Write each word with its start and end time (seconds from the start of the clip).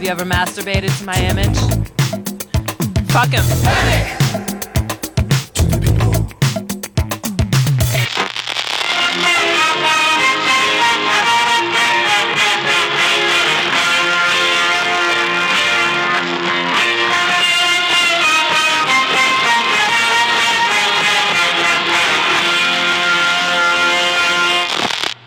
Have 0.00 0.06
you 0.06 0.12
ever 0.12 0.24
masturbated 0.24 0.98
to 0.98 1.04
my 1.04 1.20
image? 1.20 1.58
Fuck 3.10 3.28
him. 3.28 3.44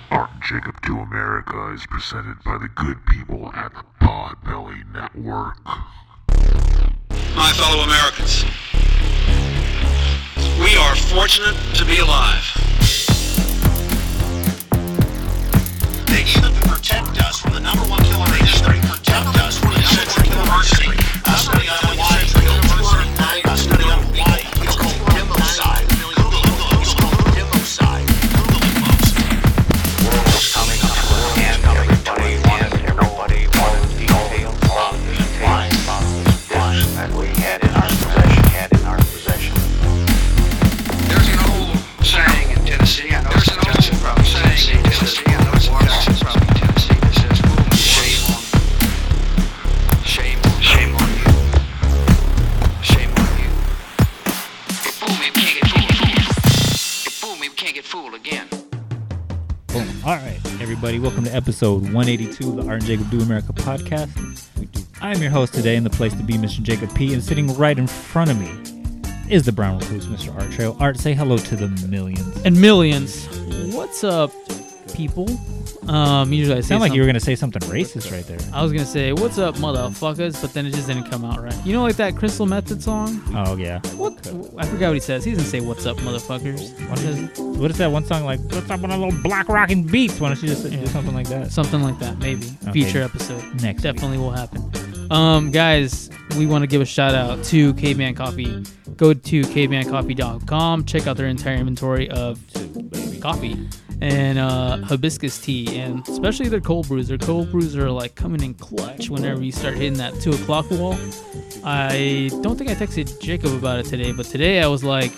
And 0.09 0.41
Jacob 0.41 0.81
Do 0.81 0.97
America 0.97 1.67
is 1.75 1.85
presented 1.85 2.43
by 2.43 2.57
the 2.57 2.69
good 2.69 3.05
people 3.05 3.51
at 3.53 3.71
the 3.75 3.83
Network. 5.15 5.57
My 7.35 7.51
fellow 7.53 7.83
Americans, 7.83 8.43
we 10.59 10.75
are 10.75 10.95
fortunate 10.95 11.55
to 11.75 11.85
be 11.85 11.99
alive. 11.99 12.43
They 16.07 16.23
even 16.23 16.53
protect 16.67 17.21
us 17.21 17.39
from 17.39 17.53
the 17.53 17.59
number 17.59 17.83
one 17.83 18.03
killer 18.03 18.25
in 18.25 18.45
history. 18.45 18.79
Protect 18.81 19.37
us 19.37 19.57
from 19.59 19.73
the 19.73 19.81
number 19.81 20.49
one 20.49 20.63
killer 20.65 20.97
in. 20.97 21.02
Episode 61.33 61.83
182 61.83 62.49
of 62.49 62.55
the 62.57 62.61
Art 62.63 62.79
and 62.79 62.85
Jacob 62.85 63.09
Do 63.09 63.19
America 63.21 63.53
podcast. 63.53 64.09
I'm 65.01 65.21
your 65.21 65.31
host 65.31 65.53
today, 65.53 65.75
and 65.75 65.85
the 65.85 65.89
place 65.89 66.13
to 66.13 66.23
be, 66.23 66.33
Mr. 66.33 66.61
Jacob 66.61 66.93
P. 66.95 67.13
And 67.13 67.23
sitting 67.23 67.53
right 67.57 67.77
in 67.77 67.87
front 67.87 68.31
of 68.31 68.39
me 68.39 68.51
is 69.29 69.43
the 69.43 69.51
brown 69.51 69.79
recluse, 69.79 70.05
Mr. 70.07 70.33
Art 70.39 70.51
Trail. 70.51 70.77
Art, 70.79 70.97
say 70.97 71.13
hello 71.13 71.37
to 71.37 71.55
the 71.55 71.67
millions. 71.87 72.41
and 72.45 72.59
millions. 72.59 73.25
What's 73.73 74.03
up, 74.03 74.31
people? 74.93 75.27
Um, 75.87 76.31
usually 76.31 76.57
I 76.57 76.61
say 76.61 76.69
Sound 76.69 76.81
like 76.81 76.93
you 76.93 77.01
were 77.01 77.07
gonna 77.07 77.19
say 77.19 77.35
something 77.35 77.61
racist 77.63 78.11
right 78.11 78.25
there. 78.25 78.39
I 78.53 78.63
was 78.63 78.71
gonna 78.71 78.85
say, 78.85 79.11
"What's 79.11 79.37
up, 79.37 79.55
motherfuckers?" 79.55 80.41
But 80.41 80.53
then 80.53 80.65
it 80.65 80.73
just 80.73 80.87
didn't 80.87 81.09
come 81.09 81.25
out 81.25 81.41
right. 81.41 81.65
You 81.65 81.73
know, 81.73 81.83
like 81.83 81.97
that 81.97 82.15
Crystal 82.15 82.45
Method 82.45 82.81
song. 82.81 83.21
Oh 83.35 83.57
yeah. 83.57 83.79
What? 83.95 84.13
I 84.57 84.65
forgot 84.65 84.87
what 84.87 84.93
he 84.93 84.99
says. 84.99 85.25
He 85.25 85.31
doesn't 85.31 85.45
say, 85.45 85.59
"What's 85.59 85.85
up, 85.85 85.97
motherfuckers." 85.97 86.71
What 86.89 87.01
is, 87.01 87.39
what 87.59 87.71
is 87.71 87.77
that 87.77 87.91
one 87.91 88.05
song 88.05 88.23
like? 88.23 88.39
What's 88.51 88.69
up 88.69 88.81
with 88.81 88.91
a 88.91 88.97
little 88.97 89.21
black 89.21 89.49
rocking 89.49 89.83
beats? 89.83 90.19
Why 90.19 90.29
don't 90.29 90.41
you 90.41 90.49
just 90.49 90.69
do 90.69 90.87
something 90.87 91.13
like 91.13 91.27
that? 91.27 91.51
Something 91.51 91.83
like 91.83 91.99
that, 91.99 92.17
maybe. 92.19 92.47
Okay. 92.63 92.71
Future 92.71 93.01
episode. 93.01 93.43
Next 93.61 93.83
week. 93.83 93.93
Definitely 93.93 94.19
will 94.19 94.31
happen. 94.31 94.71
Um, 95.11 95.51
guys, 95.51 96.09
we 96.37 96.45
want 96.45 96.63
to 96.63 96.67
give 96.67 96.81
a 96.81 96.85
shout 96.85 97.13
out 97.13 97.43
to 97.45 97.73
Caveman 97.75 98.15
Coffee. 98.15 98.63
Go 98.95 99.13
to 99.13 99.41
cavemancoffee.com. 99.41 100.85
Check 100.85 101.07
out 101.07 101.17
their 101.17 101.27
entire 101.27 101.55
inventory 101.55 102.09
of 102.09 102.39
coffee 103.21 103.67
and 104.03 104.37
uh, 104.37 104.77
hibiscus 104.79 105.39
tea, 105.39 105.79
and 105.79 106.05
especially 106.09 106.49
their 106.49 106.59
cold 106.59 106.89
brews. 106.89 107.07
Their 107.07 107.17
cold 107.17 107.49
brews 107.49 107.77
are 107.77 107.89
like 107.89 108.15
coming 108.15 108.43
in 108.43 108.53
clutch 108.53 109.09
whenever 109.09 109.41
you 109.41 109.53
start 109.53 109.75
hitting 109.75 109.97
that 109.97 110.13
two 110.15 110.31
o'clock 110.31 110.69
wall. 110.71 110.97
I 111.63 112.29
don't 112.41 112.57
think 112.57 112.69
I 112.69 112.75
texted 112.75 113.21
Jacob 113.21 113.53
about 113.53 113.79
it 113.79 113.85
today, 113.85 114.11
but 114.11 114.25
today 114.25 114.61
I 114.61 114.67
was 114.67 114.83
like 114.83 115.13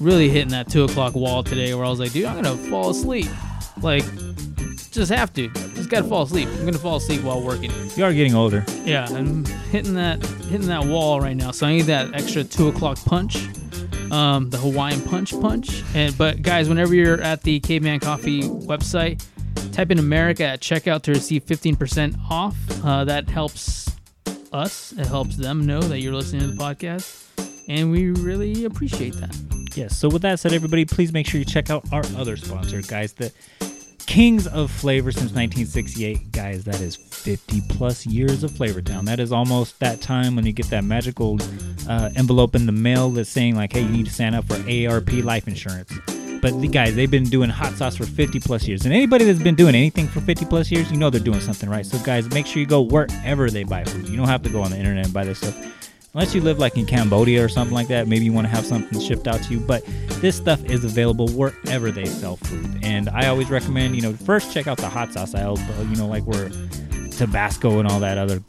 really 0.00 0.28
hitting 0.28 0.48
that 0.48 0.68
two 0.68 0.82
o'clock 0.82 1.14
wall 1.14 1.44
today, 1.44 1.74
where 1.74 1.84
I 1.84 1.88
was 1.88 2.00
like, 2.00 2.12
dude, 2.12 2.24
I'm 2.24 2.42
gonna 2.42 2.56
fall 2.56 2.90
asleep. 2.90 3.28
Like, 3.80 4.04
just 4.90 5.12
have 5.12 5.32
to. 5.34 5.48
Just 5.76 5.88
gotta 5.88 6.08
fall 6.08 6.22
asleep. 6.22 6.48
I'm 6.48 6.64
gonna 6.64 6.76
fall 6.76 6.96
asleep 6.96 7.22
while 7.22 7.40
working. 7.40 7.70
You 7.94 8.02
are 8.02 8.12
getting 8.12 8.34
older. 8.34 8.64
Yeah, 8.84 9.06
I'm 9.10 9.44
hitting 9.70 9.94
that 9.94 10.20
hitting 10.50 10.66
that 10.66 10.84
wall 10.84 11.20
right 11.20 11.36
now. 11.36 11.52
So 11.52 11.68
I 11.68 11.76
need 11.76 11.82
that 11.82 12.12
extra 12.14 12.42
two 12.42 12.66
o'clock 12.66 12.98
punch, 13.04 13.46
um, 14.12 14.50
the 14.50 14.58
Hawaiian 14.58 15.00
punch 15.02 15.32
punch. 15.40 15.82
And 15.94 16.16
but 16.16 16.42
guys, 16.42 16.68
whenever 16.68 16.94
you're 16.94 17.20
at 17.20 17.42
the 17.42 17.60
Caveman 17.60 18.00
Coffee 18.00 18.42
website, 18.42 19.24
type 19.72 19.90
in 19.90 19.98
America 19.98 20.44
at 20.44 20.60
checkout 20.60 21.02
to 21.02 21.12
receive 21.12 21.44
15% 21.44 22.16
off. 22.30 22.56
Uh, 22.84 23.04
that 23.04 23.28
helps 23.28 23.90
us. 24.52 24.92
It 24.92 25.06
helps 25.06 25.36
them 25.36 25.66
know 25.66 25.80
that 25.80 26.00
you're 26.00 26.14
listening 26.14 26.42
to 26.42 26.48
the 26.48 26.56
podcast, 26.62 27.24
and 27.68 27.90
we 27.90 28.10
really 28.10 28.64
appreciate 28.64 29.14
that. 29.14 29.36
Yes. 29.74 29.96
So 29.98 30.08
with 30.08 30.22
that 30.22 30.38
said, 30.38 30.52
everybody, 30.52 30.84
please 30.84 31.12
make 31.12 31.26
sure 31.26 31.38
you 31.38 31.44
check 31.44 31.70
out 31.70 31.84
our 31.92 32.04
other 32.16 32.36
sponsor, 32.36 32.80
guys. 32.82 33.12
The 33.14 33.32
Kings 34.06 34.46
of 34.46 34.70
Flavor 34.70 35.10
since 35.10 35.32
1968, 35.32 36.32
guys. 36.32 36.64
That 36.64 36.80
is 36.80 36.96
50 36.96 37.62
plus 37.68 38.06
years 38.06 38.44
of 38.44 38.50
Flavor 38.50 38.82
Town. 38.82 39.04
That 39.04 39.18
is 39.18 39.32
almost 39.32 39.80
that 39.80 40.00
time 40.00 40.36
when 40.36 40.46
you 40.46 40.52
get 40.52 40.66
that 40.70 40.84
magical 40.84 41.38
uh, 41.88 42.10
envelope 42.14 42.54
in 42.54 42.66
the 42.66 42.72
mail 42.72 43.10
that's 43.10 43.30
saying 43.30 43.56
like, 43.56 43.72
"Hey, 43.72 43.82
you 43.82 43.88
need 43.88 44.06
to 44.06 44.12
sign 44.12 44.34
up 44.34 44.44
for 44.44 44.54
ARP 44.54 45.12
life 45.24 45.48
insurance." 45.48 45.92
But 46.40 46.60
the 46.60 46.68
guys, 46.68 46.94
they've 46.94 47.10
been 47.10 47.24
doing 47.24 47.48
hot 47.48 47.72
sauce 47.72 47.96
for 47.96 48.04
50 48.04 48.38
plus 48.40 48.68
years, 48.68 48.84
and 48.84 48.92
anybody 48.92 49.24
that's 49.24 49.42
been 49.42 49.54
doing 49.54 49.74
anything 49.74 50.06
for 50.06 50.20
50 50.20 50.44
plus 50.44 50.70
years, 50.70 50.90
you 50.92 50.98
know 50.98 51.08
they're 51.08 51.20
doing 51.20 51.40
something 51.40 51.70
right. 51.70 51.86
So 51.86 51.98
guys, 52.00 52.28
make 52.30 52.46
sure 52.46 52.60
you 52.60 52.66
go 52.66 52.82
wherever 52.82 53.50
they 53.50 53.64
buy 53.64 53.84
food. 53.84 54.08
You 54.08 54.16
don't 54.16 54.28
have 54.28 54.42
to 54.42 54.50
go 54.50 54.60
on 54.60 54.70
the 54.70 54.76
internet 54.76 55.06
and 55.06 55.14
buy 55.14 55.24
this 55.24 55.38
stuff 55.38 55.83
unless 56.14 56.34
you 56.34 56.40
live 56.40 56.58
like 56.58 56.76
in 56.78 56.86
Cambodia 56.86 57.44
or 57.44 57.48
something 57.48 57.74
like 57.74 57.88
that, 57.88 58.06
maybe 58.06 58.24
you 58.24 58.32
want 58.32 58.46
to 58.46 58.50
have 58.50 58.64
something 58.64 59.00
shipped 59.00 59.26
out 59.26 59.42
to 59.42 59.52
you. 59.52 59.60
But 59.60 59.84
this 60.20 60.36
stuff 60.36 60.64
is 60.64 60.84
available 60.84 61.28
wherever 61.28 61.90
they 61.90 62.06
sell 62.06 62.36
food. 62.36 62.78
And 62.82 63.08
I 63.10 63.26
always 63.26 63.50
recommend, 63.50 63.96
you 63.96 64.02
know, 64.02 64.12
first 64.12 64.52
check 64.52 64.66
out 64.66 64.78
the 64.78 64.88
hot 64.88 65.12
sauce 65.12 65.34
aisle, 65.34 65.58
you 65.90 65.96
know, 65.96 66.06
like 66.06 66.24
where 66.24 66.50
Tabasco 67.10 67.80
and 67.80 67.88
all 67.88 68.00
that 68.00 68.16
other 68.16 68.42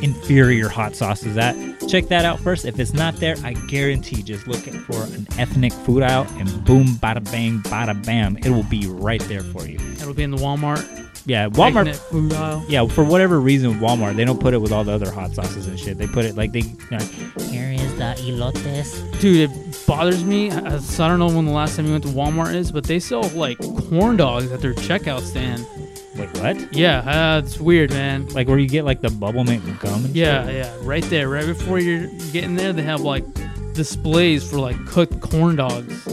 inferior 0.00 0.68
hot 0.68 0.94
sauces 0.94 1.36
at. 1.36 1.54
Check 1.88 2.06
that 2.08 2.24
out 2.24 2.38
first. 2.40 2.64
If 2.64 2.78
it's 2.78 2.92
not 2.92 3.16
there, 3.16 3.36
I 3.42 3.54
guarantee 3.54 4.22
just 4.22 4.46
look 4.46 4.60
for 4.60 5.02
an 5.14 5.26
ethnic 5.38 5.72
food 5.72 6.02
aisle 6.02 6.26
and 6.38 6.64
boom, 6.64 6.86
bada 6.86 7.24
bang, 7.30 7.60
bada 7.60 8.04
bam, 8.04 8.36
it 8.38 8.50
will 8.50 8.64
be 8.64 8.86
right 8.86 9.20
there 9.22 9.42
for 9.42 9.66
you. 9.66 9.78
It'll 9.94 10.14
be 10.14 10.22
in 10.22 10.30
the 10.30 10.36
Walmart. 10.36 11.03
Yeah, 11.26 11.48
Walmart. 11.48 11.88
Ethnic. 11.88 12.68
Yeah, 12.68 12.86
for 12.86 13.02
whatever 13.02 13.40
reason, 13.40 13.74
Walmart 13.80 14.16
they 14.16 14.24
don't 14.26 14.40
put 14.40 14.52
it 14.52 14.58
with 14.58 14.72
all 14.72 14.84
the 14.84 14.92
other 14.92 15.10
hot 15.10 15.32
sauces 15.34 15.66
and 15.66 15.80
shit. 15.80 15.96
They 15.96 16.06
put 16.06 16.24
it 16.26 16.36
like 16.36 16.52
they 16.52 16.62
like, 16.90 17.02
here 17.48 17.70
is 17.72 17.94
the 17.96 18.14
elotes. 18.18 19.20
Dude, 19.20 19.50
it 19.50 19.86
bothers 19.86 20.22
me. 20.24 20.50
I, 20.50 20.78
so 20.78 21.04
I 21.04 21.08
don't 21.08 21.18
know 21.18 21.28
when 21.34 21.46
the 21.46 21.52
last 21.52 21.76
time 21.76 21.86
you 21.86 21.92
went 21.92 22.04
to 22.04 22.10
Walmart 22.10 22.54
is, 22.54 22.70
but 22.70 22.84
they 22.84 22.98
sell 23.00 23.22
like 23.30 23.58
corn 23.88 24.16
dogs 24.18 24.52
at 24.52 24.60
their 24.60 24.74
checkout 24.74 25.22
stand. 25.22 25.66
Like 26.16 26.32
what? 26.36 26.72
Yeah, 26.74 26.98
uh, 27.36 27.38
it's 27.38 27.58
weird, 27.58 27.90
man. 27.90 28.28
Like 28.28 28.46
where 28.46 28.58
you 28.58 28.68
get 28.68 28.84
like 28.84 29.00
the 29.00 29.10
bubble 29.10 29.44
mint 29.44 29.64
gum? 29.80 30.04
And 30.04 30.14
Yeah, 30.14 30.44
shit? 30.46 30.54
yeah, 30.56 30.76
right 30.82 31.02
there, 31.04 31.28
right 31.30 31.46
before 31.46 31.78
you're 31.78 32.06
getting 32.32 32.54
there, 32.54 32.72
they 32.74 32.82
have 32.82 33.00
like 33.00 33.24
displays 33.72 34.48
for 34.48 34.58
like 34.60 34.76
cooked 34.86 35.20
corn 35.20 35.56
dogs. 35.56 36.06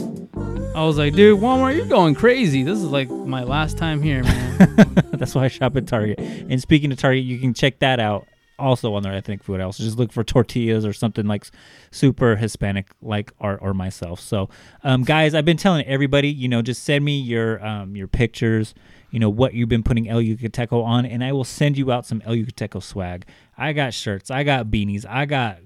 I 0.74 0.84
was 0.84 0.96
like, 0.96 1.12
dude, 1.14 1.38
Walmart, 1.38 1.76
you're 1.76 1.84
going 1.84 2.14
crazy. 2.14 2.62
This 2.62 2.78
is 2.78 2.86
like 2.86 3.10
my 3.10 3.42
last 3.42 3.76
time 3.76 4.00
here, 4.02 4.22
man. 4.22 4.94
That's 5.12 5.34
why 5.34 5.44
I 5.44 5.48
shop 5.48 5.76
at 5.76 5.86
Target. 5.86 6.18
And 6.18 6.60
speaking 6.62 6.90
of 6.90 6.98
Target, 6.98 7.24
you 7.24 7.38
can 7.38 7.52
check 7.52 7.78
that 7.80 8.00
out 8.00 8.26
also 8.58 8.94
on 8.94 9.02
their 9.02 9.12
ethnic 9.12 9.42
food 9.42 9.60
aisle. 9.60 9.72
So 9.72 9.84
just 9.84 9.98
look 9.98 10.12
for 10.12 10.24
tortillas 10.24 10.86
or 10.86 10.94
something 10.94 11.26
like 11.26 11.44
super 11.90 12.36
Hispanic, 12.36 12.88
like 13.02 13.32
Art 13.38 13.58
or 13.60 13.74
myself. 13.74 14.18
So, 14.20 14.48
um, 14.82 15.02
guys, 15.02 15.34
I've 15.34 15.44
been 15.44 15.58
telling 15.58 15.84
everybody, 15.84 16.28
you 16.28 16.48
know, 16.48 16.62
just 16.62 16.84
send 16.84 17.04
me 17.04 17.20
your 17.20 17.64
um, 17.64 17.94
your 17.94 18.08
pictures, 18.08 18.72
you 19.10 19.18
know, 19.18 19.28
what 19.28 19.52
you've 19.52 19.68
been 19.68 19.82
putting 19.82 20.08
El 20.08 20.20
Yucateco 20.22 20.82
on, 20.82 21.04
and 21.04 21.22
I 21.22 21.32
will 21.32 21.44
send 21.44 21.76
you 21.76 21.92
out 21.92 22.06
some 22.06 22.22
El 22.24 22.34
Yucateco 22.34 22.82
swag. 22.82 23.26
I 23.58 23.74
got 23.74 23.92
shirts, 23.92 24.30
I 24.30 24.42
got 24.42 24.68
beanies, 24.68 25.04
I 25.06 25.26
got 25.26 25.58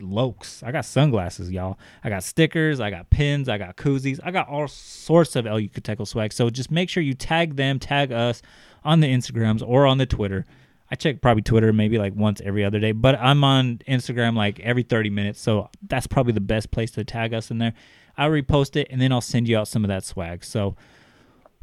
lokes. 0.00 0.62
I 0.62 0.72
got 0.72 0.84
sunglasses, 0.84 1.50
y'all. 1.50 1.78
I 2.02 2.08
got 2.08 2.24
stickers, 2.24 2.80
I 2.80 2.90
got 2.90 3.10
pins, 3.10 3.48
I 3.48 3.58
got 3.58 3.76
koozies, 3.76 4.18
I 4.22 4.30
got 4.30 4.48
all 4.48 4.68
sorts 4.68 5.36
of 5.36 5.46
El 5.46 5.58
Yucateco 5.58 6.06
swag. 6.06 6.32
So 6.32 6.50
just 6.50 6.70
make 6.70 6.88
sure 6.88 7.02
you 7.02 7.14
tag 7.14 7.56
them, 7.56 7.78
tag 7.78 8.12
us 8.12 8.42
on 8.84 9.00
the 9.00 9.08
Instagrams 9.08 9.62
or 9.66 9.86
on 9.86 9.98
the 9.98 10.06
Twitter. 10.06 10.44
I 10.90 10.94
check 10.94 11.22
probably 11.22 11.42
Twitter 11.42 11.72
maybe 11.72 11.98
like 11.98 12.14
once 12.14 12.42
every 12.44 12.64
other 12.64 12.78
day, 12.78 12.92
but 12.92 13.18
I'm 13.18 13.44
on 13.44 13.78
Instagram 13.88 14.36
like 14.36 14.60
every 14.60 14.82
30 14.82 15.08
minutes. 15.10 15.40
So 15.40 15.70
that's 15.88 16.06
probably 16.06 16.34
the 16.34 16.40
best 16.40 16.70
place 16.70 16.90
to 16.92 17.04
tag 17.04 17.32
us 17.32 17.50
in 17.50 17.58
there. 17.58 17.72
I'll 18.18 18.30
repost 18.30 18.76
it 18.76 18.88
and 18.90 19.00
then 19.00 19.10
I'll 19.10 19.22
send 19.22 19.48
you 19.48 19.56
out 19.56 19.68
some 19.68 19.84
of 19.84 19.88
that 19.88 20.04
swag. 20.04 20.44
So 20.44 20.76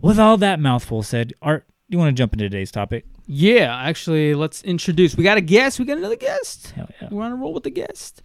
with 0.02 0.18
all 0.18 0.38
that 0.38 0.60
mouthful 0.60 1.04
said, 1.04 1.34
Art, 1.42 1.66
do 1.90 1.96
you 1.96 2.00
want 2.00 2.16
to 2.16 2.20
jump 2.20 2.34
into 2.34 2.46
today's 2.46 2.72
topic? 2.72 3.06
Yeah, 3.32 3.76
actually, 3.76 4.34
let's 4.34 4.64
introduce. 4.64 5.16
We 5.16 5.24
got 5.24 5.38
a 5.38 5.42
guest. 5.42 5.78
We 5.78 5.86
got 5.86 6.00
another 6.00 6.16
guest. 6.16 6.72
Hell 6.72 6.90
yeah. 7.00 7.10
We're 7.12 7.24
on 7.24 7.32
a 7.32 7.36
roll 7.36 7.54
with 7.54 7.64
the 7.64 7.70
guest. 7.70 8.24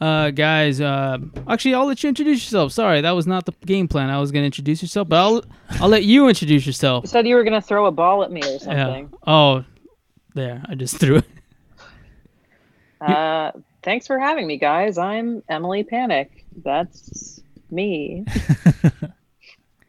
Uh, 0.00 0.30
guys, 0.30 0.80
uh, 0.80 1.18
actually, 1.46 1.74
I'll 1.74 1.86
let 1.86 2.02
you 2.02 2.08
introduce 2.08 2.44
yourself. 2.44 2.72
Sorry, 2.72 3.02
that 3.02 3.10
was 3.10 3.26
not 3.26 3.44
the 3.44 3.52
game 3.66 3.86
plan. 3.86 4.08
I 4.08 4.18
was 4.18 4.32
gonna 4.32 4.46
introduce 4.46 4.80
yourself, 4.80 5.08
but 5.08 5.16
I'll 5.16 5.44
I'll 5.80 5.88
let 5.88 6.04
you 6.04 6.28
introduce 6.28 6.66
yourself. 6.66 7.04
You 7.04 7.08
said 7.08 7.26
you 7.26 7.34
were 7.34 7.44
gonna 7.44 7.60
throw 7.60 7.84
a 7.86 7.92
ball 7.92 8.22
at 8.22 8.32
me 8.32 8.40
or 8.40 8.58
something. 8.58 8.70
Yeah. 8.72 8.86
something. 8.86 9.12
Oh, 9.26 9.64
there. 10.34 10.62
I 10.66 10.74
just 10.74 10.98
threw 10.98 11.16
it. 11.16 11.24
Uh, 13.00 13.52
thanks 13.82 14.06
for 14.06 14.18
having 14.18 14.46
me, 14.46 14.56
guys. 14.56 14.96
I'm 14.96 15.42
Emily 15.50 15.84
Panic. 15.84 16.44
That's 16.64 17.42
me. 17.70 18.24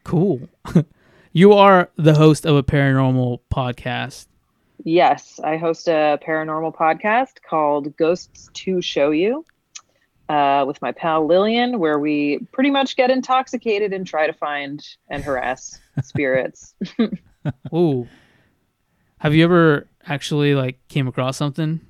Cool. 0.08 0.48
you 1.34 1.52
are 1.52 1.90
the 1.96 2.14
host 2.14 2.46
of 2.46 2.56
a 2.56 2.62
paranormal 2.62 3.40
podcast. 3.52 4.24
Yes, 4.84 5.40
I 5.42 5.56
host 5.56 5.88
a 5.88 6.18
paranormal 6.26 6.74
podcast 6.74 7.42
called 7.48 7.96
Ghosts 7.96 8.50
to 8.54 8.80
Show 8.80 9.10
You. 9.10 9.44
Uh, 10.28 10.62
with 10.66 10.82
my 10.82 10.92
pal 10.92 11.26
Lillian, 11.26 11.78
where 11.78 11.98
we 11.98 12.40
pretty 12.52 12.70
much 12.70 12.96
get 12.96 13.10
intoxicated 13.10 13.94
and 13.94 14.06
try 14.06 14.26
to 14.26 14.32
find 14.34 14.86
and 15.08 15.24
harass 15.24 15.80
spirits. 16.02 16.74
Ooh. 17.74 18.06
Have 19.20 19.34
you 19.34 19.42
ever 19.42 19.88
actually 20.06 20.54
like 20.54 20.86
came 20.88 21.08
across 21.08 21.38
something? 21.38 21.80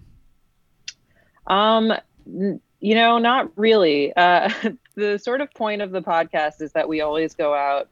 Um, 1.48 1.92
n- 2.26 2.60
you 2.80 2.94
know, 2.94 3.18
not 3.18 3.50
really. 3.56 4.14
Uh, 4.14 4.50
the 4.94 5.18
sort 5.18 5.40
of 5.40 5.52
point 5.52 5.82
of 5.82 5.90
the 5.90 6.00
podcast 6.00 6.62
is 6.62 6.72
that 6.72 6.88
we 6.88 7.00
always 7.00 7.34
go 7.34 7.54
out 7.54 7.88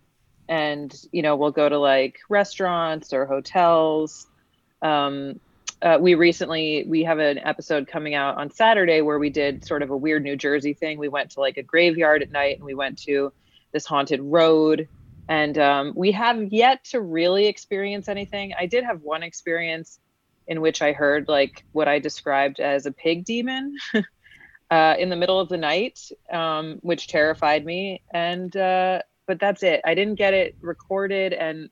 and, 0.48 0.94
you 1.10 1.22
know, 1.22 1.34
we'll 1.34 1.50
go 1.50 1.68
to 1.68 1.78
like 1.78 2.18
restaurants 2.28 3.12
or 3.12 3.26
hotels. 3.26 4.28
Um, 4.82 5.40
uh, 5.82 5.98
we 6.00 6.14
recently 6.14 6.84
we 6.88 7.04
have 7.04 7.18
an 7.18 7.38
episode 7.38 7.86
coming 7.86 8.14
out 8.14 8.38
on 8.38 8.50
Saturday 8.50 9.02
where 9.02 9.18
we 9.18 9.30
did 9.30 9.64
sort 9.64 9.82
of 9.82 9.90
a 9.90 9.96
weird 9.96 10.22
New 10.22 10.36
Jersey 10.36 10.72
thing. 10.72 10.98
We 10.98 11.08
went 11.08 11.32
to 11.32 11.40
like 11.40 11.58
a 11.58 11.62
graveyard 11.62 12.22
at 12.22 12.30
night 12.30 12.56
and 12.56 12.64
we 12.64 12.74
went 12.74 12.98
to 13.02 13.32
this 13.72 13.84
haunted 13.84 14.20
road. 14.20 14.88
And 15.28 15.58
um, 15.58 15.92
we 15.94 16.12
have 16.12 16.52
yet 16.52 16.84
to 16.84 17.00
really 17.00 17.46
experience 17.46 18.08
anything. 18.08 18.54
I 18.58 18.66
did 18.66 18.84
have 18.84 19.02
one 19.02 19.22
experience 19.22 19.98
in 20.46 20.60
which 20.60 20.80
I 20.80 20.92
heard 20.92 21.28
like 21.28 21.64
what 21.72 21.88
I 21.88 21.98
described 21.98 22.60
as 22.60 22.86
a 22.86 22.92
pig 22.92 23.24
demon 23.24 23.76
uh, 24.70 24.94
in 24.98 25.10
the 25.10 25.16
middle 25.16 25.40
of 25.40 25.48
the 25.48 25.56
night, 25.56 26.00
um, 26.32 26.78
which 26.82 27.08
terrified 27.08 27.64
me. 27.64 28.02
And 28.12 28.56
uh, 28.56 29.02
but 29.26 29.40
that's 29.40 29.62
it. 29.62 29.80
I 29.84 29.94
didn't 29.94 30.14
get 30.14 30.34
it 30.34 30.56
recorded, 30.60 31.32
and 31.32 31.68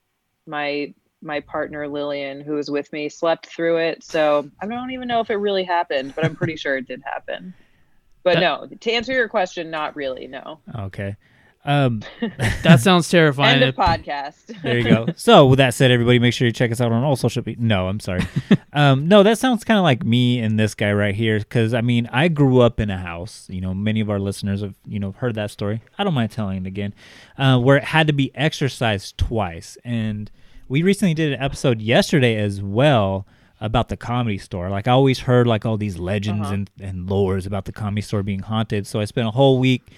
my 0.47 0.93
my 1.25 1.41
partner 1.41 1.89
Lillian, 1.89 2.41
who 2.41 2.55
was 2.55 2.71
with 2.71 2.93
me, 2.93 3.09
slept 3.09 3.47
through 3.47 3.79
it. 3.79 4.05
So 4.05 4.49
I 4.61 4.67
don't 4.67 4.91
even 4.91 5.09
know 5.09 5.21
if 5.21 5.31
it 5.31 5.37
really 5.37 5.65
happened, 5.65 6.15
but 6.15 6.25
I'm 6.25 6.37
pretty 6.37 6.57
sure 6.57 6.77
it 6.77 6.87
did 6.87 7.03
happen. 7.05 7.55
But 8.23 8.35
That- 8.35 8.41
no, 8.41 8.77
to 8.81 8.93
answer 8.93 9.13
your 9.13 9.29
question, 9.29 9.71
not 9.71 9.97
really. 9.97 10.27
No. 10.27 10.61
Okay. 10.79 11.17
Um, 11.67 12.03
That 12.63 12.81
sounds 12.81 13.09
terrifying. 13.09 13.63
End 13.63 13.65
of 13.65 13.75
podcast. 13.75 14.61
there 14.63 14.79
you 14.79 14.85
go. 14.85 15.07
So 15.17 15.47
with 15.47 15.57
that 15.59 15.73
said, 15.73 15.91
everybody, 15.91 16.19
make 16.19 16.35
sure 16.35 16.47
you 16.47 16.53
check 16.53 16.71
us 16.71 16.81
out 16.81 16.93
on 16.93 17.03
all 17.03 17.17
social 17.17 17.43
media. 17.45 17.63
No, 17.63 17.89
I'm 17.89 18.01
sorry. 18.01 18.21
um, 18.75 19.09
no, 19.09 19.23
that 19.23 19.39
sounds 19.39 19.65
kind 19.65 19.79
of 19.79 19.83
like 19.85 20.05
me 20.05 20.41
and 20.41 20.59
this 20.59 20.75
guy 20.75 20.93
right 20.93 21.15
here. 21.15 21.39
Because 21.39 21.73
I 21.73 21.81
mean, 21.81 22.07
I 22.13 22.29
grew 22.29 22.61
up 22.61 22.81
in 22.81 22.91
a 22.91 22.99
house. 22.99 23.47
You 23.49 23.63
know, 23.63 23.73
many 23.73 24.01
of 24.01 24.11
our 24.11 24.19
listeners 24.19 24.61
have 24.61 24.75
you 24.87 24.99
know 24.99 25.13
heard 25.13 25.37
that 25.37 25.51
story. 25.51 25.83
I 25.97 26.05
don't 26.05 26.15
mind 26.15 26.33
telling 26.33 26.59
it 26.65 26.67
again, 26.67 26.95
uh, 27.39 27.59
where 27.59 27.79
it 27.79 27.85
had 27.85 28.07
to 28.09 28.13
be 28.13 28.31
exorcised 28.35 29.17
twice. 29.17 29.79
And 29.85 30.31
we 30.69 30.83
recently 30.83 31.15
did 31.15 31.33
an 31.33 31.41
episode 31.41 31.81
yesterday 31.81 32.37
as 32.37 32.63
well 32.63 33.27
about 33.61 33.89
the 33.89 33.97
comedy 33.97 34.39
store. 34.39 34.69
Like 34.69 34.89
I 34.89 34.93
always 34.93 35.21
heard 35.21 35.47
like 35.47 35.65
all 35.65 35.77
these 35.77 35.99
legends 35.99 36.47
uh-huh. 36.47 36.55
and, 36.55 36.71
and 36.81 37.09
lores 37.09 37.47
about 37.47 37.65
the 37.65 37.73
comedy 37.73 38.03
store 38.03 38.23
being 38.23 38.41
haunted. 38.41 38.87
So 38.87 39.01
I 39.01 39.05
spent 39.05 39.27
a 39.27 39.31
whole 39.31 39.59
week 39.59 39.91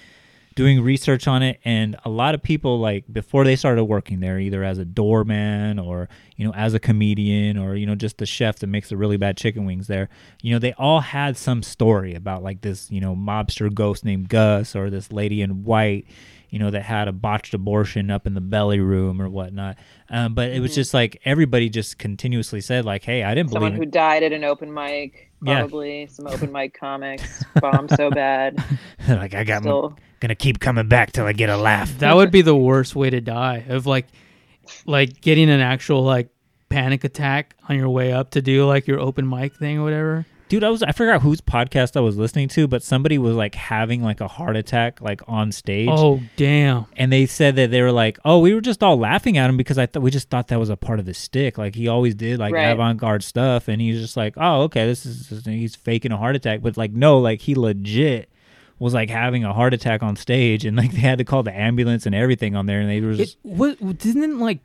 doing 0.56 0.82
research 0.82 1.28
on 1.28 1.42
it 1.42 1.60
and 1.66 1.96
a 2.06 2.08
lot 2.08 2.34
of 2.34 2.42
people 2.42 2.80
like 2.80 3.04
before 3.12 3.44
they 3.44 3.54
started 3.54 3.84
working 3.84 4.20
there 4.20 4.40
either 4.40 4.64
as 4.64 4.78
a 4.78 4.86
doorman 4.86 5.78
or 5.78 6.08
you 6.36 6.46
know 6.46 6.52
as 6.54 6.72
a 6.72 6.80
comedian 6.80 7.58
or 7.58 7.76
you 7.76 7.84
know 7.84 7.94
just 7.94 8.16
the 8.16 8.24
chef 8.24 8.58
that 8.58 8.66
makes 8.66 8.88
the 8.88 8.96
really 8.96 9.18
bad 9.18 9.36
chicken 9.36 9.66
wings 9.66 9.86
there 9.86 10.08
you 10.40 10.50
know 10.50 10.58
they 10.58 10.72
all 10.78 11.00
had 11.00 11.36
some 11.36 11.62
story 11.62 12.14
about 12.14 12.42
like 12.42 12.62
this 12.62 12.90
you 12.90 13.02
know 13.02 13.14
mobster 13.14 13.72
ghost 13.72 14.02
named 14.02 14.30
gus 14.30 14.74
or 14.74 14.88
this 14.88 15.12
lady 15.12 15.42
in 15.42 15.62
white 15.62 16.06
you 16.50 16.58
know 16.58 16.70
that 16.70 16.82
had 16.82 17.08
a 17.08 17.12
botched 17.12 17.52
abortion 17.54 18.10
up 18.10 18.26
in 18.26 18.34
the 18.34 18.40
belly 18.40 18.80
room 18.80 19.20
or 19.20 19.28
whatnot 19.28 19.76
um, 20.10 20.34
but 20.34 20.50
it 20.50 20.60
was 20.60 20.74
just 20.74 20.94
like 20.94 21.20
everybody 21.24 21.68
just 21.68 21.98
continuously 21.98 22.60
said 22.60 22.84
like 22.84 23.02
hey 23.04 23.22
i 23.22 23.34
didn't 23.34 23.50
Someone 23.50 23.72
believe 23.72 23.72
Someone 23.72 23.86
who 23.86 23.88
it 23.88 23.90
died 23.92 24.22
at 24.22 24.32
an 24.32 24.44
open 24.44 24.72
mic, 24.72 25.30
Yeah. 25.42 25.58
probably 25.60 26.06
some 26.06 26.26
open 26.26 26.52
mic 26.52 26.78
comics, 26.78 27.42
bombed 27.60 27.90
so 27.90 28.10
bad. 28.10 28.62
like 29.08 29.34
i 29.34 29.44
got 29.44 29.62
Still, 29.62 29.96
gonna 30.20 30.34
keep 30.34 30.60
coming 30.60 30.88
back 30.88 31.12
till 31.12 31.26
i 31.26 31.32
get 31.32 31.50
a 31.50 31.56
laugh 31.56 31.98
that 31.98 32.14
would 32.16 32.30
be 32.30 32.42
the 32.42 32.56
worst 32.56 32.94
way 32.96 33.10
to 33.10 33.20
die 33.20 33.64
of 33.68 33.86
like 33.86 34.06
like 34.86 35.20
getting 35.20 35.50
an 35.50 35.60
actual 35.60 36.02
like 36.02 36.28
panic 36.68 37.04
attack 37.04 37.54
on 37.68 37.76
your 37.76 37.88
way 37.88 38.12
up 38.12 38.30
to 38.30 38.42
do 38.42 38.66
like 38.66 38.86
your 38.86 38.98
open 38.98 39.28
mic 39.28 39.54
thing 39.56 39.78
or 39.78 39.84
whatever. 39.84 40.26
Dude 40.48 40.62
i 40.64 40.70
was 40.70 40.82
i 40.82 40.92
forgot 40.92 41.22
whose 41.22 41.40
podcast 41.40 41.96
i 41.96 42.00
was 42.00 42.16
listening 42.16 42.46
to 42.48 42.66
but 42.68 42.82
somebody 42.82 43.18
was 43.18 43.34
like 43.34 43.54
having 43.54 44.02
like 44.02 44.20
a 44.20 44.28
heart 44.28 44.56
attack 44.56 45.00
like 45.00 45.20
on 45.26 45.50
stage 45.52 45.88
Oh 45.90 46.20
damn. 46.36 46.86
and 46.96 47.12
they 47.12 47.26
said 47.26 47.56
that 47.56 47.70
they 47.70 47.82
were 47.82 47.92
like 47.92 48.18
oh 48.24 48.38
we 48.38 48.54
were 48.54 48.60
just 48.60 48.82
all 48.82 48.96
laughing 48.96 49.36
at 49.38 49.50
him 49.50 49.56
because 49.56 49.78
i 49.78 49.86
thought 49.86 50.02
we 50.02 50.10
just 50.10 50.30
thought 50.30 50.48
that 50.48 50.58
was 50.60 50.70
a 50.70 50.76
part 50.76 50.98
of 51.00 51.06
the 51.06 51.14
stick 51.14 51.58
like 51.58 51.74
he 51.74 51.88
always 51.88 52.14
did 52.14 52.38
like 52.38 52.54
Right. 52.54 52.68
avant-garde 52.70 53.22
stuff 53.24 53.68
and 53.68 53.80
he's 53.80 54.00
just 54.00 54.16
like 54.16 54.34
oh 54.36 54.62
okay 54.62 54.86
this 54.86 55.04
is 55.04 55.44
he's 55.44 55.74
faking 55.74 56.12
a 56.12 56.16
heart 56.16 56.36
attack 56.36 56.60
but 56.62 56.76
like 56.76 56.92
no 56.92 57.18
like 57.18 57.40
he 57.40 57.54
legit 57.54 58.30
was 58.78 58.92
like 58.92 59.08
having 59.08 59.42
a 59.42 59.52
heart 59.54 59.72
attack 59.72 60.02
on 60.02 60.16
stage 60.16 60.64
and 60.64 60.76
like 60.76 60.92
they 60.92 60.98
had 61.00 61.18
to 61.18 61.24
call 61.24 61.42
the 61.42 61.52
ambulance 61.56 62.04
and 62.06 62.14
everything 62.14 62.54
on 62.54 62.66
there 62.66 62.80
and 62.80 62.90
they 62.90 63.00
were 63.00 63.12
It, 63.12 63.34
what 63.42 63.78
didn't 63.98 64.38
like 64.38 64.60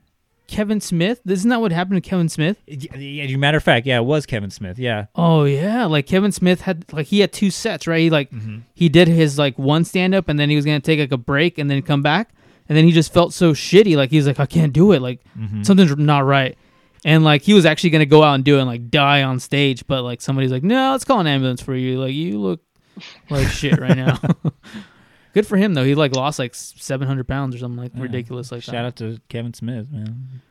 Kevin 0.52 0.82
Smith? 0.82 1.22
Isn't 1.26 1.50
that 1.50 1.62
what 1.62 1.72
happened 1.72 2.04
to 2.04 2.08
Kevin 2.10 2.30
Smith? 2.30 2.58
yeah, 2.68 2.96
yeah, 2.98 3.38
matter 3.38 3.58
of 3.58 3.64
fact 3.64 3.86
yeah 3.88 3.98
it 3.98 4.04
was 4.06 4.26
kevin 4.26 4.50
smith 4.52 4.78
yeah 4.78 5.06
Oh 5.16 5.46
yeah, 5.46 5.86
like 5.86 6.06
Kevin 6.06 6.32
Smith 6.32 6.62
had 6.62 6.86
like 6.94 7.08
he 7.08 7.22
had 7.22 7.32
two 7.34 7.50
sets, 7.50 7.88
right? 7.88 8.00
He 8.02 8.10
like 8.10 8.30
Mm-hmm. 8.32 8.60
he 8.76 8.90
did 8.90 9.08
his 9.08 9.38
like 9.40 9.58
one 9.58 9.84
stand 9.86 10.14
up 10.14 10.28
and 10.30 10.38
then 10.40 10.50
he 10.50 10.56
was 10.56 10.66
gonna 10.66 10.80
take 10.80 11.00
like 11.00 11.12
a 11.12 11.18
break 11.18 11.58
and 11.58 11.70
then 11.72 11.82
come 11.82 12.02
back 12.02 12.30
and 12.70 12.78
then 12.78 12.86
he 12.86 12.92
just 12.92 13.12
felt 13.14 13.34
so 13.34 13.54
shitty, 13.54 13.96
like 13.96 14.12
he's 14.12 14.28
like 14.28 14.40
I 14.40 14.46
can't 14.46 14.74
do 14.74 14.92
it, 14.92 15.02
like 15.02 15.22
Mm-hmm. 15.38 15.64
something's 15.64 15.96
not 15.98 16.26
right. 16.26 16.58
And 17.04 17.24
like 17.24 17.42
he 17.42 17.54
was 17.54 17.66
actually 17.66 17.90
gonna 17.92 18.06
go 18.06 18.22
out 18.22 18.36
and 18.36 18.44
do 18.44 18.58
it 18.58 18.60
and 18.60 18.68
like 18.68 18.90
die 18.92 19.24
on 19.24 19.40
stage, 19.40 19.88
but 19.88 20.04
like 20.04 20.22
somebody's 20.22 20.52
like, 20.52 20.64
no, 20.64 20.92
let's 20.92 21.04
call 21.06 21.20
an 21.20 21.28
ambulance 21.28 21.62
for 21.62 21.74
you. 21.76 22.00
Like 22.00 22.14
you 22.14 22.40
look 22.40 22.62
like 23.30 23.48
shit 23.48 23.80
right 23.80 23.98
now. 23.98 24.20
Good 25.34 25.48
for 25.48 25.56
him 25.56 25.74
though. 25.74 25.86
He 25.86 25.96
like 25.96 26.14
lost 26.16 26.40
like 26.40 26.54
seven 26.54 27.08
hundred 27.08 27.26
pounds 27.28 27.56
or 27.56 27.60
something 27.60 27.82
like 27.82 27.94
ridiculous 27.96 28.52
like 28.52 28.64
shout 28.64 28.74
that. 28.74 28.86
out 28.86 28.96
to 28.98 29.18
kevin 29.30 29.54
smith 29.54 29.88
man 29.90 30.42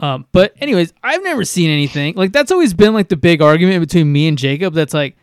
Um, 0.00 0.26
but 0.32 0.54
anyways, 0.60 0.92
I've 1.02 1.22
never 1.22 1.44
seen 1.44 1.70
anything 1.70 2.14
like 2.14 2.32
that's 2.32 2.50
always 2.50 2.74
been 2.74 2.92
like 2.94 3.08
the 3.08 3.16
big 3.16 3.40
argument 3.40 3.80
between 3.80 4.12
me 4.12 4.26
and 4.28 4.36
Jacob. 4.36 4.74
That's 4.74 4.94
like, 4.94 5.16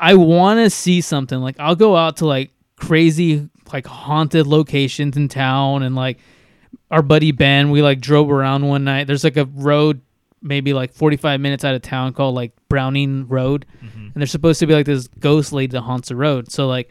I 0.00 0.14
want 0.14 0.58
to 0.58 0.68
see 0.70 1.00
something. 1.00 1.38
Like 1.38 1.56
I'll 1.58 1.76
go 1.76 1.96
out 1.96 2.18
to 2.18 2.26
like 2.26 2.50
crazy 2.76 3.48
like 3.72 3.86
haunted 3.86 4.46
locations 4.46 5.16
in 5.16 5.28
town, 5.28 5.82
and 5.82 5.94
like 5.94 6.18
our 6.90 7.02
buddy 7.02 7.32
Ben, 7.32 7.70
we 7.70 7.82
like 7.82 8.00
drove 8.00 8.30
around 8.30 8.66
one 8.66 8.84
night. 8.84 9.06
There's 9.06 9.24
like 9.24 9.36
a 9.36 9.46
road 9.46 10.00
maybe 10.42 10.74
like 10.74 10.92
45 10.92 11.40
minutes 11.40 11.64
out 11.64 11.74
of 11.74 11.80
town 11.80 12.12
called 12.12 12.34
like 12.34 12.52
Browning 12.68 13.26
Road, 13.28 13.64
and 13.80 14.12
there's 14.14 14.30
supposed 14.30 14.60
to 14.60 14.66
be 14.66 14.74
like 14.74 14.86
this 14.86 15.08
ghost 15.18 15.52
lady 15.52 15.72
that 15.72 15.80
haunts 15.82 16.08
the 16.08 16.16
road. 16.16 16.52
So 16.52 16.66
like, 16.66 16.90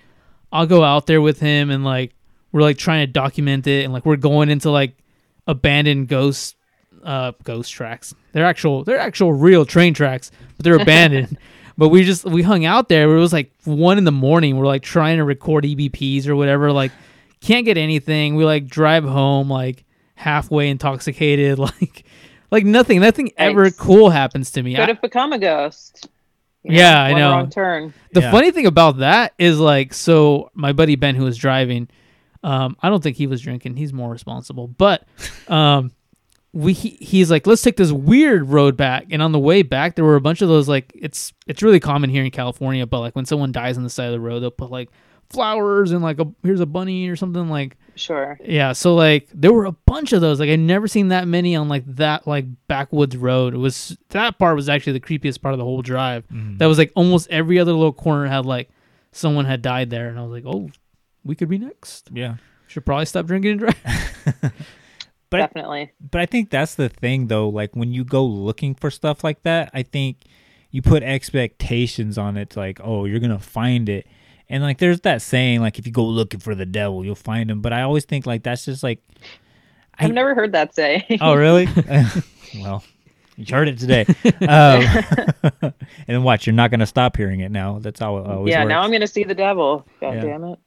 I'll 0.52 0.66
go 0.66 0.84
out 0.84 1.06
there 1.06 1.22
with 1.22 1.40
him, 1.40 1.70
and 1.70 1.84
like 1.84 2.16
we're 2.52 2.62
like 2.62 2.78
trying 2.78 3.06
to 3.06 3.12
document 3.12 3.68
it, 3.68 3.84
and 3.84 3.94
like 3.94 4.06
we're 4.06 4.16
going 4.16 4.50
into 4.50 4.72
like 4.72 4.98
abandoned 5.46 6.08
ghost 6.08 6.56
uh 7.04 7.34
ghost 7.44 7.72
tracks. 7.72 8.14
They're 8.32 8.46
actual 8.46 8.84
they're 8.84 9.00
actual 9.00 9.34
real 9.34 9.66
train 9.66 9.94
tracks, 9.94 10.32
but 10.58 10.64
they're 10.64 10.80
abandoned. 10.80 11.38
but 11.78 11.90
we 11.90 12.04
just 12.04 12.26
we 12.26 12.42
hung 12.42 12.66
out 12.66 12.90
there. 12.90 13.14
It 13.16 13.20
was 13.20 13.34
like 13.34 13.52
one 13.66 13.98
in 13.98 14.04
the 14.04 14.12
morning. 14.12 14.58
We're 14.58 14.66
like 14.66 14.84
trying 14.84 15.18
to 15.18 15.24
record 15.24 15.64
EVPs 15.66 16.28
or 16.28 16.36
whatever. 16.36 16.72
Like 16.72 16.92
can't 17.42 17.66
get 17.66 17.78
anything. 17.78 18.36
We 18.36 18.46
like 18.46 18.68
drive 18.68 19.04
home 19.04 19.50
like 19.50 19.84
halfway 20.16 20.70
intoxicated. 20.70 21.60
Like 21.82 22.06
like 22.52 22.66
nothing. 22.66 23.00
Nothing 23.02 23.32
ever 23.36 23.72
cool 23.72 24.12
happens 24.12 24.52
to 24.52 24.62
me. 24.64 24.76
could 24.76 24.88
have 24.88 25.02
become 25.02 25.34
a 25.34 25.40
ghost. 25.40 26.08
You 26.62 26.78
Yeah, 26.78 27.02
I 27.02 27.14
know. 27.14 27.32
Wrong 27.32 27.50
turn. 27.50 27.94
the 28.14 28.22
Yeah. 28.22 28.32
funny 28.32 28.52
thing 28.52 28.68
about 28.68 29.00
that 29.00 29.34
is 29.40 29.60
like 29.60 29.94
so 29.94 30.52
my 30.54 30.72
buddy 30.72 30.96
Ben 30.96 31.16
who 31.16 31.24
was 31.24 31.36
driving, 31.36 31.90
um, 32.44 32.78
I 32.82 32.90
don't 32.90 33.02
think 33.02 33.18
he 33.18 33.26
was 33.28 33.42
drinking. 33.42 33.76
He's 33.76 33.92
more 33.92 34.10
responsible. 34.12 34.68
But 34.68 35.06
um 35.48 35.92
we 36.54 36.74
he, 36.74 36.90
he's 37.02 37.32
like, 37.32 37.48
let's 37.48 37.62
take 37.64 37.78
this 37.78 37.92
weird 37.92 38.50
road 38.50 38.78
back. 38.78 39.08
And 39.12 39.22
on 39.22 39.32
the 39.32 39.40
way 39.40 39.64
back 39.64 39.96
there 39.96 40.06
were 40.06 40.16
a 40.16 40.22
bunch 40.22 40.42
of 40.42 40.48
those 40.50 40.70
like 40.70 40.92
it's 40.96 41.34
it's 41.48 41.62
really 41.64 41.80
common 41.80 42.10
here 42.10 42.24
in 42.24 42.32
California, 42.32 42.86
but 42.86 43.00
like 43.00 43.16
when 43.16 43.26
someone 43.26 43.52
dies 43.52 43.78
on 43.78 43.84
the 43.84 43.90
side 43.90 44.06
of 44.06 44.12
the 44.14 44.20
road, 44.20 44.40
they'll 44.42 44.52
put 44.52 44.70
like 44.72 44.90
flowers 45.30 45.92
and 45.92 46.04
like 46.04 46.20
a 46.20 46.28
here's 46.44 46.60
a 46.60 46.66
bunny 46.66 47.08
or 47.10 47.16
something 47.16 47.50
like 47.50 47.76
Sure. 47.96 48.40
yeah. 48.44 48.72
So 48.74 48.96
like 48.96 49.28
there 49.34 49.54
were 49.54 49.66
a 49.66 49.72
bunch 49.72 50.14
of 50.14 50.22
those. 50.22 50.40
Like 50.40 50.50
I'd 50.50 50.60
never 50.60 50.88
seen 50.88 51.10
that 51.10 51.28
many 51.28 51.56
on 51.56 51.70
like 51.70 51.84
that 51.96 52.28
like 52.28 52.46
backwoods 52.68 53.18
road. 53.18 53.54
It 53.54 53.58
was 53.58 53.98
that 54.10 54.38
part 54.40 54.56
was 54.56 54.70
actually 54.70 54.94
the 54.94 55.00
creepiest 55.00 55.42
part 55.42 55.54
of 55.54 55.58
the 55.60 55.64
whole 55.64 55.82
drive. 55.82 56.28
Mm-hmm. 56.28 56.58
That 56.58 56.66
was 56.68 56.78
like 56.78 56.92
almost 56.96 57.30
every 57.30 57.60
other 57.60 57.72
little 57.74 57.94
corner 57.94 58.28
had 58.28 58.46
like 58.46 58.70
someone 59.12 59.46
had 59.46 59.62
died 59.62 59.90
there, 59.92 60.10
and 60.10 60.18
I 60.20 60.24
was 60.24 60.32
like, 60.32 60.44
oh, 60.46 60.70
we 61.24 61.36
could 61.36 61.50
be 61.50 61.58
next. 61.60 62.10
Yeah. 62.12 62.36
Should 62.68 62.86
probably 62.86 63.06
stop 63.06 63.28
drinking 63.28 63.52
and 63.52 63.60
drive. 63.60 64.54
But 65.34 65.42
I- 65.42 65.44
Definitely. 65.48 65.92
But 66.12 66.22
I 66.22 66.26
think 66.28 66.50
that's 66.52 66.76
the 66.76 66.90
thing 66.90 67.26
though, 67.28 67.50
like 67.50 67.76
when 67.76 67.92
you 67.92 68.04
go 68.04 68.24
looking 68.24 68.76
for 68.76 68.92
stuff 68.92 69.24
like 69.24 69.42
that, 69.44 69.72
I 69.74 69.82
think 69.82 70.18
you 70.70 70.82
put 70.84 71.02
expectations 71.04 72.18
on 72.20 72.38
it 72.38 72.56
like, 72.56 72.80
oh, 72.84 73.06
you're 73.06 73.20
going 73.20 73.32
to 73.32 73.40
find 73.40 73.90
it. 73.90 74.06
And 74.48 74.62
like 74.62 74.78
there's 74.78 75.02
that 75.02 75.24
saying 75.24 75.62
like 75.62 75.80
if 75.80 75.88
you 75.88 75.92
go 75.92 76.06
looking 76.06 76.40
for 76.40 76.54
the 76.54 76.66
devil, 76.68 77.04
you'll 77.04 77.16
find 77.16 77.50
him, 77.50 77.62
but 77.62 77.74
I 77.74 77.82
always 77.82 78.06
think 78.06 78.28
like 78.28 78.44
that's 78.44 78.66
just 78.66 78.84
like 78.84 79.00
I- 79.98 80.06
I've 80.06 80.14
never 80.14 80.36
heard 80.36 80.52
that 80.52 80.76
say. 80.76 81.06
Oh, 81.20 81.34
really? 81.36 81.68
well, 82.60 82.84
you 83.36 83.46
heard 83.50 83.68
it 83.70 83.80
today. 83.80 84.06
Um, 84.48 85.74
and 86.08 86.24
watch, 86.24 86.46
you're 86.46 86.54
not 86.54 86.70
going 86.70 86.80
to 86.82 86.86
stop 86.86 87.18
hearing 87.18 87.40
it 87.40 87.50
now. 87.52 87.80
That's 87.80 88.00
how 88.00 88.18
it 88.18 88.28
always 88.28 88.52
yeah, 88.52 88.62
works. 88.64 88.70
now 88.70 88.82
I'm 88.82 88.92
gonna 88.92 89.08
see 89.08 89.24
the 89.24 89.34
devil. 89.34 89.88
God 90.00 90.14
Yeah. 90.16 90.22
damn 90.22 90.44
it. 90.44 90.60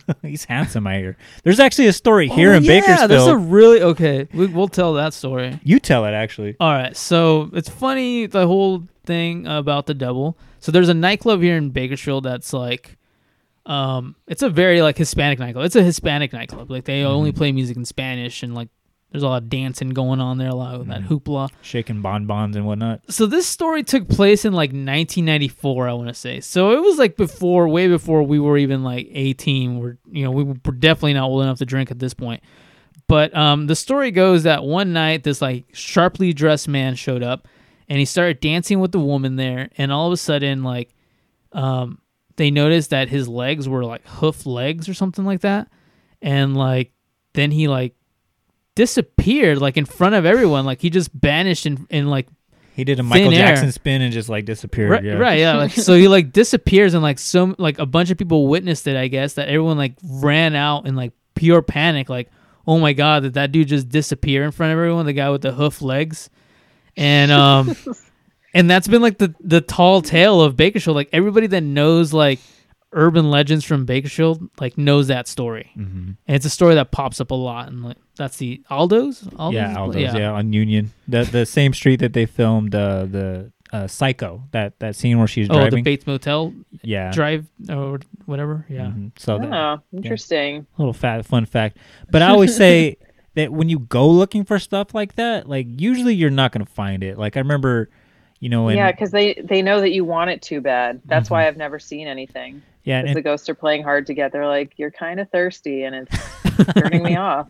He's 0.22 0.44
handsome, 0.44 0.86
I 0.86 0.98
hear. 0.98 1.16
There's 1.44 1.60
actually 1.60 1.86
a 1.88 1.92
story 1.92 2.28
here 2.28 2.52
Oh, 2.52 2.56
in 2.56 2.64
yeah, 2.64 2.80
Bakersfield. 2.80 3.10
There's 3.10 3.26
a 3.26 3.36
really 3.36 3.82
okay. 3.82 4.28
We, 4.32 4.46
we'll 4.46 4.68
tell 4.68 4.94
that 4.94 5.14
story. 5.14 5.58
You 5.62 5.78
tell 5.78 6.04
it, 6.06 6.12
actually. 6.12 6.56
All 6.60 6.72
right, 6.72 6.96
so 6.96 7.50
it's 7.52 7.68
funny 7.68 8.26
the 8.26 8.46
whole 8.46 8.84
thing 9.04 9.46
about 9.46 9.86
the 9.86 9.94
devil. 9.94 10.38
So 10.60 10.70
there's 10.72 10.88
a 10.88 10.94
nightclub 10.94 11.40
here 11.42 11.56
in 11.56 11.70
Bakersfield 11.70 12.24
that's 12.24 12.52
like, 12.52 12.96
um, 13.66 14.16
it's 14.26 14.42
a 14.42 14.50
very 14.50 14.82
like 14.82 14.96
Hispanic 14.98 15.38
nightclub. 15.38 15.64
It's 15.64 15.76
a 15.76 15.82
Hispanic 15.82 16.32
nightclub. 16.32 16.70
Like 16.70 16.84
they 16.84 17.02
only 17.04 17.32
play 17.32 17.52
music 17.52 17.76
in 17.76 17.84
Spanish 17.84 18.42
and 18.42 18.54
like 18.54 18.68
there's 19.12 19.22
a 19.22 19.28
lot 19.28 19.42
of 19.42 19.50
dancing 19.50 19.90
going 19.90 20.20
on 20.20 20.38
there, 20.38 20.48
a 20.48 20.54
lot 20.54 20.74
of 20.74 20.86
that 20.86 21.02
hoopla. 21.02 21.50
Shaking 21.60 22.00
bonbons 22.00 22.56
and 22.56 22.66
whatnot. 22.66 23.02
So 23.12 23.26
this 23.26 23.46
story 23.46 23.82
took 23.82 24.08
place 24.08 24.46
in 24.46 24.54
like 24.54 24.70
1994, 24.70 25.86
I 25.88 25.92
want 25.92 26.08
to 26.08 26.14
say. 26.14 26.40
So 26.40 26.72
it 26.72 26.80
was 26.80 26.98
like 26.98 27.18
before, 27.18 27.68
way 27.68 27.88
before 27.88 28.22
we 28.22 28.40
were 28.40 28.56
even 28.56 28.82
like 28.82 29.08
18. 29.10 29.78
We're 29.78 29.98
you 30.10 30.24
know 30.24 30.30
we 30.30 30.44
were 30.44 30.54
definitely 30.54 31.12
not 31.12 31.28
old 31.28 31.42
enough 31.42 31.58
to 31.58 31.66
drink 31.66 31.90
at 31.90 31.98
this 31.98 32.14
point. 32.14 32.42
But 33.06 33.36
um, 33.36 33.66
the 33.66 33.76
story 33.76 34.10
goes 34.12 34.44
that 34.44 34.64
one 34.64 34.94
night 34.94 35.24
this 35.24 35.42
like 35.42 35.66
sharply 35.74 36.32
dressed 36.32 36.66
man 36.66 36.94
showed 36.94 37.22
up, 37.22 37.46
and 37.90 37.98
he 37.98 38.06
started 38.06 38.40
dancing 38.40 38.80
with 38.80 38.92
the 38.92 39.00
woman 39.00 39.36
there, 39.36 39.68
and 39.76 39.92
all 39.92 40.06
of 40.06 40.12
a 40.14 40.16
sudden 40.16 40.62
like, 40.62 40.94
um, 41.52 41.98
they 42.36 42.50
noticed 42.50 42.88
that 42.90 43.10
his 43.10 43.28
legs 43.28 43.68
were 43.68 43.84
like 43.84 44.06
hoof 44.06 44.46
legs 44.46 44.88
or 44.88 44.94
something 44.94 45.26
like 45.26 45.42
that, 45.42 45.68
and 46.22 46.56
like 46.56 46.92
then 47.34 47.50
he 47.50 47.68
like 47.68 47.94
disappeared 48.74 49.58
like 49.58 49.76
in 49.76 49.84
front 49.84 50.14
of 50.14 50.24
everyone, 50.24 50.64
like 50.64 50.80
he 50.80 50.90
just 50.90 51.12
vanished 51.12 51.66
in 51.66 51.86
in 51.90 52.08
like 52.08 52.26
He 52.74 52.84
did 52.84 52.98
a 52.98 53.02
Michael 53.02 53.30
Thin 53.30 53.40
air. 53.40 53.48
Jackson 53.48 53.72
spin 53.72 54.02
and 54.02 54.12
just 54.12 54.28
like 54.28 54.44
disappeared. 54.44 54.90
Right, 54.90 55.04
yeah. 55.04 55.14
right, 55.14 55.38
yeah. 55.38 55.56
Like 55.56 55.72
so, 55.72 55.94
he 55.94 56.08
like 56.08 56.32
disappears, 56.32 56.94
and 56.94 57.02
like 57.02 57.18
some 57.18 57.54
like 57.58 57.78
a 57.78 57.86
bunch 57.86 58.10
of 58.10 58.18
people 58.18 58.48
witnessed 58.48 58.86
it. 58.86 58.96
I 58.96 59.08
guess 59.08 59.34
that 59.34 59.48
everyone 59.48 59.76
like 59.76 59.94
ran 60.02 60.54
out 60.54 60.86
in 60.86 60.96
like 60.96 61.12
pure 61.34 61.62
panic, 61.62 62.08
like, 62.08 62.30
oh 62.66 62.78
my 62.78 62.92
god, 62.92 63.24
did 63.24 63.34
that 63.34 63.52
dude 63.52 63.68
just 63.68 63.88
disappear 63.88 64.44
in 64.44 64.50
front 64.50 64.72
of 64.72 64.78
everyone? 64.78 65.06
The 65.06 65.12
guy 65.12 65.30
with 65.30 65.42
the 65.42 65.52
hoof 65.52 65.82
legs, 65.82 66.30
and 66.96 67.30
um, 67.30 67.76
and 68.54 68.70
that's 68.70 68.88
been 68.88 69.02
like 69.02 69.18
the 69.18 69.34
the 69.40 69.60
tall 69.60 70.02
tale 70.02 70.40
of 70.40 70.56
Bakersfield. 70.56 70.96
Like 70.96 71.10
everybody 71.12 71.46
that 71.48 71.62
knows 71.62 72.12
like 72.12 72.40
urban 72.92 73.30
legends 73.30 73.64
from 73.64 73.84
Bakersfield 73.84 74.48
like 74.60 74.76
knows 74.78 75.08
that 75.08 75.26
story, 75.28 75.70
Mhm. 75.76 76.16
and 76.26 76.36
it's 76.36 76.46
a 76.46 76.50
story 76.50 76.74
that 76.74 76.90
pops 76.90 77.20
up 77.20 77.30
a 77.30 77.34
lot. 77.34 77.68
And 77.68 77.82
like 77.84 77.96
that's 78.16 78.36
the 78.36 78.62
Aldo's, 78.70 79.26
Aldo's? 79.38 79.54
Yeah, 79.54 79.76
Aldo's, 79.76 80.14
yeah. 80.14 80.30
on 80.32 80.52
Union, 80.52 80.92
the 81.08 81.24
the 81.24 81.46
same 81.46 81.72
street 81.74 82.00
that 82.00 82.12
they 82.12 82.26
filmed 82.26 82.74
uh, 82.74 83.06
the 83.06 83.52
uh, 83.72 83.86
Psycho. 83.86 84.42
That 84.52 84.78
that 84.80 84.94
scene 84.96 85.18
where 85.18 85.26
she's 85.26 85.48
Oh, 85.50 85.70
the. 85.70 85.80
Bates 85.82 86.06
Motel 86.06 86.52
yeah. 86.82 87.10
drive 87.10 87.46
or 87.70 88.00
whatever. 88.26 88.66
Yeah. 88.68 88.86
Mhm. 88.88 89.12
So 89.18 89.38
that, 89.38 89.52
Oh, 89.52 89.80
interesting. 89.94 90.66
little 90.76 90.92
fat 90.92 91.24
fun 91.24 91.46
fact. 91.46 91.78
But 92.10 92.20
I 92.22 92.28
always 92.28 92.54
say 92.54 92.98
that 93.34 93.50
when 93.50 93.70
you 93.70 93.78
go 93.78 94.06
looking 94.08 94.44
for 94.44 94.58
stuff 94.58 94.94
like 94.94 95.14
that, 95.14 95.48
like 95.48 95.66
usually 95.80 96.14
you're 96.14 96.28
not 96.30 96.52
gonna 96.52 96.66
find 96.66 97.02
it. 97.02 97.16
Like 97.18 97.38
I 97.38 97.40
remember, 97.40 97.88
you 98.40 98.50
know, 98.50 98.68
in, 98.68 98.76
yeah, 98.76 98.90
because 98.92 99.10
they 99.10 99.40
they 99.42 99.62
know 99.62 99.80
that 99.80 99.92
you 99.92 100.04
want 100.04 100.28
it 100.28 100.42
too 100.42 100.60
bad. 100.60 101.00
That's 101.06 101.26
Mm-hmm. 101.28 101.34
why 101.34 101.48
I've 101.48 101.56
never 101.56 101.78
seen 101.78 102.06
anything. 102.08 102.60
Yeah, 102.84 103.00
and, 103.00 103.16
the 103.16 103.22
ghosts 103.22 103.48
are 103.48 103.54
playing 103.54 103.82
hard 103.82 104.06
to 104.06 104.14
get. 104.14 104.32
They're 104.32 104.46
like, 104.46 104.72
you're 104.76 104.90
kind 104.90 105.20
of 105.20 105.30
thirsty, 105.30 105.84
and 105.84 105.94
it's 105.94 106.74
turning 106.76 107.02
me 107.02 107.16
off. 107.16 107.48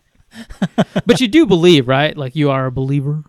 but 1.05 1.21
you 1.21 1.27
do 1.27 1.45
believe, 1.45 1.87
right? 1.87 2.15
Like 2.15 2.35
you 2.35 2.51
are 2.51 2.65
a 2.65 2.71
believer. 2.71 3.23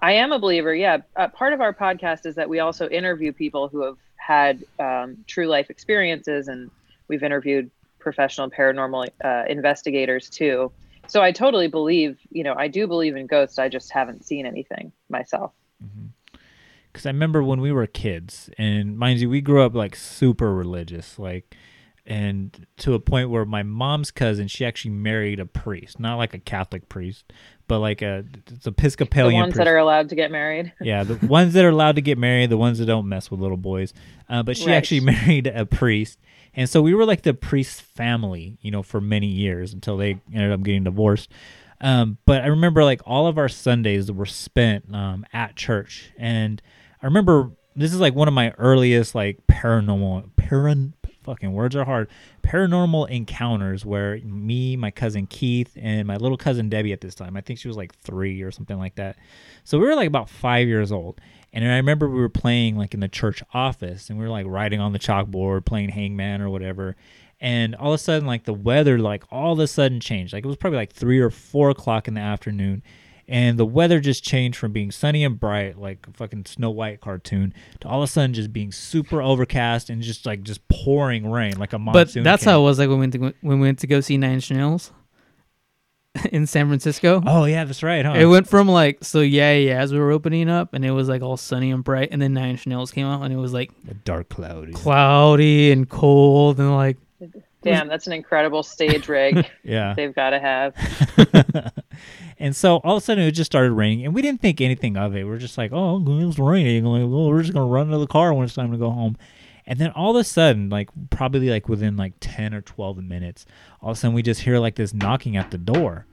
I 0.00 0.12
am 0.12 0.32
a 0.32 0.38
believer. 0.38 0.74
Yeah. 0.74 0.98
Uh, 1.16 1.28
part 1.28 1.52
of 1.52 1.60
our 1.60 1.72
podcast 1.72 2.26
is 2.26 2.36
that 2.36 2.48
we 2.48 2.60
also 2.60 2.88
interview 2.88 3.32
people 3.32 3.68
who 3.68 3.82
have 3.82 3.98
had 4.16 4.64
um, 4.78 5.24
true 5.26 5.46
life 5.46 5.70
experiences, 5.70 6.48
and 6.48 6.70
we've 7.08 7.22
interviewed 7.22 7.70
professional 7.98 8.50
paranormal 8.50 9.08
uh, 9.24 9.44
investigators 9.48 10.30
too. 10.30 10.70
So 11.08 11.22
I 11.22 11.32
totally 11.32 11.68
believe, 11.68 12.18
you 12.30 12.44
know, 12.44 12.54
I 12.56 12.68
do 12.68 12.86
believe 12.86 13.16
in 13.16 13.26
ghosts. 13.26 13.58
I 13.58 13.68
just 13.68 13.90
haven't 13.90 14.24
seen 14.24 14.44
anything 14.44 14.92
myself. 15.08 15.52
Because 16.98 17.06
I 17.06 17.10
remember 17.10 17.42
when 17.44 17.60
we 17.60 17.70
were 17.70 17.86
kids, 17.86 18.50
and 18.58 18.98
mind 18.98 19.20
you, 19.20 19.30
we 19.30 19.40
grew 19.40 19.62
up 19.62 19.74
like 19.74 19.94
super 19.94 20.52
religious, 20.52 21.16
like, 21.18 21.54
and 22.04 22.66
to 22.78 22.94
a 22.94 22.98
point 22.98 23.30
where 23.30 23.44
my 23.44 23.62
mom's 23.62 24.10
cousin, 24.10 24.48
she 24.48 24.64
actually 24.64 24.90
married 24.92 25.38
a 25.38 25.46
priest, 25.46 26.00
not 26.00 26.16
like 26.16 26.34
a 26.34 26.38
Catholic 26.38 26.88
priest, 26.88 27.32
but 27.68 27.78
like 27.78 28.02
a 28.02 28.24
it's 28.48 28.64
The 28.64 28.70
Episcopalian 28.70 29.40
ones 29.42 29.52
priest. 29.52 29.58
that 29.58 29.68
are 29.68 29.76
allowed 29.76 30.08
to 30.08 30.14
get 30.16 30.30
married. 30.32 30.72
yeah, 30.82 31.04
the 31.04 31.24
ones 31.26 31.52
that 31.52 31.64
are 31.64 31.68
allowed 31.68 31.94
to 31.96 32.02
get 32.02 32.18
married, 32.18 32.50
the 32.50 32.56
ones 32.56 32.78
that 32.78 32.86
don't 32.86 33.08
mess 33.08 33.30
with 33.30 33.38
little 33.40 33.56
boys. 33.58 33.92
Uh, 34.28 34.42
but 34.42 34.56
she 34.56 34.66
Right. 34.66 34.74
actually 34.74 35.00
married 35.14 35.46
a 35.46 35.66
priest, 35.66 36.18
and 36.54 36.68
so 36.68 36.82
we 36.82 36.94
were 36.94 37.04
like 37.04 37.22
the 37.22 37.34
priest 37.34 37.80
family, 37.82 38.58
you 38.60 38.70
know, 38.72 38.82
for 38.82 39.00
many 39.00 39.28
years 39.28 39.72
until 39.72 39.96
they 39.96 40.18
ended 40.34 40.50
up 40.50 40.62
getting 40.64 40.82
divorced. 40.84 41.30
Um, 41.80 42.18
but 42.26 42.42
I 42.42 42.46
remember 42.48 42.82
like 42.82 43.02
all 43.06 43.28
of 43.28 43.38
our 43.38 43.48
Sundays 43.48 44.10
were 44.10 44.26
spent 44.26 44.92
um, 44.92 45.24
at 45.32 45.54
church, 45.54 46.10
and 46.18 46.60
I 47.02 47.06
remember 47.06 47.50
this 47.76 47.92
is 47.92 48.00
like 48.00 48.14
one 48.14 48.28
of 48.28 48.34
my 48.34 48.52
earliest 48.58 49.14
like 49.14 49.38
paranormal 49.46 50.30
paran 50.36 50.94
fucking 51.22 51.52
words 51.52 51.76
are 51.76 51.84
hard 51.84 52.08
paranormal 52.42 53.08
encounters 53.10 53.84
where 53.84 54.18
me 54.20 54.76
my 54.76 54.90
cousin 54.90 55.26
keith 55.26 55.76
and 55.80 56.08
my 56.08 56.16
little 56.16 56.38
cousin 56.38 56.70
debbie 56.70 56.92
at 56.92 57.02
this 57.02 57.14
time 57.14 57.36
i 57.36 57.40
think 57.40 57.58
she 57.58 57.68
was 57.68 57.76
like 57.76 57.94
three 57.96 58.40
or 58.40 58.50
something 58.50 58.78
like 58.78 58.94
that. 58.94 59.16
So 59.62 59.78
we 59.78 59.86
were 59.86 59.94
like 59.94 60.08
about 60.08 60.30
five 60.30 60.66
years 60.66 60.90
old 60.90 61.20
and 61.52 61.64
i 61.64 61.76
remember 61.76 62.08
we 62.08 62.20
were 62.20 62.28
playing 62.28 62.76
like 62.76 62.94
in 62.94 63.00
the 63.00 63.08
church 63.08 63.42
office 63.52 64.08
and 64.08 64.18
we 64.18 64.24
were 64.24 64.30
like 64.30 64.46
writing 64.46 64.80
on 64.80 64.92
the 64.92 64.98
chalkboard 64.98 65.66
playing 65.66 65.90
hangman 65.90 66.40
or 66.40 66.50
whatever 66.50 66.96
and 67.40 67.74
all 67.76 67.92
of 67.92 68.00
a 68.00 68.02
sudden 68.02 68.26
like 68.26 68.44
the 68.44 68.54
weather 68.54 68.98
like 68.98 69.24
all 69.30 69.52
of 69.52 69.58
a 69.58 69.66
sudden 69.66 70.00
changed. 70.00 70.32
Like 70.32 70.44
it 70.44 70.48
was 70.48 70.56
probably 70.56 70.78
like 70.78 70.92
three 70.92 71.20
or 71.20 71.30
four 71.30 71.70
o'clock 71.70 72.08
in 72.08 72.14
the 72.14 72.20
afternoon 72.20 72.82
and 73.28 73.58
the 73.58 73.66
weather 73.66 74.00
just 74.00 74.24
changed 74.24 74.58
from 74.58 74.72
being 74.72 74.90
sunny 74.90 75.22
and 75.22 75.38
bright 75.38 75.78
like 75.78 76.06
a 76.08 76.12
fucking 76.12 76.46
snow 76.46 76.70
white 76.70 77.00
cartoon 77.00 77.52
to 77.80 77.88
all 77.88 78.02
of 78.02 78.08
a 78.08 78.10
sudden 78.10 78.32
just 78.32 78.52
being 78.52 78.72
super 78.72 79.20
overcast 79.20 79.90
and 79.90 80.00
just 80.02 80.24
like 80.24 80.42
just 80.42 80.66
pouring 80.68 81.30
rain 81.30 81.58
like 81.58 81.72
a 81.74 81.78
monsoon. 81.78 82.22
But 82.22 82.30
that's 82.30 82.44
came. 82.44 82.52
how 82.52 82.60
it 82.60 82.64
was 82.64 82.78
like 82.78 82.88
when 82.88 82.98
we 82.98 83.02
went 83.02 83.12
to 83.12 83.18
when 83.42 83.60
we 83.60 83.66
went 83.66 83.78
to 83.80 83.86
go 83.86 84.00
see 84.00 84.16
Nine 84.16 84.34
Inch 84.34 84.50
Nails 84.50 84.92
in 86.32 86.46
San 86.46 86.68
Francisco. 86.68 87.22
oh 87.26 87.44
yeah 87.44 87.64
that's 87.64 87.82
right 87.82 88.04
huh 88.04 88.14
It 88.14 88.24
went 88.24 88.48
from 88.48 88.66
like 88.66 89.04
so 89.04 89.20
yeah 89.20 89.52
yeah 89.52 89.80
as 89.80 89.92
we 89.92 89.98
were 89.98 90.10
opening 90.10 90.48
up 90.48 90.72
and 90.72 90.84
it 90.84 90.90
was 90.92 91.08
like 91.08 91.22
all 91.22 91.36
sunny 91.36 91.70
and 91.70 91.84
bright 91.84 92.08
and 92.10 92.20
then 92.20 92.32
Nine 92.32 92.50
Inch 92.50 92.66
Nails 92.66 92.90
came 92.90 93.06
out 93.06 93.22
and 93.22 93.32
it 93.32 93.36
was 93.36 93.52
like 93.52 93.70
a 93.90 93.94
dark 93.94 94.30
cloud 94.30 94.72
cloudy 94.72 95.70
and 95.70 95.88
cold 95.88 96.58
and 96.58 96.74
like 96.74 96.96
Damn, 97.62 97.88
that's 97.88 98.06
an 98.06 98.12
incredible 98.12 98.62
stage 98.62 99.08
rig 99.08 99.44
yeah. 99.64 99.94
they've 99.94 100.14
got 100.14 100.30
to 100.30 100.38
have. 100.38 101.72
and 102.38 102.54
so 102.54 102.76
all 102.78 102.96
of 102.96 103.02
a 103.02 103.04
sudden 103.04 103.24
it 103.24 103.32
just 103.32 103.50
started 103.50 103.72
raining 103.72 104.04
and 104.04 104.14
we 104.14 104.22
didn't 104.22 104.40
think 104.40 104.60
anything 104.60 104.96
of 104.96 105.16
it. 105.16 105.24
We 105.24 105.30
are 105.30 105.38
just 105.38 105.58
like 105.58 105.72
oh 105.72 106.02
it's 106.20 106.38
raining. 106.38 106.84
Like 106.84 107.02
well, 107.02 107.28
we're 107.28 107.42
just 107.42 107.54
gonna 107.54 107.66
run 107.66 107.88
to 107.88 107.98
the 107.98 108.06
car 108.06 108.32
when 108.32 108.44
it's 108.44 108.54
time 108.54 108.70
to 108.70 108.78
go 108.78 108.90
home. 108.90 109.16
And 109.66 109.78
then 109.78 109.90
all 109.90 110.16
of 110.16 110.20
a 110.20 110.24
sudden 110.24 110.68
like 110.68 110.88
probably 111.10 111.50
like 111.50 111.68
within 111.68 111.96
like 111.96 112.14
10 112.20 112.54
or 112.54 112.62
12 112.62 112.98
minutes 112.98 113.44
all 113.82 113.90
of 113.90 113.96
a 113.96 114.00
sudden 114.00 114.14
we 114.14 114.22
just 114.22 114.42
hear 114.42 114.58
like 114.58 114.76
this 114.76 114.94
knocking 114.94 115.36
at 115.36 115.50
the 115.50 115.58
door. 115.58 116.06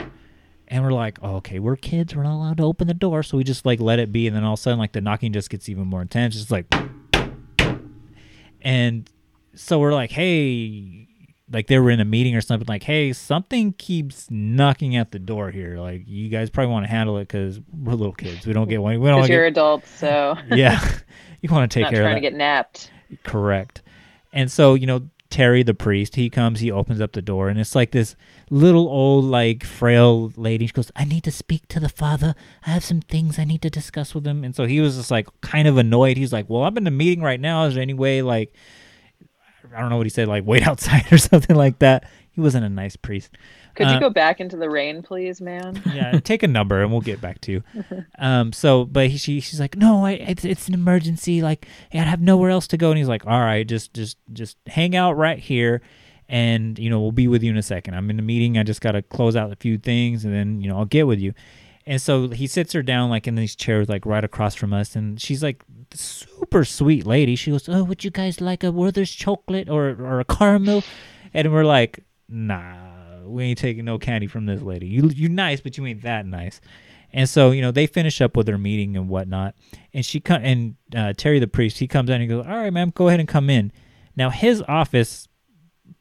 And 0.67 0.83
we're 0.83 0.93
like 0.93 1.19
oh, 1.21 1.35
okay 1.35 1.59
we're 1.59 1.75
kids. 1.75 2.15
We're 2.15 2.23
not 2.23 2.35
allowed 2.35 2.57
to 2.57 2.63
open 2.63 2.87
the 2.87 2.95
door. 2.95 3.21
So 3.21 3.37
we 3.37 3.43
just 3.43 3.67
like 3.67 3.79
let 3.79 3.99
it 3.99 4.11
be 4.11 4.25
and 4.25 4.35
then 4.35 4.43
all 4.43 4.53
of 4.53 4.59
a 4.59 4.61
sudden 4.63 4.79
like 4.79 4.93
the 4.93 5.01
knocking 5.01 5.31
just 5.31 5.51
gets 5.51 5.69
even 5.69 5.85
more 5.85 6.01
intense. 6.01 6.41
It's 6.41 6.49
like 6.49 6.73
and 8.63 9.07
so 9.53 9.79
we're 9.79 9.93
like 9.93 10.11
hey 10.11 11.07
like 11.51 11.67
they 11.67 11.77
were 11.77 11.91
in 11.91 11.99
a 11.99 12.05
meeting 12.05 12.35
or 12.35 12.41
something 12.41 12.65
like 12.67 12.83
hey 12.83 13.13
something 13.13 13.73
keeps 13.73 14.27
knocking 14.29 14.95
at 14.95 15.11
the 15.11 15.19
door 15.19 15.51
here 15.51 15.77
like 15.77 16.03
you 16.07 16.29
guys 16.29 16.49
probably 16.49 16.71
want 16.71 16.85
to 16.85 16.89
handle 16.89 17.17
it 17.17 17.27
because 17.27 17.59
we're 17.71 17.93
little 17.93 18.13
kids 18.13 18.45
we 18.47 18.53
don't 18.53 18.67
get 18.67 18.81
one 18.81 18.99
we 18.99 19.09
don't 19.09 19.27
you're 19.29 19.43
get 19.43 19.53
adults, 19.53 19.89
so 19.89 20.35
yeah 20.51 20.79
you 21.41 21.49
want 21.49 21.69
to 21.69 21.73
take 21.73 21.83
not 21.83 21.91
care 21.91 22.01
of 22.01 22.05
trying 22.05 22.15
that 22.15 22.21
to 22.21 22.21
get 22.21 22.33
napped. 22.33 22.91
correct 23.23 23.81
and 24.33 24.51
so 24.51 24.73
you 24.73 24.87
know 24.87 25.07
Terry 25.35 25.63
the 25.63 25.73
priest. 25.73 26.15
He 26.15 26.29
comes, 26.29 26.61
he 26.61 26.71
opens 26.71 27.01
up 27.01 27.11
the 27.11 27.21
door, 27.21 27.49
and 27.49 27.59
it's 27.59 27.75
like 27.75 27.91
this 27.91 28.15
little 28.49 28.87
old, 28.87 29.25
like 29.25 29.65
frail 29.65 30.31
lady. 30.37 30.67
She 30.67 30.71
goes, 30.71 30.93
"I 30.95 31.03
need 31.03 31.25
to 31.25 31.31
speak 31.31 31.67
to 31.69 31.79
the 31.81 31.89
father. 31.89 32.35
I 32.65 32.69
have 32.69 32.85
some 32.85 33.01
things 33.01 33.37
I 33.37 33.43
need 33.43 33.61
to 33.63 33.69
discuss 33.69 34.15
with 34.15 34.25
him." 34.25 34.45
And 34.45 34.55
so 34.55 34.65
he 34.65 34.79
was 34.79 34.95
just 34.95 35.11
like 35.11 35.27
kind 35.41 35.67
of 35.67 35.77
annoyed. 35.77 36.15
He's 36.15 36.31
like, 36.31 36.49
"Well, 36.49 36.63
I'm 36.63 36.77
in 36.77 36.87
a 36.87 36.91
meeting 36.91 37.21
right 37.21 37.39
now. 37.39 37.65
Is 37.65 37.73
there 37.73 37.81
any 37.81 37.93
way 37.93 38.21
like?" 38.21 38.53
I 39.75 39.79
don't 39.79 39.89
know 39.89 39.97
what 39.97 40.05
he 40.05 40.09
said, 40.09 40.27
like 40.27 40.43
wait 40.47 40.65
outside 40.67 41.11
or 41.11 41.17
something 41.17 41.55
like 41.55 41.79
that. 41.79 42.07
He 42.31 42.41
wasn't 42.41 42.65
a 42.65 42.69
nice 42.69 42.97
priest. 42.97 43.31
Could 43.75 43.87
Uh, 43.87 43.93
you 43.93 43.99
go 44.01 44.09
back 44.09 44.41
into 44.41 44.57
the 44.57 44.69
rain, 44.69 45.01
please, 45.01 45.39
man? 45.39 45.81
yeah, 45.93 46.19
take 46.19 46.43
a 46.43 46.47
number 46.49 46.81
and 46.81 46.91
we'll 46.91 46.99
get 47.01 47.21
back 47.21 47.39
to 47.41 47.51
you. 47.51 47.63
Um, 48.19 48.51
so, 48.53 48.85
but 48.85 49.07
he, 49.07 49.17
she, 49.17 49.39
she's 49.41 49.59
like, 49.59 49.75
no, 49.77 50.05
I, 50.05 50.11
it's, 50.13 50.43
it's 50.45 50.67
an 50.69 50.73
emergency. 50.73 51.41
Like, 51.41 51.67
I 51.93 51.97
have 51.97 52.21
nowhere 52.21 52.49
else 52.49 52.67
to 52.67 52.77
go. 52.77 52.89
And 52.89 52.97
he's 52.97 53.07
like, 53.09 53.25
all 53.25 53.39
right, 53.41 53.65
just, 53.67 53.93
just, 53.93 54.17
just 54.33 54.57
hang 54.67 54.95
out 54.95 55.13
right 55.17 55.39
here, 55.39 55.81
and 56.29 56.79
you 56.79 56.89
know, 56.89 56.99
we'll 57.01 57.11
be 57.11 57.27
with 57.27 57.43
you 57.43 57.51
in 57.51 57.57
a 57.57 57.61
second. 57.63 57.93
I'm 57.93 58.09
in 58.09 58.17
a 58.19 58.21
meeting. 58.23 58.57
I 58.57 58.63
just 58.63 58.81
gotta 58.81 59.01
close 59.01 59.35
out 59.35 59.51
a 59.51 59.55
few 59.57 59.77
things, 59.77 60.25
and 60.25 60.33
then 60.33 60.61
you 60.61 60.69
know, 60.69 60.77
I'll 60.77 60.85
get 60.85 61.07
with 61.07 61.19
you. 61.19 61.33
And 61.85 62.01
so 62.01 62.29
he 62.29 62.47
sits 62.47 62.73
her 62.73 62.81
down 62.81 63.09
like 63.09 63.27
in 63.27 63.35
these 63.35 63.55
chairs, 63.55 63.87
like 63.89 64.05
right 64.05 64.23
across 64.23 64.55
from 64.55 64.73
us, 64.73 64.95
and 64.95 65.21
she's 65.21 65.43
like 65.43 65.63
super 65.93 66.65
sweet 66.65 67.05
lady. 67.05 67.35
She 67.35 67.51
goes, 67.51 67.69
"Oh, 67.69 67.83
would 67.83 68.03
you 68.03 68.11
guys 68.11 68.41
like 68.41 68.63
a 68.63 68.71
Werther's 68.71 69.11
chocolate 69.11 69.69
or 69.69 69.89
or 69.89 70.19
a 70.19 70.25
caramel?" 70.25 70.83
And 71.33 71.51
we're 71.51 71.65
like, 71.65 72.03
"Nah, 72.29 73.25
we 73.25 73.43
ain't 73.43 73.59
taking 73.59 73.85
no 73.85 73.97
candy 73.97 74.27
from 74.27 74.45
this 74.45 74.61
lady. 74.61 74.87
You 74.87 75.09
you 75.09 75.29
nice, 75.29 75.61
but 75.61 75.77
you 75.77 75.85
ain't 75.85 76.01
that 76.03 76.25
nice." 76.25 76.61
And 77.13 77.29
so 77.29 77.51
you 77.51 77.61
know 77.61 77.71
they 77.71 77.87
finish 77.87 78.19
up 78.21 78.35
with 78.35 78.45
their 78.45 78.57
meeting 78.57 78.97
and 78.97 79.07
whatnot, 79.09 79.55
and 79.93 80.05
she 80.05 80.19
come 80.19 80.41
and 80.43 80.75
uh, 80.95 81.13
Terry 81.15 81.39
the 81.39 81.47
priest 81.47 81.77
he 81.79 81.87
comes 81.87 82.09
in 82.09 82.15
and 82.15 82.23
he 82.23 82.27
goes, 82.27 82.45
"All 82.45 82.55
right, 82.55 82.73
ma'am, 82.73 82.91
go 82.93 83.07
ahead 83.07 83.19
and 83.19 83.29
come 83.29 83.49
in." 83.49 83.71
Now 84.15 84.29
his 84.29 84.61
office, 84.67 85.27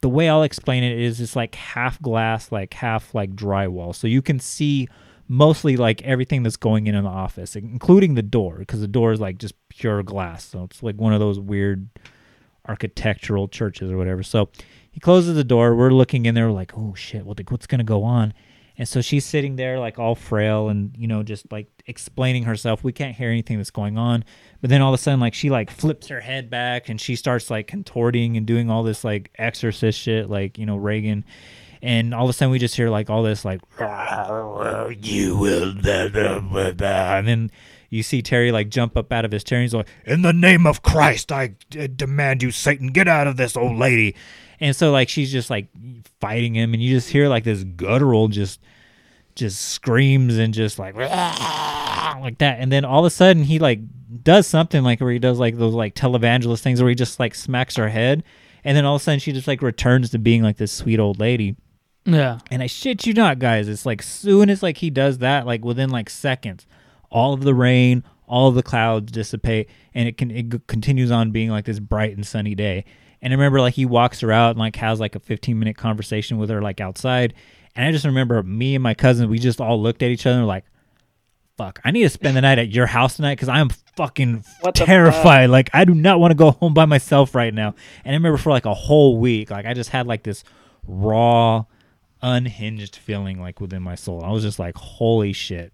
the 0.01 0.09
way 0.09 0.29
I'll 0.29 0.43
explain 0.43 0.83
it 0.83 0.99
is, 0.99 1.21
it's 1.21 1.35
like 1.35 1.55
half 1.55 2.01
glass, 2.01 2.51
like 2.51 2.73
half 2.73 3.15
like 3.15 3.35
drywall, 3.35 3.95
so 3.95 4.07
you 4.07 4.21
can 4.21 4.39
see 4.39 4.87
mostly 5.27 5.77
like 5.77 6.01
everything 6.03 6.43
that's 6.43 6.57
going 6.57 6.87
in 6.87 6.95
in 6.95 7.03
the 7.03 7.09
office, 7.09 7.55
including 7.55 8.15
the 8.15 8.21
door, 8.21 8.57
because 8.59 8.81
the 8.81 8.87
door 8.87 9.11
is 9.11 9.19
like 9.19 9.37
just 9.37 9.55
pure 9.69 10.03
glass. 10.03 10.45
So 10.45 10.63
it's 10.63 10.83
like 10.83 10.95
one 10.95 11.13
of 11.13 11.19
those 11.19 11.39
weird 11.39 11.89
architectural 12.67 13.47
churches 13.47 13.91
or 13.91 13.97
whatever. 13.97 14.23
So 14.23 14.49
he 14.91 14.99
closes 14.99 15.35
the 15.35 15.43
door. 15.43 15.75
We're 15.75 15.91
looking 15.91 16.25
in 16.25 16.35
there, 16.35 16.51
like, 16.51 16.77
oh 16.77 16.93
shit, 16.95 17.25
what 17.25 17.39
what's 17.49 17.67
gonna 17.67 17.83
go 17.83 18.03
on? 18.03 18.33
And 18.77 18.87
so 18.87 19.01
she's 19.01 19.23
sitting 19.25 19.55
there 19.55 19.79
like 19.79 19.99
all 19.99 20.15
frail 20.15 20.67
and 20.69 20.93
you 20.97 21.07
know 21.07 21.23
just 21.23 21.51
like 21.51 21.67
explaining 21.85 22.43
herself. 22.43 22.83
We 22.83 22.91
can't 22.91 23.15
hear 23.15 23.29
anything 23.29 23.57
that's 23.57 23.71
going 23.71 23.97
on. 23.97 24.25
But 24.61 24.69
then 24.69 24.81
all 24.81 24.93
of 24.93 24.99
a 24.99 25.01
sudden 25.01 25.19
like 25.19 25.33
she 25.33 25.49
like 25.49 25.71
flips 25.71 26.07
her 26.07 26.19
head 26.19 26.49
back 26.49 26.89
and 26.89 26.99
she 26.99 27.15
starts 27.15 27.49
like 27.49 27.67
contorting 27.67 28.35
and 28.35 28.45
doing 28.45 28.69
all 28.69 28.83
this 28.83 29.03
like 29.03 29.31
exorcist 29.37 29.99
shit 29.99 30.29
like 30.29 30.57
you 30.57 30.65
know 30.65 30.75
Regan. 30.75 31.23
And 31.81 32.13
all 32.13 32.23
of 32.25 32.29
a 32.29 32.33
sudden 32.33 32.51
we 32.51 32.59
just 32.59 32.75
hear 32.75 32.89
like 32.89 33.09
all 33.09 33.23
this 33.23 33.45
like 33.45 33.61
you 35.01 35.37
will 35.37 35.73
and 37.17 37.27
then 37.27 37.51
you 37.89 38.03
see 38.03 38.21
Terry 38.21 38.51
like 38.51 38.69
jump 38.69 38.97
up 38.97 39.11
out 39.11 39.25
of 39.25 39.31
his 39.31 39.43
chair. 39.43 39.59
And 39.59 39.63
he's 39.63 39.73
like 39.73 39.87
In 40.05 40.21
the 40.21 40.33
name 40.33 40.65
of 40.65 40.81
Christ, 40.81 41.31
I 41.31 41.55
uh, 41.79 41.87
demand 41.95 42.43
you, 42.43 42.51
Satan, 42.51 42.87
get 42.87 43.07
out 43.07 43.27
of 43.27 43.37
this 43.37 43.55
old 43.55 43.77
lady. 43.77 44.15
and 44.59 44.75
so 44.75 44.91
like 44.91 45.09
she's 45.09 45.31
just 45.31 45.49
like 45.49 45.67
fighting 46.19 46.55
him. 46.55 46.73
And 46.73 46.81
you 46.81 46.93
just 46.93 47.09
hear 47.09 47.27
like 47.27 47.43
this 47.43 47.63
guttural 47.63 48.27
just 48.27 48.59
just 49.35 49.59
screams 49.61 50.37
and 50.37 50.53
just 50.53 50.79
like 50.79 50.95
like 50.95 52.37
that. 52.39 52.59
And 52.59 52.71
then 52.71 52.85
all 52.85 52.99
of 52.99 53.05
a 53.05 53.09
sudden 53.09 53.43
he 53.43 53.59
like 53.59 53.79
does 54.23 54.47
something 54.47 54.83
like 54.83 55.01
where 55.01 55.11
he 55.11 55.19
does 55.19 55.39
like 55.39 55.57
those 55.57 55.73
like 55.73 55.93
televangelist 55.95 56.61
things 56.61 56.81
where 56.81 56.89
he 56.89 56.95
just 56.95 57.19
like 57.19 57.35
smacks 57.35 57.75
her 57.75 57.89
head. 57.89 58.23
And 58.63 58.75
then 58.75 58.85
all 58.85 58.95
of 58.95 59.01
a 59.01 59.03
sudden 59.03 59.19
she 59.19 59.31
just 59.31 59.47
like 59.47 59.61
returns 59.61 60.09
to 60.11 60.19
being 60.19 60.41
like 60.41 60.57
this 60.57 60.71
sweet 60.71 60.99
old 60.99 61.19
lady 61.19 61.55
Yeah. 62.05 62.39
and 62.51 62.61
I 62.61 62.67
shit 62.67 63.05
you 63.07 63.13
not, 63.13 63.39
guys. 63.39 63.67
It's 63.67 63.85
like 63.85 64.03
soon 64.03 64.49
as 64.49 64.61
like 64.61 64.77
he 64.77 64.89
does 64.89 65.17
that, 65.19 65.45
like 65.45 65.65
within 65.65 65.89
like 65.89 66.09
seconds, 66.09 66.67
all 67.09 67.33
of 67.33 67.41
the 67.41 67.53
rain, 67.53 68.03
all 68.27 68.47
of 68.47 68.55
the 68.55 68.63
clouds 68.63 69.11
dissipate, 69.11 69.69
and 69.93 70.07
it 70.07 70.17
can 70.17 70.31
it 70.31 70.67
continues 70.67 71.11
on 71.11 71.31
being 71.31 71.49
like 71.49 71.65
this 71.65 71.79
bright 71.79 72.15
and 72.15 72.25
sunny 72.25 72.55
day. 72.55 72.85
And 73.21 73.33
I 73.33 73.35
remember 73.35 73.59
like 73.59 73.73
he 73.73 73.85
walks 73.85 74.19
her 74.19 74.31
out 74.31 74.51
and 74.51 74.59
like 74.59 74.75
has 74.75 74.99
like 74.99 75.15
a 75.15 75.19
15 75.19 75.57
minute 75.57 75.77
conversation 75.77 76.37
with 76.37 76.49
her 76.49 76.61
like 76.61 76.79
outside. 76.79 77.33
And 77.75 77.85
I 77.85 77.91
just 77.91 78.05
remember 78.05 78.41
me 78.43 78.75
and 78.75 78.83
my 78.83 78.93
cousin, 78.93 79.29
we 79.29 79.39
just 79.39 79.59
all 79.59 79.81
looked 79.81 80.03
at 80.03 80.09
each 80.11 80.25
other 80.25 80.35
and 80.35 80.43
were 80.43 80.47
like, 80.47 80.65
"Fuck, 81.57 81.79
I 81.83 81.91
need 81.91 82.03
to 82.03 82.09
spend 82.09 82.37
the 82.37 82.41
night 82.41 82.59
at 82.59 82.69
your 82.69 82.85
house 82.85 83.15
tonight 83.15 83.35
because 83.35 83.49
I 83.49 83.59
am 83.59 83.69
fucking 83.97 84.43
What 84.61 84.75
the 84.75 84.85
terrified. 84.85 85.49
Like 85.49 85.71
I 85.73 85.85
do 85.85 85.95
not 85.95 86.19
want 86.19 86.31
to 86.31 86.35
go 86.35 86.51
home 86.51 86.73
by 86.73 86.85
myself 86.85 87.33
right 87.33 87.53
now." 87.53 87.73
And 88.03 88.13
I 88.13 88.17
remember 88.17 88.37
for 88.37 88.51
like 88.51 88.65
a 88.65 88.73
whole 88.73 89.17
week, 89.17 89.49
like 89.49 89.65
I 89.65 89.73
just 89.73 89.89
had 89.89 90.05
like 90.07 90.23
this 90.23 90.43
raw 90.87 91.65
unhinged 92.25 92.95
feeling 92.95 93.39
like 93.39 93.61
within 93.61 93.83
my 93.83 93.93
soul. 93.93 94.23
I 94.23 94.31
was 94.31 94.43
just 94.43 94.57
like, 94.57 94.75
holy 94.75 95.31
shit. 95.31 95.71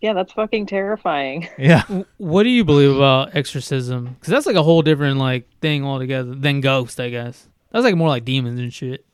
Yeah, 0.00 0.12
that's 0.12 0.32
fucking 0.32 0.66
terrifying. 0.66 1.48
Yeah. 1.58 1.82
What 2.18 2.44
do 2.44 2.50
you 2.50 2.64
believe 2.64 2.94
about 2.94 3.34
exorcism? 3.34 4.14
Because 4.14 4.30
that's 4.30 4.46
like 4.46 4.54
a 4.54 4.62
whole 4.62 4.82
different 4.82 5.18
like 5.18 5.48
thing 5.60 5.84
altogether 5.84 6.34
than 6.34 6.60
ghost, 6.60 7.00
I 7.00 7.10
guess. 7.10 7.48
That's 7.72 7.84
like 7.84 7.96
more 7.96 8.08
like 8.08 8.24
demons 8.24 8.60
and 8.60 8.72
shit. 8.72 9.04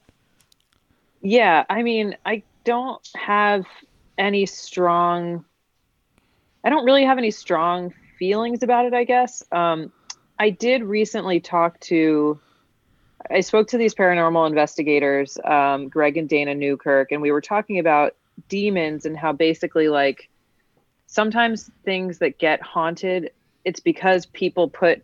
Yeah, 1.23 1.65
I 1.71 1.83
mean, 1.83 2.17
I 2.27 2.43
don't 2.65 3.09
have 3.15 3.65
any 4.19 4.45
strong 4.45 5.45
I 6.63 6.69
don't 6.69 6.85
really 6.85 7.05
have 7.05 7.17
any 7.17 7.31
strong 7.31 7.95
feelings 8.19 8.63
about 8.63 8.85
it, 8.85 8.93
I 8.93 9.05
guess. 9.05 9.43
Um 9.53 9.91
I 10.39 10.51
did 10.51 10.83
recently 10.83 11.41
talk 11.41 11.81
to 11.81 12.39
I 13.29 13.41
spoke 13.41 13.69
to 13.69 13.79
these 13.79 13.95
paranormal 13.95 14.47
investigators, 14.49 15.39
um, 15.45 15.89
Greg 15.89 16.17
and 16.17 16.29
Dana 16.29 16.55
Newkirk, 16.55 17.13
and 17.13 17.21
we 17.21 17.33
were 17.33 17.41
talking 17.41 17.79
about 17.79 18.15
demons 18.49 19.05
and 19.07 19.17
how 19.17 19.33
basically 19.33 19.89
like 19.89 20.31
sometimes 21.07 21.71
things 21.85 22.19
that 22.19 22.39
get 22.39 22.63
haunted, 22.63 23.31
it's 23.65 23.81
because 23.81 24.27
people 24.27 24.69
put 24.69 25.03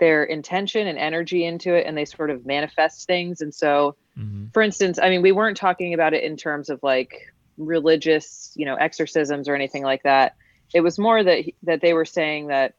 their 0.00 0.24
intention 0.24 0.86
and 0.88 0.98
energy 0.98 1.44
into 1.44 1.74
it 1.74 1.86
and 1.86 1.96
they 1.96 2.04
sort 2.04 2.30
of 2.30 2.44
manifest 2.44 3.06
things. 3.06 3.40
And 3.40 3.54
so 3.54 3.96
hmm 4.14 4.46
for 4.52 4.62
instance, 4.62 4.98
I 5.02 5.08
mean, 5.08 5.22
we 5.22 5.32
weren't 5.32 5.56
talking 5.56 5.94
about 5.94 6.12
it 6.12 6.24
in 6.24 6.36
terms 6.36 6.68
of 6.68 6.82
like 6.82 7.32
religious, 7.56 8.52
you 8.54 8.66
know, 8.66 8.74
exorcisms 8.74 9.48
or 9.48 9.54
anything 9.54 9.82
like 9.82 10.02
that. 10.02 10.36
It 10.74 10.80
was 10.80 10.98
more 10.98 11.22
that 11.22 11.44
that 11.62 11.80
they 11.80 11.94
were 11.94 12.04
saying 12.04 12.48
that 12.48 12.74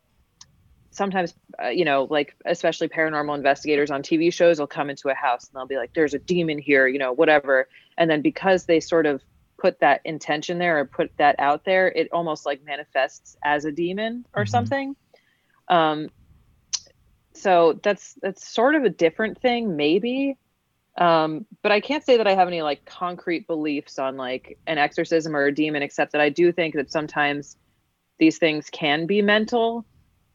sometimes, 0.93 1.34
uh, 1.62 1.67
you 1.69 1.86
know, 1.86 2.08
like 2.10 2.36
especially 2.45 2.88
paranormal 2.88 3.36
investigators 3.36 3.91
on 3.91 4.01
TV 4.03 4.32
shows 4.32 4.60
will 4.60 4.67
come 4.67 4.89
into 4.89 5.10
a 5.10 5.13
house 5.13 5.49
and 5.49 5.60
they'll 5.60 5.67
be 5.67 5.77
like, 5.77 5.91
"There's 5.93 6.13
a 6.13 6.19
demon 6.19 6.60
here," 6.60 6.88
you 6.88 6.99
know, 6.99 7.12
whatever. 7.13 7.67
And 7.97 8.10
then 8.10 8.21
because 8.21 8.65
they 8.65 8.79
sort 8.79 9.06
of 9.06 9.21
put 9.60 9.79
that 9.79 10.01
intention 10.06 10.60
there 10.60 10.79
or 10.79 10.86
put 10.86 11.12
that 11.17 11.36
out 11.39 11.65
there, 11.65 11.88
it 11.89 12.10
almost 12.12 12.45
like 12.45 12.63
manifests 12.63 13.36
as 13.43 13.65
a 13.65 13.71
demon 13.71 14.25
or 14.36 14.43
Mhm. 14.45 14.49
something. 14.49 14.95
Um, 15.67 16.10
so 17.36 17.79
that's 17.84 18.13
that's 18.21 18.47
sort 18.47 18.75
of 18.75 18.84
a 18.84 18.89
different 18.89 19.41
thing, 19.41 19.75
maybe 19.75 20.38
um 20.99 21.45
but 21.63 21.71
i 21.71 21.79
can't 21.79 22.03
say 22.06 22.17
that 22.17 22.27
i 22.27 22.36
have 22.36 22.47
any 22.47 22.62
like 22.62 22.86
concrete 22.86 23.47
beliefs 23.47 23.97
on 23.97 24.15
like 24.15 24.60
an 24.67 24.77
exorcism 24.77 25.36
or 25.36 25.45
a 25.45 25.51
demon 25.51 25.82
except 25.82 26.12
that 26.12 26.21
i 26.21 26.29
do 26.29 26.51
think 26.51 26.75
that 26.75 26.91
sometimes 26.91 27.58
these 28.19 28.38
things 28.38 28.69
can 28.69 29.08
be 29.08 29.21
mental 29.21 29.88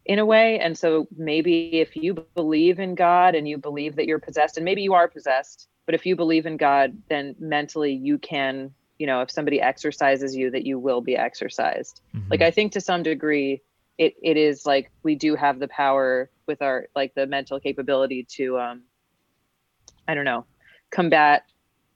in 0.08 0.18
a 0.18 0.26
way. 0.26 0.58
And 0.58 0.76
so 0.76 1.06
maybe 1.16 1.80
if 1.80 1.94
you 1.94 2.14
believe 2.34 2.80
in 2.80 2.94
god 2.94 3.34
and 3.34 3.46
you 3.46 3.58
believe 3.58 3.96
that 3.96 4.06
you're 4.06 4.18
possessed 4.18 4.56
and 4.56 4.64
maybe 4.64 4.82
you 4.82 4.94
are 4.94 5.06
possessed 5.06 5.68
but 5.86 5.94
if 5.94 6.04
you 6.04 6.16
believe 6.16 6.46
in 6.46 6.56
god 6.56 6.96
then 7.08 7.36
mentally 7.38 7.92
you 7.92 8.18
can 8.18 8.72
you 8.98 9.06
know 9.06 9.20
if 9.20 9.30
somebody 9.30 9.60
exorcises 9.60 10.34
you 10.34 10.50
that 10.50 10.64
you 10.64 10.78
will 10.78 11.00
be 11.00 11.16
exorcised. 11.16 12.00
Like 12.30 12.42
i 12.42 12.50
think 12.50 12.72
to 12.72 12.80
some 12.80 13.02
degree 13.02 13.62
it, 13.98 14.14
it 14.22 14.36
is 14.36 14.64
like 14.64 14.90
we 15.02 15.14
do 15.14 15.34
have 15.34 15.58
the 15.58 15.68
power 15.68 16.30
with 16.46 16.62
our 16.62 16.88
like 16.96 17.14
the 17.14 17.26
mental 17.26 17.60
capability 17.60 18.24
to 18.36 18.58
um 18.58 18.82
i 20.06 20.14
don't 20.14 20.24
know 20.24 20.44
combat 20.90 21.44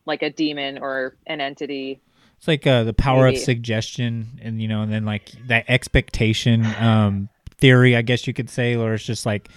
like 0.07 0.23
a 0.23 0.31
demon 0.31 0.79
or 0.79 1.17
an 1.27 1.41
entity. 1.41 2.01
It's 2.39 2.49
like 2.49 2.67
uh, 2.67 2.85
the 2.85 2.93
power 2.93 3.25
Maybe. 3.27 3.37
of 3.37 3.43
suggestion 3.43 4.41
and, 4.43 4.61
you 4.61 4.69
know, 4.69 4.83
and 4.83 4.93
then 4.93 5.05
like 5.05 5.31
that 5.47 5.65
expectation 5.69 6.67
um, 6.79 7.29
theory, 7.63 7.95
I 7.97 8.03
guess 8.03 8.27
you 8.27 8.35
could 8.35 8.51
say, 8.51 8.75
or 8.77 8.95
it's 8.95 9.05
just 9.07 9.25
like 9.25 9.49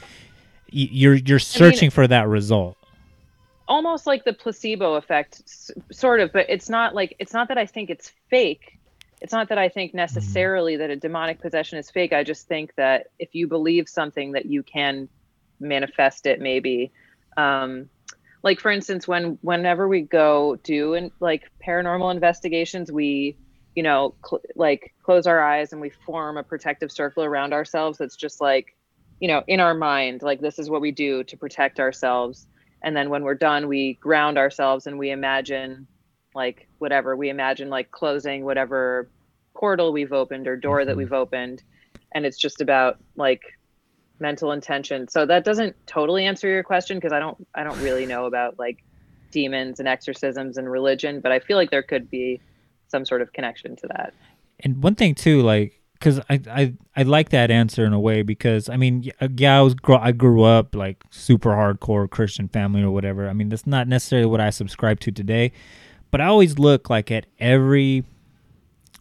you're, 0.70 1.16
you're 1.16 1.40
searching 1.40 1.90
for 1.90 2.06
that 2.08 2.28
result. 2.30 2.78
almost 3.68 4.06
like 4.06 4.24
the 4.26 4.34
placebo 4.34 4.94
effect 4.94 5.42
sort 5.92 6.20
of 6.20 6.32
but 6.32 6.46
it's 6.50 6.70
not 6.70 6.94
like 6.94 7.16
it's 7.18 7.34
not 7.34 7.48
that 7.48 7.58
i 7.58 7.66
think 7.66 7.90
it's 7.90 8.12
fake. 8.30 8.66
It's 9.22 9.34
not 9.34 9.50
that 9.50 9.58
i 9.58 9.70
think 9.70 9.94
necessarily 9.94 10.78
that 10.78 10.90
a 10.92 10.96
demonic 10.96 11.38
possession 11.42 11.80
is 11.80 11.90
fake. 11.90 12.14
I 12.14 12.24
just 12.24 12.48
think 12.48 12.76
that 12.76 13.08
if 13.18 13.34
you 13.34 13.48
believe 13.48 13.90
something 13.90 14.34
that 14.34 14.46
you 14.46 14.62
can 14.62 15.10
manifest 15.60 16.28
it 16.28 16.40
maybe. 16.40 16.92
Um 17.38 17.90
like 18.44 18.60
for 18.60 18.72
instance 18.72 19.08
when 19.08 19.24
whenever 19.42 19.88
we 19.88 20.02
go 20.02 20.58
do 20.64 20.94
and 20.98 21.10
like 21.20 21.44
paranormal 21.66 22.14
investigations 22.14 22.92
we 22.92 23.36
you 23.76 23.84
know 23.84 24.16
cl- 24.28 24.42
like 24.56 24.94
close 25.04 25.28
our 25.28 25.42
eyes 25.44 25.72
and 25.74 25.82
we 25.82 25.92
form 26.06 26.38
a 26.38 26.44
protective 26.44 26.92
circle 26.92 27.24
around 27.24 27.54
ourselves 27.54 27.98
that's 27.98 28.16
just 28.16 28.42
like 28.42 28.68
you 29.20 29.28
know 29.28 29.44
in 29.48 29.60
our 29.60 29.74
mind 29.74 30.22
like 30.24 30.42
this 30.42 30.60
is 30.60 30.70
what 30.70 30.82
we 30.82 30.92
do 30.92 31.24
to 31.26 31.38
protect 31.38 31.80
ourselves. 31.80 32.48
And 32.84 32.96
then 32.96 33.10
when 33.10 33.24
we're 33.24 33.36
done 33.36 33.68
we 33.68 33.96
ground 34.02 34.38
ourselves 34.38 34.88
and 34.88 35.00
we 35.00 35.12
imagine 35.12 35.88
like 36.36 36.68
whatever. 36.80 37.16
We 37.16 37.30
imagine 37.30 37.70
like 37.70 37.92
closing 37.92 38.44
whatever 38.46 39.12
portal 39.58 39.94
we've 39.94 40.14
opened 40.14 40.48
or 40.48 40.58
door 40.58 40.86
that 40.86 40.96
Mhm. 40.96 40.98
we've 40.98 41.14
opened. 41.14 41.64
And 42.14 42.26
it's 42.26 42.38
just 42.38 42.62
about 42.62 42.98
like 43.16 43.42
mental 44.20 44.52
intention. 44.52 45.08
So 45.08 45.26
that 45.26 45.46
doesn't 45.46 45.76
totally 45.88 46.26
answer 46.26 46.48
your 46.50 46.64
question 46.64 46.98
because 46.98 47.14
i 47.14 47.20
don't 47.20 47.38
i 47.56 47.64
don't 47.64 47.80
really 47.80 48.06
know 48.06 48.26
about 48.26 48.58
like 48.60 48.78
demons 49.32 49.80
and 49.80 49.88
exorcisms 49.88 50.58
and 50.58 50.70
religion 50.72 51.20
but 51.22 51.32
i 51.32 51.40
feel 51.40 51.58
like 51.58 51.72
there 51.72 51.84
could 51.84 52.10
be 52.10 52.42
some 52.88 53.06
sort 53.06 53.22
of 53.22 53.34
connection 53.34 53.76
to 53.76 53.88
that 53.88 54.14
and 54.60 54.82
one 54.82 54.96
thing 54.96 55.16
too, 55.16 55.42
like, 55.42 55.82
because 55.94 56.20
I, 56.30 56.42
I 56.48 56.74
I 56.96 57.04
like 57.04 57.30
that 57.30 57.50
answer 57.50 57.86
in 57.86 57.94
a 57.94 58.00
way 58.00 58.22
because 58.22 58.70
I 58.70 58.78
mean, 58.78 59.10
yeah, 59.38 59.60
I 59.60 59.62
was 59.62 59.76
I 59.88 60.12
grew 60.12 60.44
up 60.44 60.76
like 60.76 61.04
super 61.10 61.52
hardcore 61.52 62.10
Christian 62.10 62.48
family 62.48 62.84
or 62.84 62.92
whatever. 62.92 63.30
I 63.30 63.34
mean, 63.34 63.50
that's 63.50 63.66
not 63.66 63.88
necessarily 63.88 64.28
what 64.28 64.42
I 64.42 64.50
subscribe 64.50 65.00
to 65.02 65.12
today, 65.12 65.52
but 66.12 66.22
I 66.22 66.26
always 66.26 66.60
look 66.60 66.90
like 66.90 67.12
at 67.12 67.26
every 67.40 68.04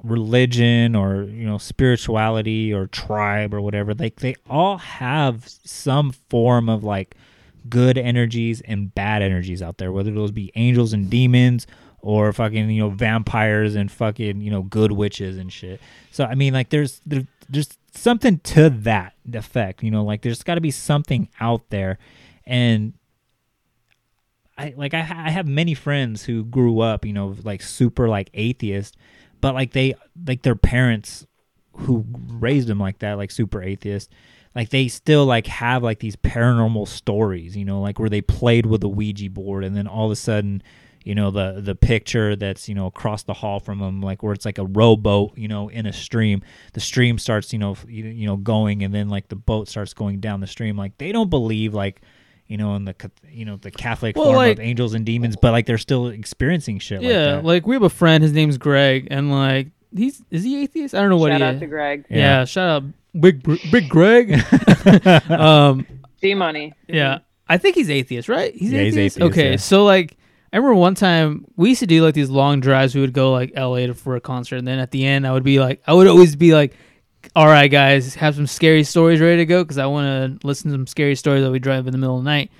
religion 0.03 0.95
or 0.95 1.25
you 1.25 1.47
know 1.47 1.57
spirituality 1.57 2.73
or 2.73 2.87
tribe 2.89 3.55
or 3.55 3.61
whatever 3.63 3.95
like 3.95 4.17
they 4.17 4.35
all 4.51 4.77
have 4.77 5.49
some 5.65 6.13
form 6.29 6.69
of 6.69 6.85
like 6.85 7.15
good 7.71 7.97
energies 7.97 8.61
and 8.67 8.95
bad 8.95 9.23
energies 9.23 9.63
out 9.63 9.79
there 9.79 9.91
whether 9.91 10.11
those 10.11 10.31
be 10.31 10.53
angels 10.57 10.93
and 10.93 11.09
demons 11.09 11.67
or 12.05 12.33
fucking 12.33 12.71
you 12.71 12.81
know 12.81 12.91
vampires 12.91 13.75
and 13.75 13.91
fucking 13.91 14.41
you 14.41 14.51
know 14.51 14.63
good 14.63 14.93
witches 14.93 15.39
and 15.39 15.53
shit. 15.53 15.81
So 16.11 16.25
i 16.25 16.35
mean 16.35 16.53
like 16.53 16.69
there's 16.69 17.01
there, 17.07 17.27
there's 17.49 17.77
something 17.93 18.39
to 18.41 18.71
that 18.71 19.15
effect 19.33 19.83
you 19.83 19.91
know 19.91 20.05
like 20.05 20.23
there's 20.23 20.43
got 20.43 20.57
to 20.57 20.61
be 20.61 20.71
something 20.71 21.29
out 21.41 21.71
there. 21.71 21.99
And 22.47 22.93
I 24.57 24.75
like 24.77 24.95
I, 24.95 25.01
I 25.01 25.31
have 25.31 25.49
many 25.49 25.75
friends 25.75 26.25
who 26.25 26.45
grew 26.45 26.81
up, 26.81 27.05
you 27.05 27.13
know, 27.13 27.35
like 27.43 27.63
super 27.63 28.09
like 28.09 28.31
atheist, 28.35 28.97
but 29.41 29.55
like 29.55 29.73
they 29.73 29.95
like 30.27 30.43
their 30.43 30.55
parents 30.55 31.27
who 31.77 32.05
raised 32.29 32.69
them 32.69 32.79
like 32.79 33.01
that, 33.01 33.15
like 33.15 33.31
super 33.31 33.63
atheist, 33.63 34.11
like 34.55 34.71
they 34.71 34.87
still 34.89 35.27
like 35.27 35.47
have 35.47 35.83
like 35.83 35.99
these 35.99 36.17
paranormal 36.17 36.87
stories, 36.87 37.57
you 37.57 37.65
know, 37.65 37.81
like 37.81 37.99
where 37.99 38.09
they 38.09 38.21
played 38.21 38.67
with 38.67 38.81
the 38.81 38.89
Ouija 38.89 39.29
board 39.31 39.65
and 39.65 39.77
then 39.77 39.89
all 39.89 40.07
of 40.07 40.13
a 40.13 40.17
sudden, 40.17 40.63
you 41.05 41.15
know, 41.15 41.31
the 41.31 41.61
the 41.61 41.75
picture 41.75 42.35
that's 42.35 42.69
you 42.69 42.75
know 42.75 42.87
across 42.87 43.23
the 43.23 43.35
hall 43.35 43.61
from 43.61 43.79
them, 43.79 44.01
like 44.01 44.23
where 44.23 44.33
it's 44.33 44.45
like 44.45 44.59
a 44.59 44.65
rowboat, 44.65 45.37
you 45.39 45.47
know, 45.49 45.69
in 45.69 45.87
a 45.87 45.93
stream, 45.93 46.43
the 46.73 46.81
stream 46.81 47.19
starts, 47.19 47.53
you 47.53 47.59
know, 47.59 47.77
you, 47.87 48.05
you 48.07 48.27
know, 48.27 48.37
going 48.37 48.83
and 48.83 48.93
then 48.93 49.09
like 49.09 49.29
the 49.29 49.37
boat 49.37 49.69
starts 49.69 49.95
going 49.95 50.19
down 50.21 50.41
the 50.41 50.47
stream. 50.47 50.77
Like 50.77 50.97
they 50.99 51.13
don't 51.13 51.31
believe 51.31 51.75
like 51.75 52.01
you 52.47 52.57
know, 52.59 52.75
in 52.75 52.85
the 52.85 52.95
you 53.31 53.45
know 53.45 53.57
the 53.57 53.71
Catholic 53.71 54.17
Well, 54.17 54.27
form 54.27 54.37
like- 54.37 54.53
of 54.59 54.61
angels 54.61 54.93
and 54.95 55.07
demons, 55.07 55.37
but 55.37 55.53
like 55.53 55.67
they're 55.67 55.79
still 55.79 56.09
experiencing 56.09 56.79
shit. 56.79 57.01
yeah, 57.03 57.37
like, 57.37 57.45
like, 57.45 57.67
we 57.67 57.75
have 57.75 57.83
a 57.83 57.89
friend. 57.91 58.23
His 58.23 58.33
name's 58.33 58.59
Greg, 58.59 59.09
and 59.11 59.31
like 59.31 59.69
he's 59.97 60.23
is 60.31 60.43
he 60.45 60.63
atheist? 60.63 60.95
I 60.95 61.01
don't 61.01 61.11
know 61.11 61.17
what 61.17 61.31
he 61.33 61.37
is. 61.37 61.41
shout 61.41 61.47
he 61.47 61.49
out 61.51 61.55
is. 61.57 61.61
to 61.61 61.67
greg 61.67 62.05
yeah. 62.11 62.17
Yeah. 62.19 62.45
shout 62.45 62.69
out 62.69 62.83
big 63.19 63.43
big 63.71 63.89
Greg. 63.89 64.33
um, 65.31 65.87
g 66.21 66.35
money 66.35 66.73
yeah, 66.89 67.19
I 67.49 67.59
think 67.59 67.77
he's 67.77 67.91
atheist, 67.91 68.29
right? 68.29 68.55
He's 68.55 68.73
Yeah, 68.73 68.81
he's 68.83 68.97
atheist. 68.97 69.17
atheist, 69.19 69.33
Okay, 69.33 69.51
yeah. 69.53 69.57
so 69.57 69.85
like. 69.85 70.17
I 70.55 70.59
remember 70.59 70.77
one 70.77 70.95
time 70.95 71.45
we 71.57 71.71
used 71.71 71.81
to 71.81 71.87
do 71.89 72.05
like 72.05 72.15
these 72.15 72.31
long 72.31 72.61
drives. 72.61 72.95
We 72.95 73.01
would 73.01 73.13
go 73.13 73.33
like 73.33 73.53
LA 73.57 73.87
to, 73.87 73.95
for 73.95 74.15
a 74.15 74.21
concert, 74.21 74.57
and 74.59 74.69
then 74.69 74.79
at 74.79 74.93
the 74.93 75.05
end, 75.05 75.27
I 75.27 75.33
would 75.33 75.43
be 75.43 75.59
like, 75.59 75.83
I 75.85 75.93
would 75.93 76.07
always 76.07 76.37
be 76.37 76.55
like, 76.55 76.77
"All 77.35 77.47
right, 77.47 77.67
guys, 77.69 78.15
have 78.15 78.37
some 78.37 78.47
scary 78.47 78.85
stories 78.85 79.21
ready 79.21 79.39
to 79.39 79.47
go 79.47 79.65
because 79.65 79.79
I 79.79 79.87
want 79.87 80.41
to 80.41 80.47
listen 80.47 80.71
to 80.71 80.75
some 80.77 80.87
scary 80.87 81.17
stories 81.17 81.43
that 81.43 81.51
we 81.51 81.59
drive 81.59 81.89
in 81.89 81.93
the 81.93 81.99
middle 81.99 82.19
of 82.19 82.23
the 82.25 82.31
night." 82.31 82.53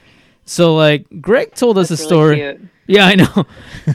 So 0.45 0.75
like, 0.75 1.07
Greg 1.21 1.55
told 1.55 1.79
us 1.79 1.91
That's 1.91 2.01
a 2.01 2.05
really 2.05 2.09
story. 2.09 2.37
cute. 2.37 2.71
Yeah, 2.87 3.07
I 3.07 3.15
know. 3.15 3.47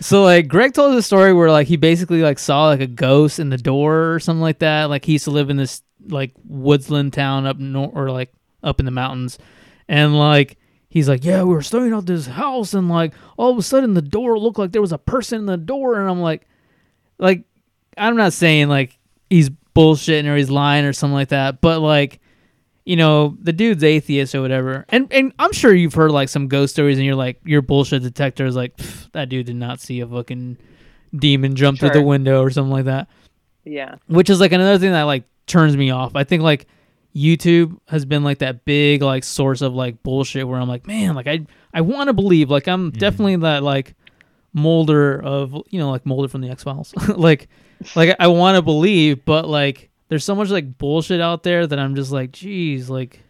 so 0.02 0.24
like 0.24 0.48
Greg 0.48 0.74
told 0.74 0.94
us 0.94 1.00
a 1.00 1.04
story 1.04 1.32
where 1.34 1.52
like 1.52 1.68
he 1.68 1.76
basically 1.76 2.22
like 2.24 2.40
saw 2.40 2.68
like 2.68 2.80
a 2.80 2.88
ghost 2.88 3.38
in 3.38 3.50
the 3.50 3.58
door 3.58 4.14
or 4.14 4.20
something 4.22 4.42
like 4.42 4.60
that. 4.60 4.86
Like 4.86 5.04
he 5.06 5.12
used 5.12 5.26
to 5.26 5.32
live 5.32 5.50
in 5.52 5.58
this 5.58 5.84
like 6.08 6.32
woodsland 6.48 7.12
town 7.14 7.46
up 7.46 7.60
north 7.60 7.92
or 7.94 8.10
like 8.12 8.32
up 8.64 8.80
in 8.80 8.86
the 8.86 8.92
mountains. 8.92 9.38
And 9.90 10.18
like 10.18 10.58
he's 10.90 11.08
like, 11.08 11.24
Yeah, 11.24 11.44
we 11.44 11.54
were 11.54 11.62
staying 11.62 11.94
at 11.94 12.06
this 12.06 12.26
house 12.28 12.74
and 12.74 12.90
like 12.90 13.14
all 13.38 13.52
of 13.52 13.58
a 13.58 13.62
sudden 13.64 13.94
the 13.94 14.02
door 14.02 14.38
looked 14.38 14.58
like 14.60 14.72
there 14.72 14.82
was 14.82 14.92
a 14.92 14.98
person 14.98 15.40
in 15.40 15.46
the 15.46 15.58
door 15.58 16.00
and 16.00 16.10
I'm 16.10 16.22
like 16.22 16.48
like 17.18 17.44
I'm 17.98 18.16
not 18.18 18.34
saying 18.34 18.70
like 18.70 18.98
he's 19.30 19.50
bullshitting 19.76 20.26
or 20.28 20.36
he's 20.36 20.50
lying 20.50 20.86
or 20.86 20.94
something 20.94 21.14
like 21.14 21.30
that, 21.30 21.62
but 21.62 21.80
like 21.80 22.20
you 22.86 22.96
know, 22.96 23.38
the 23.40 23.54
dude's 23.54 23.84
atheist 23.84 24.34
or 24.34 24.42
whatever. 24.42 24.84
And 24.90 25.12
and 25.14 25.32
I'm 25.38 25.52
sure 25.54 25.74
you've 25.74 25.94
heard 25.94 26.10
like 26.12 26.28
some 26.28 26.48
ghost 26.48 26.74
stories 26.74 26.98
and 26.98 27.06
you're 27.06 27.14
like 27.16 27.40
your 27.46 27.62
bullshit 27.62 28.02
detector 28.02 28.46
is 28.48 28.56
like 28.56 28.76
that 29.12 29.30
dude 29.30 29.46
did 29.46 29.58
not 29.58 29.80
see 29.80 30.00
a 30.00 30.08
fucking 30.08 30.58
demon 31.16 31.56
jump 31.56 31.80
through 31.80 31.90
the 31.92 32.02
window 32.02 32.42
or 32.42 32.50
something 32.50 32.72
like 32.72 32.86
that. 32.86 33.08
yeah 33.64 33.96
Which 34.08 34.30
is 34.30 34.40
like 34.40 34.52
another 34.54 34.80
thing 34.80 34.92
that 34.92 35.04
like 35.04 35.24
turns 35.46 35.78
me 35.78 35.92
off. 35.92 36.16
I 36.16 36.24
think 36.24 36.42
like 36.42 36.66
YouTube 37.16 37.80
has 37.88 38.06
been 38.06 38.24
like 38.24 38.40
that 38.40 38.66
big 38.66 39.02
like 39.02 39.24
source 39.24 39.62
of 39.62 39.74
like 39.74 40.04
bullshit 40.04 40.48
where 40.48 40.60
I'm 40.60 40.70
like, 40.70 40.86
man, 40.86 41.16
like 41.16 41.28
I 41.28 41.46
I 41.74 41.82
want 41.82 42.08
to 42.08 42.14
believe 42.14 42.50
like 42.50 42.68
I'm 42.68 42.92
mm-hmm. 42.92 43.00
definitely 43.00 43.36
that 43.38 43.64
like 43.64 43.96
Mulder 44.54 45.22
of 45.22 45.54
you 45.70 45.80
know 45.80 45.92
like 45.92 46.06
Mulder 46.06 46.28
from 46.28 46.42
the 46.42 46.50
X 46.50 46.64
Files. 46.64 46.94
like 47.16 47.50
like 47.96 48.16
I 48.20 48.28
want 48.28 48.56
to 48.58 48.62
believe, 48.62 49.26
but 49.26 49.48
like 49.48 49.90
there's 50.10 50.26
so 50.26 50.36
much 50.36 50.50
like 50.50 50.78
bullshit 50.78 51.22
out 51.22 51.44
there 51.44 51.66
that 51.66 51.80
I'm 51.80 51.96
just 51.96 52.12
like, 52.12 52.32
geez, 52.32 52.90
like, 52.90 53.22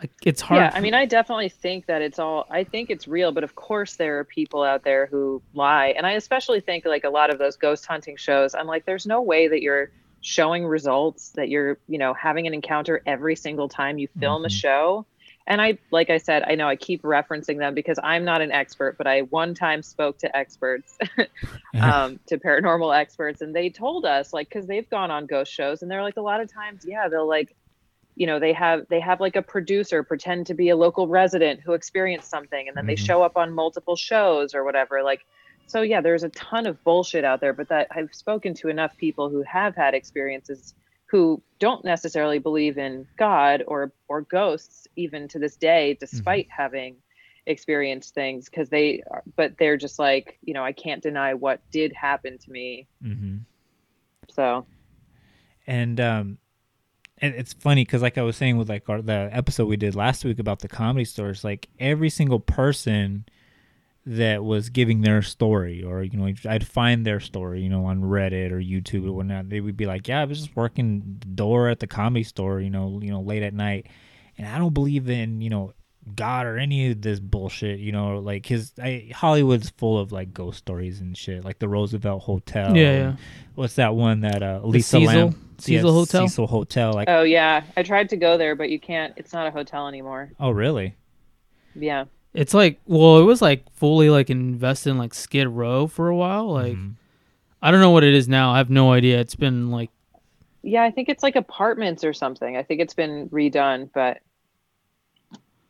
like 0.00 0.10
it's 0.24 0.40
hard. 0.40 0.60
Yeah, 0.60 0.70
I 0.74 0.80
mean, 0.80 0.94
I 0.94 1.06
definitely 1.06 1.48
think 1.48 1.86
that 1.86 2.02
it's 2.02 2.18
all. 2.18 2.46
I 2.50 2.64
think 2.64 2.90
it's 2.90 3.06
real, 3.06 3.32
but 3.32 3.44
of 3.44 3.54
course 3.54 3.96
there 3.96 4.18
are 4.18 4.24
people 4.24 4.62
out 4.62 4.82
there 4.82 5.06
who 5.06 5.40
lie, 5.54 5.88
and 5.96 6.06
I 6.06 6.12
especially 6.12 6.60
think 6.60 6.84
like 6.84 7.04
a 7.04 7.10
lot 7.10 7.30
of 7.30 7.38
those 7.38 7.56
ghost 7.56 7.86
hunting 7.86 8.16
shows. 8.16 8.54
I'm 8.54 8.66
like, 8.66 8.84
there's 8.84 9.06
no 9.06 9.20
way 9.20 9.46
that 9.48 9.62
you're 9.62 9.90
showing 10.20 10.66
results 10.66 11.32
that 11.36 11.48
you're, 11.48 11.78
you 11.88 11.98
know, 11.98 12.14
having 12.14 12.46
an 12.46 12.54
encounter 12.54 13.02
every 13.06 13.36
single 13.36 13.68
time 13.68 13.98
you 13.98 14.08
film 14.20 14.44
a 14.44 14.48
Mhm. 14.48 14.52
show. 14.52 15.06
And 15.46 15.60
I, 15.60 15.78
like 15.90 16.10
I 16.10 16.18
said, 16.18 16.44
I 16.46 16.54
know 16.54 16.68
I 16.68 16.76
keep 16.76 17.02
referencing 17.02 17.58
them 17.58 17.74
because 17.74 17.98
I'm 18.02 18.24
not 18.24 18.40
an 18.42 18.52
expert, 18.52 18.96
but 18.98 19.06
I 19.06 19.22
one 19.22 19.54
time 19.54 19.82
spoke 19.82 20.18
to 20.18 20.36
experts, 20.36 20.96
um, 21.80 22.20
to 22.28 22.38
paranormal 22.38 22.96
experts, 22.96 23.40
and 23.40 23.54
they 23.54 23.70
told 23.70 24.04
us 24.04 24.32
like 24.32 24.48
because 24.48 24.66
they've 24.66 24.88
gone 24.90 25.10
on 25.10 25.26
ghost 25.26 25.52
shows, 25.52 25.82
and 25.82 25.90
they're 25.90 26.02
like 26.02 26.18
a 26.18 26.22
lot 26.22 26.40
of 26.40 26.52
times, 26.52 26.84
yeah, 26.86 27.08
they'll 27.08 27.28
like 27.28 27.56
you 28.16 28.26
know 28.26 28.38
they 28.38 28.52
have 28.52 28.82
they 28.90 29.00
have 29.00 29.20
like 29.20 29.36
a 29.36 29.42
producer 29.42 30.02
pretend 30.02 30.46
to 30.46 30.54
be 30.54 30.68
a 30.68 30.76
local 30.76 31.08
resident 31.08 31.60
who 31.60 31.72
experienced 31.72 32.28
something 32.28 32.68
and 32.68 32.76
then 32.76 32.86
they 32.86 32.94
Mhm. 32.94 33.06
show 33.06 33.22
up 33.22 33.36
on 33.36 33.52
multiple 33.52 33.96
shows 33.96 34.54
or 34.54 34.64
whatever 34.64 35.02
like 35.02 35.24
so 35.70 35.82
yeah 35.82 36.00
there's 36.00 36.22
a 36.22 36.28
ton 36.30 36.66
of 36.66 36.82
bullshit 36.84 37.24
out 37.24 37.40
there 37.40 37.52
but 37.52 37.68
that 37.68 37.86
i've 37.90 38.12
spoken 38.14 38.54
to 38.54 38.68
enough 38.68 38.96
people 38.96 39.28
who 39.28 39.42
have 39.42 39.74
had 39.74 39.94
experiences 39.94 40.74
who 41.06 41.42
don't 41.58 41.84
necessarily 41.84 42.38
believe 42.38 42.78
in 42.78 43.06
god 43.16 43.62
or 43.66 43.92
or 44.08 44.22
ghosts 44.22 44.86
even 44.96 45.28
to 45.28 45.38
this 45.38 45.56
day 45.56 45.96
despite 46.00 46.46
having 46.50 46.96
experienced 47.46 48.14
things 48.14 48.50
because 48.50 48.68
they 48.68 49.02
are, 49.10 49.22
but 49.34 49.56
they're 49.58 49.76
just 49.76 49.98
like 49.98 50.38
you 50.42 50.54
know 50.54 50.64
i 50.64 50.72
can't 50.72 51.02
deny 51.02 51.34
what 51.34 51.60
did 51.70 51.92
happen 51.92 52.38
to 52.38 52.50
me. 52.50 52.86
Hmm 53.02 53.38
so. 54.32 54.66
And 55.66 56.00
um 56.00 56.38
and 57.18 57.34
it's 57.34 57.52
funny 57.52 57.84
because 57.84 58.00
like 58.00 58.16
i 58.16 58.22
was 58.22 58.34
saying 58.34 58.56
with 58.56 58.68
like 58.68 58.88
our, 58.88 59.02
the 59.02 59.28
episode 59.30 59.66
we 59.66 59.76
did 59.76 59.94
last 59.94 60.24
week 60.24 60.38
about 60.38 60.60
the 60.60 60.68
comedy 60.68 61.04
stores 61.04 61.44
like 61.44 61.68
every 61.78 62.08
single 62.08 62.40
person 62.40 63.26
that 64.06 64.42
was 64.42 64.70
giving 64.70 65.02
their 65.02 65.20
story 65.20 65.82
or 65.82 66.02
you 66.02 66.18
know 66.18 66.32
i'd 66.48 66.66
find 66.66 67.04
their 67.04 67.20
story 67.20 67.60
you 67.60 67.68
know 67.68 67.84
on 67.84 68.00
reddit 68.00 68.50
or 68.50 68.58
youtube 68.58 69.06
or 69.06 69.12
whatnot 69.12 69.48
they 69.50 69.60
would 69.60 69.76
be 69.76 69.84
like 69.86 70.08
yeah 70.08 70.22
i 70.22 70.24
was 70.24 70.38
just 70.40 70.56
working 70.56 71.18
the 71.20 71.26
door 71.26 71.68
at 71.68 71.80
the 71.80 71.86
comedy 71.86 72.24
store 72.24 72.60
you 72.60 72.70
know 72.70 72.98
you 73.02 73.10
know 73.10 73.20
late 73.20 73.42
at 73.42 73.52
night 73.52 73.86
and 74.38 74.46
i 74.46 74.56
don't 74.56 74.72
believe 74.72 75.10
in 75.10 75.42
you 75.42 75.50
know 75.50 75.74
god 76.16 76.46
or 76.46 76.56
any 76.56 76.90
of 76.90 77.02
this 77.02 77.20
bullshit 77.20 77.78
you 77.78 77.92
know 77.92 78.18
like 78.18 78.46
his 78.46 78.72
I, 78.82 79.10
hollywood's 79.14 79.68
full 79.68 79.98
of 79.98 80.12
like 80.12 80.32
ghost 80.32 80.58
stories 80.58 81.00
and 81.00 81.16
shit 81.16 81.44
like 81.44 81.58
the 81.58 81.68
roosevelt 81.68 82.22
hotel 82.22 82.74
Yeah, 82.74 82.90
and 82.90 83.18
what's 83.54 83.74
that 83.74 83.94
one 83.94 84.20
that 84.20 84.42
uh 84.42 84.60
lisa 84.64 84.98
Cecil- 84.98 85.06
Lam- 85.06 85.54
Cecil 85.58 85.92
Hotel? 85.92 86.26
Cecil 86.26 86.46
Hotel. 86.46 86.92
Like, 86.94 87.08
oh 87.10 87.22
yeah 87.22 87.64
i 87.76 87.82
tried 87.82 88.08
to 88.08 88.16
go 88.16 88.38
there 88.38 88.54
but 88.54 88.70
you 88.70 88.80
can't 88.80 89.12
it's 89.18 89.34
not 89.34 89.46
a 89.46 89.50
hotel 89.50 89.86
anymore 89.88 90.32
oh 90.40 90.50
really? 90.50 90.96
yeah 91.74 92.06
it's 92.34 92.54
like, 92.54 92.78
well, 92.86 93.18
it 93.18 93.24
was 93.24 93.42
like 93.42 93.64
fully 93.74 94.10
like 94.10 94.30
invested 94.30 94.90
in 94.90 94.98
like 94.98 95.14
Skid 95.14 95.48
Row 95.48 95.86
for 95.86 96.08
a 96.08 96.16
while. 96.16 96.52
Like, 96.52 96.76
Mhm. 96.76 96.94
I 97.62 97.70
don't 97.70 97.80
know 97.80 97.90
what 97.90 98.04
it 98.04 98.14
is 98.14 98.28
now. 98.28 98.52
I 98.52 98.58
have 98.58 98.70
no 98.70 98.92
idea. 98.92 99.20
It's 99.20 99.34
been 99.34 99.70
like, 99.70 99.90
Yeah, 100.62 100.82
I 100.82 100.90
think 100.90 101.08
it's 101.08 101.22
like 101.22 101.36
apartments 101.36 102.04
or 102.04 102.12
something. 102.12 102.56
I 102.56 102.62
think 102.62 102.80
it's 102.80 102.94
been 102.94 103.28
redone, 103.30 103.88
but 103.94 104.18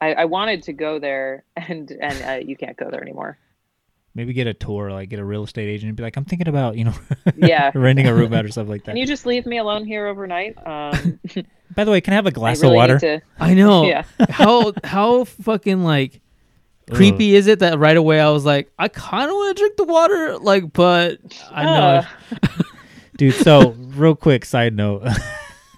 I, 0.01 0.15
I 0.15 0.25
wanted 0.27 0.63
to 0.65 0.73
go 0.73 0.99
there, 0.99 1.45
and 1.57 1.91
and 2.01 2.23
uh, 2.25 2.45
you 2.47 2.57
can't 2.57 2.77
go 2.77 2.91
there 2.91 3.03
anymore. 3.03 3.39
maybe 4.15 4.33
get 4.33 4.47
a 4.49 4.55
tour, 4.55 4.91
like 4.91 5.09
get 5.09 5.19
a 5.21 5.25
real 5.25 5.45
estate 5.45 5.69
agent, 5.69 5.89
and 5.89 5.97
be 5.97 6.03
like, 6.03 6.17
I'm 6.17 6.25
thinking 6.25 6.49
about 6.49 6.77
you 6.77 6.85
know, 6.85 6.95
Yeah. 7.37 7.71
renting 7.75 8.07
a 8.07 8.15
room 8.15 8.33
out 8.35 8.45
or 8.45 8.49
something 8.51 8.71
like 8.71 8.85
that. 8.85 8.93
Can 8.93 8.97
you 8.97 9.07
just 9.07 9.27
leave 9.27 9.47
me 9.47 9.59
alone 9.59 9.85
here 9.85 10.07
overnight? 10.07 10.57
Um, 10.67 11.21
By 11.77 11.85
the 11.85 11.93
way, 11.93 12.01
can 12.01 12.13
I 12.13 12.17
have 12.17 12.27
a 12.27 12.33
glass 12.33 12.61
really 12.63 12.75
of 12.75 12.77
water? 12.77 12.95
Need 12.95 13.01
to, 13.01 13.21
I 13.39 13.55
know 13.55 13.85
Yeah. 13.87 14.05
how 14.29 14.73
how 14.83 15.25
fucking 15.25 15.85
like 15.85 16.21
creepy 16.91 17.35
is 17.35 17.47
it 17.47 17.61
that 17.61 17.79
right 17.79 17.97
away 17.97 18.21
I 18.21 18.31
was 18.31 18.45
like, 18.45 18.71
I 18.79 18.89
kind 18.89 19.31
of 19.31 19.35
want 19.35 19.57
to 19.57 19.61
drink 19.61 19.77
the 19.77 19.85
water, 19.85 20.39
like, 20.39 20.73
but 20.73 21.19
I 21.51 21.65
know. 21.65 21.71
Uh, 21.71 22.63
dude. 23.17 23.35
So 23.35 23.71
real 23.71 24.17
quick 24.17 24.45
side 24.45 24.75
note, 24.75 25.07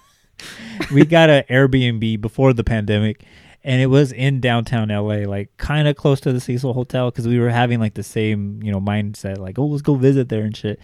we 0.93 1.05
got 1.05 1.29
an 1.29 1.43
Airbnb 1.49 2.21
before 2.21 2.53
the 2.53 2.63
pandemic, 2.63 3.23
and 3.63 3.81
it 3.81 3.87
was 3.87 4.11
in 4.11 4.39
downtown 4.39 4.89
LA, 4.89 5.27
like 5.27 5.55
kind 5.57 5.87
of 5.87 5.95
close 5.95 6.19
to 6.21 6.33
the 6.33 6.39
Cecil 6.39 6.73
Hotel, 6.73 7.11
because 7.11 7.27
we 7.27 7.39
were 7.39 7.49
having 7.49 7.79
like 7.79 7.95
the 7.95 8.03
same 8.03 8.61
you 8.63 8.71
know 8.71 8.79
mindset, 8.79 9.37
like 9.39 9.59
oh 9.59 9.65
let's 9.65 9.81
go 9.81 9.95
visit 9.95 10.29
there 10.29 10.43
and 10.43 10.55
shit. 10.55 10.79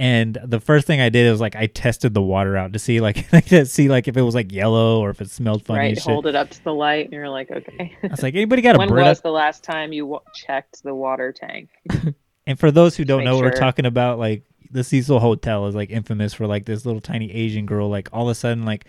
And 0.00 0.38
the 0.42 0.60
first 0.60 0.86
thing 0.86 0.98
I 1.02 1.10
did 1.10 1.30
was 1.30 1.42
like 1.42 1.54
I 1.56 1.66
tested 1.66 2.14
the 2.14 2.22
water 2.22 2.56
out 2.56 2.72
to 2.72 2.78
see 2.78 3.00
like 3.02 3.28
to 3.48 3.66
see 3.66 3.90
like 3.90 4.08
if 4.08 4.16
it 4.16 4.22
was 4.22 4.34
like 4.34 4.50
yellow 4.50 4.98
or 4.98 5.10
if 5.10 5.20
it 5.20 5.30
smelled 5.30 5.66
funny. 5.66 5.78
right. 5.78 5.98
Hold 5.98 6.26
it 6.26 6.34
up 6.34 6.48
to 6.48 6.64
the 6.64 6.72
light, 6.72 7.04
and 7.04 7.12
you're 7.12 7.28
like, 7.28 7.50
okay. 7.50 7.94
I 8.02 8.06
was 8.06 8.22
like, 8.22 8.34
anybody 8.34 8.62
got 8.62 8.76
a 8.76 8.78
when 8.80 8.88
Brita? 8.88 9.10
was 9.10 9.20
the 9.20 9.30
last 9.30 9.62
time 9.62 9.92
you 9.92 10.04
w- 10.04 10.20
checked 10.34 10.82
the 10.82 10.94
water 10.94 11.32
tank? 11.32 11.68
And 12.46 12.58
for 12.58 12.70
those 12.72 12.96
who 12.96 13.04
don't 13.04 13.22
know, 13.22 13.38
we're 13.38 13.52
talking 13.52 13.84
about 13.86 14.18
like 14.18 14.42
the 14.72 14.82
Cecil 14.82 15.20
Hotel 15.20 15.66
is 15.68 15.74
like 15.74 15.90
infamous 15.90 16.34
for 16.34 16.48
like 16.48 16.64
this 16.64 16.84
little 16.84 17.00
tiny 17.02 17.30
Asian 17.30 17.64
girl, 17.66 17.88
like 17.88 18.08
all 18.12 18.24
of 18.28 18.32
a 18.32 18.34
sudden 18.34 18.64
like 18.64 18.86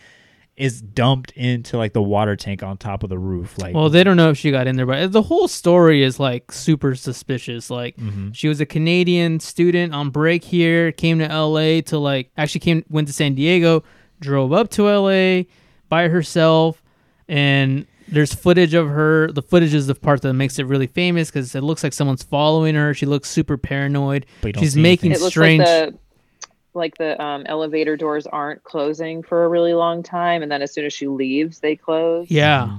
is 0.57 0.81
dumped 0.81 1.31
into 1.31 1.77
like 1.77 1.93
the 1.93 2.01
water 2.01 2.35
tank 2.35 2.61
on 2.61 2.77
top 2.77 3.03
of 3.03 3.09
the 3.09 3.17
roof. 3.17 3.57
Like, 3.57 3.73
Well, 3.73 3.89
they 3.89 4.03
don't 4.03 4.17
know 4.17 4.29
if 4.29 4.37
she 4.37 4.51
got 4.51 4.67
in 4.67 4.75
there, 4.75 4.85
but 4.85 5.11
the 5.11 5.21
whole 5.23 5.47
story 5.47 6.03
is 6.03 6.19
like 6.19 6.51
super 6.51 6.93
suspicious. 6.93 7.69
Like, 7.69 7.95
Mhm. 7.97 8.35
she 8.35 8.47
was 8.47 8.59
a 8.61 8.65
Canadian 8.65 9.39
student 9.39 9.93
on 9.93 10.09
break 10.09 10.43
here, 10.43 10.91
came 10.91 11.19
to 11.19 11.25
LA 11.31 11.81
to 11.83 11.97
like 11.97 12.29
actually 12.37 12.59
came 12.59 12.83
went 12.89 13.07
to 13.07 13.13
San 13.13 13.33
Diego, 13.33 13.83
drove 14.19 14.53
up 14.53 14.69
to 14.71 14.87
LA 14.87 15.45
by 15.89 16.09
herself, 16.09 16.83
and 17.27 17.85
there's 18.07 18.33
footage 18.33 18.73
of 18.73 18.89
her. 18.89 19.31
The 19.31 19.41
footage 19.41 19.73
is 19.73 19.87
the 19.87 19.95
part 19.95 20.21
that 20.21 20.33
makes 20.33 20.59
it 20.59 20.65
really 20.65 20.87
famous 20.87 21.29
because 21.29 21.55
it 21.55 21.61
looks 21.63 21.81
like 21.83 21.93
someone's 21.93 22.23
following 22.23 22.75
her. 22.75 22.93
She 22.93 23.05
looks 23.05 23.29
super 23.29 23.57
paranoid. 23.57 24.25
But 24.41 24.47
you 24.47 24.53
don't 24.53 24.63
She's 24.63 24.73
see 24.73 24.81
making. 24.81 25.11
It 25.13 25.21
looks 25.21 25.31
strange. 25.33 25.59
like 25.59 25.67
the 25.93 25.97
like 26.73 26.97
the 26.97 27.21
um, 27.21 27.43
elevator 27.47 27.95
doors 27.97 28.25
aren't 28.27 28.63
closing 28.63 29.23
for 29.23 29.43
a 29.45 29.49
really 29.49 29.73
long 29.73 30.03
time, 30.03 30.41
and 30.41 30.51
then 30.51 30.61
as 30.61 30.71
soon 30.73 30.85
as 30.85 30.93
she 30.93 31.07
leaves, 31.07 31.59
they 31.59 31.75
close. 31.75 32.29
yeah, 32.29 32.77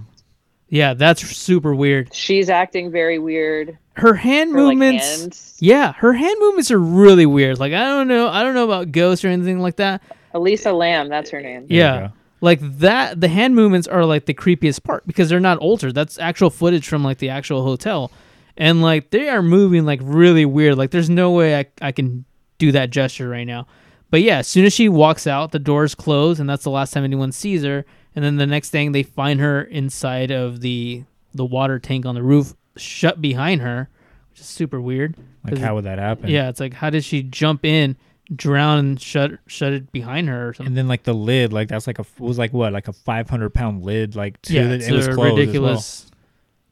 yeah, 0.68 0.94
that's 0.94 1.20
super 1.36 1.74
weird. 1.74 2.14
She's 2.14 2.48
acting 2.48 2.90
very 2.90 3.18
weird. 3.18 3.76
Her 3.94 4.14
hand 4.14 4.52
Her 4.52 4.62
like 4.62 4.78
movements. 4.78 5.20
hands. 5.20 5.56
Yeah, 5.60 5.92
her 5.92 6.12
hand 6.14 6.36
movements 6.40 6.70
are 6.70 6.78
really 6.78 7.26
weird. 7.26 7.58
Like 7.60 7.72
I 7.74 7.84
don't 7.84 8.08
know, 8.08 8.28
I 8.28 8.42
don't 8.42 8.54
know 8.54 8.64
about 8.64 8.90
ghosts 8.92 9.24
or 9.24 9.28
anything 9.28 9.60
like 9.60 9.76
that. 9.76 10.02
Elisa 10.34 10.72
Lam, 10.72 11.08
that's 11.10 11.28
her 11.30 11.42
name. 11.42 11.66
Yeah. 11.68 12.10
Like 12.40 12.58
that 12.78 13.20
the 13.20 13.28
hand 13.28 13.54
movements 13.54 13.86
are 13.86 14.04
like 14.06 14.24
the 14.24 14.34
creepiest 14.34 14.82
part 14.82 15.06
because 15.06 15.28
they're 15.28 15.38
not 15.40 15.58
altered. 15.58 15.94
That's 15.94 16.18
actual 16.18 16.48
footage 16.50 16.88
from 16.88 17.04
like 17.04 17.18
the 17.18 17.28
actual 17.28 17.62
hotel. 17.62 18.10
And 18.56 18.80
like 18.82 19.10
they 19.10 19.28
are 19.28 19.42
moving 19.42 19.84
like 19.84 20.00
really 20.02 20.46
weird. 20.46 20.76
Like 20.78 20.90
there's 20.90 21.10
no 21.10 21.30
way 21.32 21.58
I, 21.58 21.66
I 21.82 21.92
can 21.92 22.24
do 22.58 22.72
that 22.72 22.90
gesture 22.90 23.28
right 23.28 23.46
now. 23.46 23.66
But 24.12 24.20
yeah, 24.20 24.40
as 24.40 24.46
soon 24.46 24.66
as 24.66 24.74
she 24.74 24.90
walks 24.90 25.26
out, 25.26 25.52
the 25.52 25.58
doors 25.58 25.94
close 25.94 26.38
and 26.38 26.46
that's 26.48 26.64
the 26.64 26.70
last 26.70 26.92
time 26.92 27.02
anyone 27.02 27.32
sees 27.32 27.64
her. 27.64 27.86
And 28.14 28.22
then 28.22 28.36
the 28.36 28.46
next 28.46 28.68
thing 28.68 28.92
they 28.92 29.02
find 29.02 29.40
her 29.40 29.62
inside 29.62 30.30
of 30.30 30.60
the 30.60 31.04
the 31.32 31.46
water 31.46 31.78
tank 31.78 32.04
on 32.04 32.14
the 32.14 32.22
roof 32.22 32.52
shut 32.76 33.22
behind 33.22 33.62
her, 33.62 33.88
which 34.28 34.40
is 34.40 34.46
super 34.46 34.82
weird. 34.82 35.16
Like, 35.44 35.56
how 35.56 35.76
would 35.76 35.84
that 35.84 35.98
happen? 35.98 36.28
Yeah, 36.28 36.50
it's 36.50 36.60
like 36.60 36.74
how 36.74 36.90
did 36.90 37.04
she 37.04 37.22
jump 37.22 37.64
in, 37.64 37.96
drown, 38.36 38.78
and 38.78 39.00
shut 39.00 39.30
shut 39.46 39.72
it 39.72 39.90
behind 39.92 40.28
her 40.28 40.50
or 40.50 40.52
something? 40.52 40.66
And 40.66 40.76
then 40.76 40.88
like 40.88 41.04
the 41.04 41.14
lid, 41.14 41.54
like 41.54 41.68
that's 41.68 41.86
like 41.86 41.98
a 41.98 42.04
was 42.18 42.36
like 42.36 42.52
what, 42.52 42.74
like 42.74 42.88
a 42.88 42.92
five 42.92 43.30
hundred 43.30 43.54
pound 43.54 43.82
lid, 43.82 44.14
like 44.14 44.42
to 44.42 44.52
yeah, 44.52 44.66
the, 44.66 44.74
it's 44.74 44.88
it 44.88 44.92
was 44.92 45.08
ridiculous, 45.08 46.10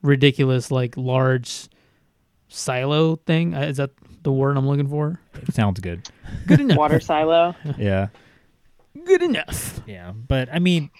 ridiculous 0.02 0.70
like 0.70 0.94
large 0.98 1.70
silo 2.48 3.16
thing. 3.16 3.54
Uh, 3.54 3.62
Is 3.62 3.78
that 3.78 3.92
the 4.22 4.32
word 4.32 4.56
I'm 4.56 4.66
looking 4.66 4.88
for? 4.88 5.20
It 5.34 5.54
sounds 5.54 5.80
good. 5.80 6.08
Good 6.46 6.60
enough. 6.60 6.76
Water 6.76 7.00
silo. 7.00 7.54
Yeah. 7.78 8.08
Good 9.04 9.22
enough. 9.22 9.80
Yeah, 9.86 10.12
but 10.12 10.48
I 10.52 10.58
mean, 10.58 10.90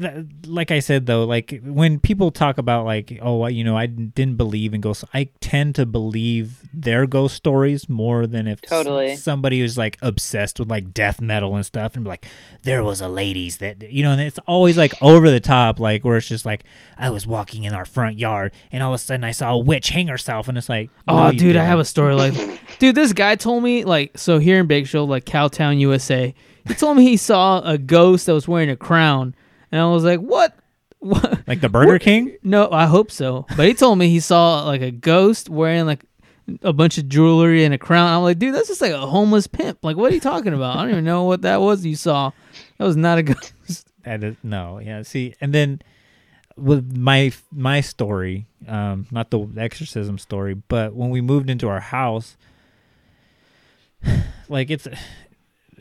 th- 0.00 0.24
like 0.46 0.70
I 0.70 0.80
said 0.80 1.06
though, 1.06 1.24
like 1.24 1.60
when 1.64 1.98
people 2.00 2.30
talk 2.30 2.58
about 2.58 2.84
like, 2.84 3.18
oh, 3.22 3.42
I- 3.42 3.50
you 3.50 3.64
know, 3.64 3.76
I 3.76 3.86
didn't 3.86 4.36
believe 4.36 4.74
in 4.74 4.80
ghosts, 4.80 5.04
I 5.12 5.28
tend 5.40 5.74
to 5.76 5.86
believe 5.86 6.68
their 6.74 7.06
ghost 7.06 7.36
stories 7.36 7.88
more 7.88 8.26
than 8.26 8.46
if 8.46 8.60
s- 8.64 8.70
Totally. 8.70 9.16
somebody 9.16 9.60
who's 9.60 9.76
like 9.78 9.98
obsessed 10.02 10.58
with 10.58 10.70
like 10.70 10.92
death 10.94 11.20
metal 11.20 11.54
and 11.56 11.64
stuff, 11.66 11.94
and 11.94 12.04
be 12.04 12.08
like, 12.10 12.26
there 12.62 12.82
was 12.82 13.00
a 13.00 13.08
ladies 13.08 13.58
that 13.58 13.90
you 13.90 14.02
know, 14.02 14.12
and 14.12 14.20
it's 14.20 14.38
always 14.46 14.76
like 14.78 14.94
over 15.02 15.30
the 15.30 15.40
top, 15.40 15.78
like 15.80 16.04
where 16.04 16.16
it's 16.16 16.28
just 16.28 16.46
like 16.46 16.64
I 16.98 17.10
was 17.10 17.26
walking 17.26 17.64
in 17.64 17.74
our 17.74 17.84
front 17.84 18.18
yard, 18.18 18.52
and 18.70 18.82
all 18.82 18.92
of 18.92 18.96
a 18.96 18.98
sudden 18.98 19.24
I 19.24 19.32
saw 19.32 19.52
a 19.52 19.58
witch 19.58 19.90
hang 19.90 20.08
herself, 20.08 20.48
and 20.48 20.56
it's 20.56 20.68
like, 20.68 20.90
Oh, 21.08 21.32
dude, 21.32 21.56
I 21.56 21.64
have 21.64 21.78
a 21.78 21.84
story 21.84 22.14
like, 22.14 22.34
dude, 22.78 22.94
this 22.94 23.12
guy 23.12 23.36
told 23.36 23.62
me 23.62 23.84
like, 23.84 24.16
so 24.16 24.38
here 24.38 24.58
in 24.60 24.66
Big 24.66 24.86
Show, 24.86 25.04
like 25.04 25.24
Cowtown, 25.24 25.78
USA, 25.80 26.34
he 26.66 26.74
told 26.74 26.96
me 26.96 27.02
he 27.02 27.16
saw 27.16 27.60
a 27.62 27.76
ghost 27.76 28.26
that 28.26 28.34
was 28.34 28.46
wearing 28.46 28.70
a 28.70 28.76
crown, 28.76 29.34
and 29.72 29.80
I 29.80 29.86
was 29.86 30.04
like, 30.04 30.20
what? 30.20 30.56
What? 31.02 31.48
like 31.48 31.60
the 31.60 31.68
Burger 31.68 31.98
King. 31.98 32.36
No, 32.44 32.70
I 32.70 32.86
hope 32.86 33.10
so. 33.10 33.44
But 33.56 33.66
he 33.66 33.74
told 33.74 33.98
me 33.98 34.08
he 34.08 34.20
saw 34.20 34.62
like 34.62 34.82
a 34.82 34.92
ghost 34.92 35.50
wearing 35.50 35.84
like 35.84 36.04
a 36.62 36.72
bunch 36.72 36.96
of 36.96 37.08
jewelry 37.08 37.64
and 37.64 37.74
a 37.74 37.78
crown. 37.78 38.08
I'm 38.08 38.22
like, 38.22 38.38
dude, 38.38 38.54
that's 38.54 38.68
just 38.68 38.80
like 38.80 38.92
a 38.92 39.04
homeless 39.04 39.48
pimp. 39.48 39.80
Like, 39.82 39.96
what 39.96 40.12
are 40.12 40.14
you 40.14 40.20
talking 40.20 40.54
about? 40.54 40.76
I 40.76 40.82
don't 40.82 40.90
even 40.90 41.04
know 41.04 41.24
what 41.24 41.42
that 41.42 41.60
was 41.60 41.84
you 41.84 41.96
saw. 41.96 42.30
That 42.78 42.84
was 42.84 42.96
not 42.96 43.18
a 43.18 43.22
ghost. 43.24 43.88
That 44.04 44.22
is, 44.22 44.36
no, 44.44 44.78
yeah. 44.78 45.02
See, 45.02 45.34
and 45.40 45.52
then 45.52 45.82
with 46.56 46.96
my 46.96 47.32
my 47.50 47.80
story, 47.80 48.46
um, 48.68 49.06
not 49.10 49.30
the 49.30 49.48
exorcism 49.56 50.18
story, 50.18 50.54
but 50.54 50.94
when 50.94 51.10
we 51.10 51.20
moved 51.20 51.50
into 51.50 51.68
our 51.68 51.80
house, 51.80 52.36
like 54.48 54.70
it's 54.70 54.86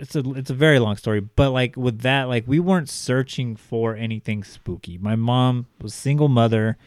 it's 0.01 0.15
a 0.15 0.31
it's 0.31 0.49
a 0.49 0.55
very 0.55 0.79
long 0.79 0.97
story, 0.97 1.19
but 1.19 1.51
like 1.51 1.77
with 1.77 2.01
that, 2.01 2.23
like 2.23 2.47
we 2.47 2.59
weren't 2.59 2.89
searching 2.89 3.55
for 3.55 3.95
anything 3.95 4.43
spooky. 4.43 4.97
My 4.97 5.15
mom 5.15 5.67
was 5.79 5.93
single 5.93 6.27
mother. 6.27 6.77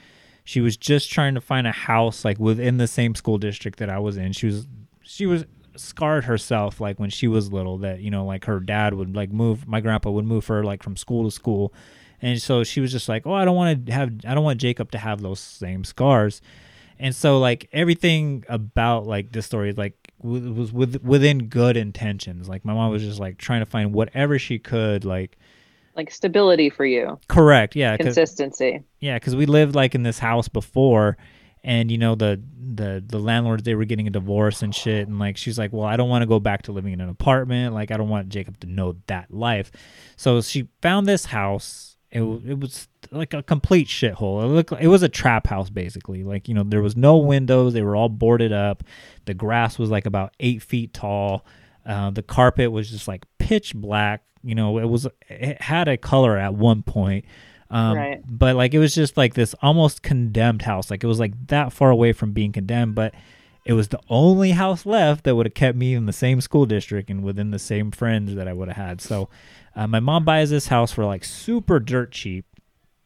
She 0.42 0.60
was 0.60 0.76
just 0.76 1.10
trying 1.10 1.34
to 1.34 1.40
find 1.40 1.66
a 1.66 1.72
house 1.72 2.24
like 2.24 2.38
within 2.38 2.76
the 2.78 2.88
same 2.88 3.14
school 3.14 3.38
district 3.38 3.78
that 3.78 3.88
I 3.88 4.00
was 4.00 4.16
in. 4.16 4.32
She 4.32 4.46
was 4.46 4.66
she 5.02 5.26
was 5.26 5.44
scarred 5.76 6.24
herself 6.24 6.80
like 6.80 6.98
when 6.98 7.10
she 7.10 7.28
was 7.28 7.52
little 7.52 7.78
that 7.78 8.00
you 8.00 8.10
know 8.10 8.24
like 8.24 8.44
her 8.44 8.60
dad 8.60 8.94
would 8.94 9.14
like 9.14 9.30
move 9.30 9.66
my 9.66 9.80
grandpa 9.80 10.10
would 10.10 10.24
move 10.24 10.46
her 10.46 10.62
like 10.62 10.82
from 10.82 10.96
school 10.96 11.24
to 11.24 11.30
school 11.30 11.72
and 12.22 12.40
so 12.40 12.62
she 12.62 12.80
was 12.80 12.92
just 12.92 13.08
like 13.08 13.26
oh 13.26 13.32
i 13.32 13.44
don't 13.44 13.56
want 13.56 13.84
to 13.86 13.92
have 13.92 14.08
i 14.24 14.34
don't 14.34 14.44
want 14.44 14.60
jacob 14.60 14.88
to 14.92 14.98
have 14.98 15.20
those 15.20 15.40
same 15.40 15.82
scars 15.82 16.40
and 17.00 17.12
so 17.12 17.40
like 17.40 17.68
everything 17.72 18.44
about 18.48 19.04
like 19.04 19.32
this 19.32 19.46
story 19.46 19.72
like 19.72 20.03
w- 20.22 20.52
was 20.52 20.72
with 20.72 21.02
within 21.02 21.48
good 21.48 21.76
intentions 21.76 22.48
like 22.48 22.64
my 22.64 22.72
mom 22.74 22.90
was 22.90 23.02
just 23.02 23.18
like 23.20 23.38
trying 23.38 23.60
to 23.60 23.66
find 23.66 23.92
whatever 23.92 24.38
she 24.38 24.58
could 24.58 25.04
like 25.04 25.36
Like 25.96 26.10
stability 26.10 26.70
for 26.70 26.84
you, 26.86 27.18
correct 27.28 27.76
Yeah. 27.76 27.96
consistency. 27.96 28.82
yeah, 29.00 29.16
because 29.16 29.36
we 29.36 29.46
lived 29.46 29.74
like 29.74 29.94
in 29.94 30.02
this 30.02 30.18
house 30.18 30.48
before, 30.48 31.16
and 31.62 31.90
you 31.90 31.98
know 31.98 32.14
the 32.14 32.42
the 32.74 33.02
the 33.06 33.18
landlords 33.18 33.62
they 33.62 33.74
were 33.74 33.84
getting 33.84 34.06
a 34.06 34.10
divorce 34.10 34.60
and 34.62 34.74
shit, 34.74 35.06
and 35.08 35.18
like 35.18 35.36
she's 35.36 35.58
like, 35.58 35.72
well, 35.72 35.86
I 35.86 35.96
don't 35.96 36.08
want 36.08 36.22
to 36.22 36.26
go 36.26 36.40
back 36.40 36.62
to 36.62 36.72
living 36.72 36.92
in 36.92 37.00
an 37.00 37.08
apartment. 37.08 37.74
Like 37.74 37.90
I 37.90 37.96
don't 37.96 38.08
want 38.08 38.28
Jacob 38.28 38.58
to 38.60 38.66
know 38.66 38.96
that 39.06 39.30
life. 39.32 39.70
So 40.16 40.40
she 40.42 40.68
found 40.82 41.06
this 41.06 41.26
house. 41.26 41.93
It 42.14 42.22
it 42.22 42.60
was 42.60 42.88
like 43.10 43.34
a 43.34 43.42
complete 43.42 43.88
shithole. 43.88 44.42
It 44.44 44.46
looked 44.46 44.72
like, 44.72 44.82
it 44.82 44.88
was 44.88 45.02
a 45.02 45.08
trap 45.08 45.46
house 45.48 45.68
basically. 45.68 46.22
Like 46.22 46.48
you 46.48 46.54
know 46.54 46.62
there 46.62 46.80
was 46.80 46.96
no 46.96 47.16
windows. 47.18 47.74
They 47.74 47.82
were 47.82 47.96
all 47.96 48.08
boarded 48.08 48.52
up. 48.52 48.84
The 49.24 49.34
grass 49.34 49.78
was 49.78 49.90
like 49.90 50.06
about 50.06 50.32
eight 50.38 50.62
feet 50.62 50.94
tall. 50.94 51.44
Uh, 51.84 52.10
the 52.10 52.22
carpet 52.22 52.72
was 52.72 52.90
just 52.90 53.08
like 53.08 53.26
pitch 53.38 53.74
black. 53.74 54.22
You 54.42 54.54
know, 54.54 54.78
it 54.78 54.88
was 54.88 55.08
it 55.28 55.60
had 55.60 55.88
a 55.88 55.96
color 55.96 56.38
at 56.38 56.54
one 56.54 56.82
point. 56.82 57.24
Um, 57.70 57.96
Right. 57.96 58.20
But 58.26 58.54
like 58.54 58.74
it 58.74 58.78
was 58.78 58.94
just 58.94 59.16
like 59.16 59.34
this 59.34 59.54
almost 59.60 60.02
condemned 60.02 60.62
house. 60.62 60.90
Like 60.90 61.02
it 61.02 61.08
was 61.08 61.18
like 61.18 61.32
that 61.48 61.72
far 61.72 61.90
away 61.90 62.12
from 62.12 62.32
being 62.32 62.52
condemned, 62.52 62.94
but 62.94 63.14
it 63.64 63.72
was 63.72 63.88
the 63.88 64.00
only 64.08 64.50
house 64.50 64.84
left 64.84 65.24
that 65.24 65.34
would 65.34 65.46
have 65.46 65.54
kept 65.54 65.76
me 65.76 65.94
in 65.94 66.06
the 66.06 66.12
same 66.12 66.40
school 66.40 66.66
district 66.66 67.08
and 67.08 67.22
within 67.22 67.50
the 67.50 67.58
same 67.58 67.90
friends 67.90 68.34
that 68.34 68.46
I 68.46 68.52
would 68.52 68.68
have 68.68 68.76
had. 68.76 69.00
So 69.00 69.28
uh, 69.74 69.86
my 69.86 70.00
mom 70.00 70.24
buys 70.24 70.50
this 70.50 70.66
house 70.66 70.92
for 70.92 71.04
like 71.04 71.24
super 71.24 71.80
dirt 71.80 72.12
cheap, 72.12 72.44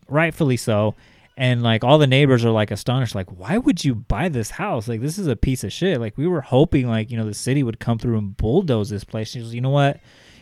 rightfully 0.08 0.56
so. 0.56 0.94
And 1.36 1.62
like 1.62 1.84
all 1.84 1.98
the 1.98 2.08
neighbors 2.08 2.44
are 2.44 2.50
like 2.50 2.72
astonished, 2.72 3.14
like, 3.14 3.30
why 3.30 3.58
would 3.58 3.84
you 3.84 3.94
buy 3.94 4.28
this 4.28 4.50
house? 4.50 4.88
Like 4.88 5.00
this 5.00 5.18
is 5.18 5.28
a 5.28 5.36
piece 5.36 5.62
of 5.62 5.72
shit. 5.72 6.00
Like 6.00 6.18
we 6.18 6.26
were 6.26 6.40
hoping 6.40 6.88
like, 6.88 7.12
you 7.12 7.16
know, 7.16 7.26
the 7.26 7.34
city 7.34 7.62
would 7.62 7.78
come 7.78 7.98
through 7.98 8.18
and 8.18 8.36
bulldoze 8.36 8.90
this 8.90 9.04
place. 9.04 9.28
She 9.28 9.38
goes, 9.38 9.54
you 9.54 9.60
know 9.60 9.70
what? 9.70 10.00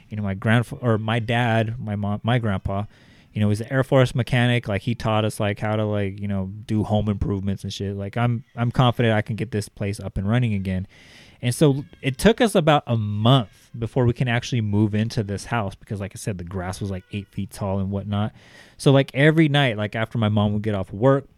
You 0.08 0.16
know, 0.16 0.22
my 0.22 0.32
grandfather 0.32 0.82
or 0.82 0.96
my 0.96 1.18
dad, 1.18 1.78
my 1.78 1.96
mom, 1.96 2.20
my 2.22 2.38
grandpa, 2.38 2.84
you 3.36 3.42
know, 3.42 3.50
he's 3.50 3.60
an 3.60 3.70
Air 3.70 3.84
Force 3.84 4.14
mechanic. 4.14 4.66
Like 4.66 4.80
he 4.80 4.94
taught 4.94 5.26
us 5.26 5.38
like 5.38 5.58
how 5.58 5.76
to 5.76 5.84
like, 5.84 6.18
you 6.18 6.26
know, 6.26 6.50
do 6.64 6.82
home 6.82 7.10
improvements 7.10 7.64
and 7.64 7.72
shit. 7.72 7.94
Like 7.94 8.16
I'm 8.16 8.44
I'm 8.56 8.70
confident 8.70 9.14
I 9.14 9.20
can 9.20 9.36
get 9.36 9.50
this 9.50 9.68
place 9.68 10.00
up 10.00 10.16
and 10.16 10.26
running 10.26 10.54
again. 10.54 10.86
And 11.42 11.54
so 11.54 11.84
it 12.00 12.16
took 12.16 12.40
us 12.40 12.54
about 12.54 12.84
a 12.86 12.96
month 12.96 13.70
before 13.78 14.06
we 14.06 14.14
can 14.14 14.26
actually 14.26 14.62
move 14.62 14.94
into 14.94 15.22
this 15.22 15.44
house 15.44 15.74
because, 15.74 16.00
like 16.00 16.12
I 16.14 16.18
said, 16.18 16.38
the 16.38 16.44
grass 16.44 16.80
was 16.80 16.90
like 16.90 17.04
eight 17.12 17.28
feet 17.28 17.50
tall 17.50 17.78
and 17.78 17.90
whatnot. 17.90 18.32
So, 18.78 18.90
like 18.90 19.10
every 19.12 19.50
night, 19.50 19.76
like 19.76 19.94
after 19.94 20.16
my 20.16 20.30
mom 20.30 20.54
would 20.54 20.62
get 20.62 20.74
off 20.74 20.90
work, 20.90 21.28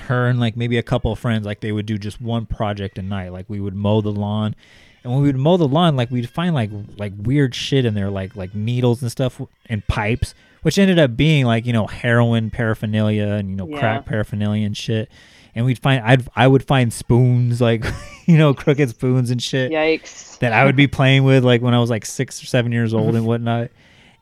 her 0.00 0.26
and 0.26 0.38
like 0.38 0.58
maybe 0.58 0.76
a 0.76 0.82
couple 0.82 1.10
of 1.10 1.18
friends 1.18 1.46
like 1.46 1.60
they 1.60 1.72
would 1.72 1.86
do 1.86 1.96
just 1.96 2.20
one 2.20 2.44
project 2.44 2.98
a 2.98 3.02
night 3.02 3.32
like 3.32 3.48
we 3.48 3.60
would 3.60 3.74
mow 3.74 4.00
the 4.00 4.10
lawn 4.10 4.54
and 5.02 5.12
when 5.12 5.20
we 5.22 5.28
would 5.28 5.36
mow 5.36 5.56
the 5.56 5.68
lawn 5.68 5.94
like 5.94 6.10
we'd 6.10 6.28
find 6.28 6.54
like 6.54 6.70
like 6.96 7.12
weird 7.18 7.54
shit 7.54 7.84
in 7.84 7.94
there 7.94 8.10
like 8.10 8.34
like 8.34 8.54
needles 8.54 9.02
and 9.02 9.12
stuff 9.12 9.40
and 9.66 9.86
pipes 9.86 10.34
which 10.64 10.78
ended 10.78 10.98
up 10.98 11.16
being 11.16 11.44
like 11.46 11.64
you 11.64 11.72
know 11.72 11.86
heroin 11.86 12.50
paraphernalia 12.50 13.26
and 13.28 13.48
you 13.50 13.56
know 13.56 13.68
Yeah. 13.68 13.78
crack 13.78 14.04
paraphernalia 14.06 14.66
and 14.66 14.76
shit 14.76 15.08
and 15.54 15.64
we'd 15.64 15.78
find 15.78 16.02
I'd 16.04 16.26
I 16.34 16.46
would 16.48 16.64
find 16.66 16.92
spoons 16.92 17.60
like 17.68 17.84
you 18.26 18.36
know 18.36 18.52
crooked 18.54 18.90
spoons 18.90 19.30
and 19.30 19.40
shit 19.42 19.70
Yikes. 19.70 20.38
that 20.40 20.52
I 20.52 20.64
would 20.64 20.76
be 20.76 20.86
playing 20.88 21.24
with 21.24 21.44
like 21.44 21.62
when 21.62 21.74
I 21.74 21.78
was 21.78 21.90
like 21.90 22.04
six 22.04 22.42
or 22.42 22.46
seven 22.46 22.72
years 22.72 22.92
old 22.92 23.14
and 23.14 23.24
whatnot. 23.30 23.70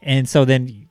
And 0.02 0.28
so 0.28 0.44
then 0.44 0.88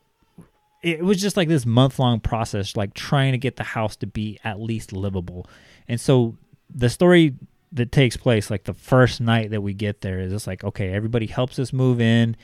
it 0.81 1.03
was 1.03 1.21
just 1.21 1.37
like 1.37 1.47
this 1.47 1.65
month 1.65 1.99
long 1.99 2.19
process, 2.19 2.75
like 2.75 2.93
trying 2.95 3.33
to 3.33 3.37
get 3.37 3.55
the 3.57 3.63
house 3.63 3.95
to 3.97 4.07
be 4.07 4.39
at 4.43 4.59
least 4.59 4.91
livable. 4.93 5.45
And 5.87 5.99
so 6.01 6.37
the 6.73 6.89
story 6.89 7.35
that 7.73 7.91
takes 7.91 8.17
place, 8.17 8.49
like 8.49 8.63
the 8.63 8.73
first 8.73 9.21
night 9.21 9.51
that 9.51 9.61
we 9.61 9.73
get 9.73 10.01
there, 10.01 10.19
is 10.21 10.31
just 10.31 10.47
like, 10.47 10.63
okay, 10.63 10.91
everybody 10.91 11.27
helps 11.27 11.59
us 11.59 11.71
move 11.71 12.01
in. 12.01 12.35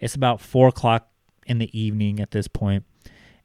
It's 0.00 0.14
about 0.16 0.40
four 0.40 0.68
o'clock 0.68 1.08
in 1.46 1.58
the 1.58 1.78
evening 1.78 2.20
at 2.20 2.30
this 2.30 2.48
point, 2.48 2.84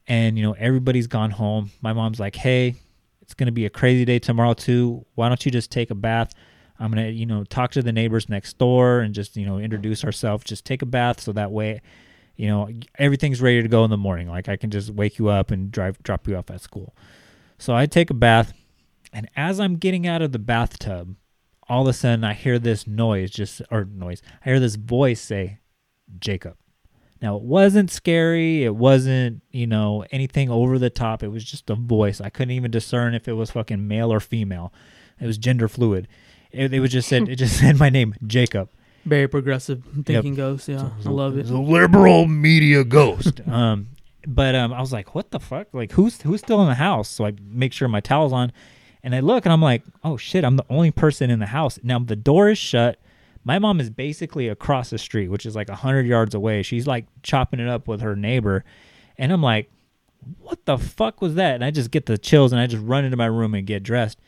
And, 0.10 0.38
you 0.38 0.44
know, 0.44 0.54
everybody's 0.54 1.06
gone 1.06 1.30
home. 1.30 1.72
My 1.82 1.94
mom's 1.94 2.20
like, 2.20 2.36
hey, 2.36 2.76
it's 3.22 3.36
going 3.36 3.46
to 3.46 3.54
be 3.54 3.68
a 3.68 3.70
crazy 3.70 4.06
day 4.06 4.18
tomorrow, 4.18 4.56
too. 4.56 5.06
Why 5.14 5.28
don't 5.28 5.46
you 5.46 5.52
just 5.52 5.72
take 5.72 5.92
a 5.92 5.96
bath? 5.96 6.34
I'm 6.80 6.92
going 6.92 7.06
to, 7.06 7.12
you 7.12 7.28
know, 7.28 7.44
talk 7.44 7.72
to 7.72 7.84
the 7.84 7.92
neighbors 7.92 8.28
next 8.28 8.58
door 8.58 9.02
and 9.02 9.14
just, 9.14 9.38
you 9.38 9.46
know, 9.46 9.60
introduce 9.60 10.04
ourselves. 10.04 10.46
Just 10.46 10.66
take 10.66 10.82
a 10.82 10.88
bath 10.88 11.22
so 11.22 11.32
that 11.34 11.52
way, 11.52 11.82
you 12.36 12.48
know, 12.48 12.70
everything's 12.98 13.40
ready 13.40 13.62
to 13.62 13.68
go 13.68 13.84
in 13.84 13.92
the 13.92 13.98
morning. 13.98 14.28
Like 14.28 14.50
I 14.50 14.58
can 14.58 14.72
just 14.72 14.90
wake 14.90 15.20
you 15.20 15.28
up 15.28 15.52
and 15.52 15.72
drive, 15.72 16.02
drop 16.02 16.28
you 16.28 16.36
off 16.36 16.50
at 16.50 16.62
school. 16.62 16.96
So 17.60 17.76
I 17.76 17.86
take 17.86 18.10
a 18.10 18.16
bath. 18.16 18.54
And 19.14 19.30
as 19.36 19.60
I'm 19.60 19.76
getting 19.76 20.08
out 20.08 20.24
of 20.24 20.32
the 20.32 20.40
bathtub, 20.40 21.16
all 21.68 21.84
of 21.84 21.88
a 21.88 21.94
sudden 21.94 22.24
I 22.24 22.34
hear 22.34 22.58
this 22.58 22.88
noise, 22.88 23.30
just, 23.30 23.62
or 23.70 23.86
noise, 23.86 24.24
I 24.44 24.50
hear 24.50 24.60
this 24.60 24.76
voice 24.76 25.22
say, 25.22 25.60
Jacob. 26.20 26.56
Now 27.22 27.36
it 27.36 27.44
wasn't 27.44 27.92
scary. 27.92 28.64
It 28.64 28.76
wasn't, 28.76 29.42
you 29.52 29.68
know, 29.68 30.06
anything 30.12 30.50
over 30.50 30.80
the 30.80 30.90
top. 30.90 31.22
It 31.22 31.30
was 31.30 31.44
just 31.44 31.70
a 31.70 31.76
voice. 31.76 32.22
I 32.22 32.30
couldn't 32.30 32.52
even 32.52 32.72
discern 32.72 33.14
if 33.14 33.28
it 33.28 33.34
was 33.34 33.52
fucking 33.52 33.88
male 33.88 34.12
or 34.12 34.20
female. 34.20 34.72
It 35.20 35.26
was 35.26 35.38
gender 35.38 35.68
fluid. 35.68 36.08
It, 36.52 36.74
it 36.74 36.80
was 36.80 36.92
just 36.92 37.10
said. 37.10 37.28
It 37.28 37.36
just 37.36 37.60
said 37.60 37.78
my 37.78 37.90
name, 37.90 38.16
Jacob. 38.26 38.70
Very 39.06 39.28
progressive 39.28 39.84
thinking 40.06 40.36
ghost. 40.36 40.68
Yeah, 40.68 40.90
I 41.06 41.10
love 41.10 41.38
it. 41.38 41.48
The 41.48 41.58
liberal 41.58 42.26
media 42.26 42.84
ghost. 42.84 43.42
um, 43.48 43.88
but 44.28 44.56
um, 44.56 44.74
I 44.74 44.82
was 44.82 44.92
like, 44.92 45.16
what 45.16 45.32
the 45.32 45.40
fuck? 45.40 45.68
Like, 45.74 45.92
who's 45.94 46.22
who's 46.22 46.42
still 46.42 46.62
in 46.62 46.68
the 46.68 46.76
house? 46.76 47.10
So 47.10 47.26
I 47.26 47.34
make 47.42 47.74
sure 47.74 47.88
my 47.88 48.02
towel's 48.02 48.34
on, 48.34 48.52
and 49.04 49.16
I 49.16 49.20
look, 49.22 49.46
and 49.46 49.54
I'm 49.54 49.62
like, 49.62 49.84
oh 50.04 50.18
shit, 50.18 50.44
I'm 50.44 50.58
the 50.58 50.66
only 50.70 50.92
person 50.92 51.30
in 51.30 51.40
the 51.40 51.48
house. 51.48 51.80
Now 51.84 52.00
the 52.00 52.16
door 52.16 52.50
is 52.50 52.58
shut. 52.58 53.00
My 53.44 53.60
mom 53.60 53.80
is 53.80 53.90
basically 53.90 54.48
across 54.48 54.90
the 54.90 54.98
street, 54.98 55.30
which 55.30 55.46
is 55.46 55.56
like 55.56 55.70
a 55.70 55.76
hundred 55.76 56.06
yards 56.06 56.36
away. 56.36 56.62
She's 56.62 56.86
like 56.88 57.06
chopping 57.24 57.60
it 57.60 57.68
up 57.68 57.88
with 57.88 58.02
her 58.02 58.16
neighbor, 58.16 58.64
and 59.18 59.32
I'm 59.32 59.42
like, 59.42 59.72
what 60.40 60.66
the 60.66 60.78
fuck 60.78 61.22
was 61.22 61.36
that? 61.36 61.56
And 61.56 61.64
I 61.64 61.72
just 61.72 61.92
get 61.92 62.06
the 62.06 62.18
chills, 62.18 62.52
and 62.52 62.62
I 62.62 62.68
just 62.68 62.84
run 62.84 63.06
into 63.06 63.18
my 63.18 63.26
room 63.26 63.54
and 63.54 63.66
get 63.66 63.84
dressed. 63.84 64.20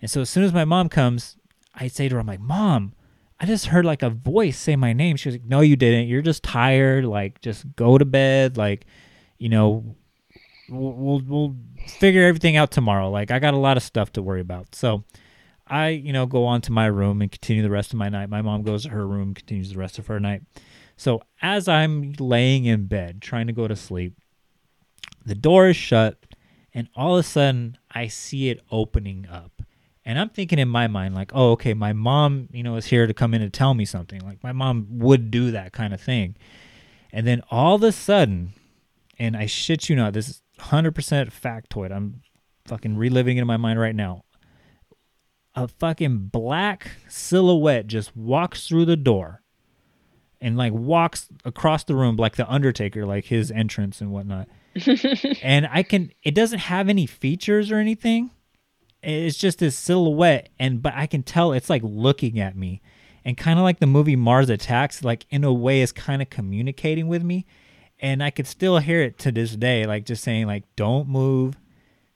And 0.00 0.10
so 0.10 0.20
as 0.20 0.30
soon 0.30 0.44
as 0.44 0.52
my 0.52 0.64
mom 0.64 0.88
comes, 0.88 1.36
I 1.74 1.88
say 1.88 2.08
to 2.08 2.14
her, 2.14 2.20
I'm 2.20 2.26
like, 2.26 2.40
Mom, 2.40 2.92
I 3.38 3.46
just 3.46 3.66
heard 3.66 3.84
like 3.84 4.02
a 4.02 4.10
voice 4.10 4.58
say 4.58 4.76
my 4.76 4.92
name. 4.92 5.16
She 5.16 5.28
was 5.28 5.36
like, 5.36 5.44
No, 5.44 5.60
you 5.60 5.76
didn't. 5.76 6.08
You're 6.08 6.22
just 6.22 6.42
tired. 6.42 7.04
Like, 7.04 7.40
just 7.40 7.64
go 7.76 7.98
to 7.98 8.04
bed. 8.04 8.56
Like, 8.56 8.86
you 9.38 9.48
know, 9.48 9.96
we'll, 10.68 10.92
we'll, 10.92 11.22
we'll 11.26 11.56
figure 11.86 12.24
everything 12.24 12.56
out 12.56 12.70
tomorrow. 12.70 13.10
Like, 13.10 13.30
I 13.30 13.38
got 13.38 13.54
a 13.54 13.58
lot 13.58 13.76
of 13.76 13.82
stuff 13.82 14.12
to 14.12 14.22
worry 14.22 14.40
about. 14.40 14.74
So 14.74 15.04
I, 15.66 15.88
you 15.88 16.12
know, 16.12 16.26
go 16.26 16.44
on 16.44 16.60
to 16.62 16.72
my 16.72 16.86
room 16.86 17.20
and 17.22 17.30
continue 17.30 17.62
the 17.62 17.70
rest 17.70 17.92
of 17.92 17.98
my 17.98 18.08
night. 18.08 18.28
My 18.28 18.42
mom 18.42 18.62
goes 18.62 18.84
to 18.84 18.90
her 18.90 19.06
room, 19.06 19.34
continues 19.34 19.72
the 19.72 19.78
rest 19.78 19.98
of 19.98 20.06
her 20.06 20.20
night. 20.20 20.42
So 20.96 21.22
as 21.42 21.68
I'm 21.68 22.12
laying 22.18 22.64
in 22.64 22.86
bed 22.86 23.20
trying 23.20 23.46
to 23.48 23.52
go 23.52 23.66
to 23.68 23.76
sleep, 23.76 24.14
the 25.24 25.34
door 25.34 25.68
is 25.68 25.76
shut, 25.76 26.18
and 26.72 26.88
all 26.94 27.16
of 27.16 27.20
a 27.20 27.28
sudden 27.28 27.78
I 27.90 28.06
see 28.06 28.48
it 28.48 28.60
opening 28.70 29.26
up. 29.28 29.62
And 30.04 30.20
I'm 30.20 30.28
thinking 30.28 30.60
in 30.60 30.68
my 30.68 30.86
mind, 30.86 31.16
like, 31.16 31.32
oh, 31.34 31.50
okay, 31.52 31.74
my 31.74 31.92
mom, 31.92 32.48
you 32.52 32.62
know, 32.62 32.76
is 32.76 32.86
here 32.86 33.08
to 33.08 33.12
come 33.12 33.34
in 33.34 33.42
and 33.42 33.52
tell 33.52 33.74
me 33.74 33.84
something. 33.84 34.20
Like, 34.20 34.40
my 34.44 34.52
mom 34.52 34.86
would 34.90 35.32
do 35.32 35.50
that 35.50 35.72
kind 35.72 35.92
of 35.92 36.00
thing. 36.00 36.36
And 37.12 37.26
then 37.26 37.42
all 37.50 37.74
of 37.74 37.82
a 37.82 37.90
sudden, 37.90 38.52
and 39.18 39.36
I 39.36 39.46
shit 39.46 39.88
you 39.88 39.96
not, 39.96 40.12
this 40.12 40.28
is 40.28 40.42
100% 40.60 40.92
factoid. 40.92 41.90
I'm 41.90 42.22
fucking 42.66 42.96
reliving 42.96 43.36
it 43.36 43.40
in 43.40 43.46
my 43.48 43.56
mind 43.56 43.80
right 43.80 43.96
now. 43.96 44.22
A 45.56 45.66
fucking 45.66 46.28
black 46.28 46.88
silhouette 47.08 47.86
just 47.86 48.14
walks 48.14 48.68
through 48.68 48.84
the 48.84 48.96
door 48.96 49.42
and 50.40 50.56
like 50.56 50.72
walks 50.72 51.28
across 51.44 51.84
the 51.84 51.94
room 51.94 52.16
like 52.16 52.36
the 52.36 52.50
Undertaker, 52.50 53.06
like 53.06 53.24
his 53.26 53.50
entrance 53.50 54.00
and 54.00 54.12
whatnot. 54.12 54.48
and 55.42 55.66
I 55.70 55.82
can, 55.82 56.12
it 56.22 56.34
doesn't 56.34 56.58
have 56.58 56.88
any 56.88 57.06
features 57.06 57.72
or 57.72 57.78
anything. 57.78 58.30
It's 59.02 59.38
just 59.38 59.60
this 59.60 59.76
silhouette 59.76 60.48
and 60.58 60.82
but 60.82 60.92
i 60.96 61.06
can 61.06 61.22
tell 61.22 61.52
it's 61.52 61.70
like 61.70 61.82
looking 61.84 62.38
at 62.40 62.56
me. 62.56 62.82
And 63.24 63.36
kind 63.36 63.58
of 63.58 63.64
like 63.64 63.80
the 63.80 63.86
movie 63.86 64.16
mars 64.16 64.50
attacks 64.50 65.02
like 65.02 65.26
in 65.30 65.42
a 65.42 65.52
way 65.52 65.80
is 65.80 65.90
kind 65.92 66.22
of 66.22 66.30
communicating 66.30 67.08
with 67.08 67.22
me. 67.22 67.46
And 67.98 68.22
i 68.22 68.30
could 68.30 68.46
still 68.46 68.78
hear 68.78 69.00
it 69.02 69.18
to 69.20 69.32
this 69.32 69.56
day 69.56 69.86
like 69.86 70.04
just 70.04 70.22
saying 70.22 70.46
like 70.46 70.64
don't 70.76 71.08
move. 71.08 71.56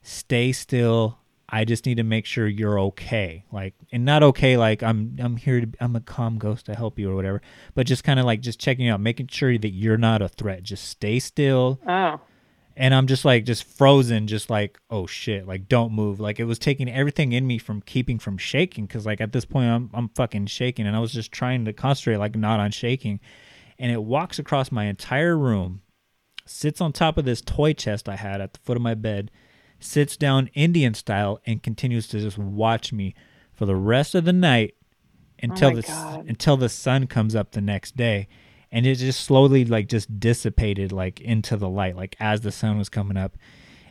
Stay 0.02 0.52
still 0.52 1.19
i 1.50 1.64
just 1.64 1.86
need 1.86 1.96
to 1.96 2.02
make 2.02 2.26
sure 2.26 2.46
you're 2.46 2.78
okay. 2.80 3.44
Like 3.52 3.74
and 3.92 4.04
not 4.04 4.22
okay 4.22 4.56
like 4.56 4.82
i'm 4.82 5.16
i'm 5.18 5.36
here 5.36 5.60
to 5.60 5.68
i'm 5.80 5.96
a 5.96 6.00
calm 6.00 6.38
ghost 6.38 6.66
to 6.66 6.74
help 6.74 6.98
you 6.98 7.10
or 7.10 7.14
whatever 7.14 7.42
but 7.74 7.86
just 7.86 8.04
kind 8.04 8.20
of 8.20 8.26
like 8.26 8.40
just 8.40 8.60
checking 8.60 8.88
out 8.88 9.00
making 9.00 9.28
sure 9.28 9.56
that 9.58 9.70
you're 9.70 9.96
not 9.96 10.22
a 10.22 10.28
threat. 10.28 10.62
Just 10.62 10.88
stay 10.88 11.18
still. 11.18 11.80
Oh, 11.86 12.20
and 12.76 12.94
I'm 12.94 13.06
just 13.06 13.24
like 13.24 13.44
just 13.44 13.64
frozen, 13.64 14.26
just 14.26 14.48
like 14.48 14.78
oh 14.90 15.06
shit, 15.06 15.46
like 15.46 15.68
don't 15.68 15.92
move. 15.92 16.20
Like 16.20 16.40
it 16.40 16.44
was 16.44 16.58
taking 16.58 16.88
everything 16.88 17.32
in 17.32 17.46
me 17.46 17.58
from 17.58 17.82
keeping 17.82 18.18
from 18.18 18.38
shaking 18.38 18.86
because 18.86 19.04
like 19.04 19.20
at 19.20 19.32
this 19.32 19.44
point 19.44 19.70
I'm 19.70 19.90
I'm 19.92 20.08
fucking 20.10 20.46
shaking, 20.46 20.86
and 20.86 20.96
I 20.96 21.00
was 21.00 21.12
just 21.12 21.32
trying 21.32 21.64
to 21.66 21.72
concentrate 21.72 22.16
like 22.16 22.36
not 22.36 22.60
on 22.60 22.70
shaking, 22.70 23.20
and 23.78 23.92
it 23.92 24.02
walks 24.02 24.38
across 24.38 24.72
my 24.72 24.84
entire 24.84 25.36
room, 25.36 25.82
sits 26.46 26.80
on 26.80 26.92
top 26.92 27.18
of 27.18 27.24
this 27.24 27.40
toy 27.40 27.72
chest 27.72 28.08
I 28.08 28.16
had 28.16 28.40
at 28.40 28.54
the 28.54 28.60
foot 28.60 28.76
of 28.76 28.82
my 28.82 28.94
bed, 28.94 29.30
sits 29.80 30.16
down 30.16 30.48
Indian 30.54 30.94
style, 30.94 31.40
and 31.46 31.62
continues 31.62 32.06
to 32.08 32.20
just 32.20 32.38
watch 32.38 32.92
me 32.92 33.14
for 33.52 33.66
the 33.66 33.76
rest 33.76 34.14
of 34.14 34.24
the 34.24 34.32
night 34.32 34.74
until 35.42 35.70
my 35.70 35.76
the 35.76 35.82
God. 35.82 36.26
until 36.28 36.56
the 36.56 36.68
sun 36.68 37.06
comes 37.06 37.34
up 37.34 37.52
the 37.52 37.60
next 37.60 37.96
day. 37.96 38.28
And 38.72 38.86
it 38.86 38.94
just 38.96 39.20
slowly 39.24 39.64
like 39.64 39.88
just 39.88 40.20
dissipated 40.20 40.92
like 40.92 41.20
into 41.20 41.56
the 41.56 41.68
light 41.68 41.96
like 41.96 42.14
as 42.20 42.42
the 42.42 42.52
sun 42.52 42.78
was 42.78 42.88
coming 42.88 43.16
up. 43.16 43.36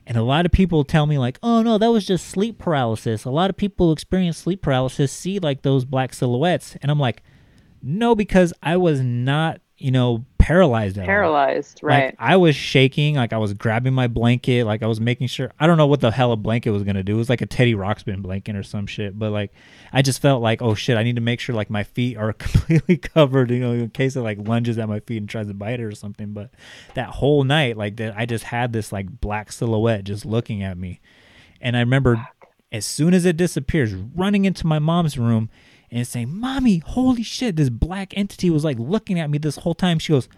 And 0.07 0.17
a 0.17 0.23
lot 0.23 0.45
of 0.45 0.51
people 0.51 0.83
tell 0.83 1.05
me 1.05 1.17
like 1.17 1.37
oh 1.43 1.61
no 1.61 1.77
that 1.77 1.91
was 1.91 2.05
just 2.05 2.27
sleep 2.27 2.57
paralysis. 2.57 3.25
A 3.25 3.29
lot 3.29 3.49
of 3.49 3.57
people 3.57 3.87
who 3.87 3.93
experience 3.93 4.37
sleep 4.37 4.61
paralysis 4.61 5.11
see 5.11 5.39
like 5.39 5.61
those 5.61 5.85
black 5.85 6.13
silhouettes. 6.13 6.77
And 6.81 6.89
i'm 6.89 6.99
like 6.99 7.23
no 7.81 8.15
because 8.15 8.53
i 8.63 8.75
was 8.75 9.01
not 9.01 9.61
you 9.79 9.91
know 9.91 10.25
paralyzed 10.37 10.97
paralyzed, 10.97 11.79
right? 11.81 12.05
Like 12.05 12.15
I 12.19 12.37
was 12.37 12.55
shaking, 12.55 13.15
like 13.15 13.33
I 13.33 13.37
was 13.37 13.53
grabbing 13.53 13.93
my 13.93 14.07
blanket, 14.07 14.65
like 14.65 14.83
I 14.83 14.87
was 14.87 14.99
making 14.99 15.27
sure 15.27 15.51
I 15.59 15.67
don't 15.67 15.77
know 15.77 15.87
what 15.87 16.01
the 16.01 16.11
hell 16.11 16.31
a 16.31 16.35
blanket 16.35 16.71
was 16.71 16.83
gonna 16.83 17.03
do. 17.03 17.15
It 17.15 17.17
was 17.17 17.29
like 17.29 17.41
a 17.41 17.45
Teddy 17.45 17.75
Ruxpin 17.75 18.21
blanket 18.21 18.55
or 18.55 18.63
some 18.63 18.85
shit. 18.87 19.17
But 19.17 19.31
like 19.31 19.53
I 19.93 20.01
just 20.01 20.21
felt 20.21 20.41
like, 20.41 20.61
oh 20.61 20.75
shit, 20.75 20.97
I 20.97 21.03
need 21.03 21.15
to 21.15 21.21
make 21.21 21.39
sure 21.39 21.55
like 21.55 21.69
my 21.69 21.83
feet 21.83 22.17
are 22.17 22.33
completely 22.45 22.97
covered, 22.97 23.51
you 23.51 23.59
know, 23.59 23.71
in 23.71 23.89
case 23.89 24.15
it 24.15 24.21
like 24.21 24.37
lunges 24.39 24.77
at 24.77 24.89
my 24.89 24.99
feet 24.99 25.17
and 25.17 25.29
tries 25.29 25.47
to 25.47 25.53
bite 25.53 25.79
it 25.79 25.83
or 25.83 25.95
something. 25.95 26.33
But 26.33 26.51
that 26.95 27.09
whole 27.09 27.43
night, 27.43 27.77
like 27.77 27.95
that 27.97 28.17
I 28.17 28.25
just 28.25 28.45
had 28.45 28.73
this 28.73 28.91
like 28.91 29.21
black 29.21 29.51
silhouette 29.51 30.03
just 30.03 30.25
looking 30.25 30.61
at 30.63 30.77
me. 30.77 30.99
And 31.61 31.75
I 31.77 31.81
remember 31.81 32.27
as 32.71 32.85
soon 32.85 33.13
as 33.13 33.25
it 33.25 33.37
disappears, 33.37 33.93
running 33.93 34.45
into 34.45 34.67
my 34.67 34.79
mom's 34.79 35.17
room 35.17 35.49
and 35.91 36.07
saying, 36.07 36.33
Mommy, 36.33 36.79
holy 36.79 37.23
shit, 37.23 37.55
this 37.55 37.69
black 37.69 38.15
entity 38.17 38.49
was 38.49 38.63
like 38.63 38.77
looking 38.79 39.19
at 39.19 39.29
me 39.29 39.37
this 39.37 39.57
whole 39.57 39.75
time. 39.75 39.99
She 39.99 40.13
goes, 40.13 40.29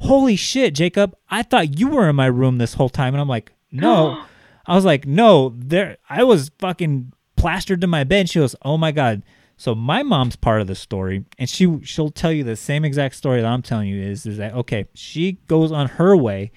Holy 0.00 0.36
shit, 0.36 0.74
Jacob, 0.74 1.16
I 1.30 1.42
thought 1.42 1.78
you 1.78 1.88
were 1.88 2.08
in 2.08 2.16
my 2.16 2.26
room 2.26 2.58
this 2.58 2.74
whole 2.74 2.88
time. 2.88 3.14
And 3.14 3.20
I'm 3.20 3.28
like, 3.28 3.52
No. 3.70 4.22
I 4.66 4.74
was 4.74 4.84
like, 4.84 5.06
No, 5.06 5.54
there 5.56 5.98
I 6.08 6.24
was 6.24 6.50
fucking 6.58 7.12
plastered 7.36 7.80
to 7.82 7.86
my 7.86 8.04
bed. 8.04 8.28
She 8.28 8.40
goes, 8.40 8.56
Oh 8.62 8.76
my 8.76 8.92
God. 8.92 9.22
So 9.58 9.74
my 9.74 10.02
mom's 10.02 10.36
part 10.36 10.60
of 10.60 10.66
the 10.66 10.74
story, 10.74 11.24
and 11.38 11.48
she 11.48 11.80
she'll 11.82 12.10
tell 12.10 12.30
you 12.30 12.44
the 12.44 12.56
same 12.56 12.84
exact 12.84 13.14
story 13.14 13.40
that 13.40 13.46
I'm 13.46 13.62
telling 13.62 13.88
you 13.88 14.02
is 14.02 14.26
is 14.26 14.36
that 14.36 14.52
okay, 14.52 14.86
she 14.92 15.38
goes 15.46 15.72
on 15.72 15.88
her 15.88 16.14
way 16.14 16.50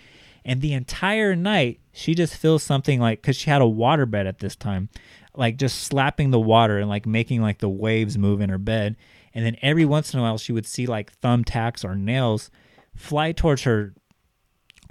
and 0.43 0.61
the 0.61 0.73
entire 0.73 1.35
night 1.35 1.79
she 1.91 2.15
just 2.15 2.35
feels 2.35 2.63
something 2.63 2.99
like 2.99 3.21
because 3.21 3.35
she 3.35 3.49
had 3.49 3.61
a 3.61 3.65
waterbed 3.65 4.27
at 4.27 4.39
this 4.39 4.55
time 4.55 4.89
like 5.35 5.57
just 5.57 5.83
slapping 5.83 6.31
the 6.31 6.39
water 6.39 6.77
and 6.79 6.89
like 6.89 7.05
making 7.05 7.41
like 7.41 7.59
the 7.59 7.69
waves 7.69 8.17
move 8.17 8.41
in 8.41 8.49
her 8.49 8.57
bed 8.57 8.95
and 9.33 9.45
then 9.45 9.55
every 9.61 9.85
once 9.85 10.13
in 10.13 10.19
a 10.19 10.23
while 10.23 10.37
she 10.37 10.51
would 10.51 10.65
see 10.65 10.85
like 10.85 11.17
thumbtacks 11.21 11.83
or 11.85 11.95
nails 11.95 12.49
fly 12.95 13.31
towards 13.31 13.63
her 13.63 13.93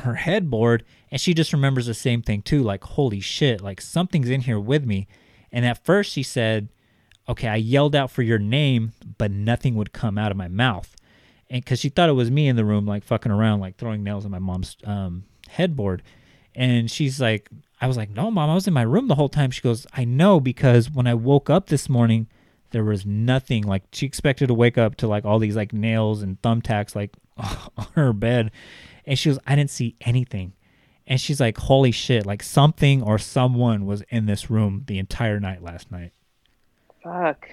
her 0.03 0.14
headboard 0.14 0.84
and 1.11 1.20
she 1.20 1.34
just 1.34 1.53
remembers 1.53 1.86
the 1.86 1.95
same 1.95 2.22
thing 2.22 2.41
too 2.41 2.62
like 2.62 2.84
holy 2.84 3.20
shit 3.20 3.61
like 3.61 3.80
something's 3.80 4.30
in 4.30 4.43
here 4.43 4.61
with 4.61 4.84
me 4.84 5.07
And 5.51 5.64
at 5.64 5.82
first 5.84 6.12
she 6.12 6.22
said, 6.22 6.68
"Okay, 7.26 7.49
I 7.49 7.57
yelled 7.57 7.97
out 7.97 8.11
for 8.11 8.22
your 8.22 8.39
name, 8.39 8.93
but 9.16 9.30
nothing 9.30 9.74
would 9.76 9.93
come 9.95 10.18
out 10.18 10.30
of 10.30 10.36
my 10.36 10.49
mouth." 10.49 10.95
And 11.49 11.64
cuz 11.64 11.80
she 11.80 11.89
thought 11.89 12.11
it 12.11 12.12
was 12.12 12.30
me 12.30 12.49
in 12.49 12.57
the 12.57 12.66
room 12.66 12.84
like 12.84 13.03
fucking 13.03 13.32
around 13.32 13.61
like 13.61 13.76
throwing 13.78 14.05
nails 14.05 14.26
in 14.26 14.30
my 14.30 14.39
mom's 14.39 14.76
um 14.84 15.24
headboard. 15.49 16.03
And 16.55 16.91
she's 16.91 17.18
like 17.18 17.49
I 17.81 17.87
was 17.87 17.97
like, 17.97 18.11
"No, 18.11 18.31
mom, 18.31 18.51
I 18.51 18.55
was 18.55 18.66
in 18.66 18.74
my 18.74 18.83
room 18.83 19.09
the 19.09 19.14
whole 19.14 19.29
time." 19.29 19.51
She 19.51 19.62
goes, 19.62 19.87
"I 19.93 20.05
know 20.05 20.41
because 20.41 20.91
when 20.91 21.07
I 21.07 21.14
woke 21.14 21.49
up 21.49 21.66
this 21.66 21.89
morning, 21.89 22.26
there 22.70 22.85
was 22.85 23.07
nothing 23.07 23.62
like 23.64 23.85
she 23.93 24.07
expected 24.07 24.49
to 24.49 24.55
wake 24.55 24.76
up 24.79 24.97
to 24.97 25.09
like 25.09 25.24
all 25.24 25.39
these 25.39 25.57
like 25.57 25.72
nails 25.72 26.22
and 26.22 26.41
thumbtacks 26.43 26.95
like 26.95 27.16
on 27.37 27.87
her 27.95 28.12
bed 28.12 28.51
and 29.07 29.18
she 29.18 29.31
goes 29.31 29.39
i 29.47 29.55
didn't 29.57 29.70
see 29.70 29.97
anything 30.03 30.53
and 31.07 31.18
she's 31.18 31.41
like 31.41 31.57
holy 31.57 31.91
shit 31.91 32.26
like 32.26 32.43
something 32.43 33.03
or 33.03 33.16
someone 33.16 33.87
was 33.87 34.03
in 34.11 34.26
this 34.26 34.51
room 34.51 34.85
the 34.87 34.99
entire 34.99 35.41
night 35.41 35.62
last 35.62 35.91
night 35.91 36.12
Fuck. 37.03 37.49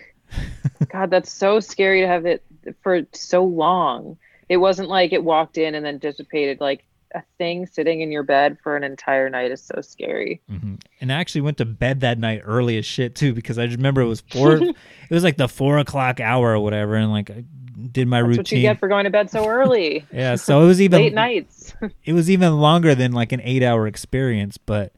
God, 0.89 1.09
that's 1.09 1.31
so 1.31 1.59
scary 1.59 2.01
to 2.01 2.07
have 2.07 2.25
it 2.25 2.43
for 2.81 3.01
so 3.13 3.43
long. 3.43 4.17
It 4.49 4.57
wasn't 4.57 4.89
like 4.89 5.13
it 5.13 5.23
walked 5.23 5.57
in 5.57 5.75
and 5.75 5.85
then 5.85 5.97
dissipated. 5.97 6.59
Like 6.59 6.83
a 7.15 7.23
thing 7.37 7.65
sitting 7.65 8.01
in 8.01 8.11
your 8.11 8.23
bed 8.23 8.57
for 8.61 8.75
an 8.75 8.83
entire 8.83 9.29
night 9.29 9.51
is 9.51 9.63
so 9.63 9.81
scary. 9.81 10.41
hmm 10.49 10.75
and 11.01 11.11
i 11.11 11.15
actually 11.15 11.41
went 11.41 11.57
to 11.57 11.65
bed 11.65 12.01
that 12.01 12.19
night 12.19 12.41
early 12.43 12.77
as 12.77 12.85
shit 12.85 13.15
too 13.15 13.33
because 13.33 13.57
i 13.57 13.65
just 13.65 13.77
remember 13.77 14.01
it 14.01 14.07
was 14.07 14.21
four 14.21 14.53
it 14.61 14.75
was 15.09 15.23
like 15.23 15.37
the 15.37 15.47
four 15.47 15.77
o'clock 15.77 16.19
hour 16.19 16.51
or 16.53 16.59
whatever 16.59 16.95
and 16.95 17.11
like 17.11 17.29
i 17.29 17.43
did 17.91 18.07
my 18.07 18.21
That's 18.21 18.37
what 18.37 18.51
you 18.51 18.61
get 18.61 18.79
for 18.79 18.87
going 18.87 19.03
to 19.03 19.09
bed 19.09 19.29
so 19.29 19.47
early. 19.47 20.05
yeah 20.13 20.35
so 20.35 20.61
it 20.61 20.65
was 20.65 20.81
even 20.81 21.01
Late 21.01 21.13
nights. 21.13 21.73
it 22.05 22.13
was 22.13 22.29
even 22.29 22.57
longer 22.59 22.95
than 22.95 23.11
like 23.11 23.31
an 23.31 23.41
eight 23.43 23.63
hour 23.63 23.85
experience, 23.87 24.57
but 24.57 24.93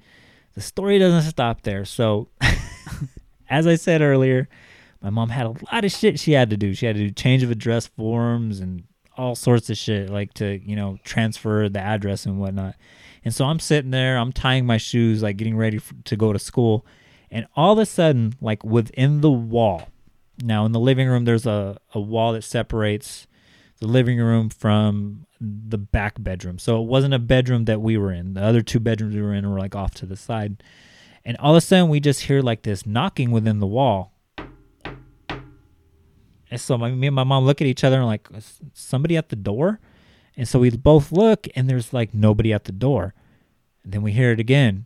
the 0.54 0.62
story 0.62 1.00
doesn't 1.00 1.30
stop 1.30 1.62
there. 1.64 1.86
So, 1.86 2.30
as 3.50 3.68
I 3.68 3.76
said 3.76 4.02
earlier, 4.02 4.48
my 5.02 5.10
mom 5.10 5.30
had 5.30 5.46
a 5.46 5.54
lot 5.72 5.86
of 5.86 5.92
shit 5.92 6.20
she 6.20 6.32
had 6.34 6.50
to 6.50 6.58
do. 6.58 6.74
She 6.74 6.86
had 6.86 6.96
to 6.96 7.02
do 7.04 7.12
change 7.12 7.44
of 7.44 7.52
address 7.52 7.88
forms 7.88 8.60
and 8.60 8.84
all 9.18 9.36
sorts 9.36 9.70
of 9.70 9.78
shit, 9.78 10.10
like 10.10 10.34
to, 10.36 10.60
you 10.64 10.76
know, 10.76 10.98
transfer 11.04 11.70
the 11.70 11.80
address 11.80 12.26
and 12.26 12.40
whatnot. 12.40 12.76
And 13.24 13.34
so 13.34 13.46
I'm 13.46 13.60
sitting 13.60 13.92
there, 13.92 14.18
I'm 14.18 14.32
tying 14.32 14.66
my 14.66 14.78
shoes, 14.78 15.24
like 15.24 15.38
getting 15.38 15.58
ready 15.58 15.78
f- 15.78 15.94
to 16.06 16.16
go 16.16 16.32
to 16.32 16.40
school. 16.40 16.86
And 17.30 17.48
all 17.56 17.74
of 17.74 17.80
a 17.80 17.86
sudden, 17.86 18.36
like 18.40 18.64
within 18.64 19.22
the 19.22 19.32
wall, 19.32 19.90
now 20.42 20.66
in 20.66 20.72
the 20.72 20.80
living 20.80 21.08
room, 21.08 21.26
there's 21.26 21.46
a, 21.46 21.78
a 21.94 22.00
wall 22.00 22.34
that 22.34 22.44
separates 22.44 23.28
the 23.80 23.88
living 23.88 24.20
room 24.20 24.50
from 24.50 25.26
the 25.40 25.78
back 25.78 26.16
bedroom. 26.20 26.58
So 26.58 26.82
it 26.82 26.88
wasn't 26.88 27.14
a 27.14 27.20
bedroom 27.20 27.66
that 27.66 27.82
we 27.82 27.98
were 27.98 28.12
in. 28.12 28.34
The 28.34 28.44
other 28.44 28.62
two 28.62 28.80
bedrooms 28.80 29.16
we 29.16 29.22
were 29.22 29.34
in 29.34 29.50
were 29.50 29.60
like 29.60 29.76
off 29.76 29.94
to 29.96 30.06
the 30.06 30.16
side. 30.16 30.64
And 31.26 31.38
all 31.38 31.54
of 31.54 31.58
a 31.58 31.62
sudden 31.62 31.90
we 31.90 32.00
just 32.00 32.22
hear 32.22 32.42
like 32.42 32.64
this 32.64 32.86
knocking 32.86 33.32
within 33.32 33.60
the 33.60 33.68
wall. 33.68 34.14
And 36.50 36.60
so 36.60 36.78
my, 36.78 36.92
me 36.92 37.08
and 37.08 37.16
my 37.16 37.24
mom 37.24 37.46
look 37.46 37.62
at 37.62 37.68
each 37.68 37.84
other 37.84 37.98
and 37.98 38.06
like 38.06 38.28
"Is 38.34 38.60
somebody 38.74 39.18
at 39.18 39.30
the 39.30 39.36
door. 39.36 39.80
And 40.36 40.48
so 40.48 40.60
we 40.60 40.70
both 40.70 41.12
look 41.12 41.48
and 41.56 41.70
there's 41.70 41.94
like 41.94 42.14
nobody 42.14 42.54
at 42.54 42.66
the 42.66 42.72
door. 42.72 43.14
And 43.84 43.94
then 43.94 44.02
we 44.02 44.12
hear 44.12 44.32
it 44.32 44.40
again. 44.40 44.86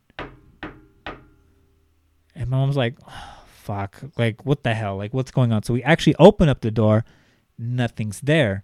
And 2.33 2.49
my 2.49 2.57
mom's 2.57 2.77
like, 2.77 2.97
"Oh, 3.07 3.43
fuck, 3.45 4.01
like 4.17 4.45
what 4.45 4.63
the 4.63 4.73
hell? 4.73 4.97
Like 4.97 5.13
what's 5.13 5.31
going 5.31 5.51
on? 5.51 5.63
So 5.63 5.73
we 5.73 5.83
actually 5.83 6.15
open 6.15 6.49
up 6.49 6.61
the 6.61 6.71
door, 6.71 7.05
nothing's 7.57 8.21
there. 8.21 8.63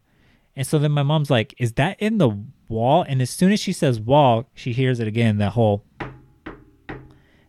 And 0.56 0.66
so 0.66 0.80
then 0.80 0.92
my 0.92 1.04
mom's 1.04 1.30
like, 1.30 1.54
"Is 1.58 1.74
that 1.74 2.00
in 2.00 2.18
the 2.18 2.32
wall?" 2.70 3.06
And 3.08 3.22
as 3.22 3.30
soon 3.30 3.52
as 3.52 3.60
she 3.60 3.74
says 3.74 4.00
wall, 4.00 4.50
she 4.54 4.74
hears 4.74 5.00
it 5.00 5.08
again, 5.08 5.38
that 5.38 5.52
whole 5.52 5.84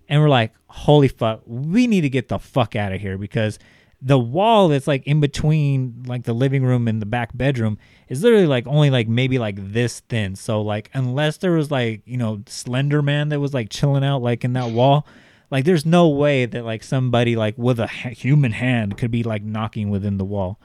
and 0.09 0.21
we're 0.21 0.29
like, 0.29 0.53
"Holy 0.69 1.09
fuck, 1.09 1.43
we 1.47 1.87
need 1.87 2.01
to 2.01 2.09
get 2.09 2.29
the 2.29 2.39
fuck 2.39 2.75
out 2.75 2.93
of 2.93 3.01
here 3.01 3.19
because 3.19 3.59
the 4.01 4.19
wall 4.19 4.69
that's 4.69 4.87
like 4.87 5.05
in 5.07 5.21
between 5.21 6.05
like 6.07 6.25
the 6.25 6.33
living 6.33 6.63
room 6.63 6.87
and 6.87 7.03
the 7.03 7.07
back 7.07 7.37
bedroom 7.37 7.79
is 8.09 8.23
literally 8.23 8.47
like 8.47 8.67
only 8.67 8.91
like 8.91 9.09
maybe 9.09 9.39
like 9.39 9.57
this 9.73 10.01
thin. 10.01 10.37
So 10.37 10.63
like 10.63 10.91
unless 10.95 11.39
there 11.39 11.53
was 11.53 11.71
like, 11.71 12.03
you 12.05 12.17
know, 12.17 12.43
Slender 12.47 13.03
Man 13.03 13.31
that 13.31 13.41
was 13.41 13.53
like 13.53 13.71
chilling 13.71 14.05
out 14.05 14.23
like 14.23 14.45
in 14.45 14.53
that 14.53 14.71
wall, 14.71 15.07
like 15.51 15.65
there's 15.65 15.85
no 15.85 16.09
way 16.09 16.47
that 16.47 16.65
like 16.65 16.85
somebody 16.85 17.35
like 17.35 17.59
with 17.59 17.81
a 17.81 17.89
human 17.89 18.53
hand 18.53 18.97
could 18.97 19.11
be 19.11 19.25
like 19.25 19.43
knocking 19.43 19.91
within 19.91 20.17
the 20.17 20.25
wall. 20.25 20.61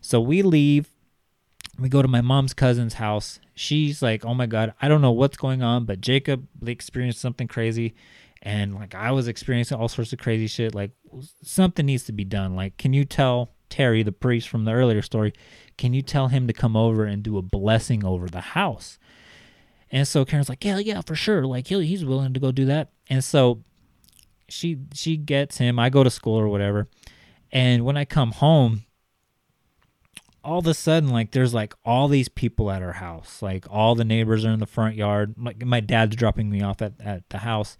So 0.00 0.20
we 0.20 0.42
leave 0.42 0.90
we 1.78 1.88
go 1.88 2.02
to 2.02 2.08
my 2.08 2.20
mom's 2.20 2.54
cousin's 2.54 2.94
house. 2.94 3.38
She's 3.54 4.00
like, 4.00 4.24
"Oh 4.24 4.34
my 4.34 4.46
god, 4.46 4.74
I 4.80 4.88
don't 4.88 5.02
know 5.02 5.12
what's 5.12 5.36
going 5.36 5.62
on, 5.62 5.84
but 5.84 6.00
Jacob 6.00 6.46
experienced 6.64 7.20
something 7.20 7.48
crazy." 7.48 7.94
And 8.42 8.74
like 8.74 8.94
I 8.94 9.10
was 9.10 9.28
experiencing 9.28 9.76
all 9.76 9.88
sorts 9.88 10.12
of 10.12 10.18
crazy 10.18 10.46
shit. 10.46 10.74
Like 10.74 10.92
something 11.42 11.86
needs 11.86 12.04
to 12.04 12.12
be 12.12 12.24
done. 12.24 12.54
Like, 12.54 12.76
can 12.76 12.92
you 12.92 13.04
tell 13.04 13.52
Terry, 13.68 14.02
the 14.02 14.12
priest 14.12 14.48
from 14.48 14.64
the 14.64 14.72
earlier 14.72 15.02
story, 15.02 15.32
can 15.76 15.92
you 15.92 16.02
tell 16.02 16.28
him 16.28 16.46
to 16.46 16.52
come 16.52 16.76
over 16.76 17.04
and 17.04 17.22
do 17.22 17.36
a 17.38 17.42
blessing 17.42 18.04
over 18.04 18.28
the 18.28 18.40
house? 18.40 18.98
And 19.90 20.06
so 20.06 20.24
Karen's 20.24 20.48
like, 20.48 20.64
yeah, 20.64 20.78
yeah, 20.78 21.00
for 21.00 21.14
sure. 21.14 21.46
Like 21.46 21.68
he 21.68 21.86
he's 21.86 22.04
willing 22.04 22.34
to 22.34 22.40
go 22.40 22.52
do 22.52 22.64
that. 22.66 22.90
And 23.08 23.22
so 23.22 23.62
she 24.48 24.78
she 24.94 25.16
gets 25.16 25.58
him. 25.58 25.78
I 25.78 25.90
go 25.90 26.02
to 26.02 26.10
school 26.10 26.38
or 26.38 26.48
whatever. 26.48 26.88
And 27.52 27.84
when 27.84 27.96
I 27.96 28.04
come 28.04 28.32
home, 28.32 28.84
all 30.42 30.58
of 30.58 30.66
a 30.66 30.74
sudden, 30.74 31.10
like 31.10 31.32
there's 31.32 31.54
like 31.54 31.74
all 31.84 32.08
these 32.08 32.28
people 32.28 32.70
at 32.70 32.82
our 32.82 32.94
house. 32.94 33.42
Like 33.42 33.66
all 33.70 33.94
the 33.94 34.04
neighbors 34.04 34.44
are 34.44 34.50
in 34.50 34.60
the 34.60 34.66
front 34.66 34.96
yard. 34.96 35.34
My, 35.36 35.54
my 35.64 35.80
dad's 35.80 36.16
dropping 36.16 36.50
me 36.50 36.62
off 36.62 36.82
at, 36.82 36.94
at 37.00 37.28
the 37.30 37.38
house. 37.38 37.76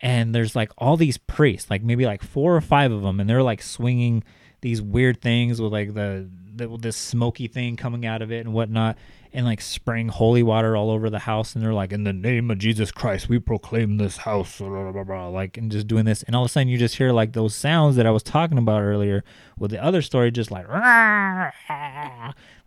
And 0.00 0.34
there's 0.34 0.54
like 0.54 0.70
all 0.78 0.96
these 0.96 1.18
priests, 1.18 1.70
like 1.70 1.82
maybe 1.82 2.06
like 2.06 2.22
four 2.22 2.54
or 2.54 2.60
five 2.60 2.92
of 2.92 3.02
them, 3.02 3.18
and 3.18 3.28
they're 3.28 3.42
like 3.42 3.62
swinging 3.62 4.22
these 4.60 4.80
weird 4.80 5.20
things 5.20 5.60
with 5.60 5.72
like 5.72 5.94
the, 5.94 6.28
the 6.54 6.68
this 6.78 6.96
smoky 6.96 7.48
thing 7.48 7.76
coming 7.76 8.06
out 8.06 8.22
of 8.22 8.30
it 8.30 8.44
and 8.44 8.54
whatnot, 8.54 8.96
and 9.32 9.44
like 9.44 9.60
spraying 9.60 10.08
holy 10.08 10.42
water 10.42 10.76
all 10.76 10.90
over 10.90 11.10
the 11.10 11.18
house. 11.18 11.54
And 11.54 11.64
they're 11.64 11.74
like, 11.74 11.92
"In 11.92 12.04
the 12.04 12.12
name 12.12 12.48
of 12.50 12.58
Jesus 12.58 12.92
Christ, 12.92 13.28
we 13.28 13.40
proclaim 13.40 13.96
this 13.96 14.18
house," 14.18 14.58
blah, 14.58 14.92
blah, 14.92 15.02
blah, 15.02 15.28
like 15.28 15.56
and 15.56 15.70
just 15.70 15.88
doing 15.88 16.04
this. 16.04 16.22
And 16.22 16.36
all 16.36 16.44
of 16.44 16.50
a 16.50 16.52
sudden, 16.52 16.68
you 16.68 16.78
just 16.78 16.96
hear 16.96 17.10
like 17.10 17.32
those 17.32 17.56
sounds 17.56 17.96
that 17.96 18.06
I 18.06 18.10
was 18.10 18.22
talking 18.22 18.58
about 18.58 18.82
earlier 18.82 19.24
with 19.58 19.72
the 19.72 19.82
other 19.82 20.02
story, 20.02 20.30
just 20.30 20.52
like 20.52 20.66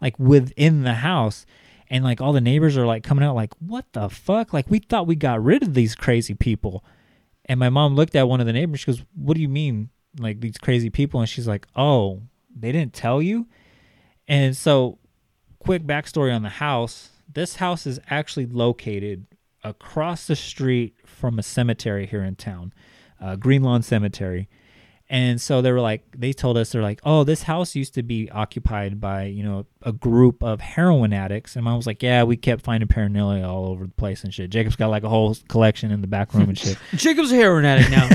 like 0.02 0.20
within 0.20 0.84
the 0.84 0.96
house. 0.96 1.46
And 1.90 2.06
like 2.06 2.22
all 2.22 2.32
the 2.32 2.40
neighbors 2.42 2.78
are 2.78 2.86
like 2.86 3.04
coming 3.04 3.26
out 3.26 3.36
like, 3.36 3.54
what 3.60 3.86
the 3.92 4.10
fuck? 4.10 4.54
Like 4.54 4.70
we 4.70 4.80
thought 4.80 5.08
we 5.08 5.16
got 5.16 5.44
rid 5.44 5.62
of 5.62 5.74
these 5.74 5.94
crazy 5.94 6.34
people. 6.34 6.86
And 7.52 7.60
my 7.60 7.68
mom 7.68 7.96
looked 7.96 8.16
at 8.16 8.30
one 8.30 8.40
of 8.40 8.46
the 8.46 8.54
neighbors. 8.54 8.80
She 8.80 8.86
goes, 8.86 9.04
"What 9.14 9.36
do 9.36 9.42
you 9.42 9.50
mean, 9.50 9.90
like 10.18 10.40
these 10.40 10.58
crazy 10.58 10.90
people?" 10.90 11.20
And 11.20 11.28
she's 11.28 11.50
like, 11.50 11.68
"Oh, 11.76 12.22
they 12.50 12.72
didn't 12.72 12.94
tell 12.94 13.22
you." 13.22 13.46
And 14.26 14.56
so, 14.56 15.00
quick 15.60 15.84
backstory 15.84 16.34
on 16.34 16.44
the 16.44 16.50
house: 16.64 17.10
this 17.28 17.58
house 17.58 17.86
is 17.86 18.00
actually 18.10 18.46
located 18.46 19.26
across 19.66 20.28
the 20.28 20.36
street 20.38 20.96
from 21.06 21.38
a 21.38 21.44
cemetery 21.44 22.06
here 22.06 22.24
in 22.24 22.38
town, 22.38 22.72
uh, 23.20 23.36
Green 23.36 23.64
Lawn 23.64 23.82
Cemetery. 23.82 24.48
And 25.12 25.42
so 25.42 25.62
they 25.62 25.74
were 25.74 25.82
like, 25.82 26.06
they 26.18 26.32
told 26.32 26.56
us 26.56 26.72
they're 26.72 26.82
like, 26.82 27.02
oh, 27.04 27.26
this 27.26 27.44
house 27.44 27.76
used 27.76 27.96
to 27.96 28.02
be 28.02 28.32
occupied 28.32 29.02
by 29.02 29.26
you 29.26 29.44
know 29.44 29.66
a 29.82 29.92
group 29.92 30.42
of 30.42 30.62
heroin 30.62 31.12
addicts. 31.12 31.58
And 31.58 31.66
mom 31.66 31.76
was 31.76 31.86
like, 31.86 32.02
yeah, 32.02 32.24
we 32.24 32.38
kept 32.38 32.62
finding 32.62 32.88
paranoia 32.88 33.46
all 33.46 33.66
over 33.66 33.84
the 33.88 33.92
place 33.92 34.24
and 34.24 34.34
shit. 34.34 34.50
Jacob's 34.50 34.78
got 34.78 34.88
like 34.88 35.04
a 35.04 35.10
whole 35.10 35.36
collection 35.50 35.92
in 35.92 36.00
the 36.00 36.08
back 36.08 36.34
room 36.34 36.48
and 36.48 36.58
shit. 36.58 36.78
Jacob's 36.96 37.34
a 37.34 37.36
heroin 37.36 37.66
addict 37.66 37.92
now. 37.92 38.10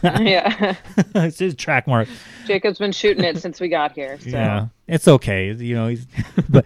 yeah. 0.20 0.76
it's 1.16 1.40
his 1.40 1.56
track 1.56 1.88
mark. 1.88 2.06
Jacob's 2.46 2.78
been 2.78 2.92
shooting 2.92 3.24
it 3.24 3.38
since 3.38 3.58
we 3.58 3.68
got 3.68 3.90
here. 3.90 4.16
So 4.20 4.30
Yeah, 4.30 4.68
it's 4.86 5.08
okay. 5.08 5.52
You 5.52 5.74
know, 5.74 5.88
he's 5.88 6.06
but 6.48 6.64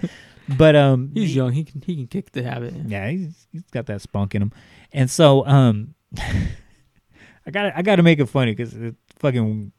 but 0.58 0.76
um 0.76 1.10
He's 1.14 1.34
young. 1.34 1.52
He 1.52 1.64
can 1.64 1.80
he 1.80 1.96
can 1.96 2.06
kick 2.06 2.32
the 2.32 2.42
habit. 2.42 2.74
yeah, 2.84 3.08
he's 3.08 3.46
he's 3.50 3.62
got 3.70 3.86
that 3.86 4.02
spunk 4.02 4.34
in 4.34 4.42
him, 4.42 4.52
and 4.92 5.10
so 5.10 5.46
um, 5.46 5.94
I 6.18 7.50
got 7.50 7.62
to 7.62 7.78
I 7.78 7.80
got 7.80 7.96
to 7.96 8.02
make 8.02 8.18
it 8.18 8.26
funny 8.26 8.52
because 8.52 8.74
it's 8.74 9.09
fucking 9.20 9.70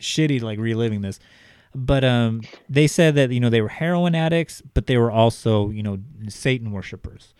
shitty 0.00 0.40
like 0.40 0.58
reliving 0.58 1.00
this, 1.00 1.18
but 1.74 2.04
um, 2.04 2.42
they 2.68 2.86
said 2.86 3.14
that 3.16 3.30
you 3.32 3.40
know 3.40 3.50
they 3.50 3.60
were 3.60 3.68
heroin 3.68 4.14
addicts, 4.14 4.62
but 4.74 4.86
they 4.86 4.96
were 4.96 5.10
also 5.10 5.70
you 5.70 5.82
know 5.82 5.98
Satan 6.28 6.70
worshippers, 6.72 7.34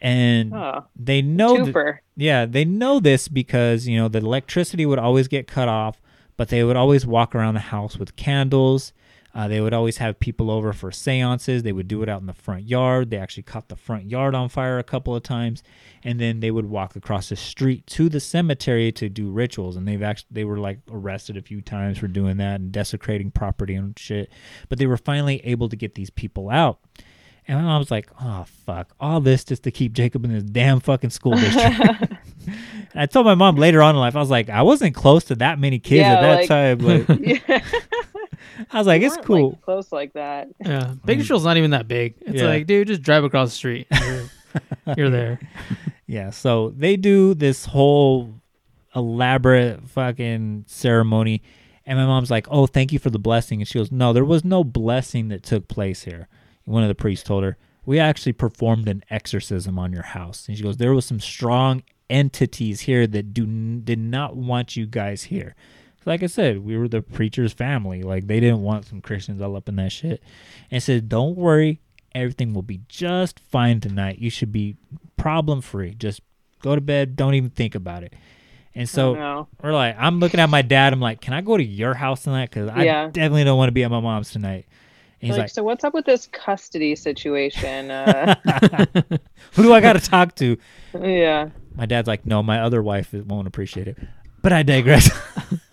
and 0.00 0.52
Oh, 0.54 0.84
they 0.96 1.22
know 1.22 1.56
twofer. 1.66 1.98
yeah, 2.16 2.46
they 2.46 2.64
know 2.64 2.98
this 3.00 3.28
because, 3.28 3.86
you 3.86 3.96
know, 3.96 4.08
the 4.08 4.18
electricity 4.18 4.84
would 4.86 4.98
always 4.98 5.28
get 5.28 5.46
cut 5.46 5.68
off, 5.68 6.00
but 6.36 6.48
they 6.48 6.64
would 6.64 6.76
always 6.76 7.06
walk 7.06 7.34
around 7.34 7.54
the 7.54 7.60
house 7.60 7.96
with 7.98 8.16
candles. 8.16 8.92
Uh, 9.34 9.48
they 9.48 9.60
would 9.60 9.74
always 9.74 9.96
have 9.96 10.20
people 10.20 10.48
over 10.48 10.72
for 10.72 10.92
seances. 10.92 11.64
They 11.64 11.72
would 11.72 11.88
do 11.88 12.02
it 12.04 12.08
out 12.08 12.20
in 12.20 12.26
the 12.28 12.32
front 12.32 12.62
yard. 12.68 13.10
They 13.10 13.16
actually 13.16 13.42
caught 13.42 13.68
the 13.68 13.74
front 13.74 14.04
yard 14.04 14.32
on 14.34 14.48
fire 14.48 14.78
a 14.78 14.84
couple 14.84 15.16
of 15.16 15.24
times, 15.24 15.64
and 16.04 16.20
then 16.20 16.38
they 16.38 16.52
would 16.52 16.66
walk 16.66 16.94
across 16.94 17.30
the 17.30 17.36
street 17.36 17.84
to 17.88 18.08
the 18.08 18.20
cemetery 18.20 18.92
to 18.92 19.08
do 19.08 19.30
rituals. 19.30 19.74
And 19.76 19.88
they've 19.88 20.02
actually 20.02 20.28
they 20.30 20.44
were 20.44 20.58
like 20.58 20.78
arrested 20.88 21.36
a 21.36 21.42
few 21.42 21.60
times 21.60 21.98
for 21.98 22.06
doing 22.06 22.36
that 22.36 22.60
and 22.60 22.70
desecrating 22.70 23.32
property 23.32 23.74
and 23.74 23.98
shit. 23.98 24.30
But 24.68 24.78
they 24.78 24.86
were 24.86 24.96
finally 24.96 25.44
able 25.44 25.68
to 25.68 25.74
get 25.76 25.96
these 25.96 26.10
people 26.10 26.48
out. 26.48 26.78
And 27.48 27.58
my 27.58 27.64
mom 27.64 27.80
was 27.80 27.90
like, 27.90 28.08
"Oh 28.22 28.44
fuck, 28.64 28.94
all 29.00 29.20
this 29.20 29.42
just 29.44 29.64
to 29.64 29.70
keep 29.72 29.92
Jacob 29.94 30.24
in 30.24 30.32
this 30.32 30.44
damn 30.44 30.78
fucking 30.78 31.10
school 31.10 31.34
district." 31.34 32.12
And 32.46 33.00
I 33.02 33.06
told 33.06 33.24
my 33.26 33.34
mom 33.34 33.56
later 33.56 33.80
on 33.82 33.94
in 33.96 34.00
life, 34.00 34.14
I 34.14 34.20
was 34.20 34.28
like, 34.30 34.50
I 34.50 34.60
wasn't 34.62 34.94
close 34.94 35.24
to 35.24 35.34
that 35.36 35.58
many 35.58 35.78
kids 35.78 36.00
Yeah, 36.02 36.12
at 36.12 36.20
that 36.20 36.36
like- 36.36 36.48
time. 36.48 36.78
Like, 36.78 37.42
yeah. 37.48 37.60
I 38.70 38.78
was 38.78 38.86
like, 38.86 39.02
it's 39.02 39.16
cool. 39.18 39.50
Like, 39.50 39.62
close 39.62 39.92
like 39.92 40.12
that. 40.14 40.48
Yeah, 40.64 40.94
Bakersfield's 41.04 41.42
mm. 41.42 41.46
not 41.48 41.56
even 41.56 41.70
that 41.72 41.88
big. 41.88 42.14
It's 42.20 42.40
Yeah. 42.40 42.48
like, 42.48 42.66
dude, 42.66 42.88
just 42.88 43.02
drive 43.02 43.24
across 43.24 43.50
the 43.50 43.56
street. 43.56 43.86
You're, 43.92 44.94
you're 44.96 45.10
there. 45.10 45.40
Yeah, 46.06 46.30
so 46.30 46.68
they 46.76 46.96
do 46.96 47.32
this 47.34 47.64
whole 47.64 48.34
elaborate 48.94 49.88
fucking 49.88 50.64
ceremony, 50.68 51.42
and 51.86 51.98
my 51.98 52.04
mom's 52.04 52.30
like, 52.30 52.46
"Oh, 52.50 52.66
thank 52.66 52.92
you 52.92 52.98
for 52.98 53.10
the 53.10 53.18
blessing," 53.18 53.60
and 53.60 53.66
she 53.66 53.78
goes, 53.78 53.90
"No, 53.90 54.12
there 54.12 54.24
was 54.24 54.44
no 54.44 54.64
blessing 54.64 55.28
that 55.28 55.42
took 55.42 55.66
place 55.66 56.02
here." 56.04 56.28
One 56.66 56.82
of 56.82 56.88
the 56.88 56.94
priests 56.94 57.26
told 57.26 57.42
her, 57.42 57.56
"We 57.86 57.98
actually 57.98 58.34
performed 58.34 58.86
an 58.88 59.02
exorcism 59.10 59.78
on 59.78 59.92
your 59.92 60.02
house," 60.02 60.46
and 60.46 60.56
she 60.56 60.62
goes, 60.62 60.76
"There 60.76 60.94
was 60.94 61.06
some 61.06 61.20
strong 61.20 61.82
entities 62.10 62.80
here 62.80 63.06
that 63.06 63.32
do 63.32 63.46
did 63.46 63.98
not 63.98 64.36
want 64.36 64.76
you 64.76 64.86
guys 64.86 65.24
here." 65.24 65.54
Like 66.06 66.22
I 66.22 66.26
said, 66.26 66.64
we 66.64 66.76
were 66.76 66.88
the 66.88 67.02
preacher's 67.02 67.52
family. 67.52 68.02
Like 68.02 68.26
they 68.26 68.40
didn't 68.40 68.62
want 68.62 68.86
some 68.86 69.00
Christians 69.00 69.40
all 69.40 69.56
up 69.56 69.68
in 69.68 69.76
that 69.76 69.92
shit. 69.92 70.22
And 70.70 70.82
said, 70.82 71.08
"Don't 71.08 71.36
worry, 71.36 71.80
everything 72.14 72.52
will 72.54 72.62
be 72.62 72.80
just 72.88 73.40
fine 73.40 73.80
tonight. 73.80 74.18
You 74.18 74.30
should 74.30 74.52
be 74.52 74.76
problem 75.16 75.60
free. 75.60 75.94
Just 75.94 76.20
go 76.62 76.74
to 76.74 76.80
bed. 76.80 77.16
Don't 77.16 77.34
even 77.34 77.50
think 77.50 77.74
about 77.74 78.02
it." 78.02 78.12
And 78.76 78.88
so 78.88 79.46
we're 79.62 79.72
like, 79.72 79.96
I'm 79.98 80.18
looking 80.18 80.40
at 80.40 80.50
my 80.50 80.62
dad. 80.62 80.92
I'm 80.92 81.00
like, 81.00 81.20
"Can 81.20 81.32
I 81.32 81.40
go 81.40 81.56
to 81.56 81.62
your 81.64 81.94
house 81.94 82.24
tonight? 82.24 82.50
Because 82.50 82.68
I 82.68 82.82
Yeah. 82.84 83.06
definitely 83.06 83.44
don't 83.44 83.56
want 83.56 83.68
to 83.68 83.72
be 83.72 83.84
at 83.84 83.90
my 83.90 84.00
mom's 84.00 84.30
tonight." 84.32 84.66
And 85.20 85.28
he's 85.28 85.30
Like, 85.30 85.44
like, 85.44 85.50
so 85.50 85.62
what's 85.62 85.84
up 85.84 85.94
with 85.94 86.04
this 86.04 86.26
custody 86.26 86.96
situation? 86.96 87.90
Uh, 87.90 88.34
"Who 89.52 89.62
do 89.62 89.72
I 89.72 89.80
got 89.80 89.94
to 89.94 90.00
talk 90.00 90.34
to?" 90.36 90.58
yeah. 91.00 91.48
My 91.76 91.86
dad's 91.86 92.08
like, 92.08 92.26
"No, 92.26 92.42
my 92.42 92.60
other 92.60 92.82
wife 92.82 93.12
won't 93.14 93.46
appreciate 93.46 93.88
it." 93.88 93.96
But 94.42 94.52
I 94.52 94.62
digress. 94.62 95.08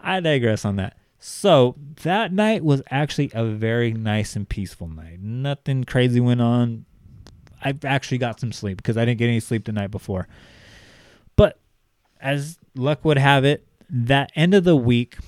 I 0.00 0.20
digress 0.20 0.64
on 0.64 0.76
that. 0.76 0.96
So 1.18 1.76
that 2.02 2.32
night 2.32 2.64
was 2.64 2.82
actually 2.90 3.30
a 3.34 3.44
very 3.44 3.92
nice 3.92 4.36
and 4.36 4.48
peaceful 4.48 4.88
night. 4.88 5.20
Nothing 5.20 5.84
crazy 5.84 6.18
went 6.18 6.40
on. 6.40 6.86
I 7.62 7.74
actually 7.84 8.18
got 8.18 8.40
some 8.40 8.52
sleep 8.52 8.78
because 8.78 8.96
I 8.96 9.04
didn't 9.04 9.18
get 9.18 9.28
any 9.28 9.40
sleep 9.40 9.66
the 9.66 9.72
night 9.72 9.90
before. 9.90 10.28
But 11.36 11.60
as 12.20 12.58
luck 12.74 13.04
would 13.04 13.18
have 13.18 13.44
it, 13.44 13.66
that 13.90 14.32
end 14.34 14.54
of 14.54 14.64
the 14.64 14.76
week. 14.76 15.18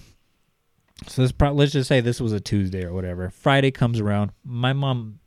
So 1.07 1.23
this 1.23 1.33
let's 1.41 1.73
just 1.73 1.89
say 1.89 2.01
this 2.01 2.21
was 2.21 2.33
a 2.33 2.41
Tuesday 2.41 2.85
or 2.85 2.93
whatever. 2.95 3.29
Friday 3.29 3.71
comes 3.71 4.01
around. 4.01 4.31
My 4.45 4.73
mom 4.73 5.19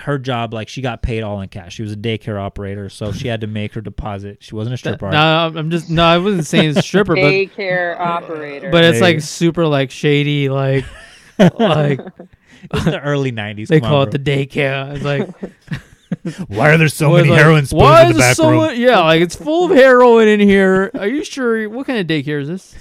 her 0.00 0.18
job 0.18 0.52
like 0.52 0.68
she 0.68 0.82
got 0.82 1.02
paid 1.02 1.22
all 1.22 1.40
in 1.40 1.48
cash. 1.48 1.74
She 1.74 1.82
was 1.82 1.92
a 1.92 1.96
daycare 1.96 2.40
operator, 2.40 2.88
so 2.88 3.12
she 3.12 3.28
had 3.28 3.40
to 3.42 3.46
make 3.46 3.74
her 3.74 3.80
deposit. 3.80 4.38
She 4.40 4.54
wasn't 4.54 4.74
a 4.74 4.76
stripper. 4.78 5.10
No, 5.10 5.52
I'm 5.54 5.70
just 5.70 5.88
no. 5.90 6.04
I 6.04 6.18
wasn't 6.18 6.46
saying 6.46 6.74
stripper, 6.82 7.14
but 7.14 7.20
Daycare 7.22 7.98
operator. 7.98 8.70
but 8.70 8.84
it's 8.84 9.00
like 9.00 9.20
super 9.20 9.66
like 9.66 9.90
shady, 9.90 10.48
like 10.48 10.84
like 11.38 12.00
It 12.62 12.72
was 12.72 12.84
the 12.84 13.00
early 13.00 13.30
'90s. 13.32 13.68
they 13.68 13.80
Come 13.80 13.88
call 13.90 14.00
on, 14.02 14.08
it 14.08 14.10
the 14.12 14.18
daycare. 14.18 14.94
It's 14.96 15.04
like. 15.04 15.28
Why 16.48 16.70
are 16.70 16.78
there 16.78 16.86
so 16.88 17.12
many 17.16 17.28
like, 17.30 17.38
heroin 17.38 17.66
spoons 17.66 17.82
why 17.82 18.02
in 18.04 18.10
is 18.10 18.16
the 18.16 18.20
back 18.20 18.36
so 18.36 18.48
room? 18.50 18.58
much- 18.58 18.78
yeah, 18.78 19.00
like 19.00 19.20
it's 19.20 19.34
full 19.34 19.70
of 19.70 19.76
heroin 19.76 20.28
in 20.28 20.38
here. 20.40 20.90
Are 20.94 21.08
you 21.08 21.24
sure? 21.24 21.68
What 21.68 21.86
kind 21.88 21.98
of 21.98 22.06
daycare 22.06 22.40
is 22.40 22.46
this? 22.48 22.74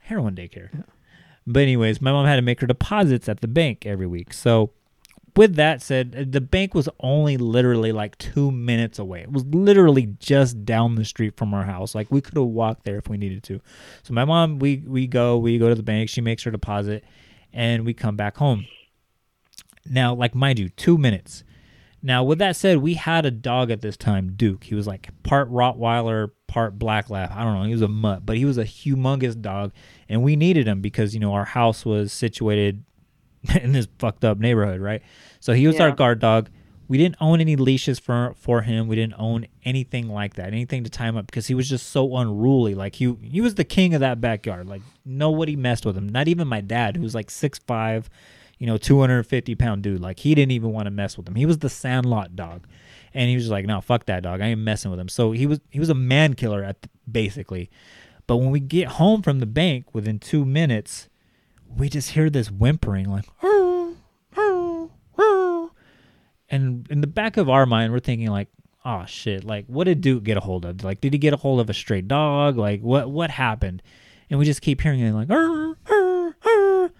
heroin 0.00 0.34
daycare. 0.36 0.84
But 1.48 1.62
anyways, 1.64 2.00
my 2.00 2.12
mom 2.12 2.26
had 2.26 2.36
to 2.36 2.42
make 2.42 2.60
her 2.60 2.66
deposits 2.66 3.28
at 3.28 3.40
the 3.40 3.48
bank 3.48 3.86
every 3.86 4.06
week. 4.06 4.32
So 4.32 4.70
with 5.36 5.56
that 5.56 5.82
said, 5.82 6.14
uh, 6.18 6.24
the 6.28 6.40
bank 6.40 6.74
was 6.74 6.88
only 7.00 7.36
literally 7.36 7.92
like 7.92 8.16
two 8.18 8.50
minutes 8.50 8.98
away. 8.98 9.20
It 9.20 9.32
was 9.32 9.44
literally 9.46 10.06
just 10.18 10.64
down 10.64 10.94
the 10.94 11.04
street 11.04 11.36
from 11.36 11.52
our 11.52 11.64
house. 11.64 11.94
Like 11.94 12.10
we 12.10 12.20
could 12.20 12.36
have 12.36 12.46
walked 12.46 12.84
there 12.84 12.96
if 12.96 13.08
we 13.08 13.18
needed 13.18 13.42
to. 13.44 13.60
So 14.02 14.14
my 14.14 14.24
mom, 14.24 14.58
we 14.58 14.82
we 14.86 15.06
go, 15.06 15.36
we 15.36 15.58
go 15.58 15.68
to 15.68 15.74
the 15.74 15.82
bank. 15.82 16.08
She 16.08 16.20
makes 16.20 16.42
her 16.44 16.50
deposit, 16.50 17.04
and 17.52 17.84
we 17.84 17.92
come 17.92 18.16
back 18.16 18.38
home. 18.38 18.66
Now, 19.84 20.14
like 20.14 20.34
mind 20.34 20.58
you, 20.58 20.70
two 20.70 20.98
minutes. 20.98 21.44
Now, 22.02 22.22
with 22.22 22.38
that 22.38 22.56
said, 22.56 22.78
we 22.78 22.94
had 22.94 23.26
a 23.26 23.30
dog 23.30 23.70
at 23.70 23.80
this 23.80 23.96
time, 23.96 24.34
Duke. 24.36 24.64
He 24.64 24.74
was 24.74 24.86
like 24.86 25.10
part 25.22 25.50
Rottweiler, 25.50 26.30
part 26.46 26.78
Black 26.78 27.10
Lab. 27.10 27.30
I 27.32 27.42
don't 27.42 27.54
know. 27.54 27.64
He 27.64 27.72
was 27.72 27.82
a 27.82 27.88
mutt, 27.88 28.24
but 28.24 28.36
he 28.36 28.44
was 28.44 28.58
a 28.58 28.64
humongous 28.64 29.40
dog, 29.40 29.72
and 30.08 30.22
we 30.22 30.36
needed 30.36 30.68
him 30.68 30.80
because 30.80 31.14
you 31.14 31.20
know 31.20 31.32
our 31.34 31.44
house 31.44 31.84
was 31.84 32.12
situated 32.12 32.84
in 33.62 33.72
this 33.72 33.88
fucked 33.98 34.24
up 34.24 34.38
neighborhood, 34.38 34.80
right? 34.80 35.02
So 35.40 35.52
he 35.52 35.66
was 35.66 35.78
our 35.80 35.92
guard 35.92 36.20
dog. 36.20 36.50
We 36.88 36.98
didn't 36.98 37.16
own 37.20 37.40
any 37.40 37.56
leashes 37.56 37.98
for 37.98 38.34
for 38.36 38.62
him. 38.62 38.86
We 38.86 38.94
didn't 38.94 39.16
own 39.18 39.46
anything 39.64 40.08
like 40.08 40.34
that, 40.34 40.48
anything 40.48 40.84
to 40.84 40.90
tie 40.90 41.08
him 41.08 41.16
up 41.16 41.26
because 41.26 41.48
he 41.48 41.54
was 41.54 41.68
just 41.68 41.88
so 41.88 42.16
unruly. 42.16 42.74
Like 42.74 42.94
he 42.94 43.16
he 43.22 43.40
was 43.40 43.56
the 43.56 43.64
king 43.64 43.94
of 43.94 44.00
that 44.00 44.20
backyard. 44.20 44.68
Like 44.68 44.82
nobody 45.04 45.56
messed 45.56 45.84
with 45.84 45.96
him. 45.96 46.08
Not 46.08 46.28
even 46.28 46.46
my 46.46 46.60
dad, 46.60 46.96
who's 46.96 47.14
like 47.14 47.30
six 47.30 47.58
five, 47.58 48.08
you 48.58 48.66
know, 48.66 48.78
two 48.78 49.00
hundred 49.00 49.18
and 49.18 49.26
fifty 49.26 49.56
pound 49.56 49.82
dude. 49.82 50.00
Like 50.00 50.20
he 50.20 50.34
didn't 50.34 50.52
even 50.52 50.72
want 50.72 50.86
to 50.86 50.92
mess 50.92 51.16
with 51.16 51.26
him. 51.26 51.34
He 51.34 51.46
was 51.46 51.58
the 51.58 51.68
Sandlot 51.68 52.36
dog, 52.36 52.66
and 53.12 53.28
he 53.28 53.34
was 53.34 53.44
just 53.44 53.52
like, 53.52 53.66
no, 53.66 53.80
fuck 53.80 54.06
that 54.06 54.22
dog. 54.22 54.40
I 54.40 54.46
ain't 54.46 54.60
messing 54.60 54.92
with 54.92 55.00
him. 55.00 55.08
So 55.08 55.32
he 55.32 55.46
was 55.46 55.60
he 55.70 55.80
was 55.80 55.88
a 55.88 55.94
man 55.94 56.34
killer 56.34 56.62
at 56.62 56.86
basically. 57.10 57.68
But 58.28 58.36
when 58.38 58.50
we 58.50 58.60
get 58.60 58.88
home 58.88 59.22
from 59.22 59.40
the 59.40 59.46
bank 59.46 59.94
within 59.94 60.18
two 60.18 60.44
minutes, 60.44 61.08
we 61.74 61.88
just 61.88 62.10
hear 62.10 62.30
this 62.30 62.50
whimpering 62.50 63.08
like 63.10 63.26
oh, 63.42 63.96
oh, 64.36 64.90
oh. 65.18 65.70
and 66.48 66.86
in 66.90 67.00
the 67.00 67.06
back 67.06 67.36
of 67.36 67.48
our 67.48 67.66
mind 67.66 67.92
we're 67.92 68.00
thinking 68.00 68.28
like 68.28 68.48
oh 68.84 69.04
shit 69.06 69.44
like 69.44 69.66
what 69.66 69.84
did 69.84 70.00
duke 70.00 70.24
get 70.24 70.36
a 70.36 70.40
hold 70.40 70.64
of? 70.64 70.82
Like 70.84 71.00
did 71.00 71.12
he 71.12 71.18
get 71.18 71.34
a 71.34 71.36
hold 71.36 71.60
of 71.60 71.68
a 71.68 71.74
stray 71.74 72.00
dog? 72.00 72.56
Like 72.56 72.80
what 72.80 73.10
what 73.10 73.30
happened? 73.30 73.82
And 74.30 74.38
we 74.38 74.44
just 74.44 74.62
keep 74.62 74.80
hearing 74.80 75.00
it 75.00 75.12
like 75.12 75.30
"Arr, 75.30 75.76
arr, 75.90 76.36
arr." 76.44 76.90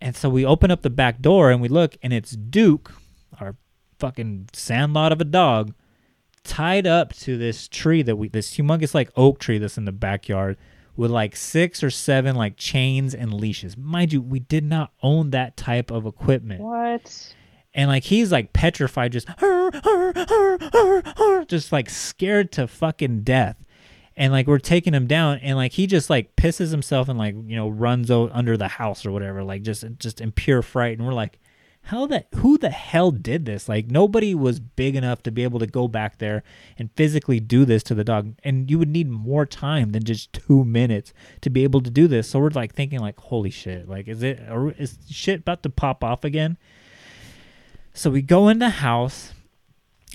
and 0.00 0.14
so 0.14 0.28
we 0.28 0.44
open 0.44 0.70
up 0.70 0.82
the 0.82 0.90
back 0.90 1.20
door 1.20 1.50
and 1.50 1.60
we 1.60 1.68
look 1.68 1.96
and 2.02 2.12
it's 2.12 2.32
duke 2.32 2.92
our 3.40 3.56
fucking 3.98 4.48
sandlot 4.52 5.12
of 5.12 5.20
a 5.20 5.24
dog 5.24 5.74
tied 6.44 6.86
up 6.86 7.12
to 7.12 7.36
this 7.36 7.66
tree 7.66 8.02
that 8.02 8.16
we 8.16 8.28
this 8.28 8.56
humongous 8.56 8.94
like 8.94 9.10
oak 9.16 9.38
tree 9.38 9.58
that's 9.58 9.78
in 9.78 9.84
the 9.84 9.92
backyard 9.92 10.56
with 10.96 11.10
like 11.10 11.36
six 11.36 11.82
or 11.82 11.90
seven 11.90 12.34
like 12.34 12.56
chains 12.56 13.14
and 13.14 13.32
leashes 13.34 13.76
mind 13.76 14.12
you 14.12 14.20
we 14.20 14.38
did 14.38 14.64
not 14.64 14.92
own 15.02 15.30
that 15.30 15.56
type 15.56 15.90
of 15.90 16.06
equipment 16.06 16.60
what? 16.60 17.34
and 17.76 17.88
like 17.88 18.04
he's 18.04 18.32
like 18.32 18.54
petrified, 18.54 19.12
just 19.12 19.28
"Arr, 19.42 19.70
arr, 19.84 20.12
arr, 20.16 20.58
arr, 20.74 21.02
arr," 21.18 21.44
just 21.44 21.70
like 21.72 21.90
scared 21.90 22.50
to 22.52 22.66
fucking 22.66 23.20
death. 23.20 23.62
And 24.16 24.32
like 24.32 24.46
we're 24.46 24.58
taking 24.58 24.94
him 24.94 25.06
down, 25.06 25.38
and 25.42 25.58
like 25.58 25.72
he 25.72 25.86
just 25.86 26.08
like 26.08 26.34
pisses 26.36 26.70
himself 26.70 27.10
and 27.10 27.18
like 27.18 27.34
you 27.34 27.54
know 27.54 27.68
runs 27.68 28.10
o- 28.10 28.30
under 28.32 28.56
the 28.56 28.66
house 28.66 29.04
or 29.04 29.12
whatever, 29.12 29.44
like 29.44 29.60
just 29.60 29.84
just 29.98 30.22
in 30.22 30.32
pure 30.32 30.62
fright. 30.62 30.96
And 30.96 31.06
we're 31.06 31.12
like, 31.12 31.38
how 31.86 32.06
that 32.06 32.26
who 32.36 32.58
the 32.58 32.70
hell 32.70 33.10
did 33.12 33.44
this? 33.44 33.68
Like 33.68 33.86
nobody 33.90 34.34
was 34.34 34.58
big 34.58 34.96
enough 34.96 35.22
to 35.22 35.30
be 35.30 35.44
able 35.44 35.60
to 35.60 35.66
go 35.66 35.86
back 35.86 36.18
there 36.18 36.42
and 36.78 36.90
physically 36.96 37.38
do 37.38 37.64
this 37.64 37.82
to 37.84 37.94
the 37.94 38.02
dog. 38.02 38.34
And 38.42 38.68
you 38.70 38.78
would 38.78 38.88
need 38.88 39.08
more 39.08 39.46
time 39.46 39.92
than 39.92 40.02
just 40.02 40.32
two 40.32 40.64
minutes 40.64 41.12
to 41.42 41.50
be 41.50 41.62
able 41.62 41.80
to 41.82 41.90
do 41.90 42.08
this. 42.08 42.28
So 42.28 42.40
we're 42.40 42.50
like 42.50 42.74
thinking 42.74 42.98
like, 42.98 43.18
holy 43.20 43.50
shit, 43.50 43.88
like 43.88 44.08
is 44.08 44.22
it 44.22 44.40
is 44.78 44.98
shit 45.08 45.40
about 45.40 45.62
to 45.62 45.70
pop 45.70 46.02
off 46.02 46.24
again? 46.24 46.56
So 47.94 48.10
we 48.10 48.20
go 48.20 48.48
in 48.48 48.58
the 48.58 48.68
house, 48.68 49.32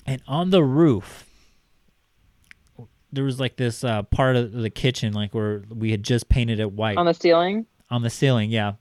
and 0.06 0.22
on 0.28 0.50
the 0.52 0.64
roof, 0.64 1.26
there 3.12 3.24
was 3.24 3.40
like 3.40 3.56
this 3.56 3.84
uh, 3.84 4.04
part 4.04 4.36
of 4.36 4.52
the 4.52 4.70
kitchen, 4.70 5.14
like 5.14 5.34
where 5.34 5.64
we 5.70 5.92
had 5.92 6.04
just 6.04 6.30
painted 6.30 6.60
it 6.60 6.72
white 6.74 6.98
On 6.98 7.06
the 7.06 7.14
ceiling? 7.14 7.66
on 7.90 8.04
the 8.04 8.10
ceiling. 8.10 8.52
Yeah, 8.52 8.74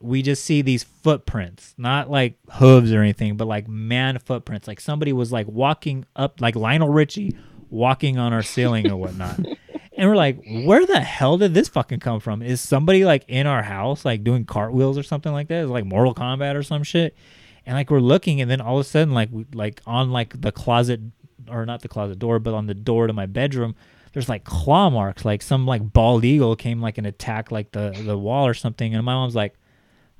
we 0.00 0.22
just 0.22 0.44
see 0.44 0.62
these 0.62 0.84
footprints, 0.84 1.74
not 1.78 2.10
like 2.10 2.38
hooves 2.52 2.92
or 2.92 3.00
anything, 3.00 3.36
but 3.36 3.46
like 3.46 3.68
man 3.68 4.18
footprints. 4.18 4.68
Like 4.68 4.80
somebody 4.80 5.12
was 5.12 5.32
like 5.32 5.46
walking 5.46 6.04
up, 6.14 6.40
like 6.40 6.54
Lionel 6.56 6.88
Richie 6.88 7.36
walking 7.70 8.18
on 8.18 8.32
our 8.32 8.42
ceiling 8.42 8.90
or 8.90 8.96
whatnot. 8.96 9.40
And 9.96 10.10
we're 10.10 10.16
like, 10.16 10.44
where 10.64 10.84
the 10.84 11.00
hell 11.00 11.38
did 11.38 11.54
this 11.54 11.68
fucking 11.68 12.00
come 12.00 12.20
from? 12.20 12.42
Is 12.42 12.60
somebody 12.60 13.04
like 13.06 13.24
in 13.28 13.46
our 13.46 13.62
house, 13.62 14.04
like 14.04 14.22
doing 14.22 14.44
cartwheels 14.44 14.98
or 14.98 15.02
something 15.02 15.32
like 15.32 15.48
that? 15.48 15.64
Is 15.64 15.70
like 15.70 15.86
Mortal 15.86 16.14
Kombat 16.14 16.54
or 16.54 16.62
some 16.62 16.82
shit? 16.82 17.16
And 17.64 17.74
like 17.74 17.90
we're 17.90 18.00
looking, 18.00 18.40
and 18.42 18.50
then 18.50 18.60
all 18.60 18.78
of 18.78 18.84
a 18.84 18.88
sudden, 18.88 19.14
like 19.14 19.30
we 19.32 19.46
like 19.54 19.80
on 19.86 20.12
like 20.12 20.38
the 20.38 20.52
closet 20.52 21.00
or 21.48 21.64
not 21.64 21.80
the 21.80 21.88
closet 21.88 22.18
door, 22.18 22.38
but 22.38 22.52
on 22.52 22.66
the 22.66 22.74
door 22.74 23.06
to 23.06 23.14
my 23.14 23.24
bedroom, 23.24 23.74
there's 24.12 24.28
like 24.28 24.44
claw 24.44 24.90
marks, 24.90 25.24
like 25.24 25.40
some 25.40 25.66
like 25.66 25.92
bald 25.94 26.26
eagle 26.26 26.56
came 26.56 26.82
like 26.82 26.98
and 26.98 27.06
attacked 27.06 27.50
like 27.50 27.72
the 27.72 27.90
the 28.04 28.18
wall 28.18 28.46
or 28.46 28.54
something. 28.54 28.94
And 28.94 29.02
my 29.02 29.14
mom's 29.14 29.34
like, 29.34 29.54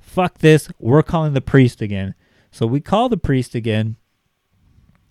"Fuck 0.07 0.39
this, 0.39 0.67
we're 0.79 1.03
calling 1.03 1.33
the 1.33 1.41
priest 1.41 1.81
again." 1.81 2.15
So 2.51 2.65
we 2.65 2.79
call 2.79 3.09
the 3.09 3.17
priest 3.17 3.53
again. 3.55 3.97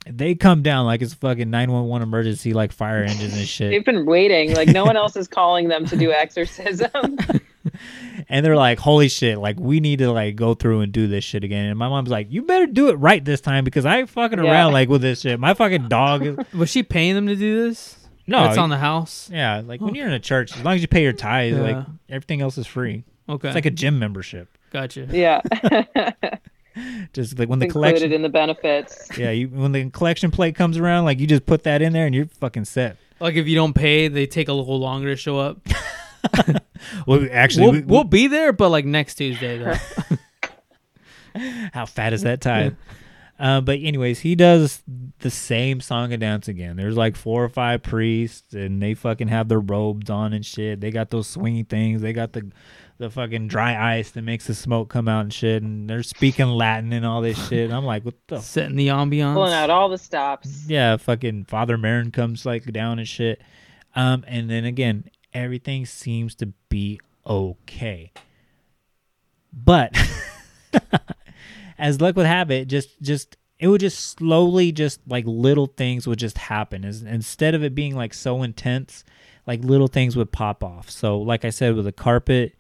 They 0.09 0.37
come 0.37 0.63
down 0.63 0.87
like 0.87 1.03
it's 1.03 1.15
fucking 1.15 1.51
911 1.51 2.07
emergency, 2.07 2.53
like 2.53 2.71
fire 2.73 3.03
engines 3.03 3.37
and 3.37 3.47
shit. 3.47 3.71
They've 3.73 3.85
been 3.85 4.07
waiting. 4.07 4.55
Like 4.55 4.69
no 4.69 4.85
one 4.85 4.97
else 5.03 5.17
is 5.17 5.27
calling 5.27 5.67
them 5.69 5.85
to 5.87 5.97
do 5.97 6.13
exorcism. 6.13 6.91
and 8.29 8.47
they're 8.47 8.57
like, 8.57 8.79
"Holy 8.79 9.09
shit! 9.09 9.39
Like 9.39 9.59
we 9.59 9.81
need 9.81 9.99
to 9.99 10.13
like 10.13 10.37
go 10.37 10.55
through 10.55 10.81
and 10.83 10.93
do 10.93 11.09
this 11.09 11.25
shit 11.25 11.43
again." 11.45 11.67
And 11.67 11.79
my 11.79 11.89
mom's 11.89 12.09
like, 12.11 12.29
"You 12.31 12.43
better 12.43 12.67
do 12.67 12.89
it 12.89 12.95
right 12.95 13.25
this 13.25 13.41
time 13.41 13.65
because 13.65 13.85
I 13.85 13.99
ain't 13.99 14.09
fucking 14.09 14.43
Yeah. 14.43 14.51
around 14.51 14.73
like 14.75 14.89
with 14.89 15.03
this 15.03 15.23
shit. 15.23 15.41
My 15.41 15.55
fucking 15.55 15.89
dog 15.89 16.25
is 16.25 16.37
Was 16.55 16.71
she 16.71 16.83
paying 16.85 17.15
them 17.15 17.27
to 17.27 17.35
do 17.37 17.65
this? 17.67 17.97
no, 18.29 18.49
it's 18.49 18.59
on 18.59 18.71
the 18.71 18.79
house. 18.79 19.29
yeah. 19.33 19.63
Like 19.65 19.81
when 19.81 19.95
you're 19.95 20.07
in 20.07 20.13
a 20.13 20.21
church, 20.21 20.57
as 20.57 20.65
long 20.65 20.75
as 20.75 20.83
you 20.83 20.89
pay 20.89 21.03
your 21.03 21.13
tithes, 21.13 21.59
like 21.59 21.85
everything 22.09 22.41
else 22.41 22.59
is 22.59 22.67
free. 22.67 23.05
Okay, 23.29 23.49
It's 23.49 23.55
like 23.57 23.67
a 23.67 23.71
gym 23.73 23.99
membership. 23.99 24.56
Gotcha. 24.71 25.09
Yeah. 25.11 25.41
Just 27.13 27.39
like 27.39 27.49
when 27.49 27.59
the 27.59 27.67
Included 27.67 27.89
collection, 27.91 28.13
in 28.13 28.23
the 28.23 28.29
benefits. 28.29 29.09
yeah, 29.19 29.31
you 29.31 29.49
when 29.49 29.73
the 29.73 29.89
collection 29.91 30.31
plate 30.31 30.55
comes 30.55 30.77
around, 30.77 31.07
like 31.07 31.19
you 31.19 31.27
just 31.27 31.47
put 31.47 31.63
that 31.63 31.81
in 31.81 31.95
there 31.95 32.05
and 32.05 32.15
you're 32.15 32.27
fucking 32.27 32.67
set. 32.67 32.99
Like 33.19 33.35
if 33.35 33.49
you 33.49 33.55
don't 33.55 33.73
pay, 33.73 34.09
they 34.09 34.27
take 34.27 34.49
a 34.49 34.53
little 34.53 34.79
longer 34.79 35.09
to 35.09 35.17
show 35.17 35.39
up. 35.39 35.59
Well, 37.07 37.27
actually, 37.33 37.63
we'll, 37.63 37.73
we, 37.73 37.81
we'll 37.81 38.05
be 38.05 38.27
there, 38.27 38.53
but 38.53 38.69
like 38.69 38.85
next 38.85 39.15
Tuesday 39.15 39.59
though. 39.59 40.19
how 41.73 41.87
fat 41.87 42.13
is 42.13 42.23
that 42.23 42.41
tithe? 42.41 42.75
Uh, 43.39 43.61
but 43.61 43.79
anyways, 43.81 44.21
he 44.21 44.35
does 44.35 44.83
the 45.19 45.31
same 45.31 45.81
song 45.81 46.13
and 46.13 46.21
dance 46.21 46.49
again. 46.49 46.77
There's 46.77 46.97
like 46.97 47.17
four 47.17 47.45
or 47.45 47.49
five 47.49 47.83
priests, 47.83 48.55
and 48.55 48.81
they 48.81 48.95
fucking 48.95 49.29
have 49.29 49.49
their 49.49 49.61
robes 49.61 50.09
on 50.11 50.33
and 50.33 50.45
shit. 50.45 50.81
They 50.81 50.91
got 50.91 51.11
those 51.11 51.35
swingy 51.35 51.67
things. 51.69 52.01
They 52.01 52.13
got 52.13 52.33
the 52.33 52.51
the 52.99 53.11
fucking 53.11 53.49
dry 53.49 53.97
ice 53.97 54.11
that 54.13 54.23
makes 54.23 54.47
the 54.47 54.55
smoke 54.55 54.89
come 54.89 55.09
out 55.09 55.21
and 55.21 55.33
shit. 55.33 55.63
And 55.63 55.89
they're 55.89 56.03
speaking 56.03 56.47
Latin 56.47 56.93
and 56.93 57.05
all 57.05 57.21
this 57.21 57.49
shit. 57.49 57.67
And 57.67 57.75
I'm 57.75 57.85
like, 57.85 58.05
what 58.05 58.15
the? 58.29 58.37
F-? 58.37 58.45
Setting 58.45 58.77
the 58.77 58.89
ambiance. 58.89 59.35
Pulling 59.35 59.53
out 59.53 59.71
all 59.71 59.89
the 59.89 59.99
stops. 59.99 60.65
Yeah, 60.67 60.97
fucking 60.97 61.45
Father 61.45 61.77
Merrin 61.77 62.13
comes 62.13 62.47
like 62.47 62.65
down 62.73 62.99
and 62.99 63.09
shit. 63.09 63.43
Um, 63.95 64.25
and 64.27 64.51
then 64.51 64.65
again, 64.65 65.11
everything 65.33 65.87
seems 65.87 66.35
to 66.37 66.47
be 66.69 67.01
okay. 67.27 68.13
But 69.53 69.97
as 71.79 72.01
luck 72.01 72.17
would 72.17 72.27
have 72.27 72.51
it, 72.51 72.69
just 72.69 73.01
just 73.01 73.37
it 73.59 73.69
would 73.69 73.81
just 73.81 74.19
slowly 74.19 74.73
just 74.73 75.01
like 75.07 75.25
little 75.27 75.67
things 75.67 76.07
would 76.07 76.19
just 76.19 76.39
happen. 76.39 76.85
As 76.85 77.03
instead 77.03 77.55
of 77.55 77.63
it 77.63 77.75
being 77.75 77.95
like 77.95 78.13
so 78.13 78.43
intense, 78.43 79.05
like 79.47 79.65
little 79.65 79.89
things 79.89 80.17
would 80.17 80.33
pop 80.33 80.63
off. 80.63 80.91
So 80.91 81.19
like 81.19 81.45
I 81.45 81.51
said 81.51 81.75
with 81.75 81.87
the 81.87 81.93
carpet, 81.93 82.55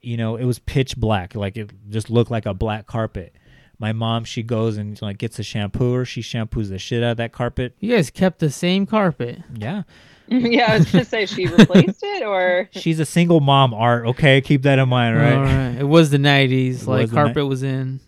you 0.00 0.16
know, 0.16 0.36
it 0.36 0.44
was 0.44 0.58
pitch 0.58 0.96
black. 0.96 1.34
Like 1.34 1.56
it 1.56 1.70
just 1.90 2.10
looked 2.10 2.30
like 2.30 2.46
a 2.46 2.54
black 2.54 2.86
carpet. 2.86 3.34
My 3.80 3.92
mom, 3.92 4.24
she 4.24 4.42
goes 4.42 4.76
and 4.76 5.00
like 5.00 5.18
gets 5.18 5.38
a 5.38 5.42
shampooer. 5.42 6.06
She 6.06 6.20
shampoos 6.20 6.68
the 6.68 6.78
shit 6.78 7.02
out 7.02 7.12
of 7.12 7.16
that 7.18 7.32
carpet. 7.32 7.76
You 7.78 7.94
guys 7.94 8.10
kept 8.10 8.40
the 8.40 8.50
same 8.50 8.86
carpet. 8.86 9.40
Yeah. 9.54 9.82
yeah, 10.28 10.72
I 10.72 10.78
was 10.78 10.90
gonna 10.90 11.04
say 11.04 11.24
she 11.24 11.46
replaced 11.46 12.00
it 12.02 12.22
or 12.22 12.68
She's 12.72 13.00
a 13.00 13.06
single 13.06 13.40
mom 13.40 13.72
art, 13.72 14.06
okay? 14.08 14.42
Keep 14.42 14.62
that 14.62 14.78
in 14.78 14.88
mind, 14.88 15.16
All 15.16 15.22
right? 15.22 15.36
right. 15.36 15.80
It 15.80 15.84
was 15.84 16.10
the 16.10 16.18
nineties. 16.18 16.86
Like 16.86 17.02
was 17.02 17.10
the 17.10 17.16
ni- 17.16 17.22
carpet 17.22 17.46
was 17.46 17.62
in. 17.62 18.00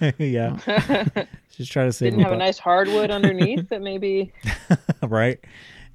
yeah. 0.18 0.56
She's 1.50 1.68
trying 1.68 1.88
to 1.88 1.92
save 1.92 2.12
didn't 2.12 2.24
have 2.24 2.32
a 2.32 2.36
nice 2.36 2.58
hardwood 2.58 3.10
underneath 3.10 3.68
that 3.68 3.82
maybe 3.82 4.32
right? 5.02 5.38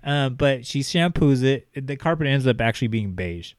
Um, 0.03 0.35
but 0.35 0.65
she 0.65 0.81
shampoos 0.81 1.43
it. 1.43 1.67
The 1.75 1.97
carpet 1.97 2.27
ends 2.27 2.47
up 2.47 2.61
actually 2.61 2.87
being 2.87 3.11
beige. 3.13 3.53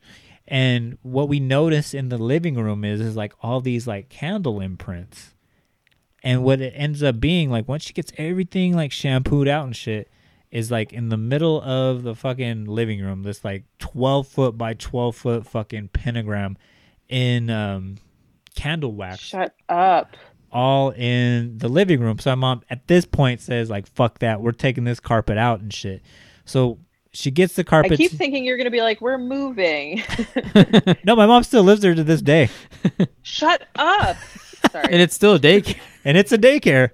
And 0.51 0.96
what 1.03 1.28
we 1.28 1.40
notice 1.40 1.92
in 1.92 2.09
the 2.09 2.16
living 2.16 2.55
room 2.55 2.82
is 2.82 3.01
is 3.03 3.16
like 3.16 3.34
all 3.42 3.61
these 3.61 3.86
like 3.86 4.09
candle 4.09 4.61
imprints. 4.61 5.34
And 6.22 6.42
what 6.42 6.61
it 6.62 6.72
ends 6.74 7.03
up 7.03 7.20
being 7.20 7.51
like 7.51 7.68
once 7.68 7.84
she 7.84 7.92
gets 7.92 8.12
everything 8.16 8.74
like 8.74 8.90
shampooed 8.90 9.46
out 9.46 9.66
and 9.66 9.76
shit 9.76 10.11
is 10.51 10.70
like 10.70 10.92
in 10.94 11.11
the 11.11 11.18
middle 11.18 11.61
of 11.61 12.03
the 12.03 12.14
fucking 12.14 12.64
living 12.64 13.03
room, 13.03 13.22
this 13.22 13.44
like 13.44 13.64
twelve 13.78 14.26
foot 14.26 14.57
by 14.57 14.72
twelve 14.72 15.14
foot 15.14 15.46
fucking 15.46 15.88
pentagram 15.88 16.57
in 17.11 17.51
um 17.51 17.96
candle 18.57 18.92
wax 18.92 19.20
shut 19.20 19.55
up. 19.68 20.16
all 20.51 20.90
in 20.92 21.59
the 21.59 21.68
living 21.68 22.01
room. 22.01 22.18
So 22.18 22.30
my 22.30 22.34
mom 22.36 22.62
at 22.70 22.88
this 22.88 23.05
point 23.05 23.42
says 23.42 23.68
like 23.68 23.86
fuck 23.86 24.20
that, 24.20 24.40
we're 24.40 24.53
taking 24.53 24.84
this 24.84 24.99
carpet 24.99 25.36
out 25.36 25.61
and 25.61 25.72
shit. 25.72 26.01
So 26.46 26.78
she 27.12 27.30
gets 27.30 27.54
the 27.54 27.64
carpet. 27.64 27.92
I 27.92 27.96
keep 27.96 28.12
thinking 28.12 28.44
you're 28.44 28.56
gonna 28.59 28.70
be 28.70 28.82
like, 28.82 29.00
we're 29.00 29.18
moving. 29.18 30.02
no, 31.04 31.16
my 31.16 31.26
mom 31.26 31.42
still 31.42 31.62
lives 31.62 31.80
there 31.80 31.94
to 31.94 32.04
this 32.04 32.22
day, 32.22 32.48
shut 33.22 33.66
up. 33.76 34.16
Sorry. 34.72 34.84
And 34.92 34.96
it's 35.02 35.14
still 35.14 35.34
a 35.34 35.38
daycare. 35.38 35.78
and 36.04 36.16
it's 36.18 36.32
a 36.32 36.38
daycare. 36.38 36.90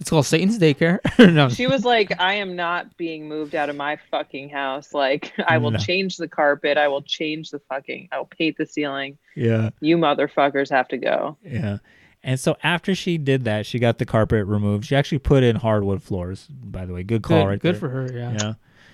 It's 0.00 0.10
called 0.10 0.26
Satan's 0.26 0.58
Daycare. 0.58 0.98
no. 1.32 1.48
she 1.48 1.68
was 1.68 1.84
like, 1.84 2.20
I 2.20 2.34
am 2.34 2.56
not 2.56 2.96
being 2.96 3.28
moved 3.28 3.54
out 3.54 3.68
of 3.70 3.76
my 3.76 3.96
fucking 4.10 4.48
house. 4.48 4.92
Like, 4.92 5.32
I 5.46 5.58
will 5.58 5.70
No. 5.70 5.78
change 5.78 6.16
the 6.16 6.26
carpet. 6.26 6.76
I 6.76 6.88
will 6.88 7.02
change 7.02 7.50
the 7.52 7.60
fucking, 7.60 8.08
I'll 8.10 8.24
paint 8.24 8.56
the 8.56 8.66
ceiling. 8.66 9.16
Yeah, 9.36 9.70
You 9.78 9.98
motherfuckers 9.98 10.70
have 10.70 10.88
to 10.88 10.96
go. 10.98 11.36
yeah. 11.44 11.78
And 12.24 12.40
so 12.40 12.56
after 12.64 12.96
she 12.96 13.16
did 13.16 13.44
that, 13.44 13.64
she 13.64 13.78
got 13.78 13.98
the 13.98 14.04
carpet 14.04 14.44
removed. 14.46 14.86
She 14.86 14.96
actually 14.96 15.18
put 15.18 15.44
in 15.44 15.54
hardwood 15.56 16.02
floors. 16.02 16.46
By 16.50 16.84
the 16.84 16.94
way, 16.94 17.04
good 17.04 17.22
call 17.22 17.42
Good, 17.42 17.48
right 17.48 17.60
good 17.60 17.74
there. 17.74 17.80
for 17.80 17.88
her. 17.88 18.12
Yeah. 18.12 18.32
Yeah, 18.40 18.52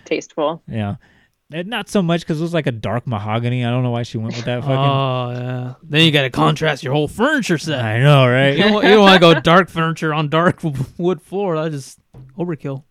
Tasteful. 0.09 0.63
yeah. 0.67 0.97
And 1.51 1.69
not 1.69 1.89
so 1.89 2.03
much 2.03 2.21
because 2.21 2.41
it 2.41 2.43
was 2.43 2.53
like 2.53 2.67
a 2.67 2.73
dark 2.73 3.07
mahogany. 3.07 3.65
I 3.65 3.71
don't 3.71 3.83
know 3.83 3.91
why 3.91 4.03
she 4.03 4.19
went 4.19 4.37
with 4.37 4.45
that 4.45 4.59
oh, 4.59 4.63
fucking. 4.63 4.75
Oh 4.77 5.31
yeah. 5.33 5.75
Then 5.83 6.05
you 6.05 6.11
got 6.11 6.23
to 6.23 6.31
contrast 6.31 6.83
your 6.83 6.93
whole 6.93 7.09
furniture 7.09 7.57
set. 7.57 7.83
I 7.83 8.01
know, 8.01 8.27
right? 8.29 8.55
don't, 8.57 8.83
you 8.85 8.91
don't 8.91 9.01
want 9.01 9.15
to 9.15 9.21
go 9.21 9.41
dark 9.41 9.71
furniture 9.71 10.13
on 10.13 10.29
dark 10.29 10.61
wood 10.99 11.23
floor. 11.23 11.57
That 11.57 11.73
just 11.73 11.99
overkill. 12.39 12.85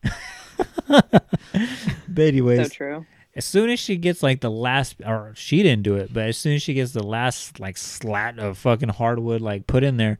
but 0.87 2.33
So 2.33 2.67
true. 2.69 3.05
as 3.35 3.45
soon 3.45 3.69
as 3.69 3.79
she 3.79 3.97
gets 3.97 4.23
like 4.23 4.41
the 4.41 4.49
last 4.49 4.95
or 5.05 5.33
she 5.35 5.61
didn't 5.61 5.83
do 5.83 5.95
it 5.95 6.11
but 6.11 6.29
as 6.29 6.37
soon 6.37 6.55
as 6.55 6.63
she 6.63 6.73
gets 6.73 6.93
the 6.93 7.03
last 7.03 7.59
like 7.59 7.77
slat 7.77 8.39
of 8.39 8.57
fucking 8.57 8.89
hardwood 8.89 9.41
like 9.41 9.67
put 9.67 9.83
in 9.83 9.97
there 9.97 10.17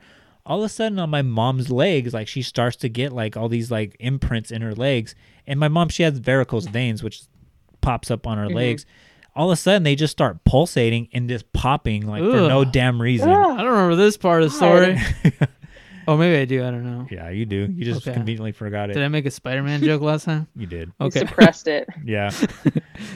all 0.48 0.60
of 0.60 0.64
a 0.64 0.70
sudden 0.70 0.98
on 0.98 1.10
my 1.10 1.22
mom's 1.22 1.70
legs 1.70 2.14
like 2.14 2.28
she 2.28 2.42
starts 2.42 2.78
to 2.78 2.90
get 2.90 3.12
like 3.12 3.38
all 3.38 3.50
these 3.50 3.70
like 3.70 3.96
imprints 4.00 4.50
in 4.50 4.62
her 4.62 4.74
legs 4.74 5.14
and 5.46 5.60
my 5.60 5.68
mom 5.68 5.90
she 5.90 6.04
has 6.04 6.18
varicose 6.18 6.66
veins 6.70 7.04
which 7.04 7.24
pops 7.82 8.10
up 8.10 8.26
on 8.26 8.38
her 8.38 8.46
mm-hmm. 8.46 8.56
legs 8.56 8.86
all 9.36 9.52
of 9.52 9.54
a 9.54 9.58
sudden 9.58 9.84
they 9.84 9.96
just 9.96 10.12
start 10.12 10.44
pulsating 10.46 11.10
and 11.14 11.30
just 11.30 11.52
popping 11.54 12.08
like 12.08 12.24
for 12.24 12.48
no 12.48 12.66
damn 12.66 13.00
reason 13.00 13.30
I 13.30 13.58
don't 13.58 13.68
remember 13.68 13.96
this 13.96 14.18
part 14.18 14.42
of 14.42 14.50
the 14.50 14.56
story. 14.56 14.98
oh, 16.08 16.18
maybe 16.18 16.38
I 16.42 16.46
do. 16.46 16.66
I 16.66 16.72
don't 16.72 16.84
know. 16.84 17.06
yeah 17.12 17.30
you 17.30 17.46
do 17.46 17.68
you 17.72 17.86
just 17.86 18.08
Okay. 18.08 18.16
conveniently 18.16 18.52
forgot 18.52 18.90
it 18.90 18.94
Did 18.94 19.04
I 19.04 19.10
make 19.10 19.28
a 19.28 19.32
Spider-Man 19.32 19.84
joke 19.84 20.02
last 20.02 20.26
time? 20.26 20.48
you 20.56 20.66
did 20.66 20.92
You 21.00 21.06
Okay, 21.08 21.20
suppressed 21.20 21.68
it. 21.68 21.88
yeah 22.04 22.32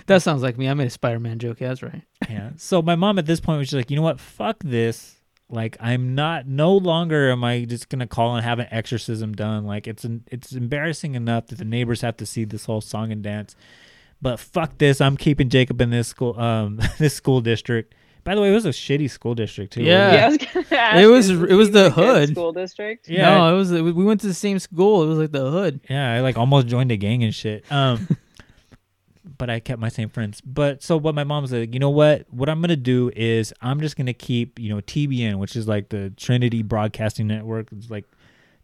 that 0.06 0.22
sounds 0.22 0.44
like 0.44 0.58
me. 0.58 0.70
I 0.70 0.74
made 0.74 0.88
a 0.88 0.92
Spider-Man 0.92 1.40
joke. 1.40 1.60
Yeah, 1.60 1.70
that's 1.70 1.82
right. 1.84 2.04
Yeah. 2.30 2.52
So 2.58 2.82
my 2.82 2.96
mom 2.96 3.18
at 3.18 3.26
this 3.26 3.40
point 3.40 3.58
was 3.60 3.70
just 3.70 3.78
like, 3.78 3.90
you 3.90 3.96
know 3.96 4.04
what? 4.04 4.20
Fuck 4.20 4.58
this. 4.64 5.20
Like 5.52 5.78
I'm 5.80 6.16
not. 6.16 6.47
No 6.47 6.76
longer 6.76 7.30
am 7.32 7.43
I 7.43 7.66
just 7.66 7.89
gonna 7.89 8.08
call 8.08 8.36
and 8.36 8.43
have 8.45 8.60
an 8.60 8.68
exorcism 8.72 9.34
done. 9.34 9.66
Like 9.66 9.88
it's 9.88 10.04
an, 10.04 10.24
it's 10.32 10.54
embarrassing 10.54 11.16
enough 11.16 11.47
that 11.47 11.58
the 11.58 11.66
neighbors 11.66 12.02
have 12.02 12.18
to 12.18 12.26
see 12.26 12.45
this 12.45 12.66
whole 12.66 12.82
song 12.82 13.12
and 13.12 13.22
dance. 13.22 13.56
But 14.22 14.39
fuck 14.39 14.78
this. 14.78 15.02
I'm 15.02 15.18
keeping 15.18 15.49
Jacob 15.49 15.82
in 15.82 15.89
this 15.89 16.08
school. 16.08 16.39
Um, 16.39 16.80
this 16.99 17.14
school 17.14 17.41
district. 17.41 17.95
By 18.24 18.36
the 18.36 18.41
way, 18.41 18.52
it 18.52 18.54
was 18.54 18.68
a 18.68 18.70
shitty 18.70 19.10
school 19.10 19.34
district 19.34 19.74
too. 19.74 19.82
Yeah. 19.84 20.14
Yeah, 20.14 20.26
I 20.26 20.30
was 20.30 20.38
gonna 20.38 20.66
ask, 20.72 20.97
It 21.02 21.08
was- 21.08 21.30
it 21.32 21.54
was 21.56 21.72
the 21.72 21.89
hood. 21.89 22.30
school 22.30 22.54
district. 22.54 23.10
Yeah. 23.10 23.36
No, 23.38 23.54
it 23.54 23.58
was. 23.58 23.72
We 23.72 23.91
went 23.91 24.22
to 24.22 24.28
the 24.28 24.34
same 24.36 24.60
school. 24.60 25.04
It 25.04 25.08
was 25.08 25.18
like 25.18 25.32
the 25.32 25.49
hood. 25.49 25.80
Yeah, 25.89 26.14
I 26.14 26.20
like 26.22 26.38
almost 26.38 26.68
joined 26.68 26.91
a 26.91 26.97
gang 26.97 27.24
and 27.24 27.34
shit. 27.34 27.66
Um, 27.72 28.08
but 29.38 29.49
I 29.49 29.59
kept 29.59 29.80
my 29.80 29.89
same 29.89 30.09
friends. 30.09 30.41
But 30.41 30.82
so 30.84 30.97
what 30.97 31.13
my 31.15 31.24
mom 31.24 31.43
was 31.43 31.51
like, 31.51 31.74
you 31.74 31.80
know 31.80 31.89
what? 31.89 32.26
What 32.32 32.49
I'm 32.49 32.61
gonna 32.61 32.76
do 32.76 33.11
is 33.15 33.53
I'm 33.61 33.80
just 33.82 33.95
gonna 33.95 34.13
keep 34.13 34.59
you 34.59 34.69
know 34.74 34.82
TBN, 34.82 35.36
which 35.36 35.55
is 35.55 35.67
like 35.67 35.89
the 35.89 36.11
Trinity 36.17 36.63
Broadcasting 36.63 37.28
Network. 37.28 37.67
It's 37.72 37.89
like 37.89 38.05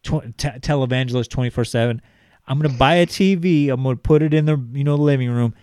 tw- 0.04 0.36
te- 0.38 0.60
televangelist 0.60 1.30
24 1.30 1.66
seven. 1.66 2.02
I'm 2.48 2.60
gonna 2.60 2.78
buy 2.78 2.96
a 2.96 3.06
TV. 3.06 3.70
I'm 3.70 3.84
gonna 3.84 3.96
put 3.98 4.22
it 4.22 4.34
in 4.34 4.46
the 4.46 4.58
you 4.74 4.84
know 4.84 4.96
living 4.96 5.30
room, 5.30 5.54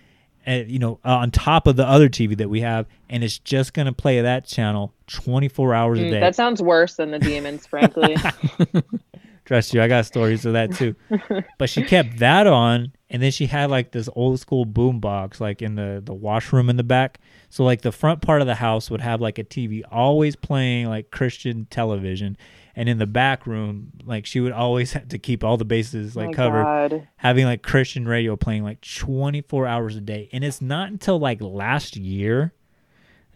and 0.45 0.69
you 0.69 0.79
know 0.79 0.99
uh, 1.03 1.15
on 1.17 1.31
top 1.31 1.67
of 1.67 1.75
the 1.75 1.85
other 1.87 2.07
TV 2.09 2.37
that 2.37 2.49
we 2.49 2.61
have, 2.61 2.85
and 3.09 3.23
it's 3.23 3.39
just 3.39 3.73
gonna 3.73 3.93
play 3.93 4.21
that 4.21 4.45
channel 4.45 4.93
24 5.07 5.73
hours 5.73 5.99
a 5.99 6.03
Mm, 6.03 6.11
day. 6.11 6.19
that 6.19 6.35
sounds 6.35 6.61
worse 6.61 6.95
than 6.95 7.11
the 7.11 7.19
demons, 7.19 7.65
frankly. 7.65 8.17
Trust 9.45 9.73
you, 9.73 9.81
I 9.81 9.87
got 9.87 10.05
stories 10.05 10.45
of 10.45 10.53
that 10.53 10.73
too. 10.73 10.95
but 11.57 11.69
she 11.69 11.83
kept 11.83 12.17
that 12.17 12.47
on, 12.47 12.91
and 13.09 13.21
then 13.21 13.31
she 13.31 13.45
had 13.45 13.69
like 13.69 13.91
this 13.91 14.09
old 14.15 14.39
school 14.39 14.65
boom 14.65 14.99
box, 14.99 15.39
like 15.39 15.61
in 15.61 15.75
the 15.75 16.01
the 16.03 16.13
washroom 16.13 16.69
in 16.69 16.77
the 16.77 16.83
back. 16.83 17.19
So 17.49 17.63
like 17.63 17.81
the 17.81 17.91
front 17.91 18.21
part 18.21 18.41
of 18.41 18.47
the 18.47 18.55
house 18.55 18.89
would 18.89 19.01
have 19.01 19.21
like 19.21 19.37
a 19.37 19.43
TV 19.43 19.83
always 19.91 20.35
playing 20.35 20.87
like 20.87 21.11
Christian 21.11 21.67
television, 21.69 22.37
and 22.75 22.89
in 22.89 22.97
the 22.97 23.05
back 23.05 23.45
room, 23.45 23.91
like 24.03 24.25
she 24.25 24.39
would 24.39 24.51
always 24.51 24.93
have 24.93 25.07
to 25.09 25.19
keep 25.19 25.43
all 25.43 25.57
the 25.57 25.65
bases 25.65 26.15
like 26.15 26.27
My 26.29 26.33
covered, 26.33 26.63
God. 26.63 27.07
having 27.17 27.45
like 27.45 27.61
Christian 27.61 28.07
radio 28.07 28.35
playing 28.35 28.63
like 28.63 28.81
24 28.81 29.67
hours 29.67 29.95
a 29.95 30.01
day. 30.01 30.27
And 30.33 30.43
it's 30.43 30.61
not 30.61 30.89
until 30.89 31.19
like 31.19 31.39
last 31.41 31.95
year 31.95 32.53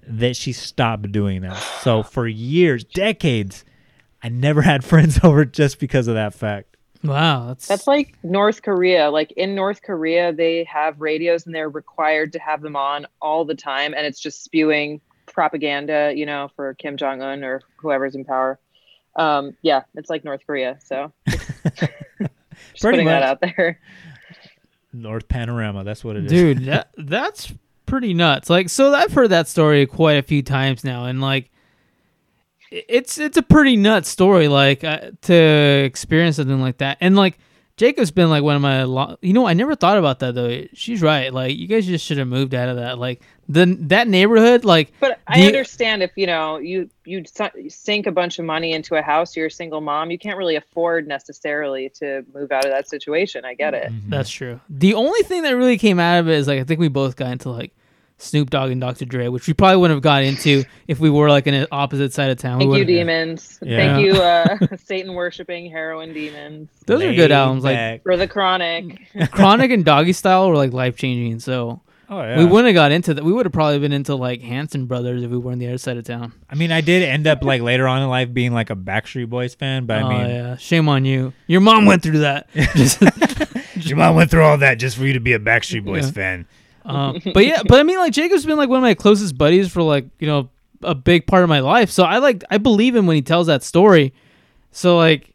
that 0.08 0.36
she 0.36 0.52
stopped 0.54 1.12
doing 1.12 1.42
that. 1.42 1.58
So 1.82 2.02
for 2.04 2.28
years, 2.28 2.84
decades, 2.84 3.64
I 4.24 4.30
never 4.30 4.62
had 4.62 4.84
friends 4.84 5.20
over 5.24 5.46
just 5.46 5.80
because 5.80 6.08
of 6.08 6.16
that 6.16 6.34
fact. 6.34 6.78
Wow, 7.04 7.48
that's 7.48 7.68
That's 7.68 7.88
like 7.88 8.14
North 8.24 8.62
Korea. 8.62 9.10
Like 9.10 9.32
in 9.34 9.56
North 9.56 9.82
Korea, 9.82 10.34
they 10.34 10.66
have 10.66 11.00
radios 11.00 11.46
and 11.46 11.56
they're 11.56 11.70
required 11.70 12.34
to 12.34 12.40
have 12.40 12.62
them 12.62 12.76
on 12.76 13.06
all 13.22 13.46
the 13.46 13.56
time, 13.56 13.94
and 13.94 14.06
it's 14.06 14.20
just 14.20 14.44
spewing 14.44 15.00
propaganda, 15.26 16.12
you 16.16 16.26
know, 16.26 16.50
for 16.58 16.74
Kim 16.74 16.98
Jong 16.98 17.22
Un 17.22 17.44
or 17.44 17.62
whoever's 17.78 18.16
in 18.16 18.26
power. 18.26 18.60
Um, 19.16 19.56
yeah, 19.62 19.84
it's 19.96 20.10
like 20.10 20.26
North 20.26 20.42
Korea. 20.46 20.78
So 20.84 21.14
just 21.28 21.40
Pretty 22.20 22.36
putting 22.82 23.06
that 23.06 23.22
much. 23.22 23.30
out 23.30 23.42
there. 23.56 23.80
North 24.92 25.28
Panorama. 25.30 25.84
That's 25.84 26.04
what 26.04 26.16
it 26.18 26.26
is. 26.26 26.32
dude 26.32 26.66
that, 26.66 26.90
that's 26.98 27.54
pretty 27.86 28.14
nuts 28.14 28.52
like 28.52 28.70
so 28.70 28.94
i've 28.94 29.12
heard 29.14 29.30
that 29.32 29.48
story 29.48 29.84
quite 29.88 30.18
a 30.18 30.22
few 30.22 30.44
times 30.44 30.84
now 30.84 31.06
and 31.06 31.22
like 31.22 31.46
i- 31.46 31.50
it's 32.72 33.18
it's 33.18 33.38
a 33.38 33.42
pretty 33.44 33.76
nuts 33.76 34.10
story 34.10 34.48
like 34.48 34.84
uh, 34.84 35.12
to 35.22 35.34
experience 35.34 36.36
something 36.36 36.62
like 36.62 36.78
that 36.78 36.98
and 37.02 37.16
like 37.16 37.38
jacob's 37.78 38.12
been 38.12 38.30
like 38.30 38.44
one 38.44 38.56
of 38.56 38.62
my 38.62 38.84
lo- 38.84 39.18
you 39.22 39.34
know 39.34 39.48
i 39.48 39.54
never 39.54 39.76
thought 39.76 39.98
about 39.98 40.20
that 40.20 40.36
though 40.36 40.64
she's 40.74 41.02
right 41.02 41.34
like 41.34 41.58
you 41.58 41.66
guys 41.68 41.86
just 41.88 42.06
should 42.06 42.18
have 42.18 42.28
moved 42.28 42.54
out 42.54 42.70
of 42.70 42.76
that 42.76 43.00
like 43.00 43.22
the 43.48 43.66
that 43.80 44.08
neighborhood 44.08 44.64
like 44.66 44.94
But 45.00 45.20
I 45.28 45.36
Do 45.38 45.42
you- 45.42 45.48
understand 45.48 46.04
if 46.04 46.12
you 46.16 46.28
know 46.28 46.58
you 46.60 46.88
you 47.06 47.24
sink 47.70 48.06
a 48.06 48.12
bunch 48.12 48.38
of 48.38 48.46
money 48.46 48.74
into 48.74 48.94
a 48.96 49.02
house, 49.02 49.36
you're 49.36 49.48
a 49.48 49.52
single 49.52 49.82
mom, 49.82 50.12
you 50.12 50.20
can't 50.20 50.38
really 50.38 50.56
afford 50.56 51.08
necessarily 51.08 51.90
to 51.96 52.24
move 52.32 52.52
out 52.52 52.66
of 52.66 52.70
that 52.72 52.88
situation. 52.88 53.46
I 53.46 53.56
get 53.56 53.74
it. 53.74 53.92
Mhm. 53.92 54.10
That's 54.10 54.30
true. 54.30 54.60
The 54.70 54.94
only 54.94 55.22
thing 55.24 55.42
that 55.44 55.56
really 55.56 55.80
came 55.80 56.00
out 56.00 56.20
of 56.20 56.30
it 56.30 56.36
is 56.38 56.48
like 56.48 56.60
I 56.60 56.64
think 56.64 56.80
we 56.80 56.90
both 56.90 57.16
got 57.16 57.32
into 57.32 57.50
like 57.50 57.72
Snoop 58.20 58.50
Dogg 58.50 58.70
and 58.70 58.82
Dr. 58.82 59.06
Dre, 59.06 59.30
which 59.30 59.48
we 59.48 59.54
probably 59.54 59.78
wouldn't 59.78 59.96
have 59.96 60.04
got 60.04 60.24
into 60.24 60.66
if 60.88 61.00
we 61.00 61.10
were 61.10 61.30
like 61.30 61.48
in 61.48 61.54
an 61.54 61.68
opposite 61.72 62.14
side 62.14 62.30
of 62.30 62.38
town. 62.38 62.60
We 62.60 62.66
Thank 62.66 62.78
you, 62.78 62.86
demons. 62.86 63.60
Yeah. 63.62 63.78
Thank 63.78 64.06
you, 64.06 64.22
uh, 64.22 64.58
Satan 64.86 65.14
worshiping 65.14 65.72
heroin 65.72 66.14
demons. 66.14 66.70
Those 66.86 67.02
are 67.02 67.14
good 67.14 67.18
Laid 67.18 67.32
albums. 67.32 67.64
Like. 67.64 68.04
For 68.04 68.18
the 68.18 68.28
chronic. 68.28 69.00
Chronic 69.32 69.72
and 69.72 69.86
Doggy 69.86 70.14
Style 70.14 70.50
were 70.50 70.56
like 70.56 70.74
life 70.74 70.98
changing. 70.98 71.40
So 71.40 71.82
oh 72.10 72.22
yeah. 72.22 72.38
we 72.38 72.46
wouldn't 72.46 72.68
have 72.68 72.76
got 72.76 72.92
into 72.92 73.14
that. 73.14 73.24
We 73.24 73.32
would 73.32 73.46
have 73.46 73.54
probably 73.54 73.80
been 73.80 73.94
into 73.94 74.16
like 74.16 74.42
Hanson 74.42 74.86
Brothers 74.86 75.24
if 75.24 75.32
we 75.32 75.38
were 75.38 75.54
on 75.54 75.60
the 75.60 75.68
other 75.68 75.78
side 75.78 75.96
of 75.96 76.04
town. 76.04 76.34
I 76.50 76.56
mean, 76.56 76.74
I 76.74 76.82
did 76.82 77.04
end 77.04 77.26
up 77.26 77.42
like 77.42 77.62
later 77.62 77.88
on 77.88 78.02
in 78.02 78.10
life 78.10 78.34
being 78.34 78.54
like 78.54 78.70
a 78.70 78.76
Backstreet 78.76 79.30
Boys 79.30 79.56
fan, 79.56 79.86
but 79.86 80.00
I 80.00 80.02
oh 80.02 80.10
mean, 80.10 80.30
yeah, 80.30 80.58
shame 80.58 80.90
on 80.90 81.06
you. 81.06 81.32
Your 81.48 81.62
mom 81.62 81.86
went 81.86 82.04
through 82.04 82.20
that. 82.20 82.50
Just- 82.76 83.02
your 83.88 83.98
mom 83.98 84.16
went 84.16 84.30
through 84.30 84.44
all 84.44 84.58
that 84.58 84.76
just 84.76 84.98
for 84.98 85.06
you 85.06 85.14
to 85.14 85.22
be 85.22 85.32
a 85.34 85.40
Backstreet 85.40 85.86
Boys 85.86 86.08
Yeah. 86.08 86.12
fan. 86.12 86.48
Um, 86.86 87.20
but 87.34 87.46
yeah, 87.46 87.62
but 87.68 87.80
I 87.80 87.84
mean, 87.84 87.98
like 87.98 88.14
Jacob's 88.14 88.46
been 88.46 88.58
like 88.58 88.70
one 88.70 88.78
of 88.78 88.84
my 88.84 88.94
closest 88.94 89.38
buddies 89.38 89.72
for 89.72 89.82
like 89.82 90.06
you 90.20 90.28
know 90.28 90.50
a 90.82 90.96
big 90.96 91.28
part 91.28 91.44
of 91.44 91.50
my 91.50 91.60
life. 91.60 91.90
So 91.90 92.04
I 92.04 92.20
like 92.20 92.44
I 92.50 92.58
believe 92.58 92.96
him 92.96 93.06
when 93.06 93.16
he 93.16 93.22
tells 93.22 93.48
that 93.48 93.64
story. 93.64 94.14
So 94.72 94.98
like, 94.98 95.34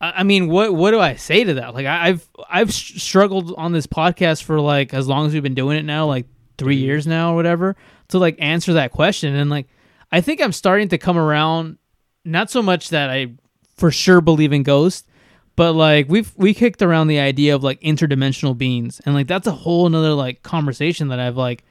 I, 0.00 0.12
I 0.16 0.22
mean, 0.22 0.48
what 0.48 0.74
what 0.74 0.90
do 0.90 1.00
I 1.00 1.16
say 1.16 1.44
to 1.44 1.54
that? 1.54 1.74
Like 1.74 1.86
I, 1.86 2.08
I've 2.08 2.28
I've 2.48 2.72
struggled 2.72 3.54
on 3.56 3.72
this 3.72 3.86
podcast 3.86 4.42
for 4.42 4.60
like 4.60 4.94
as 4.94 5.08
long 5.08 5.26
as 5.26 5.34
we've 5.34 5.42
been 5.42 5.54
doing 5.54 5.76
it 5.76 5.84
now, 5.84 6.06
like 6.06 6.26
three 6.58 6.76
years 6.76 7.06
now 7.06 7.32
or 7.32 7.36
whatever, 7.36 7.76
to 8.08 8.18
like 8.18 8.36
answer 8.38 8.74
that 8.74 8.92
question. 8.92 9.34
And 9.34 9.50
like, 9.50 9.68
I 10.10 10.20
think 10.20 10.40
I'm 10.40 10.52
starting 10.52 10.88
to 10.88 10.98
come 10.98 11.18
around. 11.18 11.78
Not 12.24 12.50
so 12.50 12.62
much 12.62 12.90
that 12.90 13.10
I 13.10 13.32
for 13.76 13.90
sure 13.90 14.20
believe 14.20 14.52
in 14.52 14.62
ghosts, 14.62 15.08
but 15.56 15.72
like 15.72 16.08
we've 16.08 16.32
we 16.36 16.54
kicked 16.54 16.82
around 16.82 17.08
the 17.08 17.18
idea 17.18 17.54
of 17.54 17.62
like 17.62 17.80
interdimensional 17.80 18.56
beings 18.56 19.00
and 19.04 19.14
like 19.14 19.26
that's 19.26 19.46
a 19.46 19.52
whole 19.52 19.86
another 19.86 20.12
like 20.14 20.42
conversation 20.42 21.08
that 21.08 21.18
i've 21.18 21.36
like 21.36 21.64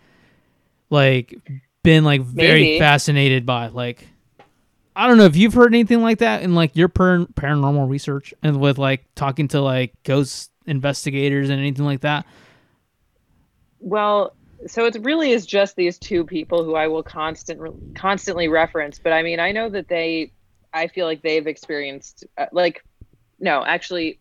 like 0.90 1.34
been 1.84 2.04
like 2.04 2.22
very 2.22 2.62
Maybe. 2.62 2.80
fascinated 2.80 3.46
by 3.46 3.68
like 3.68 4.08
i 4.96 5.08
don't 5.08 5.18
know 5.18 5.26
if 5.26 5.36
you've 5.36 5.54
heard 5.54 5.74
anything 5.74 6.02
like 6.02 6.20
that 6.20 6.44
in 6.44 6.54
like 6.54 6.76
your 6.76 6.88
per- 6.90 7.26
paranormal 7.26 7.90
research 7.90 8.34
and 8.44 8.60
with 8.60 8.78
like 8.78 9.06
talking 9.16 9.48
to 9.50 9.62
like 9.62 9.94
ghost 10.04 10.52
investigators 10.68 11.50
and 11.50 11.60
anything 11.60 11.86
like 11.86 12.02
that 12.02 12.26
Well, 13.80 14.36
so 14.68 14.86
it 14.86 14.96
really 15.02 15.32
is 15.32 15.46
just 15.48 15.76
these 15.76 15.98
two 15.98 16.24
people 16.24 16.64
who 16.64 16.76
I 16.76 16.88
will 16.88 17.02
constant 17.02 17.60
constantly 17.96 18.48
reference. 18.48 19.00
But 19.00 19.12
I 19.12 19.24
mean, 19.24 19.40
I 19.40 19.52
know 19.52 19.70
that 19.70 19.88
they, 19.88 20.32
I 20.72 20.86
feel 20.88 21.08
like 21.08 21.24
they've 21.24 21.48
experienced 21.48 22.26
uh, 22.38 22.46
like, 22.52 22.84
no, 23.42 23.66
actually, 23.66 24.20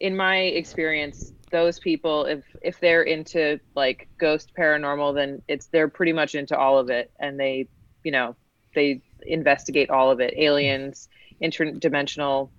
in 0.00 0.16
my 0.16 0.38
experience, 0.38 1.32
those 1.52 1.78
people, 1.78 2.24
if 2.26 2.44
if 2.62 2.80
they're 2.80 3.02
into 3.02 3.60
like 3.76 4.08
ghost 4.18 4.52
paranormal, 4.58 5.14
then 5.14 5.42
it's 5.48 5.68
they're 5.68 5.88
pretty 5.88 6.12
much 6.12 6.34
into 6.34 6.56
all 6.56 6.78
of 6.78 6.90
it, 6.90 7.10
and 7.20 7.38
they, 7.38 7.68
you 8.04 8.12
know, 8.12 8.36
they 8.74 9.02
investigate 9.26 9.90
all 9.90 10.10
of 10.10 10.20
it, 10.20 10.34
aliens, 10.36 11.08
interdimensional 11.42 12.50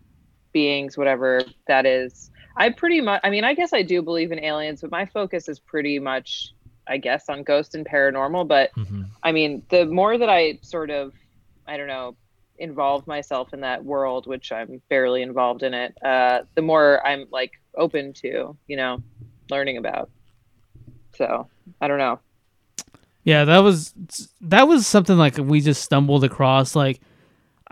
beings, 0.54 0.98
whatever 0.98 1.42
that 1.68 1.86
is. 1.86 2.30
I 2.58 2.70
pretty 2.72 3.02
much, 3.02 3.22
I 3.24 3.30
mean, 3.30 3.46
I 3.46 3.54
guess 3.54 3.74
I 3.74 3.82
do 3.84 4.02
believe 4.02 4.32
in 4.32 4.44
aliens, 4.44 4.82
but 4.82 4.92
my 4.92 5.06
focus 5.06 5.48
is 5.50 5.60
pretty 5.60 6.00
much, 6.00 6.54
I 6.88 6.98
guess, 6.98 7.30
on 7.30 7.44
ghost 7.44 7.76
and 7.76 7.86
paranormal. 7.88 8.48
But 8.48 8.72
Mhm. 8.78 9.08
I 9.24 9.32
mean, 9.32 9.64
the 9.70 9.86
more 9.86 10.18
that 10.18 10.30
I 10.30 10.60
sort 10.64 10.90
of, 10.90 11.14
I 11.68 11.78
don't 11.78 11.88
know, 11.88 12.18
involve 12.62 13.06
myself 13.08 13.54
in 13.54 13.62
that 13.62 13.84
world, 13.84 14.28
which 14.28 14.52
I'm 14.52 14.82
barely 14.90 15.22
involved 15.22 15.64
in 15.64 15.74
it, 15.74 15.98
uh, 16.04 16.42
the 16.56 16.62
more 16.62 17.06
I'm 17.06 17.26
like 17.32 17.52
open 17.76 18.14
to, 18.22 18.56
you 18.68 18.78
know, 18.78 19.02
learning 19.50 19.78
about. 19.78 20.10
So 21.16 21.48
I 21.82 21.88
don't 21.88 21.98
know. 21.98 22.20
yeah 23.24 23.44
that 23.46 23.60
was 23.60 23.94
that 24.42 24.68
was 24.68 24.88
something 24.88 25.18
like 25.18 25.38
we 25.38 25.62
just 25.62 25.84
stumbled 25.84 26.24
across 26.24 26.76
like 26.76 27.00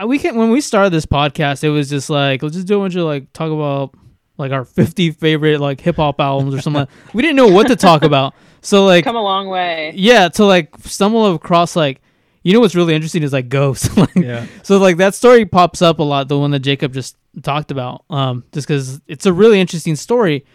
uh, 0.01 0.05
we 0.05 0.19
can 0.19 0.35
when 0.35 0.51
we 0.51 0.61
started 0.61 0.91
this 0.91 1.05
podcast 1.05 1.63
it 1.63 1.69
was 1.69 1.89
just 1.89 2.09
like 2.09 2.43
let's 2.43 2.55
just 2.55 2.67
do 2.67 2.77
a 2.79 2.83
bunch 2.83 2.95
of 2.95 3.03
like 3.05 3.31
talk 3.33 3.51
about 3.51 3.93
like 4.37 4.51
our 4.51 4.63
50 4.79 5.11
favorite 5.11 5.59
like 5.59 5.81
hip-hop 5.81 6.19
albums 6.19 6.53
or 6.53 6.61
something 6.61 6.87
we 7.13 7.21
didn't 7.23 7.37
know 7.37 7.47
what 7.47 7.67
to 7.67 7.75
talk 7.75 8.03
about 8.03 8.33
so 8.61 8.85
like 8.85 9.03
Come 9.05 9.15
a 9.15 9.23
long 9.23 9.47
way. 9.47 9.93
yeah 9.95 10.27
to 10.29 10.45
like 10.45 10.75
stumble 10.81 11.33
across 11.33 11.75
like 11.75 12.01
you 12.43 12.53
know 12.53 12.59
what's 12.59 12.75
really 12.75 12.95
interesting 12.95 13.23
is 13.23 13.33
like 13.33 13.49
ghosts 13.49 13.95
like, 13.97 14.15
Yeah. 14.15 14.45
so 14.63 14.77
like 14.77 14.97
that 14.97 15.13
story 15.15 15.45
pops 15.45 15.81
up 15.81 15.99
a 15.99 16.03
lot 16.03 16.27
the 16.27 16.37
one 16.37 16.51
that 16.51 16.59
jacob 16.59 16.93
just 16.93 17.15
talked 17.41 17.71
about 17.71 18.05
um 18.09 18.43
just 18.53 18.67
because 18.67 19.01
it's 19.07 19.25
a 19.25 19.33
really 19.33 19.59
interesting 19.59 19.95
story 19.95 20.45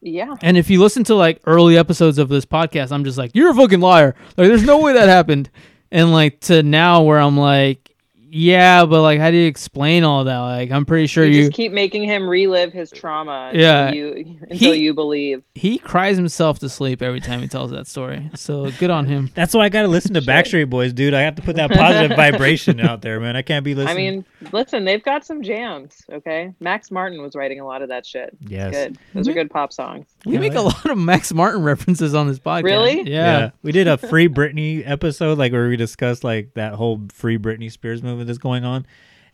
Yeah. 0.00 0.34
and 0.42 0.56
if 0.56 0.68
you 0.70 0.80
listen 0.80 1.04
to 1.04 1.14
like 1.14 1.40
early 1.46 1.76
episodes 1.78 2.18
of 2.18 2.28
this 2.28 2.44
podcast 2.44 2.92
i'm 2.92 3.04
just 3.04 3.18
like 3.18 3.30
you're 3.34 3.50
a 3.50 3.54
fucking 3.54 3.80
liar 3.80 4.14
like 4.36 4.48
there's 4.48 4.64
no 4.64 4.78
way 4.80 4.92
that 4.94 5.08
happened 5.08 5.50
and 5.90 6.12
like 6.12 6.40
to 6.40 6.62
now 6.62 7.02
where 7.02 7.18
i'm 7.18 7.36
like 7.38 7.83
yeah 8.36 8.84
but 8.84 9.00
like 9.00 9.20
how 9.20 9.30
do 9.30 9.36
you 9.36 9.46
explain 9.46 10.02
all 10.02 10.24
that 10.24 10.38
like 10.38 10.70
i'm 10.72 10.84
pretty 10.84 11.06
sure 11.06 11.24
you, 11.24 11.32
you 11.36 11.42
just 11.44 11.52
keep 11.52 11.70
making 11.70 12.02
him 12.02 12.28
relive 12.28 12.72
his 12.72 12.90
trauma 12.90 13.50
until 13.52 13.60
Yeah. 13.62 13.92
you 13.92 14.38
until 14.50 14.72
He- 14.72 14.80
you 14.80 14.92
believe. 14.92 15.42
he 15.54 15.78
cries 15.78 16.16
himself 16.16 16.58
to 16.58 16.68
sleep 16.68 17.00
every 17.00 17.20
time 17.20 17.40
he 17.40 17.46
tells 17.48 17.70
that 17.70 17.86
story 17.86 18.28
so 18.34 18.70
good 18.72 18.90
on 18.90 19.06
him 19.06 19.30
That's 19.34 19.54
why 19.54 19.60
I 19.64 19.68
got 19.68 19.82
to 19.82 19.88
listen 19.88 20.14
to 20.14 20.20
Backstreet 20.34 20.68
Boys, 20.68 20.92
dude. 20.92 21.14
I 21.14 21.20
have 21.20 21.36
to 21.36 21.42
put 21.42 21.54
that 21.56 21.70
positive 21.70 22.16
vibration 22.16 22.80
out 22.80 23.02
there, 23.02 23.20
man. 23.20 23.36
I 23.36 23.42
can't 23.42 23.64
be 23.64 23.74
listening. 23.74 23.96
I 23.96 24.10
mean, 24.10 24.24
listen, 24.52 24.84
they've 24.84 25.02
got 25.02 25.24
some 25.24 25.42
jams, 25.42 26.02
okay? 26.10 26.52
Max 26.60 26.90
Martin 26.90 27.22
was 27.22 27.34
writing 27.36 27.60
a 27.60 27.66
lot 27.66 27.82
of 27.82 27.88
that 27.90 28.04
shit. 28.06 28.36
It's 28.42 28.50
Yes. 28.50 28.72
Good. 28.72 28.98
Those 29.14 29.28
are 29.28 29.32
good 29.32 29.50
pop 29.50 29.72
songs. 29.72 30.06
We 30.24 30.34
Yeah, 30.34 30.40
make 30.40 30.54
a 30.54 30.60
lot 30.62 30.86
of 30.86 30.96
max 30.98 31.32
martin 31.32 31.62
references 31.62 32.14
on 32.14 32.26
this 32.28 32.38
podcast 32.38 32.64
Really? 32.64 33.02
yeah. 33.10 33.50
we 33.62 33.72
did 33.72 33.86
a 33.88 33.96
free 33.98 34.28
Britney 34.28 34.82
episode, 34.88 35.38
like 35.38 35.52
where 35.52 35.68
we 35.68 35.76
discussed 35.76 36.24
like 36.24 36.54
that 36.54 36.74
whole 36.74 37.02
free 37.12 37.38
Britney 37.38 37.70
Spears 37.70 38.02
movement 38.02 38.26
that's 38.26 38.38
going 38.38 38.64
on, 38.64 38.86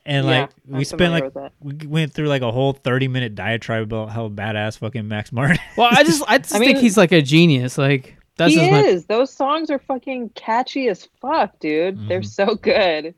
and 0.05 0.26
Yeah, 0.26 0.41
like 0.43 0.51
I'm 0.70 0.78
we 0.78 0.84
spent 0.84 1.12
like 1.12 1.53
we 1.61 1.86
went 1.86 2.12
through 2.12 2.28
like 2.28 2.43
a 2.43 2.51
whole 2.51 2.72
thirty 2.72 3.09
minute 3.09 3.34
diatribe 3.34 3.82
about 3.84 4.11
how 4.11 4.28
badass 4.28 4.78
fucking 4.78 5.07
Max 5.07 5.30
Martin. 5.32 5.59
well 5.76 5.88
i 5.93 6.03
just 6.03 6.22
i 6.28 6.38
just 6.38 6.55
I 6.55 6.59
think 6.59 6.74
mean- 6.76 6.82
he's 6.82 6.97
like 6.97 7.12
a 7.12 7.22
genius 7.22 7.76
like 7.78 8.16
that's 8.36 8.55
he 8.55 8.59
just 8.61 8.70
my 8.70 8.80
is. 8.84 9.05
Those 9.05 9.30
songs 9.30 9.68
are 9.70 9.78
fucking 9.78 10.30
catchy 10.30 10.88
as 10.88 11.07
fuck, 11.20 11.59
dude. 11.61 12.09
They're 12.09 12.22
Mhm. 12.22 12.26
so 12.26 12.55
good. 12.55 13.14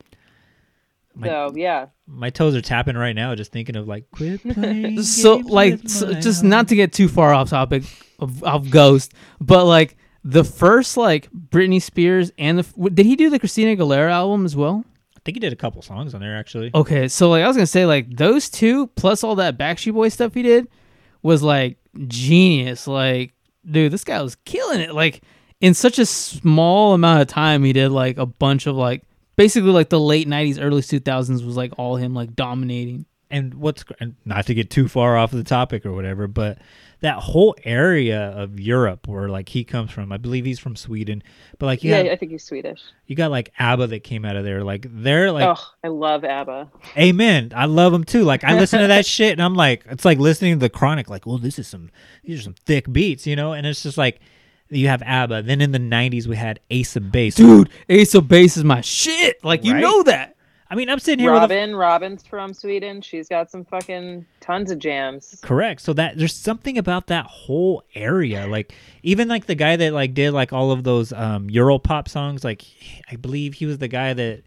My- 1.15 1.29
so 1.29 1.53
yeah, 1.55 1.87
My 2.07 2.31
toes 2.31 2.55
are 2.55 2.61
tapping 2.63 2.97
right 2.97 3.15
now, 3.15 3.35
just 3.35 3.53
thinking 3.53 3.77
of 3.77 3.87
like 3.89 4.11
quit 4.11 4.43
playing. 4.55 5.03
so 5.03 5.37
like 5.39 5.89
so, 5.89 6.13
just 6.15 6.43
not 6.45 6.69
to 6.69 6.75
get 6.77 6.93
too 6.93 7.09
far 7.09 7.35
off 7.35 7.51
topic 7.51 7.83
of, 8.19 8.43
of 8.45 8.71
ghost 8.71 9.13
but 9.41 9.65
like 9.67 9.97
the 10.25 10.45
first 10.45 10.97
like 10.97 11.29
britney 11.33 11.83
spears 11.83 12.31
and 12.39 12.59
the 12.61 12.91
did 12.91 13.05
he 13.05 13.17
do 13.17 13.29
the 13.31 13.39
christina 13.39 13.77
aguilera 13.77 14.11
album 14.13 14.45
as 14.45 14.55
well 14.55 14.85
I 15.17 15.21
think 15.25 15.37
he 15.37 15.41
did 15.41 15.53
a 15.53 15.57
couple 15.57 15.83
songs 15.83 16.15
on 16.15 16.21
there 16.21 16.37
actually. 16.39 16.71
okay 16.75 17.09
so 17.09 17.29
like 17.31 17.43
i 17.43 17.49
was 17.49 17.57
gonna 17.57 17.67
say 17.67 17.85
like 17.85 18.17
those 18.17 18.49
two 18.49 18.87
plus 18.89 19.25
all 19.25 19.35
that 19.37 19.59
backstreet 19.59 19.93
boy 19.95 20.09
stuff 20.09 20.35
he 20.35 20.43
did 20.43 20.69
was 21.23 21.43
like 21.43 21.79
genius 22.07 22.87
like 22.87 23.33
dude 23.69 23.93
this 23.93 24.05
guy 24.05 24.23
was 24.23 24.37
killing 24.45 24.81
it 24.81 24.95
like 24.95 25.23
in 25.61 25.75
such 25.75 25.99
a 25.99 26.07
small 26.07 26.95
amount 26.95 27.21
of 27.23 27.27
time 27.29 27.65
he 27.65 27.73
did 27.73 27.91
like 27.91 28.19
a 28.19 28.27
bunch 28.27 28.67
of 28.67 28.77
like 28.77 29.03
basically 29.37 29.71
like 29.71 29.89
the 29.89 30.01
late 30.01 30.29
90s 30.29 30.59
early 30.61 30.83
2000s 30.83 31.45
was 31.45 31.57
like 31.57 31.73
all 31.79 31.97
him 31.97 32.15
like 32.15 32.35
dominating 32.35 33.07
and 33.33 33.55
what's 33.55 33.85
and 33.99 34.15
not 34.25 34.47
to 34.47 34.55
get 34.55 34.71
too 34.71 34.89
far 34.89 35.17
off 35.17 35.31
the 35.31 35.43
topic 35.43 35.87
or 35.87 35.93
whatever, 35.93 36.29
but 36.29 36.59
that 37.01 37.17
whole 37.17 37.57
area 37.65 38.31
of 38.31 38.61
Europe 38.61 39.09
where 39.09 39.29
like 39.29 39.49
he 39.49 39.65
comes 39.65 39.91
from, 39.91 40.13
I 40.13 40.19
believe 40.19 40.45
he's 40.45 40.61
from 40.61 40.77
Sweden, 40.77 41.23
but 41.59 41.67
like 41.67 41.83
you 41.83 41.91
yeah. 41.91 42.03
got, 42.05 42.13
I 42.13 42.17
think 42.17 42.31
he's 42.31 42.45
Swedish. 42.45 42.81
you 43.07 43.17
got 43.17 43.31
like 43.31 43.53
ABBA 43.59 43.89
that 43.89 44.05
came 44.05 44.25
out 44.25 44.37
of 44.37 44.45
there, 44.45 44.63
like 44.63 44.87
they're 44.89 45.33
like, 45.33 45.59
oh, 45.59 45.65
I 45.83 45.89
love 45.89 46.25
ABBA. 46.25 46.71
amen, 46.97 47.53
I 47.57 47.65
love 47.65 47.93
them 47.93 48.05
too. 48.05 48.23
Like 48.23 48.45
I 48.45 48.57
listen 48.59 48.81
to 48.81 48.89
that 48.89 49.07
shit 49.17 49.33
and 49.33 49.43
I'm 49.43 49.55
like, 49.55 49.85
it's 49.89 50.05
like 50.05 50.19
listening 50.19 50.55
to 50.55 50.61
the 50.61 50.71
Chronic, 50.71 51.09
like, 51.09 51.27
well, 51.27 51.39
this 51.39 51.59
is 51.59 51.67
some, 51.67 51.91
these 52.23 52.41
are 52.41 52.43
some 52.43 52.55
thick 52.67 52.93
beats, 52.93 53.27
you 53.27 53.35
know, 53.35 53.53
and 53.53 53.67
it's 53.67 53.83
just 53.83 53.99
like. 53.99 54.21
You 54.73 54.89
have 54.89 55.03
ABBA. 55.03 55.43
Then 55.43 55.61
in 55.61 55.73
the 55.73 55.79
'90s 55.79 56.27
we 56.27 56.37
had 56.37 56.61
Ace 56.71 56.97
of 56.97 57.13
Base. 57.13 57.35
Dude, 57.37 57.69
Ace 57.89 58.15
of 58.15 58.29
Base 58.29 58.57
is 58.57 58.65
my 58.65 58.81
shit. 58.81 59.43
Like 59.45 59.65
you 59.65 59.75
Right? 59.75 59.81
know 59.81 60.03
that. 60.05 60.37
I 60.71 60.75
mean, 60.75 60.89
I'm 60.89 60.99
sitting 60.99 61.19
here 61.19 61.33
with 61.33 61.41
a 61.41 61.43
Robin, 61.43 61.77
Robin's 61.77 62.27
from 62.27 62.55
Sweden. 62.55 63.03
She's 63.03 63.29
got 63.29 63.51
some 63.51 63.63
fucking 63.67 64.25
tons 64.41 64.71
of 64.71 64.79
jams. 64.79 65.39
Correct. 65.43 65.83
So 65.83 65.93
that 65.93 66.17
there's 66.17 66.35
something 66.35 66.79
about 66.79 67.09
that 67.09 67.27
whole 67.27 67.83
area. 67.95 68.47
Like 68.47 68.73
even 69.03 69.29
like 69.29 69.45
the 69.45 69.55
guy 69.55 69.77
that 69.77 69.93
like 69.93 70.15
did 70.15 70.31
like 70.33 70.51
all 70.55 70.71
of 70.73 70.83
those 70.83 71.13
um 71.13 71.51
Euro 71.51 71.79
pop 71.79 72.09
songs, 72.09 72.43
like 72.43 72.65
I 73.11 73.17
believe 73.17 73.53
he 73.55 73.67
was 73.67 73.79
the 73.79 73.89
guy 73.89 74.15
that 74.15 74.45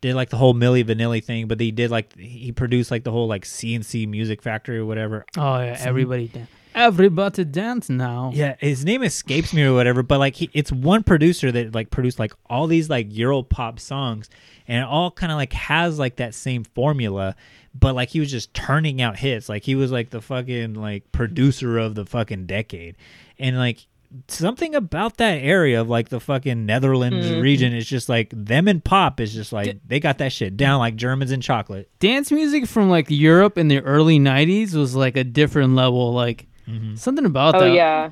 did 0.00 0.14
like 0.14 0.30
the 0.30 0.36
whole 0.36 0.54
Milli 0.54 0.84
Vanilli 0.84 1.22
thing, 1.22 1.46
but 1.46 1.60
he 1.60 1.70
did 1.70 1.90
like 1.90 2.16
he 2.18 2.52
produced 2.52 2.90
like 2.90 3.04
the 3.04 3.10
whole 3.10 3.26
like 3.28 3.44
C+C 3.44 4.06
Music 4.06 4.42
Factory 4.42 4.78
or 4.78 4.86
whatever. 4.86 5.24
Oh 5.36 5.60
yeah, 5.60 5.76
everybody 5.80 6.28
dance. 6.28 6.48
Everybody 6.74 7.44
dance 7.44 7.90
now. 7.90 8.30
Yeah, 8.32 8.54
his 8.60 8.84
name 8.84 9.02
escapes 9.02 9.52
me 9.52 9.64
or 9.64 9.74
whatever, 9.74 10.02
but 10.02 10.18
like 10.18 10.36
he, 10.36 10.48
it's 10.52 10.70
one 10.70 11.02
producer 11.02 11.50
that 11.50 11.74
like 11.74 11.90
produced 11.90 12.18
like 12.18 12.32
all 12.48 12.66
these 12.68 12.88
like 12.88 13.08
Euro 13.10 13.42
pop 13.42 13.80
songs, 13.80 14.30
and 14.68 14.82
it 14.82 14.86
all 14.86 15.10
kind 15.10 15.32
of 15.32 15.36
like 15.36 15.52
has 15.52 15.98
like 15.98 16.16
that 16.16 16.32
same 16.32 16.62
formula, 16.62 17.34
but 17.74 17.94
like 17.94 18.10
he 18.10 18.20
was 18.20 18.30
just 18.30 18.54
turning 18.54 19.02
out 19.02 19.18
hits. 19.18 19.48
Like 19.48 19.64
he 19.64 19.74
was 19.74 19.90
like 19.90 20.10
the 20.10 20.20
fucking 20.20 20.74
like 20.74 21.10
producer 21.10 21.76
of 21.76 21.96
the 21.96 22.06
fucking 22.06 22.46
decade, 22.46 22.96
and 23.38 23.58
like 23.58 23.86
something 24.28 24.74
about 24.74 25.16
that 25.18 25.34
area 25.36 25.80
of 25.80 25.88
like 25.88 26.08
the 26.08 26.20
fucking 26.20 26.66
Netherlands 26.66 27.26
mm-hmm. 27.26 27.40
region 27.40 27.74
is 27.74 27.86
just 27.86 28.08
like 28.08 28.30
them 28.32 28.68
and 28.68 28.84
pop 28.84 29.20
is 29.20 29.32
just 29.32 29.52
like 29.52 29.78
they 29.86 30.00
got 30.00 30.18
that 30.18 30.32
shit 30.32 30.56
down 30.56 30.78
like 30.78 30.96
Germans 30.96 31.30
and 31.30 31.42
chocolate. 31.42 31.90
Dance 31.98 32.30
music 32.32 32.66
from 32.66 32.90
like 32.90 33.06
Europe 33.08 33.56
in 33.56 33.68
the 33.68 33.80
early 33.80 34.18
'90s 34.18 34.74
was 34.74 34.94
like 34.94 35.16
a 35.16 35.24
different 35.24 35.74
level. 35.74 36.12
Like 36.12 36.46
mm-hmm. 36.66 36.96
something 36.96 37.24
about 37.24 37.54
Oh 37.54 37.60
that. 37.60 37.72
yeah. 37.72 38.10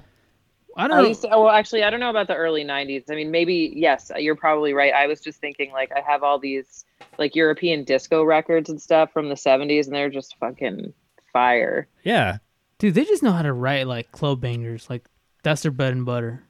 I 0.76 0.86
don't 0.86 0.98
know. 0.98 1.08
least, 1.08 1.26
oh, 1.28 1.42
well, 1.42 1.52
actually, 1.52 1.82
I 1.82 1.90
don't 1.90 1.98
know 1.98 2.10
about 2.10 2.28
the 2.28 2.36
early 2.36 2.64
'90s. 2.64 3.10
I 3.10 3.16
mean, 3.16 3.32
maybe 3.32 3.72
yes, 3.74 4.12
you're 4.16 4.36
probably 4.36 4.74
right. 4.74 4.94
I 4.94 5.08
was 5.08 5.20
just 5.20 5.40
thinking 5.40 5.72
like 5.72 5.90
I 5.90 6.00
have 6.00 6.22
all 6.22 6.38
these 6.38 6.84
like 7.18 7.34
European 7.34 7.82
disco 7.82 8.22
records 8.22 8.70
and 8.70 8.80
stuff 8.80 9.12
from 9.12 9.28
the 9.28 9.34
'70s, 9.34 9.86
and 9.86 9.94
they're 9.94 10.08
just 10.08 10.36
fucking 10.38 10.92
fire. 11.32 11.88
Yeah, 12.04 12.38
Dude, 12.78 12.94
they 12.94 13.04
just 13.04 13.24
know 13.24 13.32
how 13.32 13.42
to 13.42 13.52
write 13.52 13.86
like 13.88 14.12
club 14.12 14.40
bangers. 14.40 14.88
Like 14.88 15.08
that's 15.42 15.62
their 15.62 15.70
bread 15.70 15.92
and 15.92 16.04
butter. 16.04 16.42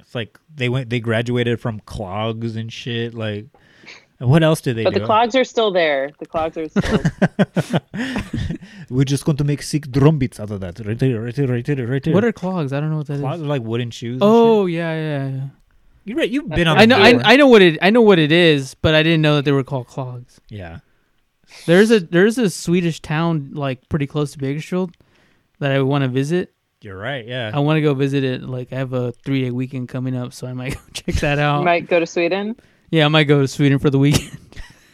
it's 0.00 0.14
like 0.14 0.38
they 0.54 0.68
went 0.68 0.90
they 0.90 1.00
graduated 1.00 1.60
from 1.60 1.80
clogs 1.80 2.56
and 2.56 2.72
shit. 2.72 3.14
Like, 3.14 3.46
and 4.18 4.30
what 4.30 4.42
else 4.42 4.60
did 4.60 4.76
they 4.76 4.82
do? 4.82 4.90
But 4.90 4.94
do? 4.94 5.00
the 5.00 5.06
clogs 5.06 5.34
are 5.36 5.44
still 5.44 5.70
there. 5.70 6.10
The 6.18 6.26
clogs 6.26 6.56
are 6.56 6.68
still. 6.68 7.00
We're 8.90 9.04
just 9.04 9.24
going 9.24 9.36
to 9.38 9.44
make 9.44 9.62
sick 9.62 9.90
drum 9.90 10.18
beats 10.18 10.38
out 10.40 10.50
of 10.50 10.60
that. 10.60 10.78
Right 10.80 10.98
there, 10.98 11.20
right 11.20 11.34
there, 11.34 11.46
right 11.46 11.64
there, 11.64 11.86
right 11.86 12.02
there. 12.02 12.14
What 12.14 12.24
are 12.24 12.32
clogs? 12.32 12.72
I 12.72 12.80
don't 12.80 12.90
know 12.90 12.98
what 12.98 13.06
that 13.08 13.14
is. 13.14 13.20
clogs? 13.20 13.42
Are 13.42 13.46
like 13.46 13.62
wooden 13.62 13.90
shoes. 13.90 14.14
and 14.14 14.22
Oh 14.22 14.66
yeah, 14.66 14.94
yeah, 14.94 15.28
yeah. 15.28 15.46
you're 16.04 16.16
right. 16.16 16.30
You've 16.30 16.48
been 16.48 16.68
on. 16.68 16.78
I 16.78 16.82
the 16.82 16.86
know, 16.86 16.98
I. 16.98 17.32
I 17.32 17.36
know 17.36 17.48
what 17.48 17.62
it, 17.62 17.78
I 17.82 17.90
know 17.90 18.02
what 18.02 18.18
it 18.18 18.32
is, 18.32 18.74
but 18.74 18.94
I 18.94 19.02
didn't 19.02 19.22
know 19.22 19.36
that 19.36 19.44
they 19.44 19.52
were 19.52 19.64
called 19.64 19.86
clogs. 19.86 20.40
yeah. 20.48 20.80
There's 21.64 21.92
a, 21.92 22.00
there's 22.00 22.38
a 22.38 22.50
Swedish 22.50 23.00
town 23.00 23.50
like 23.52 23.88
pretty 23.88 24.08
close 24.08 24.32
to 24.32 24.38
Bakersfield 24.38 24.96
that 25.60 25.70
I 25.70 25.80
want 25.80 26.02
to 26.02 26.08
visit. 26.08 26.52
You're 26.82 26.96
right. 26.96 27.26
Yeah. 27.26 27.50
I 27.52 27.58
want 27.60 27.78
to 27.78 27.80
go 27.80 27.94
visit 27.94 28.22
it. 28.22 28.42
Like 28.42 28.72
I 28.72 28.76
have 28.76 28.92
a 28.92 29.12
three 29.12 29.42
day 29.42 29.50
weekend 29.50 29.88
coming 29.88 30.16
up, 30.16 30.32
so 30.32 30.46
I 30.46 30.52
might 30.52 30.74
go 30.74 30.80
check 30.92 31.14
that 31.16 31.38
out. 31.38 31.60
You 31.60 31.64
might 31.64 31.88
go 31.88 32.00
to 32.00 32.06
Sweden. 32.06 32.56
Yeah, 32.90 33.06
I 33.06 33.08
might 33.08 33.24
go 33.24 33.40
to 33.40 33.48
Sweden 33.48 33.78
for 33.78 33.90
the 33.90 33.98
weekend 33.98 34.38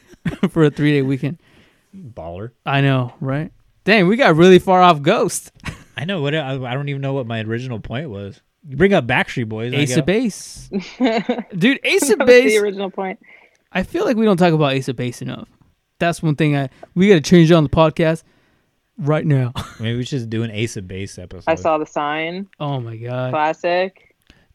for 0.50 0.64
a 0.64 0.70
three 0.70 0.92
day 0.92 1.02
weekend. 1.02 1.38
Baller. 1.94 2.52
I 2.64 2.80
know, 2.80 3.14
right? 3.20 3.52
Dang, 3.84 4.06
we 4.06 4.16
got 4.16 4.36
really 4.36 4.58
far 4.58 4.80
off 4.80 5.02
Ghost. 5.02 5.52
I 5.96 6.04
know 6.04 6.22
what 6.22 6.34
I, 6.34 6.54
I 6.54 6.74
don't 6.74 6.88
even 6.88 7.02
know 7.02 7.12
what 7.12 7.26
my 7.26 7.42
original 7.42 7.80
point 7.80 8.08
was. 8.08 8.40
You 8.66 8.76
bring 8.76 8.94
up 8.94 9.06
Backstreet 9.06 9.48
Boys. 9.48 9.72
Ace 9.74 9.94
go, 9.94 10.00
of 10.00 10.06
Base, 10.06 10.70
dude. 11.56 11.80
Ace 11.82 12.10
of 12.10 12.20
Base. 12.20 12.52
the 12.52 12.58
original 12.58 12.90
point. 12.90 13.18
I 13.72 13.82
feel 13.82 14.04
like 14.04 14.16
we 14.16 14.24
don't 14.24 14.36
talk 14.36 14.52
about 14.52 14.72
Ace 14.72 14.88
of 14.88 14.96
Base 14.96 15.20
enough. 15.20 15.48
That's 15.98 16.22
one 16.22 16.36
thing 16.36 16.56
I 16.56 16.70
we 16.94 17.08
got 17.08 17.14
to 17.14 17.20
change 17.20 17.50
it 17.50 17.54
on 17.54 17.64
the 17.64 17.70
podcast 17.70 18.22
right 19.02 19.26
now. 19.26 19.52
Maybe 19.80 19.96
we 19.98 20.04
should 20.04 20.18
just 20.18 20.30
do 20.30 20.42
an 20.42 20.50
Ace 20.50 20.76
of 20.76 20.88
Base 20.88 21.18
episode. 21.18 21.50
I 21.50 21.54
saw 21.56 21.78
the 21.78 21.86
sign. 21.86 22.48
oh 22.60 22.80
my 22.80 22.96
god! 22.96 23.30
Classic. 23.32 24.08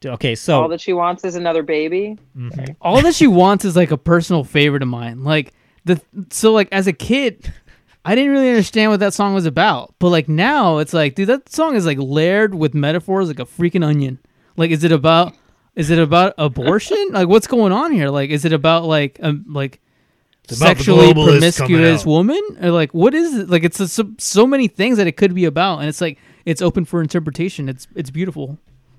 Okay, 0.04 0.34
so 0.36 0.62
All 0.62 0.68
that 0.68 0.80
she 0.80 0.92
wants 0.92 1.24
is 1.24 1.34
another 1.34 1.62
baby. 1.62 2.16
mhm. 2.36 2.76
All 2.80 3.02
that 3.02 3.14
she 3.16 3.26
wants 3.26 3.64
is 3.64 3.74
like 3.74 3.90
a 3.90 3.96
personal 3.98 4.44
favorite 4.44 4.82
of 4.82 4.88
mine. 4.88 5.24
Like 5.24 5.52
the 5.84 6.00
so 6.30 6.52
like 6.52 6.68
as 6.70 6.86
a 6.86 6.92
kid, 6.92 7.52
I 8.04 8.14
didn't 8.14 8.30
really 8.30 8.48
understand 8.48 8.92
what 8.92 9.00
that 9.00 9.12
song 9.12 9.34
was 9.34 9.44
about. 9.46 9.94
But 9.98 10.10
like 10.10 10.28
now, 10.28 10.78
it's 10.78 10.92
like, 10.94 11.16
dude, 11.16 11.28
that 11.28 11.48
song 11.48 11.74
is 11.74 11.84
like 11.84 11.98
layered 12.00 12.54
with 12.54 12.74
metaphors 12.74 13.26
like 13.28 13.40
a 13.40 13.44
freaking 13.44 13.84
onion. 13.84 14.18
Like, 14.56 14.70
is 14.70 14.84
it 14.84 14.92
about? 14.92 15.34
Is 15.74 15.90
it 15.90 15.98
about 15.98 16.34
abortion? 16.38 17.08
like, 17.12 17.28
what's 17.28 17.46
going 17.46 17.72
on 17.72 17.92
here? 17.92 18.08
Like, 18.08 18.30
is 18.30 18.44
it 18.44 18.52
about 18.52 18.84
like 18.84 19.18
um 19.22 19.44
like 19.48 19.80
It's 19.80 19.80
about 19.80 19.80
the 19.80 19.87
sexually 20.54 21.12
promiscuous 21.14 22.04
woman? 22.06 22.40
Or 22.60 22.70
like 22.70 22.92
what 22.92 23.14
is 23.14 23.34
it? 23.34 23.48
Like 23.50 23.64
it's 23.64 23.80
a, 23.80 23.88
so, 23.88 24.10
so 24.18 24.46
many 24.46 24.68
things 24.68 24.96
that 24.98 25.06
it 25.06 25.16
could 25.16 25.34
be 25.34 25.44
about 25.44 25.78
and 25.80 25.88
it's 25.88 26.00
like 26.00 26.18
it's 26.44 26.62
open 26.62 26.84
for 26.84 27.00
interpretation. 27.02 27.68
It's 27.68 27.86
it's 27.94 28.10
beautiful. 28.10 28.58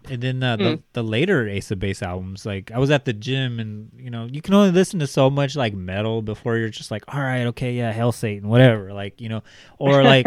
And 0.09 0.23
then 0.23 0.41
uh, 0.41 0.57
Hmm. 0.57 0.63
the 0.63 0.79
the 0.93 1.03
later 1.03 1.47
Ace 1.47 1.69
of 1.71 1.79
Base 1.79 2.01
albums, 2.01 2.43
like 2.45 2.71
I 2.71 2.79
was 2.79 2.89
at 2.89 3.05
the 3.05 3.13
gym, 3.13 3.59
and 3.59 3.91
you 3.97 4.09
know 4.09 4.25
you 4.31 4.41
can 4.41 4.53
only 4.55 4.71
listen 4.71 4.99
to 5.01 5.07
so 5.07 5.29
much 5.29 5.55
like 5.55 5.73
metal 5.73 6.21
before 6.23 6.57
you're 6.57 6.69
just 6.69 6.89
like, 6.89 7.03
all 7.13 7.19
right, 7.21 7.45
okay, 7.47 7.73
yeah, 7.73 7.91
Hell 7.91 8.11
Satan, 8.11 8.47
whatever, 8.49 8.91
like 8.93 9.19
you 9.21 9.29
know, 9.29 9.43
or 9.77 10.01
like 10.15 10.25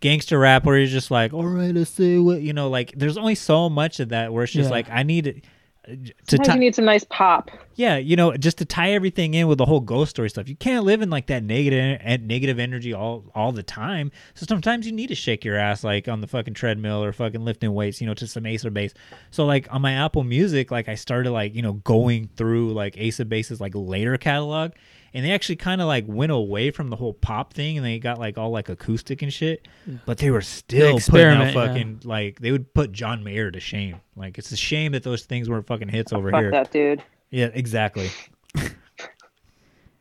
gangster 0.00 0.38
rap 0.38 0.64
where 0.66 0.76
you're 0.76 0.86
just 0.88 1.10
like, 1.10 1.32
all 1.32 1.46
right, 1.46 1.72
let's 1.74 1.90
say 1.90 2.18
what 2.18 2.42
you 2.42 2.52
know, 2.52 2.68
like 2.68 2.92
there's 2.96 3.16
only 3.16 3.34
so 3.36 3.70
much 3.70 4.00
of 4.00 4.10
that 4.10 4.32
where 4.34 4.44
it's 4.44 4.52
just 4.52 4.68
Yeah. 4.68 4.72
like 4.72 4.90
I 4.90 5.02
need 5.02 5.26
it 5.26 5.44
to 5.84 6.12
Sometimes 6.28 6.46
tie, 6.46 6.54
you 6.54 6.60
need 6.60 6.74
some 6.74 6.84
nice 6.84 7.04
pop. 7.04 7.50
yeah, 7.74 7.96
you 7.96 8.14
know, 8.14 8.36
just 8.36 8.58
to 8.58 8.64
tie 8.64 8.92
everything 8.92 9.34
in 9.34 9.48
with 9.48 9.58
the 9.58 9.64
whole 9.66 9.80
ghost 9.80 10.10
story 10.10 10.30
stuff. 10.30 10.48
You 10.48 10.54
can't 10.54 10.84
live 10.84 11.02
in 11.02 11.10
like 11.10 11.26
that 11.26 11.42
negative 11.42 11.98
and 12.02 12.28
negative 12.28 12.58
energy 12.58 12.92
all 12.92 13.24
all 13.34 13.50
the 13.52 13.64
time. 13.64 14.12
So 14.34 14.46
sometimes 14.46 14.86
you 14.86 14.92
need 14.92 15.08
to 15.08 15.14
shake 15.14 15.44
your 15.44 15.56
ass 15.56 15.82
like 15.82 16.06
on 16.06 16.20
the 16.20 16.28
fucking 16.28 16.54
treadmill 16.54 17.02
or 17.02 17.12
fucking 17.12 17.44
lifting 17.44 17.74
weights, 17.74 18.00
you 18.00 18.06
know, 18.06 18.14
to 18.14 18.26
some 18.26 18.46
Ace 18.46 18.64
of 18.64 18.72
Base. 18.74 18.94
So 19.30 19.44
like 19.44 19.66
on 19.72 19.82
my 19.82 19.92
Apple 19.92 20.22
Music, 20.24 20.70
like 20.70 20.88
I 20.88 20.94
started 20.94 21.32
like 21.32 21.54
you 21.54 21.62
know 21.62 21.74
going 21.74 22.28
through 22.36 22.72
like 22.74 22.96
Ace 22.96 23.18
of 23.18 23.28
Base's 23.28 23.60
like 23.60 23.72
later 23.74 24.16
catalog, 24.16 24.72
and 25.14 25.24
they 25.24 25.32
actually 25.32 25.56
kind 25.56 25.80
of 25.80 25.86
like 25.86 26.04
went 26.06 26.32
away 26.32 26.70
from 26.70 26.90
the 26.90 26.96
whole 26.96 27.14
pop 27.14 27.52
thing, 27.52 27.76
and 27.76 27.86
they 27.86 27.98
got 27.98 28.18
like 28.18 28.38
all 28.38 28.50
like 28.50 28.68
acoustic 28.68 29.22
and 29.22 29.32
shit. 29.32 29.66
But 30.06 30.18
they 30.18 30.30
were 30.30 30.40
still 30.40 30.78
putting 30.78 30.92
out 30.92 30.98
experiment, 30.98 31.54
yeah. 31.54 31.66
fucking 31.66 32.00
like 32.04 32.40
they 32.40 32.52
would 32.52 32.72
put 32.74 32.92
John 32.92 33.22
Mayer 33.22 33.50
to 33.50 33.60
shame. 33.60 34.00
Like 34.16 34.38
it's 34.38 34.52
a 34.52 34.56
shame 34.56 34.92
that 34.92 35.02
those 35.02 35.24
things 35.24 35.48
weren't 35.50 35.66
fucking 35.66 35.88
hits 35.88 36.12
over 36.12 36.30
Fuck 36.30 36.40
here. 36.40 36.50
that 36.50 36.70
dude. 36.70 37.02
Yeah, 37.30 37.50
exactly. 37.52 38.10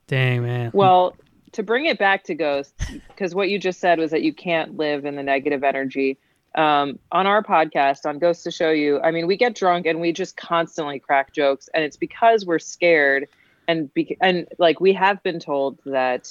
dang 0.07 0.43
man 0.43 0.71
Well, 0.73 1.15
to 1.53 1.63
bring 1.63 1.85
it 1.85 1.97
back 1.97 2.23
to 2.25 2.35
ghosts, 2.35 2.73
because 3.07 3.33
what 3.35 3.49
you 3.49 3.59
just 3.59 3.79
said 3.79 3.99
was 3.99 4.11
that 4.11 4.21
you 4.21 4.33
can't 4.33 4.77
live 4.77 5.05
in 5.05 5.15
the 5.15 5.23
negative 5.23 5.63
energy. 5.63 6.17
Um, 6.55 6.99
on 7.13 7.27
our 7.27 7.41
podcast, 7.41 8.05
on 8.05 8.19
Ghosts 8.19 8.43
to 8.43 8.51
Show 8.51 8.71
You, 8.71 8.99
I 8.99 9.11
mean, 9.11 9.25
we 9.25 9.37
get 9.37 9.55
drunk 9.55 9.85
and 9.85 10.01
we 10.01 10.11
just 10.11 10.35
constantly 10.35 10.99
crack 10.99 11.33
jokes, 11.33 11.69
and 11.73 11.83
it's 11.83 11.95
because 11.95 12.45
we're 12.45 12.59
scared, 12.59 13.29
and 13.71 13.93
be- 13.93 14.17
and 14.21 14.47
like 14.65 14.79
we 14.79 14.93
have 14.93 15.21
been 15.23 15.39
told 15.39 15.79
that 15.85 16.23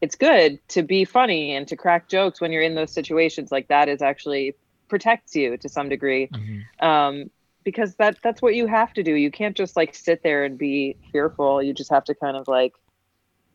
it's 0.00 0.16
good 0.16 0.58
to 0.68 0.82
be 0.82 1.04
funny 1.04 1.54
and 1.56 1.66
to 1.68 1.76
crack 1.76 2.08
jokes 2.08 2.40
when 2.40 2.50
you're 2.52 2.62
in 2.70 2.74
those 2.74 2.92
situations. 2.92 3.50
Like 3.50 3.68
that 3.68 3.88
is 3.88 4.00
actually 4.02 4.54
protects 4.88 5.34
you 5.34 5.56
to 5.56 5.68
some 5.68 5.88
degree. 5.88 6.28
Mhm. 6.28 6.62
um, 6.90 7.30
because 7.64 7.96
that 7.96 8.16
that's 8.22 8.40
what 8.40 8.54
you 8.54 8.66
have 8.66 8.92
to 8.94 9.02
do. 9.02 9.14
You 9.14 9.30
can't 9.30 9.56
just 9.56 9.76
like 9.76 9.94
sit 9.94 10.22
there 10.22 10.44
and 10.44 10.56
be 10.56 10.96
fearful. 11.12 11.62
You 11.62 11.74
just 11.74 11.90
have 11.90 12.04
to 12.04 12.14
kind 12.14 12.36
of 12.36 12.48
like 12.48 12.72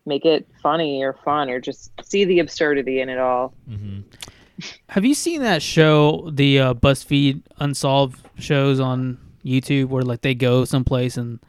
make 0.05 0.25
it 0.25 0.45
funny 0.61 1.01
or 1.03 1.13
fun 1.13 1.49
or 1.49 1.59
just 1.59 1.91
see 2.03 2.25
the 2.25 2.39
absurdity 2.39 2.99
in 3.01 3.09
it 3.09 3.19
all. 3.19 3.53
hmm 3.67 4.01
have 4.89 5.03
you 5.03 5.15
seen 5.15 5.41
that 5.41 5.61
show 5.63 6.29
the 6.31 6.59
uh, 6.59 6.73
buzzfeed 6.75 7.41
unsolved 7.57 8.19
shows 8.37 8.79
on 8.79 9.17
youtube 9.43 9.87
where 9.87 10.03
like 10.03 10.21
they 10.21 10.35
go 10.35 10.63
someplace 10.63 11.17
and 11.17 11.39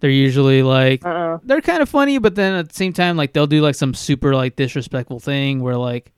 they're 0.00 0.10
usually 0.10 0.62
like 0.62 1.04
Uh-uh. 1.04 1.38
they're 1.44 1.60
kind 1.60 1.82
of 1.82 1.88
funny 1.88 2.18
but 2.18 2.34
then 2.34 2.54
at 2.54 2.68
the 2.68 2.74
same 2.74 2.92
time 2.92 3.16
like 3.16 3.32
they'll 3.32 3.46
do 3.46 3.60
like 3.60 3.74
some 3.74 3.94
super 3.94 4.34
like 4.34 4.56
disrespectful 4.56 5.18
thing 5.20 5.60
where 5.60 5.76
like 5.76 6.12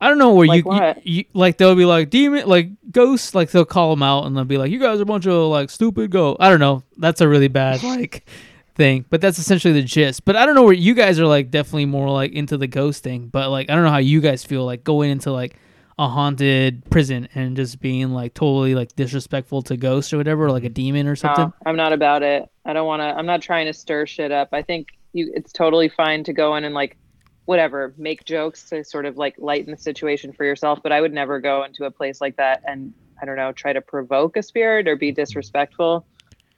I 0.00 0.08
don't 0.08 0.18
know 0.18 0.34
where 0.34 0.46
Like 0.46 0.64
you, 0.66 0.72
you, 0.74 0.94
you 1.18 1.24
like 1.32 1.56
they'll 1.56 1.74
be 1.74 1.86
like 1.86 2.10
demon 2.10 2.46
like 2.46 2.68
ghosts? 2.90 3.34
Like 3.34 3.50
they'll 3.50 3.64
call 3.64 3.90
them 3.90 4.02
out 4.02 4.26
and 4.26 4.36
they'll 4.36 4.44
be 4.44 4.58
like 4.58 4.70
you 4.70 4.78
guys 4.78 4.98
are 4.98 5.02
a 5.02 5.06
bunch 5.06 5.26
of 5.26 5.48
like 5.48 5.70
stupid 5.70 6.10
go 6.10 6.36
I 6.38 6.50
don't 6.50 6.60
know. 6.60 6.82
That's 6.98 7.20
a 7.22 7.28
really 7.28 7.48
bad 7.48 7.82
like 7.84 8.26
thing 8.74 9.06
but 9.08 9.20
that's 9.20 9.38
essentially 9.38 9.72
the 9.72 9.82
gist. 9.82 10.24
But 10.24 10.36
I 10.36 10.44
don't 10.44 10.56
know 10.56 10.64
where 10.64 10.74
you 10.74 10.94
guys 10.94 11.18
are 11.20 11.26
like 11.26 11.50
definitely 11.50 11.86
more 11.86 12.10
like 12.10 12.32
into 12.32 12.58
the 12.58 12.66
ghost 12.66 13.02
thing 13.02 13.28
but 13.28 13.48
like 13.50 13.70
I 13.70 13.74
don't 13.74 13.84
know 13.84 13.90
how 13.90 13.98
you 13.98 14.20
guys 14.20 14.44
feel 14.44 14.64
like 14.66 14.84
going 14.84 15.10
into 15.10 15.32
like 15.32 15.56
a 15.98 16.08
haunted 16.08 16.82
prison 16.90 17.28
and 17.34 17.56
just 17.56 17.80
being 17.80 18.10
like 18.10 18.34
totally 18.34 18.74
like 18.74 18.94
disrespectful 18.96 19.62
to 19.62 19.76
ghosts 19.76 20.12
or 20.12 20.16
whatever 20.16 20.46
or 20.46 20.50
like 20.50 20.64
a 20.64 20.66
mm-hmm. 20.66 20.74
demon 20.74 21.06
or 21.06 21.14
something 21.14 21.44
No, 21.44 21.54
I'm 21.66 21.76
not 21.76 21.92
about 21.92 22.22
it. 22.22 22.48
I 22.64 22.72
don't 22.72 22.86
want 22.86 23.00
to. 23.00 23.04
I'm 23.04 23.26
not 23.26 23.42
trying 23.42 23.66
to 23.66 23.72
stir 23.72 24.06
shit 24.06 24.32
up. 24.32 24.48
I 24.52 24.62
think 24.62 24.88
you. 25.12 25.30
It's 25.34 25.52
totally 25.52 25.88
fine 25.88 26.24
to 26.24 26.32
go 26.32 26.56
in 26.56 26.64
and 26.64 26.74
like, 26.74 26.96
whatever, 27.44 27.94
make 27.96 28.24
jokes 28.24 28.68
to 28.70 28.82
sort 28.82 29.06
of 29.06 29.16
like 29.16 29.34
lighten 29.38 29.70
the 29.70 29.76
situation 29.76 30.32
for 30.32 30.44
yourself. 30.44 30.80
But 30.82 30.92
I 30.92 31.00
would 31.00 31.12
never 31.12 31.40
go 31.40 31.62
into 31.62 31.84
a 31.84 31.90
place 31.90 32.20
like 32.20 32.36
that 32.36 32.62
and 32.66 32.92
I 33.20 33.26
don't 33.26 33.36
know, 33.36 33.52
try 33.52 33.72
to 33.72 33.80
provoke 33.80 34.36
a 34.36 34.42
spirit 34.42 34.88
or 34.88 34.96
be 34.96 35.10
mm-hmm. 35.10 35.20
disrespectful, 35.20 36.06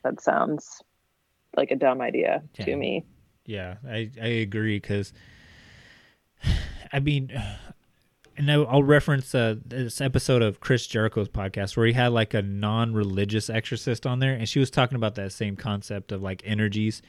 that 0.03 0.21
sounds 0.21 0.81
like 1.55 1.71
a 1.71 1.75
dumb 1.75 2.01
idea 2.01 2.43
Yeah. 2.57 2.65
to 2.65 2.75
me. 2.75 3.05
Yeah, 3.45 3.75
I, 3.87 4.11
I 4.21 4.27
agree 4.27 4.77
because 4.77 5.13
I 6.93 6.99
mean, 6.99 7.31
and 8.37 8.51
I'll 8.51 8.67
I'll 8.67 8.83
reference 8.83 9.33
uh, 9.33 9.55
this 9.65 9.99
episode 9.99 10.41
of 10.41 10.59
Chris 10.59 10.85
Jericho's 10.87 11.27
podcast 11.27 11.75
where 11.75 11.87
he 11.87 11.93
had 11.93 12.11
like 12.11 12.33
a 12.33 12.41
non-religious 12.41 13.49
exorcist 13.49 14.05
on 14.05 14.19
there, 14.19 14.33
and 14.33 14.47
she 14.47 14.59
was 14.59 14.69
talking 14.69 14.95
about 14.95 15.15
that 15.15 15.31
same 15.31 15.55
concept 15.55 16.11
of 16.11 16.21
like 16.21 16.43
energies, 16.45 17.01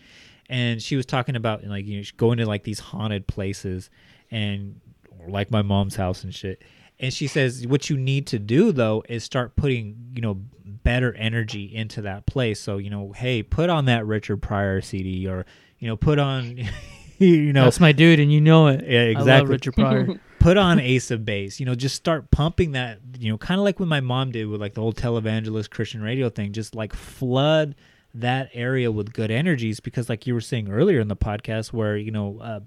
and 0.49 0.83
she 0.83 0.97
was 0.97 1.05
talking 1.07 1.37
about 1.37 1.65
like 1.65 1.87
you 1.87 1.99
know 1.99 2.05
going 2.17 2.39
to 2.39 2.47
like 2.47 2.65
these 2.65 2.81
haunted 2.81 3.27
places, 3.27 3.91
and 4.31 4.81
like 5.29 5.51
my 5.51 5.63
mom's 5.63 5.97
house 5.97 6.25
and 6.25 6.35
shit. 6.35 6.63
And 7.01 7.13
she 7.13 7.29
says 7.29 7.65
what 7.67 7.89
you 7.91 7.97
need 7.97 8.27
to 8.29 8.39
do 8.39 8.73
though 8.73 9.05
is 9.09 9.23
start 9.23 9.55
putting 9.55 10.13
you 10.15 10.23
know 10.23 10.35
better 10.65 11.13
energy 11.15 11.73
into 11.75 12.03
that 12.03 12.25
place. 12.27 12.59
So 12.59 12.79
you 12.79 12.89
know, 12.89 13.13
hey, 13.13 13.43
put 13.43 13.69
on 13.69 13.85
that 13.85 14.07
Richard 14.07 14.39
Pryor 14.39 14.81
CD, 14.81 15.29
or 15.29 15.45
you 15.79 15.89
know, 15.89 15.97
put 15.97 16.19
on, 16.19 16.59
you 17.19 17.53
know, 17.53 17.65
That's 17.65 17.81
my 17.81 17.93
dude, 17.93 18.19
and 18.19 18.33
you 18.33 18.41
know 18.41 18.69
it. 18.69 18.85
Yeah, 18.87 19.01
I 19.01 19.07
love 19.13 19.21
exactly. 19.21 19.51
Richard 19.51 19.75
Pryor. 19.75 20.21
put 20.41 20.57
on 20.57 20.79
Ace 20.81 21.11
of 21.11 21.25
Base. 21.25 21.61
You 21.61 21.67
know, 21.67 21.75
just 21.75 21.95
start 21.95 22.31
pumping 22.31 22.73
that. 22.73 23.01
You 23.19 23.31
know, 23.31 23.39
kind 23.39 23.59
of 23.59 23.65
like 23.65 23.81
what 23.81 23.89
my 23.89 24.01
mom 24.01 24.33
did 24.33 24.47
with 24.47 24.61
like 24.61 24.75
the 24.75 24.81
whole 24.81 24.93
televangelist 24.93 25.71
Christian 25.71 26.03
radio 26.03 26.29
thing. 26.29 26.53
Just 26.53 26.75
like 26.75 26.93
flood 26.95 27.75
that 28.15 28.51
area 28.55 28.91
with 28.91 29.13
good 29.13 29.31
energies 29.31 29.81
because, 29.81 30.09
like 30.09 30.27
you 30.27 30.35
were 30.35 30.41
saying 30.41 30.71
earlier 30.71 31.01
in 31.01 31.09
the 31.09 31.17
podcast, 31.17 31.73
where 31.73 31.97
you 31.97 32.11
know. 32.11 32.39
Uh, 32.41 32.61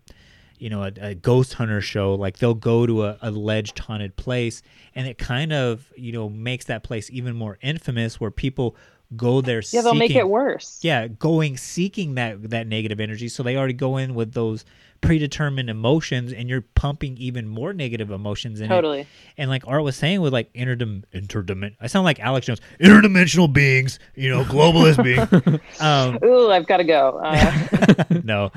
you 0.57 0.69
know, 0.69 0.84
a, 0.84 0.91
a 1.01 1.15
ghost 1.15 1.55
hunter 1.55 1.82
show, 1.82 2.13
like 2.13 2.38
they'll 2.38 2.53
go 2.53 2.86
to 2.86 3.03
a 3.03 3.17
alleged 3.24 3.80
haunted 3.80 4.15
place, 4.15 4.61
and 4.93 5.07
it 5.07 5.17
kind 5.17 5.51
of, 5.51 5.91
you 5.97 6.11
know, 6.11 6.30
makes 6.30 6.65
that 6.65 6.84
place 6.84 7.09
even 7.09 7.36
more 7.36 7.57
infamous, 7.63 8.19
where 8.19 8.30
people 8.30 8.76
go 9.16 9.41
there. 9.41 9.62
Yeah, 9.72 9.82
they'll 9.82 9.93
make 9.93 10.16
it 10.16 10.28
worse. 10.30 10.80
yeah 10.82 11.07
going 11.07 11.57
seeking 11.57 12.16
that 12.16 12.49
that 12.49 12.68
negative 12.68 12.99
energy 12.99 13.28
so 13.30 13.43
they 13.43 13.57
already 13.57 13.74
go 13.74 13.97
in 13.97 14.16
with 14.16 14.34
those 14.34 14.64
predetermined 15.01 15.70
emotions 15.70 16.32
and 16.32 16.47
you're 16.47 16.62
pumping 16.76 17.18
even 17.18 17.47
more 17.47 17.74
negative 17.74 18.12
emotions 18.12 18.59
in 18.62 18.68
it. 18.68 18.70
Totally. 18.70 19.07
and 19.38 19.49
like 19.49 19.64
art 19.68 19.84
was 19.84 19.95
saying 19.95 20.22
with 20.22 20.32
like 20.32 20.53
interdim 20.53 21.03
interdimen 21.14 21.76
i 21.82 21.88
sound 21.88 22.05
like 22.05 22.20
alex 22.20 22.45
jones 22.45 22.62
interdimensional 22.80 23.51
beings 23.51 23.97
you 24.16 24.30
know 24.30 24.43
globalist 24.43 25.03
being. 25.43 25.59
um 25.80 26.20
Ooh, 26.24 26.51
I've 26.51 26.68
got 26.68 26.78
to 26.78 26.84
go. 26.84 27.20
Uh, 27.24 28.03
no 28.24 28.51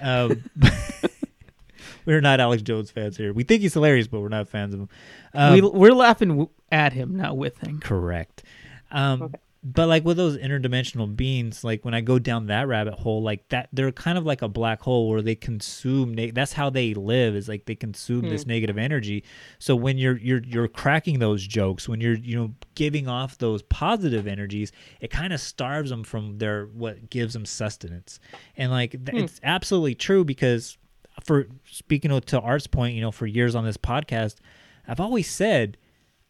um 0.00 0.42
we're 2.06 2.20
not 2.20 2.38
alex 2.40 2.62
jones 2.62 2.90
fans 2.90 3.16
here 3.16 3.32
we 3.32 3.42
think 3.42 3.62
he's 3.62 3.74
hilarious 3.74 4.06
but 4.06 4.20
we're 4.20 4.28
not 4.28 4.48
fans 4.48 4.74
of 4.74 4.80
him 4.80 4.88
um, 5.34 5.54
we, 5.54 5.60
we're 5.62 5.92
laughing 5.94 6.28
w- 6.28 6.48
at 6.70 6.92
him, 6.92 7.16
not 7.16 7.36
with 7.36 7.58
him. 7.58 7.80
Correct. 7.80 8.42
Um, 8.90 9.34
But 9.64 9.86
like 9.86 10.04
with 10.04 10.16
those 10.16 10.36
interdimensional 10.36 11.14
beings, 11.14 11.62
like 11.62 11.84
when 11.84 11.94
I 11.94 12.00
go 12.00 12.18
down 12.18 12.46
that 12.46 12.66
rabbit 12.66 12.94
hole, 12.94 13.22
like 13.22 13.48
that, 13.50 13.68
they're 13.72 13.92
kind 13.92 14.18
of 14.18 14.26
like 14.26 14.42
a 14.42 14.48
black 14.48 14.82
hole 14.82 15.08
where 15.08 15.22
they 15.22 15.36
consume. 15.36 16.14
Ne- 16.14 16.32
that's 16.32 16.52
how 16.52 16.68
they 16.68 16.94
live. 16.94 17.36
Is 17.36 17.48
like 17.48 17.66
they 17.66 17.76
consume 17.76 18.28
this 18.28 18.42
hmm. 18.42 18.48
negative 18.48 18.76
energy. 18.76 19.22
So 19.60 19.76
when 19.76 19.98
you're 19.98 20.16
you're 20.16 20.42
you're 20.42 20.66
cracking 20.66 21.20
those 21.20 21.46
jokes, 21.46 21.88
when 21.88 22.00
you're 22.00 22.16
you 22.16 22.36
know 22.36 22.54
giving 22.74 23.06
off 23.06 23.38
those 23.38 23.62
positive 23.62 24.26
energies, 24.26 24.72
it 25.00 25.10
kind 25.12 25.32
of 25.32 25.40
starves 25.40 25.90
them 25.90 26.02
from 26.02 26.38
their 26.38 26.66
what 26.66 27.08
gives 27.08 27.32
them 27.32 27.46
sustenance. 27.46 28.18
And 28.56 28.72
like 28.72 28.90
th- 28.90 29.10
hmm. 29.10 29.16
it's 29.18 29.40
absolutely 29.44 29.94
true 29.94 30.24
because 30.24 30.76
for 31.22 31.46
speaking 31.70 32.20
to 32.20 32.40
Art's 32.40 32.66
point, 32.66 32.96
you 32.96 33.00
know, 33.00 33.12
for 33.12 33.26
years 33.26 33.54
on 33.54 33.64
this 33.64 33.76
podcast, 33.76 34.36
I've 34.88 34.98
always 35.00 35.30
said 35.30 35.76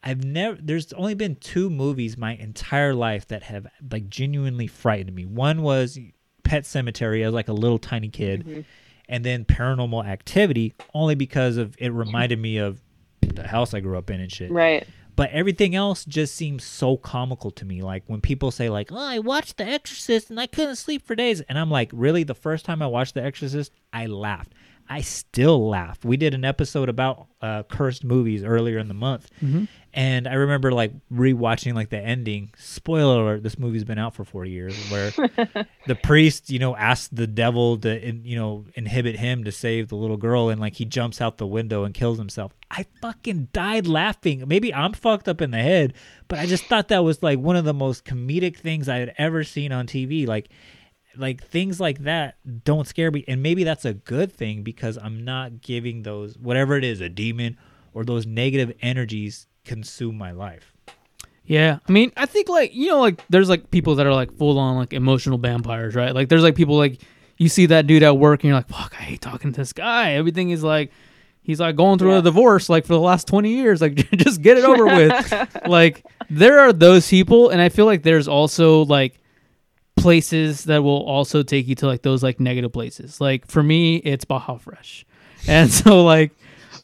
I've 0.02 0.24
never. 0.24 0.58
There's 0.60 0.92
only 0.94 1.14
been 1.14 1.36
two 1.36 1.70
movies 1.70 2.16
my 2.16 2.34
entire 2.34 2.94
life 2.94 3.28
that 3.28 3.44
have 3.44 3.66
like 3.90 4.08
genuinely 4.08 4.66
frightened 4.66 5.14
me. 5.14 5.26
One 5.26 5.62
was 5.62 5.98
Pet 6.42 6.64
Sematary 6.64 7.24
as 7.24 7.32
like 7.32 7.48
a 7.48 7.52
little 7.52 7.78
tiny 7.78 8.08
kid, 8.08 8.44
mm-hmm. 8.44 8.60
and 9.08 9.24
then 9.24 9.44
Paranormal 9.44 10.04
Activity 10.04 10.74
only 10.92 11.14
because 11.14 11.56
of 11.56 11.76
it 11.78 11.92
reminded 11.92 12.40
me 12.40 12.58
of 12.58 12.80
the 13.20 13.46
house 13.46 13.74
I 13.74 13.80
grew 13.80 13.96
up 13.96 14.10
in 14.10 14.20
and 14.20 14.30
shit. 14.30 14.50
right. 14.50 14.86
But 15.14 15.30
everything 15.30 15.74
else 15.74 16.06
just 16.06 16.34
seems 16.34 16.64
so 16.64 16.96
comical 16.96 17.50
to 17.52 17.66
me. 17.66 17.82
Like 17.82 18.02
when 18.06 18.22
people 18.22 18.50
say 18.50 18.70
like, 18.70 18.90
"Oh, 18.90 18.96
I 18.96 19.18
watched 19.18 19.58
The 19.58 19.64
Exorcist 19.64 20.30
and 20.30 20.40
I 20.40 20.46
couldn't 20.46 20.76
sleep 20.76 21.06
for 21.06 21.14
days," 21.14 21.42
and 21.42 21.58
I'm 21.58 21.70
like, 21.70 21.90
"Really?" 21.92 22.24
The 22.24 22.34
first 22.34 22.64
time 22.64 22.80
I 22.80 22.86
watched 22.86 23.14
The 23.14 23.22
Exorcist, 23.22 23.72
I 23.92 24.06
laughed. 24.06 24.54
I 24.88 25.00
still 25.00 25.68
laugh. 25.68 26.04
We 26.04 26.16
did 26.16 26.34
an 26.34 26.44
episode 26.44 26.88
about 26.88 27.26
uh, 27.40 27.62
cursed 27.64 28.04
movies 28.04 28.44
earlier 28.44 28.78
in 28.78 28.88
the 28.88 28.94
month, 28.94 29.30
and 29.94 30.28
I 30.28 30.34
remember 30.34 30.70
like 30.70 30.92
rewatching 31.12 31.74
like 31.74 31.88
the 31.88 31.98
ending. 31.98 32.50
Spoiler 32.58 33.22
alert: 33.22 33.42
This 33.42 33.58
movie's 33.58 33.84
been 33.84 33.98
out 33.98 34.14
for 34.14 34.24
four 34.24 34.44
years. 34.44 34.76
Where 34.90 35.10
the 35.86 35.94
priest, 35.94 36.50
you 36.50 36.58
know, 36.58 36.76
asks 36.76 37.08
the 37.08 37.26
devil 37.26 37.78
to, 37.78 38.06
in, 38.08 38.24
you 38.24 38.36
know, 38.36 38.66
inhibit 38.74 39.16
him 39.16 39.44
to 39.44 39.52
save 39.52 39.88
the 39.88 39.96
little 39.96 40.18
girl, 40.18 40.50
and 40.50 40.60
like 40.60 40.74
he 40.74 40.84
jumps 40.84 41.20
out 41.20 41.38
the 41.38 41.46
window 41.46 41.84
and 41.84 41.94
kills 41.94 42.18
himself. 42.18 42.52
I 42.70 42.86
fucking 43.00 43.48
died 43.52 43.86
laughing. 43.86 44.44
Maybe 44.46 44.72
I'm 44.74 44.92
fucked 44.92 45.28
up 45.28 45.40
in 45.40 45.52
the 45.52 45.58
head, 45.58 45.94
but 46.28 46.38
I 46.38 46.46
just 46.46 46.64
thought 46.64 46.88
that 46.88 47.04
was 47.04 47.22
like 47.22 47.38
one 47.38 47.56
of 47.56 47.64
the 47.64 47.74
most 47.74 48.04
comedic 48.04 48.56
things 48.56 48.88
I 48.88 48.98
had 48.98 49.14
ever 49.18 49.42
seen 49.44 49.72
on 49.72 49.86
TV. 49.86 50.26
Like, 50.26 50.48
like 51.16 51.42
things 51.44 51.78
like 51.80 52.00
that 52.04 52.36
don't 52.64 52.86
scare 52.86 53.10
me, 53.10 53.24
and 53.28 53.42
maybe 53.42 53.64
that's 53.64 53.84
a 53.84 53.94
good 53.94 54.32
thing 54.32 54.62
because 54.62 54.96
I'm 54.96 55.24
not 55.24 55.60
giving 55.60 56.02
those 56.02 56.36
whatever 56.38 56.76
it 56.76 56.84
is, 56.84 57.00
a 57.00 57.08
demon 57.08 57.58
or 57.94 58.04
those 58.04 58.26
negative 58.26 58.74
energies 58.82 59.46
consume 59.64 60.16
my 60.16 60.32
life. 60.32 60.72
Yeah, 61.44 61.78
I 61.88 61.92
mean, 61.92 62.12
I 62.16 62.26
think 62.26 62.48
like 62.48 62.74
you 62.74 62.88
know, 62.88 63.00
like 63.00 63.20
there's 63.28 63.48
like 63.48 63.70
people 63.70 63.96
that 63.96 64.06
are 64.06 64.14
like 64.14 64.32
full 64.36 64.58
on 64.58 64.76
like 64.76 64.92
emotional 64.92 65.38
vampires, 65.38 65.94
right? 65.94 66.14
Like 66.14 66.28
there's 66.28 66.42
like 66.42 66.54
people 66.54 66.76
like 66.76 67.00
you 67.38 67.48
see 67.48 67.66
that 67.66 67.86
dude 67.86 68.02
at 68.04 68.16
work 68.16 68.42
and 68.42 68.48
you're 68.48 68.56
like, 68.56 68.68
fuck, 68.68 68.94
I 68.98 69.02
hate 69.02 69.20
talking 69.20 69.52
to 69.52 69.60
this 69.60 69.72
guy. 69.72 70.12
Everything 70.12 70.50
is 70.50 70.62
like 70.62 70.92
he's 71.42 71.58
like 71.58 71.74
going 71.74 71.98
through 71.98 72.12
Yeah. 72.12 72.18
a 72.18 72.22
divorce 72.22 72.68
like 72.68 72.86
for 72.86 72.92
the 72.94 73.00
last 73.00 73.26
20 73.26 73.50
years. 73.50 73.80
Like 73.80 73.94
just 74.16 74.40
get 74.40 74.56
it 74.58 74.64
over 74.64 74.86
with. 74.86 75.44
like 75.66 76.06
there 76.30 76.60
are 76.60 76.72
those 76.72 77.08
people, 77.08 77.50
and 77.50 77.60
I 77.60 77.68
feel 77.68 77.86
like 77.86 78.02
there's 78.04 78.28
also 78.28 78.84
like 78.84 79.18
places 79.96 80.64
that 80.64 80.82
will 80.82 81.04
also 81.04 81.42
take 81.42 81.66
you 81.68 81.74
to 81.76 81.86
like 81.86 82.02
those 82.02 82.22
like 82.22 82.40
negative 82.40 82.72
places. 82.72 83.20
Like 83.20 83.46
for 83.46 83.62
me, 83.62 83.96
it's 83.96 84.24
Baja 84.24 84.56
Fresh, 84.56 85.06
and 85.46 85.70
so 85.72 86.04
like 86.04 86.32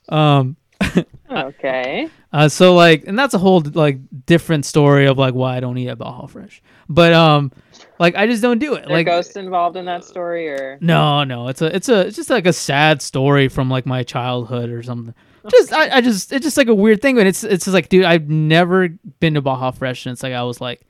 um 0.08 0.56
Okay. 1.30 2.08
uh, 2.32 2.48
so 2.48 2.74
like, 2.74 3.04
and 3.06 3.18
that's 3.18 3.34
a 3.34 3.38
whole 3.38 3.62
like 3.74 3.98
different 4.26 4.64
story 4.64 5.06
of 5.06 5.18
like 5.18 5.34
why 5.34 5.56
I 5.56 5.60
don't 5.60 5.76
eat 5.76 5.88
at 5.88 5.98
Baja 5.98 6.26
Fresh. 6.26 6.62
But 6.88 7.12
um, 7.12 7.52
like 7.98 8.14
I 8.16 8.26
just 8.26 8.42
don't 8.42 8.58
do 8.58 8.74
it. 8.74 8.86
Are 8.86 8.90
like 8.90 9.06
ghosts 9.06 9.36
involved 9.36 9.76
in 9.76 9.84
that 9.86 10.04
story, 10.04 10.48
or 10.48 10.78
no, 10.80 11.24
no, 11.24 11.48
it's 11.48 11.60
a 11.60 11.74
it's 11.74 11.88
a 11.88 12.06
it's 12.06 12.16
just 12.16 12.30
like 12.30 12.46
a 12.46 12.52
sad 12.52 13.02
story 13.02 13.48
from 13.48 13.68
like 13.68 13.86
my 13.86 14.02
childhood 14.02 14.70
or 14.70 14.82
something. 14.82 15.14
Just 15.50 15.72
I, 15.72 15.96
I 15.96 16.00
just 16.00 16.32
it's 16.32 16.44
just 16.44 16.56
like 16.56 16.68
a 16.68 16.74
weird 16.74 17.02
thing, 17.02 17.18
and 17.18 17.28
it's 17.28 17.44
it's 17.44 17.64
just 17.64 17.74
like 17.74 17.88
dude, 17.88 18.04
I've 18.04 18.28
never 18.28 18.88
been 19.20 19.34
to 19.34 19.42
Baja 19.42 19.70
Fresh 19.72 20.04
since 20.04 20.22
like 20.22 20.32
I 20.32 20.44
was 20.44 20.60
like 20.60 20.80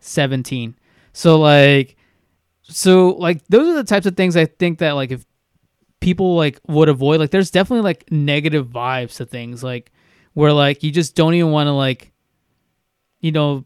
seventeen. 0.00 0.74
So 1.14 1.40
like, 1.40 1.96
so 2.62 3.10
like 3.10 3.46
those 3.48 3.68
are 3.68 3.74
the 3.74 3.84
types 3.84 4.04
of 4.04 4.16
things 4.16 4.36
I 4.36 4.44
think 4.44 4.80
that 4.80 4.92
like 4.92 5.10
if 5.10 5.24
people 6.00 6.36
like 6.36 6.60
would 6.68 6.90
avoid 6.90 7.18
like 7.18 7.30
there's 7.30 7.50
definitely 7.50 7.82
like 7.82 8.10
negative 8.12 8.66
vibes 8.66 9.16
to 9.16 9.24
things 9.24 9.64
like 9.64 9.90
where 10.34 10.52
like 10.52 10.82
you 10.82 10.90
just 10.90 11.16
don't 11.16 11.32
even 11.32 11.50
want 11.50 11.66
to 11.66 11.72
like 11.72 12.12
you 13.20 13.32
know 13.32 13.64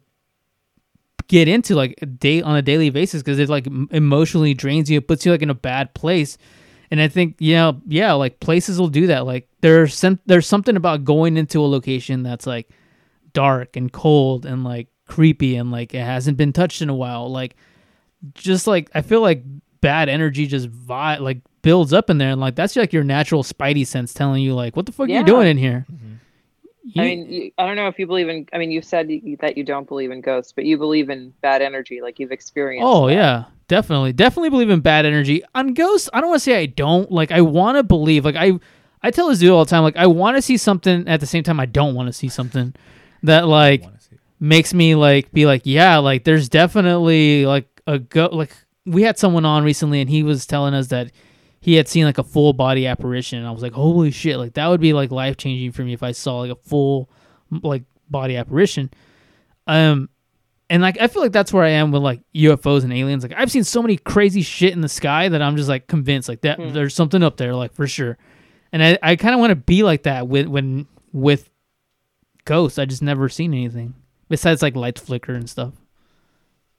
get 1.27 1.49
into 1.49 1.75
like 1.75 1.99
a 2.01 2.07
day 2.07 2.41
on 2.41 2.55
a 2.57 2.63
daily 2.63 2.91
basis 2.91 3.23
because 3.23 3.41
it 3.41 3.49
like 3.49 3.67
emotionally 3.91 4.55
drains 4.55 4.89
you 4.89 4.99
it 4.99 5.09
puts 5.09 5.27
you 5.27 5.33
like 5.33 5.43
in 5.43 5.51
a 5.51 5.55
bad 5.55 5.93
place. 5.95 6.39
And 6.91 7.03
i 7.03 7.09
think 7.09 7.37
you 7.39 7.55
know 7.55 7.81
yeah 7.87 8.13
like 8.13 8.41
places 8.41 8.79
will 8.79 8.89
do 8.89 9.09
that. 9.09 9.27
Like 9.27 9.49
there's 9.61 9.95
some 9.95 10.21
there's 10.27 10.47
something 10.47 10.77
about 10.77 11.05
going 11.05 11.37
into 11.37 11.61
a 11.61 11.67
location 11.67 12.23
that's 12.23 12.47
like 12.47 12.71
dark 13.33 13.77
and 13.77 13.93
cold 13.93 14.47
and 14.47 14.65
like 14.65 14.89
creepy 15.09 15.57
and 15.57 15.71
like 15.73 15.95
it 15.95 16.01
hasn't 16.03 16.37
been 16.37 16.53
touched 16.53 16.81
in 16.83 16.89
a 16.89 16.95
while 16.95 17.31
like 17.31 17.57
just 18.35 18.67
like 18.67 18.91
i 18.95 19.01
feel 19.03 19.21
like 19.21 19.43
bad 19.81 20.09
energy 20.09 20.47
just 20.47 20.69
vi- 20.69 21.17
like 21.19 21.39
builds 21.63 21.93
up 21.93 22.11
in 22.11 22.19
there 22.19 22.31
and 22.31 22.41
like 22.41 22.55
that's 22.55 22.77
like 22.77 22.93
your 22.93 23.05
natural 23.05 23.43
spidey 23.43 23.87
sense 23.87 24.13
telling 24.15 24.43
you 24.43 24.55
like 24.55 24.77
what 24.77 24.87
the 24.87 24.93
fuck 24.93 25.09
are 25.09 25.13
you 25.13 25.25
doing 25.25 25.47
in 25.49 25.57
here 25.59 25.85
mm-hmm. 25.91 26.15
I 26.97 27.03
You- 27.03 27.03
mean, 27.03 27.31
you, 27.33 27.51
I 27.59 27.67
don't 27.67 27.77
know 27.77 27.89
if 27.89 27.99
you 27.99 28.07
believe 28.07 28.31
in. 28.31 28.47
I 28.55 28.57
mean, 28.57 28.71
you 28.71 28.81
said 28.81 29.09
y- 29.09 29.37
that 29.41 29.59
you 29.59 29.65
don't 29.65 29.87
believe 29.87 30.11
in 30.11 30.23
ghosts, 30.23 30.53
but 30.53 30.65
you 30.65 30.79
believe 30.79 31.11
in 31.11 31.35
bad 31.43 31.61
energy, 31.61 32.01
like 32.01 32.19
you've 32.19 32.33
experienced. 32.33 32.87
Oh 32.87 33.09
that. 33.09 33.13
yeah, 33.13 33.45
definitely, 33.67 34.15
definitely 34.15 34.49
believe 34.49 34.71
in 34.71 34.81
bad 34.81 35.05
energy. 35.05 35.43
On 35.55 35.75
ghosts, 35.75 36.09
I 36.15 36.23
don't 36.23 36.31
want 36.31 36.41
to 36.41 36.45
say 36.45 36.57
I 36.59 36.65
don't. 36.65 37.13
Like 37.13 37.31
I 37.31 37.43
want 37.43 37.77
to 37.77 37.83
believe. 37.83 38.25
Like 38.25 38.37
I, 38.37 38.59
I 39.03 39.11
tell 39.11 39.29
this 39.29 39.39
dude 39.41 39.51
all 39.51 39.67
the 39.67 39.69
time. 39.71 39.83
Like 39.83 39.99
I 39.99 40.07
want 40.07 40.39
to 40.39 40.43
see 40.43 40.57
something 40.57 41.07
at 41.07 41.21
the 41.21 41.27
same 41.27 41.43
time 41.43 41.61
I 41.61 41.67
don't 41.67 41.95
want 41.95 42.07
to 42.07 42.13
see 42.15 42.31
something 42.31 42.75
that 43.23 43.47
like 43.47 43.85
makes 44.41 44.73
me 44.75 44.95
like 44.95 45.31
be 45.33 45.47
like 45.47 45.63
yeah, 45.65 45.99
like 45.99 46.25
there's 46.25 46.49
definitely 46.49 47.47
like 47.47 47.67
a 47.87 47.99
go. 47.99 48.27
Like 48.33 48.53
we 48.87 49.03
had 49.03 49.19
someone 49.19 49.45
on 49.45 49.65
recently 49.65 50.01
and 50.01 50.09
he 50.09 50.23
was 50.23 50.47
telling 50.47 50.75
us 50.75 50.89
that 50.89 51.13
he 51.61 51.75
had 51.75 51.89
seen 51.89 52.05
like 52.05 52.19
a 52.19 52.25
full 52.25 52.53
body 52.53 52.87
apparition. 52.87 53.39
And 53.39 53.47
I 53.49 53.51
was 53.51 53.63
like 53.63 53.73
holy 53.73 54.11
shit, 54.11 54.39
like 54.39 54.55
that 54.55 54.67
would 54.69 54.81
be 54.81 54.93
like 54.93 55.11
life 55.11 55.37
changing 55.37 55.73
for 55.73 55.83
me 55.83 55.93
if 55.93 56.03
I 56.03 56.13
saw 56.13 56.39
like 56.41 56.51
a 56.53 56.57
full 56.57 57.11
like 57.63 57.83
body 58.09 58.37
apparition. 58.37 58.91
Um, 59.67 60.09
and 60.71 60.83
like 60.83 61.01
I 61.01 61.09
feel 61.09 61.23
like 61.23 61.33
that's 61.33 61.53
where 61.53 61.65
I 61.65 61.71
am 61.71 61.91
with 61.93 62.03
like 62.03 62.21
UFOs 62.35 62.85
and 62.85 62.93
aliens. 62.93 63.23
Like 63.23 63.35
I've 63.37 63.51
seen 63.51 63.65
so 63.65 63.83
many 63.83 63.97
crazy 63.97 64.43
shit 64.43 64.73
in 64.73 64.81
the 64.83 64.89
sky 64.89 65.29
that 65.29 65.43
I'm 65.43 65.57
just 65.57 65.69
like 65.69 65.87
convinced 65.87 66.29
like 66.29 66.43
that 66.43 66.59
Hmm. 66.59 66.73
there's 66.73 66.95
something 66.95 67.23
up 67.23 67.37
there, 67.39 67.55
like 67.55 67.73
for 67.75 67.87
sure. 67.87 68.19
And 68.71 68.83
I, 68.85 68.99
I 69.03 69.17
kind 69.17 69.35
of 69.35 69.41
want 69.41 69.51
to 69.51 69.57
be 69.57 69.83
like 69.83 70.03
that 70.03 70.29
with 70.29 70.47
when 70.47 70.87
with 71.13 71.49
ghosts. 72.45 72.79
I 72.79 72.85
just 72.85 73.03
never 73.03 73.29
seen 73.31 73.53
anything 73.55 73.95
besides 74.29 74.63
like 74.63 74.77
lights 74.77 75.01
flicker 75.01 75.35
and 75.35 75.49
stuff. 75.49 75.75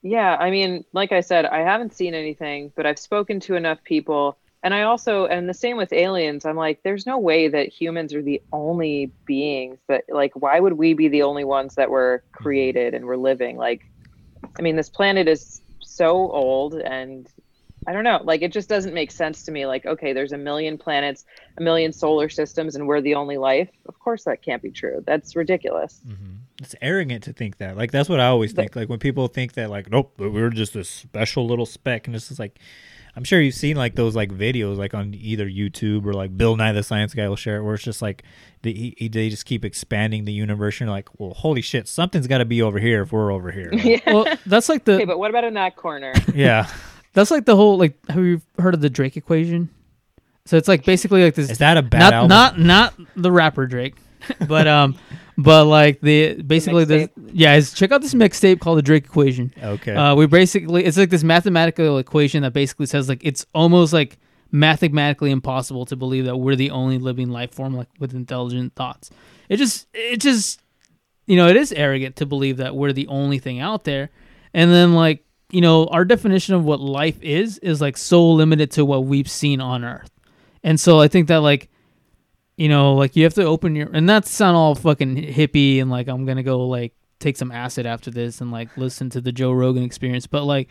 Yeah, 0.02 0.36
I 0.40 0.50
mean, 0.50 0.86
like 0.94 1.12
I 1.12 1.22
said, 1.22 1.46
I 1.46 1.60
haven't 1.60 1.94
seen 1.94 2.14
anything, 2.14 2.72
but 2.76 2.86
I've 2.86 3.00
spoken 3.00 3.40
to 3.42 3.56
enough 3.56 3.84
people. 3.84 4.38
And 4.64 4.74
I 4.74 4.84
also, 4.84 5.26
and 5.26 5.48
the 5.48 5.54
same 5.54 5.78
with 5.78 5.94
aliens, 5.94 6.46
I'm 6.46 6.56
like, 6.56 6.84
there's 6.84 7.06
no 7.06 7.18
way 7.18 7.48
that 7.48 7.70
humans 7.70 8.14
are 8.14 8.22
the 8.22 8.42
only 8.52 9.12
beings 9.26 9.78
that, 9.88 10.06
like, 10.10 10.34
why 10.36 10.60
would 10.60 10.74
we 10.74 10.94
be 10.94 11.08
the 11.08 11.24
only 11.24 11.44
ones 11.44 11.76
that 11.76 11.90
were 11.90 12.24
mm-hmm. 12.24 12.44
created 12.44 12.94
and 12.94 13.06
were 13.06 13.18
living? 13.18 13.58
Like, 13.58 13.86
I 14.58 14.62
mean, 14.62 14.76
this 14.76 14.90
planet 14.90 15.28
is 15.28 15.62
so 15.82 16.32
old 16.32 16.76
and 16.76 17.30
I 17.88 17.94
don't 17.94 18.04
know, 18.04 18.20
like, 18.24 18.42
it 18.42 18.52
just 18.52 18.70
doesn't 18.70 18.94
make 18.94 19.10
sense 19.10 19.44
to 19.44 19.52
me. 19.52 19.66
Like, 19.66 19.86
okay, 19.86 20.14
there's 20.14 20.34
a 20.34 20.38
million 20.38 20.78
planets, 20.78 21.26
a 21.58 21.62
million 21.62 21.94
solar 21.94 22.30
systems, 22.30 22.76
and 22.76 22.86
we're 22.88 23.02
the 23.02 23.16
only 23.16 23.38
life. 23.38 23.70
Of 23.88 23.98
course, 24.00 24.26
that 24.26 24.42
can't 24.42 24.62
be 24.62 24.70
true. 24.70 25.02
That's 25.08 25.36
ridiculous. 25.36 26.02
Mm-hmm. 26.06 26.34
It's 26.62 26.76
arrogant 26.82 27.24
to 27.24 27.34
think 27.34 27.58
that. 27.58 27.78
Like 27.78 27.92
that's 27.92 28.10
what 28.10 28.20
I 28.20 28.28
always 28.28 28.54
think. 28.54 28.76
Like 28.76 28.90
when 28.90 29.00
people 29.00 29.28
think 29.28 29.54
that, 29.54 29.70
like, 29.70 29.90
nope, 29.90 30.14
we're 30.18 30.50
just 30.50 30.76
a 30.76 30.84
special 30.84 31.48
little 31.48 31.66
speck, 31.66 32.08
and 32.08 32.16
it's 32.16 32.28
just 32.28 32.40
like, 32.40 32.60
I'm 33.16 33.24
sure 33.24 33.42
you've 33.42 33.56
seen 33.56 33.76
like 33.76 33.96
those 33.96 34.16
like 34.16 34.30
videos 34.32 34.78
like 34.78 34.94
on 34.94 35.14
either 35.14 35.48
YouTube 35.48 36.06
or 36.06 36.14
like 36.14 36.38
Bill 36.38 36.56
Nye 36.56 36.72
the 36.72 36.84
Science 36.84 37.14
Guy 37.14 37.28
will 37.28 37.36
share 37.36 37.58
it, 37.58 37.64
where 37.64 37.76
it's 37.76 37.84
just 37.84 38.02
like 38.02 38.24
they, 38.62 38.94
he, 38.98 39.08
they 39.08 39.30
just 39.30 39.46
keep 39.46 39.66
expanding 39.66 40.26
the 40.26 40.34
universe. 40.34 40.80
And 40.80 40.88
you're 40.88 40.96
like, 40.96 41.10
well, 41.18 41.34
holy 41.34 41.62
shit, 41.62 41.88
something's 41.88 42.28
got 42.28 42.40
to 42.40 42.46
be 42.46 42.62
over 42.62 42.80
here 42.80 43.02
if 43.02 43.12
we're 43.12 43.32
over 43.32 43.52
here. 43.52 43.72
Like, 43.80 43.86
yeah. 43.86 44.14
Well, 44.14 44.38
that's 44.46 44.68
like 44.70 44.84
the 44.86 44.94
Okay, 44.96 45.06
but 45.06 45.18
what 45.20 45.30
about 45.30 45.44
in 45.44 45.54
that 45.54 45.76
corner? 45.76 46.14
yeah, 46.34 46.70
that's 47.14 47.32
like 47.32 47.46
the 47.46 47.56
whole 47.56 47.78
like 47.78 47.98
have 48.10 48.24
you 48.24 48.42
heard 48.58 48.74
of 48.74 48.82
the 48.82 48.90
Drake 48.90 49.18
equation? 49.18 49.70
So 50.46 50.58
it's 50.58 50.68
like 50.68 50.84
basically 50.84 51.24
like 51.24 51.36
this 51.36 51.50
is 51.50 51.60
that 51.60 51.78
a 51.78 51.82
bad 51.82 52.00
not 52.00 52.14
album? 52.14 52.30
not 52.30 52.60
not 52.60 52.94
the 53.16 53.32
rapper 53.32 53.68
Drake, 53.68 53.96
but 54.48 54.68
um, 54.68 54.98
but 55.40 55.66
like 55.66 56.02
the 56.02 56.42
basically 56.42 56.84
the, 56.84 57.10
yeah, 57.32 57.56
is 57.56 57.72
check 57.72 57.94
out 57.94 58.02
this 58.02 58.14
mixtape 58.14 58.60
called 58.60 58.78
the 58.78 58.82
Drake 58.82 59.06
Equation. 59.06 59.54
okay. 59.64 59.96
Uh, 59.96 60.14
we 60.14 60.26
basically 60.26 60.84
it's 60.84 60.98
like 60.98 61.10
this 61.10 61.24
mathematical 61.24 61.98
equation 61.98 62.44
that 62.44 62.52
basically 62.52 62.86
says 62.86 63.08
like 63.08 63.22
it's 63.24 63.46
almost 63.56 63.94
like 63.94 64.18
mathematically 64.52 65.32
impossible 65.32 65.86
to 65.86 65.96
believe 65.96 66.26
that 66.26 66.36
we're 66.36 66.58
the 66.58 66.72
only 66.72 66.98
living 66.98 67.30
life 67.30 67.54
form 67.54 67.74
like 67.74 67.88
with 68.00 68.14
intelligent 68.14 68.76
thoughts. 68.76 69.12
It 69.48 69.58
just 69.58 69.88
it 69.94 70.18
just 70.18 70.62
you 71.26 71.38
know 71.38 71.48
it 71.48 71.56
is 71.56 71.72
arrogant 71.72 72.18
to 72.18 72.26
believe 72.26 72.58
that 72.58 72.76
we're 72.76 72.92
the 72.92 73.08
only 73.08 73.40
thing 73.40 73.62
out 73.62 73.86
there, 73.86 74.10
and 74.54 74.70
then 74.70 74.94
like 74.94 75.24
you 75.52 75.62
know 75.62 75.86
our 75.86 76.04
definition 76.04 76.54
of 76.54 76.66
what 76.66 76.82
life 76.82 77.18
is 77.22 77.60
is 77.60 77.80
like 77.80 77.96
so 77.96 78.30
limited 78.30 78.72
to 78.72 78.84
what 78.84 79.06
we've 79.06 79.30
seen 79.30 79.62
on 79.62 79.86
Earth, 79.86 80.12
and 80.66 80.78
so 80.78 81.00
I 81.00 81.08
think 81.08 81.30
that 81.30 81.38
like 81.38 81.70
you 82.60 82.68
know, 82.68 82.94
like 82.94 83.16
you 83.16 83.24
have 83.24 83.34
to 83.36 83.46
open 83.46 83.74
your 83.74 83.90
and 83.94 84.06
not 84.06 84.28
sound 84.28 84.58
all 84.58 84.76
fucking 84.76 85.16
hippie 85.16 85.82
and 85.82 85.90
like 85.90 86.10
I'm 86.10 86.26
gonna 86.26 86.44
go 86.44 86.68
like 86.68 86.94
take 87.20 87.38
some 87.38 87.54
acid 87.54 87.86
after 87.86 88.12
this 88.12 88.42
and 88.42 88.52
like 88.52 88.76
listen 88.76 89.10
to 89.12 89.22
the 89.22 89.32
Joe 89.32 89.54
Rogan 89.54 89.82
experience, 89.82 90.28
but 90.28 90.44
like 90.44 90.68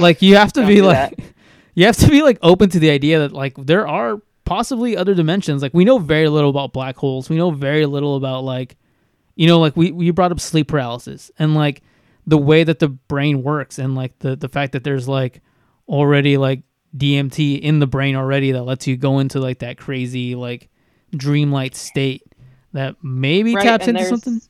like 0.00 0.22
you 0.22 0.34
have 0.34 0.52
to 0.54 0.66
be 0.66 0.82
like 0.82 1.16
you 1.74 1.86
have 1.86 1.96
to 1.98 2.08
be 2.08 2.22
like 2.22 2.38
open 2.42 2.68
to 2.70 2.80
the 2.80 2.90
idea 2.90 3.20
that 3.20 3.32
like 3.32 3.54
there 3.54 3.86
are 3.86 4.20
possibly 4.44 4.96
other 4.96 5.14
dimensions. 5.14 5.62
Like 5.62 5.72
we 5.72 5.84
know 5.84 5.98
very 5.98 6.28
little 6.28 6.50
about 6.50 6.72
black 6.72 6.96
holes. 6.96 7.30
We 7.30 7.36
know 7.36 7.52
very 7.52 7.86
little 7.86 8.16
about 8.16 8.42
like 8.42 8.76
you 9.36 9.46
know, 9.46 9.60
like 9.60 9.76
we 9.76 9.92
we 9.92 10.10
brought 10.10 10.32
up 10.32 10.40
sleep 10.40 10.66
paralysis 10.66 11.30
and 11.38 11.54
like 11.54 11.82
the 12.26 12.38
way 12.38 12.64
that 12.64 12.80
the 12.80 12.88
brain 12.88 13.44
works 13.44 13.78
and 13.78 13.94
like 13.94 14.18
the 14.18 14.34
the 14.34 14.48
fact 14.48 14.72
that 14.72 14.82
there's 14.82 15.06
like 15.06 15.42
already 15.88 16.38
like 16.38 16.64
DMT 16.96 17.60
in 17.60 17.78
the 17.78 17.86
brain 17.86 18.16
already 18.16 18.50
that 18.50 18.64
lets 18.64 18.88
you 18.88 18.96
go 18.96 19.20
into 19.20 19.38
like 19.38 19.60
that 19.60 19.78
crazy 19.78 20.34
like 20.34 20.68
dreamlike 21.12 21.74
state 21.76 22.22
that 22.72 22.96
maybe 23.02 23.54
Right, 23.54 23.64
taps 23.64 23.86
into 23.88 23.98
there's- 23.98 24.08
something. 24.10 24.40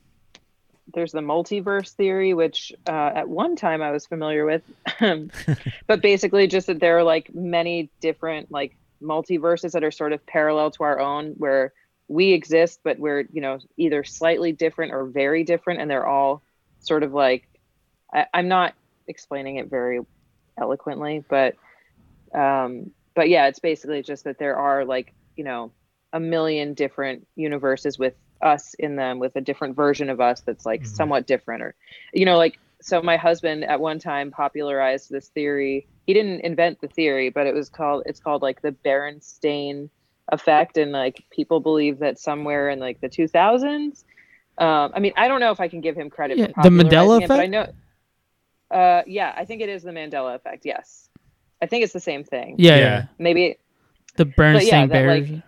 there's 0.93 1.13
the 1.13 1.21
multiverse 1.21 1.91
theory 1.95 2.35
which 2.35 2.73
uh, 2.89 3.13
at 3.15 3.29
one 3.29 3.55
time 3.57 3.81
i 3.83 3.91
was 3.91 4.07
familiar 4.07 4.45
with 4.45 4.63
but 5.87 6.03
basically 6.03 6.47
just 6.47 6.67
that 6.67 6.81
there 6.81 6.99
are 6.99 7.05
like 7.05 7.33
many 7.35 7.89
different 8.01 8.51
like 8.51 8.77
multiverses 9.03 9.73
that 9.73 9.83
are 9.85 9.91
sort 9.91 10.13
of 10.13 10.25
parallel 10.27 10.71
to 10.73 10.83
our 10.83 11.01
own 11.01 11.31
where 11.39 11.73
we 12.09 12.33
exist 12.33 12.81
but 12.83 12.99
we're 12.99 13.25
you 13.33 13.41
know 13.41 13.59
either 13.77 14.03
slightly 14.05 14.53
different 14.53 14.93
or 14.93 15.07
very 15.07 15.45
different 15.45 15.81
and 15.81 15.91
they're 15.91 16.07
all 16.07 16.43
sort 16.81 17.03
of 17.03 17.13
like 17.15 17.49
I, 18.13 18.27
i'm 18.35 18.49
not 18.49 18.75
explaining 19.07 19.57
it 19.57 19.71
very 19.71 20.01
eloquently 20.59 21.25
but 21.29 21.55
um 22.35 22.91
but 23.15 23.29
yeah 23.29 23.47
it's 23.47 23.61
basically 23.61 24.03
just 24.03 24.25
that 24.25 24.39
there 24.39 24.57
are 24.57 24.85
like 24.85 25.15
you 25.37 25.45
know 25.45 25.71
a 26.13 26.21
million 26.21 26.75
different 26.75 27.27
universes 27.37 27.99
with 27.99 28.15
us 28.43 28.75
in 28.79 28.97
them 28.97 29.19
with 29.19 29.37
a 29.37 29.41
different 29.41 29.77
version 29.77 30.09
of 30.09 30.21
us 30.21 30.41
that's 30.41 30.65
like 30.65 30.83
Mhm. 30.83 30.87
somewhat 30.87 31.27
different 31.27 31.63
or 31.63 31.75
you 32.13 32.25
know 32.25 32.37
like 32.39 32.59
so 32.81 33.03
my 33.03 33.17
husband 33.17 33.65
at 33.65 33.81
one 33.81 33.99
time 33.99 34.31
popularized 34.31 35.11
this 35.11 35.29
theory 35.29 35.87
he 36.07 36.15
didn't 36.15 36.41
invent 36.41 36.81
the 36.81 36.89
theory 36.89 37.29
but 37.29 37.47
it 37.47 37.55
was 37.55 37.69
called 37.69 38.03
it's 38.07 38.21
called 38.21 38.41
like 38.41 38.63
the 38.63 38.73
berenstain 38.85 39.91
effect 40.33 40.79
and 40.79 40.93
like 40.93 41.23
people 41.31 41.61
believe 41.61 41.99
that 41.99 42.19
somewhere 42.19 42.71
in 42.71 42.79
like 42.79 42.99
the 43.01 43.09
2000s 43.09 44.05
um, 44.59 44.91
i 44.95 45.01
mean 45.01 45.13
i 45.17 45.29
don't 45.29 45.41
know 45.41 45.51
if 45.51 45.61
i 45.61 45.69
can 45.69 45.83
give 45.83 45.97
him 45.97 46.09
credit 46.09 46.39
Yeah, 46.39 46.47
for 46.55 46.63
the 46.63 46.71
Mandela 46.71 47.17
effect 47.19 47.25
it, 47.25 47.29
but 47.29 47.41
i 47.41 47.47
know 47.47 47.67
uh, 48.71 49.03
yeah 49.07 49.35
i 49.37 49.45
think 49.45 49.61
it 49.61 49.69
is 49.69 49.83
the 49.83 49.91
mandela 49.91 50.35
effect 50.35 50.65
yes 50.65 51.09
i 51.61 51.67
think 51.67 51.85
it's 51.85 51.93
the 51.93 52.01
same 52.01 52.25
thing 52.25 52.55
Yeah, 52.59 52.77
Yeah. 52.77 52.81
yeah. 52.81 53.07
maybe 53.19 53.59
The 54.17 54.25
Bernstein 54.25 54.89
that, 54.89 54.95
Bears. 54.95 55.31
like, 55.31 55.43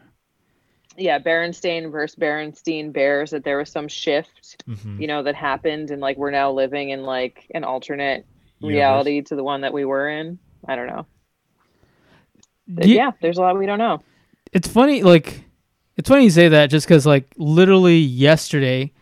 yeah 0.96 1.18
berenstain 1.18 1.90
versus 1.90 2.16
berenstein 2.16 2.92
bears 2.92 3.30
that 3.30 3.44
there 3.44 3.56
was 3.58 3.70
some 3.70 3.88
shift 3.88 4.62
Mhm. 4.68 5.00
you 5.00 5.06
know 5.06 5.22
that 5.22 5.34
happened 5.34 5.90
and 5.90 6.00
like 6.02 6.16
we're 6.18 6.30
now 6.30 6.50
living 6.52 6.90
in 6.90 7.02
like 7.04 7.46
an 7.54 7.64
alternate 7.64 8.26
Universe. 8.60 8.76
reality 8.76 9.22
to 9.22 9.34
the 9.36 9.42
one 9.42 9.62
that 9.62 9.72
we 9.72 9.84
were 9.84 10.08
in. 10.08 10.38
I 10.68 10.76
don't 10.76 10.86
know. 10.86 11.06
But 12.68 12.86
Ye- 12.86 12.96
yeah 12.96 13.10
there's 13.20 13.38
a 13.38 13.40
lot 13.40 13.58
we 13.58 13.66
don't 13.66 13.78
know. 13.78 14.02
It's 14.52 14.68
funny 14.68 15.02
like 15.02 15.44
it's 15.96 16.08
funny 16.08 16.24
you 16.24 16.30
say 16.30 16.48
that 16.48 16.66
just 16.70 16.86
because 16.86 17.04
like 17.06 17.32
literally 17.36 17.98
yesterday 17.98 18.92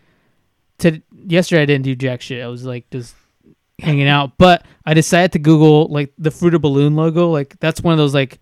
to 0.78 1.00
yesterday 1.12 1.62
i 1.62 1.66
didn't 1.66 1.84
do 1.84 1.94
jack 1.94 2.20
shit. 2.22 2.42
I 2.42 2.46
was 2.48 2.64
like 2.64 2.88
just 2.90 3.14
hanging 3.78 4.08
out. 4.08 4.38
But 4.38 4.64
i 4.86 4.94
decided 4.94 5.32
to 5.32 5.38
google 5.38 5.88
like 5.88 6.12
the 6.18 6.30
Fruit 6.30 6.54
of 6.54 6.62
the 6.62 6.68
Loom 6.68 6.96
logo. 6.96 7.30
Like 7.30 7.58
that's 7.60 7.80
one 7.82 7.92
of 7.92 7.98
those 7.98 8.14
like 8.14 8.38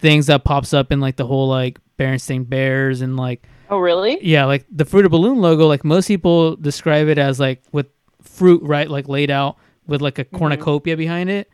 things 0.00 0.26
that 0.26 0.44
pops 0.44 0.72
up 0.72 0.92
in 0.92 1.00
like 1.00 1.16
the 1.16 1.26
whole 1.26 1.48
like 1.48 1.78
berenstain 1.98 2.48
bears 2.48 3.00
and 3.00 3.16
like 3.16 3.46
oh 3.70 3.78
really? 3.78 4.18
yeah 4.22 4.44
like 4.44 4.64
the 4.70 4.84
Fruit 4.84 5.04
of 5.04 5.10
the 5.10 5.18
Loom 5.18 5.40
logo 5.40 5.66
like 5.66 5.84
most 5.84 6.08
people 6.08 6.56
describe 6.56 7.08
it 7.08 7.18
as 7.18 7.38
like 7.40 7.62
with 7.72 7.86
fruit 8.22 8.62
right 8.62 8.88
like 8.90 9.08
laid 9.08 9.30
out 9.30 9.56
with 9.86 10.00
like 10.00 10.18
a 10.18 10.24
cornucopia 10.24 10.96
behind 10.96 11.28
it. 11.30 11.50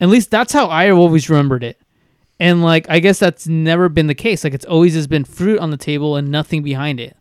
At 0.00 0.08
least 0.08 0.30
that's 0.30 0.52
how 0.52 0.66
i 0.68 0.90
always 0.90 1.28
remembered 1.28 1.64
it. 1.64 1.80
And 2.38 2.62
like 2.62 2.86
i 2.88 3.00
guess 3.00 3.18
that's 3.18 3.46
never 3.46 3.88
been 3.88 4.06
the 4.06 4.14
case. 4.14 4.44
Like 4.44 4.54
it's 4.54 4.64
always 4.66 4.92
just 4.94 5.08
been 5.08 5.24
fruit 5.24 5.58
on 5.58 5.70
the 5.70 5.76
table 5.76 6.16
and 6.16 6.30
nothing 6.30 6.62
behind 6.62 7.00
it. 7.00 7.16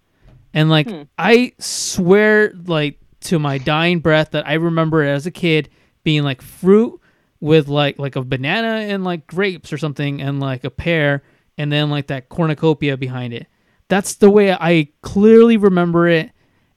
And 0.53 0.69
like 0.69 0.89
Hmm. 0.89 1.03
i 1.17 1.51
swear 1.59 2.53
like 2.65 2.99
to 3.21 3.39
my 3.39 3.57
dying 3.57 3.99
breath 3.99 4.31
that 4.31 4.47
i 4.47 4.53
remember 4.53 5.01
as 5.01 5.25
a 5.25 5.31
kid 5.31 5.67
being 6.03 6.21
like 6.23 6.41
fruit 6.41 6.99
with 7.39 7.67
like 7.67 7.97
like 7.97 8.15
a 8.15 8.23
banana 8.23 8.85
and 8.87 9.03
like 9.03 9.25
grapes 9.27 9.73
or 9.73 9.77
something 9.77 10.21
and 10.21 10.39
like 10.39 10.63
a 10.63 10.69
pear 10.69 11.23
and 11.57 11.71
then 11.71 11.89
like 11.89 12.07
that 12.07 12.29
cornucopia 12.29 12.97
behind 12.97 13.33
it 13.33 13.47
that's 13.87 14.15
the 14.15 14.29
way 14.29 14.51
i 14.53 14.87
clearly 15.01 15.57
remember 15.57 16.07
it 16.07 16.31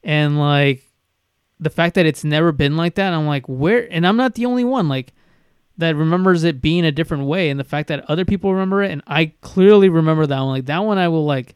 and 0.05 0.39
like 0.39 0.83
the 1.61 1.71
fact 1.71 1.95
that 1.97 2.07
it's 2.07 2.23
never 2.25 2.53
been 2.53 2.77
like 2.77 2.95
that 2.97 3.13
i'm 3.13 3.27
like 3.27 3.47
where 3.49 3.91
and 3.93 4.07
i'm 4.07 4.17
not 4.17 4.35
the 4.35 4.47
only 4.47 4.65
one 4.65 4.89
like 4.89 5.13
that 5.77 5.95
remembers 5.97 6.43
it 6.45 6.61
being 6.61 6.85
a 6.85 6.93
different 6.93 7.25
way 7.25 7.51
and 7.51 7.59
the 7.61 7.65
fact 7.65 7.89
that 7.89 8.05
other 8.11 8.25
people 8.25 8.53
remember 8.53 8.83
it 8.83 8.91
and 8.91 9.03
i 9.07 9.27
clearly 9.41 9.89
remember 9.89 10.27
that 10.27 10.41
one 10.41 10.49
like 10.51 10.67
that 10.67 10.79
one 10.85 10.99
i 10.99 11.09
will 11.09 11.25
like 11.27 11.55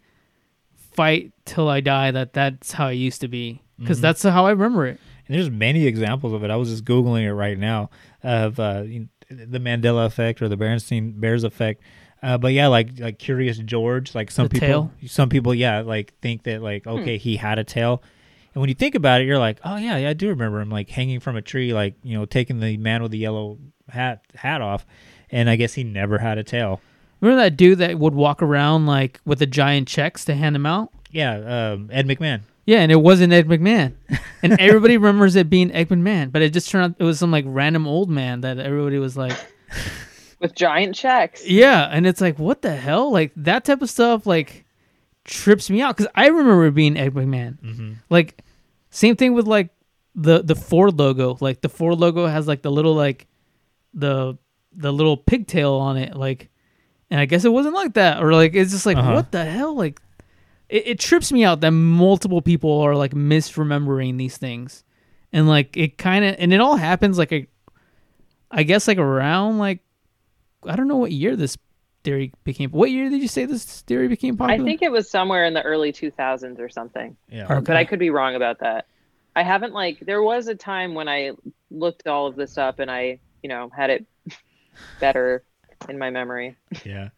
fight 0.93 1.33
till 1.45 1.69
i 1.69 1.81
die 1.81 2.11
that 2.11 2.33
that's 2.33 2.73
how 2.73 2.89
it 2.89 2.95
used 2.95 3.21
to 3.21 3.29
be 3.29 3.63
because 3.79 3.99
Mhm. 3.99 4.03
that's 4.03 4.23
how 4.23 4.47
i 4.47 4.51
remember 4.51 4.87
it 4.87 5.01
And 5.29 5.37
there's 5.39 5.51
many 5.51 5.87
examples 5.87 6.33
of 6.33 6.43
it. 6.45 6.51
I 6.51 6.57
was 6.57 6.69
just 6.69 6.85
googling 6.85 7.23
it 7.23 7.33
right 7.33 7.57
now 7.57 7.91
of 8.25 8.59
uh, 8.59 8.83
the 9.31 9.59
Mandela 9.61 10.05
effect 10.05 10.43
or 10.43 10.49
the 10.49 10.57
Berenstein 10.57 11.19
Bears 11.21 11.45
effect. 11.45 11.81
Uh, 12.23 12.39
but 12.39 12.53
yeah, 12.53 12.69
like 12.69 13.01
like 13.01 13.19
Curious 13.19 13.59
George, 13.59 14.15
like 14.15 14.31
some 14.31 14.47
The 14.47 14.51
people, 14.61 14.69
tail? 14.69 14.91
some 15.09 15.29
people, 15.29 15.55
yeah, 15.55 15.81
like 15.81 16.15
think 16.21 16.45
that 16.45 16.63
like 16.63 16.87
okay, 16.87 17.19
he 17.19 17.37
had 17.37 17.59
a 17.59 17.65
tail. 17.65 18.03
And 18.55 18.61
when 18.61 18.69
you 18.69 18.75
think 18.75 18.95
about 18.95 19.21
it, 19.23 19.27
you're 19.27 19.39
like, 19.39 19.59
oh 19.65 19.77
yeah, 19.77 19.97
yeah, 19.97 20.11
I 20.11 20.13
do 20.13 20.29
remember 20.29 20.61
him 20.61 20.71
like 20.71 20.89
hanging 20.91 21.21
from 21.21 21.37
a 21.37 21.43
tree, 21.43 21.73
like 21.73 21.95
you 22.05 22.17
know, 22.19 22.25
taking 22.27 22.61
the 22.61 22.77
man 22.77 23.03
with 23.03 23.11
the 23.13 23.19
yellow 23.19 23.59
hat 23.89 24.23
hat 24.37 24.61
off, 24.63 24.87
and 25.31 25.51
I 25.51 25.57
guess 25.57 25.75
he 25.75 25.83
never 25.85 26.19
had 26.19 26.39
a 26.39 26.45
tail. 26.45 26.81
remember 27.21 27.43
that 27.43 27.57
dude 27.57 27.79
that 27.79 27.99
would 27.99 28.15
walk 28.15 28.43
around 28.43 28.87
like 28.87 29.21
with 29.25 29.39
the 29.41 29.47
giant 29.47 29.89
checks 29.89 30.25
to 30.27 30.35
hand 30.35 30.55
them 30.55 30.67
out 30.67 30.91
Yeah, 31.11 31.73
um, 31.73 31.89
Ed 31.93 32.07
McMahon. 32.07 32.43
Yeah, 32.67 32.79
and 32.79 32.93
it 32.93 33.01
wasn't 33.01 33.33
Ed 33.33 33.49
McMahon, 33.49 33.95
and 34.43 34.53
everybody 34.61 34.97
remembers 34.97 35.35
it 35.35 35.51
being 35.51 35.73
Ed 35.73 35.89
McMahon, 35.89 36.31
but 36.31 36.43
it 36.43 36.53
just 36.53 36.71
turned 36.71 36.85
out 36.85 36.95
it 37.01 37.05
was 37.05 37.19
some 37.19 37.33
like 37.33 37.45
random 37.49 37.89
old 37.89 38.09
man 38.09 38.43
that 38.43 38.59
everybody 38.61 38.99
was 38.99 39.17
like, 39.17 39.37
with 40.43 40.55
giant 40.55 40.95
checks. 40.95 41.47
yeah, 41.49 41.89
and 41.91 42.07
it's 42.07 42.21
like, 42.21 42.39
what 42.39 42.61
the 42.61 42.75
hell? 42.77 43.11
Like 43.11 43.33
that 43.37 43.65
type 43.65 43.81
of 43.81 43.89
stuff 43.89 44.27
like 44.27 44.65
trips 45.25 45.71
me 45.71 45.81
out 45.81 45.97
because 45.97 46.11
I 46.15 46.27
remember 46.27 46.71
being 46.71 46.97
Ed 46.99 47.15
McMahon. 47.15 47.59
Mm-hmm. 47.61 47.93
Like 48.11 48.43
same 48.91 49.17
thing 49.17 49.33
with 49.33 49.47
like 49.47 49.71
the 50.15 50.43
the 50.43 50.55
Ford 50.55 50.99
logo. 50.99 51.39
Like 51.41 51.63
the 51.63 51.69
Ford 51.71 51.99
logo 51.99 52.27
has 52.27 52.47
like 52.47 52.61
the 52.63 52.71
little 52.71 52.95
like 52.95 53.27
the 53.95 54.37
the 54.75 54.93
little 54.93 55.17
pigtail 55.17 55.75
on 55.75 55.97
it. 55.97 56.17
Like, 56.17 56.51
and 57.11 57.21
I 57.21 57.25
guess 57.27 57.45
it 57.45 57.53
wasn't 57.53 57.75
like 57.75 57.95
that, 57.95 58.23
or 58.23 58.33
like 58.35 58.55
it's 58.55 58.73
just 58.73 58.85
like 58.87 58.97
Uh-huh. 58.97 59.13
what 59.15 59.33
the 59.33 59.45
hell? 59.45 59.75
Like, 59.77 60.01
it, 60.69 60.87
it 60.89 60.99
trips 61.01 61.31
me 61.33 61.45
out 61.45 61.61
that 61.61 61.71
multiple 61.71 62.43
people 62.43 62.81
are 62.81 62.95
like 62.97 63.13
misremembering 63.13 64.19
these 64.19 64.37
things, 64.39 64.83
and 65.33 65.47
like 65.49 65.77
it 65.77 65.99
kind 65.99 66.25
of 66.25 66.37
and 66.39 66.53
it 66.53 66.61
all 66.61 66.77
happens 66.77 67.17
like 67.19 67.33
a, 67.33 67.47
I 68.51 68.63
guess 68.65 68.89
like 68.89 68.99
around 68.99 69.59
like, 69.59 69.81
I 70.67 70.77
don't 70.77 70.89
know 70.89 70.97
what 70.97 71.13
year 71.13 71.37
this 71.37 71.57
theory 72.05 72.33
became. 72.45 72.71
What 72.71 72.91
year 72.91 73.09
did 73.11 73.21
you 73.23 73.29
say 73.29 73.45
this 73.45 73.83
theory 73.83 74.09
became 74.09 74.37
popular? 74.37 74.63
I 74.63 74.65
think 74.65 74.83
it 74.83 74.91
was 74.91 75.09
somewhere 75.11 75.45
in 75.45 75.55
the 75.55 75.63
early 75.63 75.93
2000s 75.93 76.59
or 76.59 76.69
something, 76.69 77.17
Yeah. 77.29 77.47
Or- 77.53 77.61
but 77.61 77.77
I 77.77 77.85
could 77.85 77.99
be 77.99 78.11
wrong 78.11 78.35
about 78.35 78.61
that. 78.61 78.87
I 79.35 79.43
haven't 79.43 79.73
like 79.73 80.01
there 80.01 80.23
was 80.23 80.47
a 80.49 80.55
time 80.55 80.95
when 80.95 81.09
I 81.09 81.33
looked 81.71 82.07
all 82.07 82.27
of 82.27 82.37
this 82.37 82.59
up 82.59 82.81
and 82.81 82.91
I, 82.91 83.19
you 83.43 83.49
know, 83.49 83.71
had 83.75 83.89
it 83.91 84.07
better 85.01 85.43
in 85.89 85.99
my 85.99 86.11
memory. 86.11 86.57
Yeah. 86.85 87.09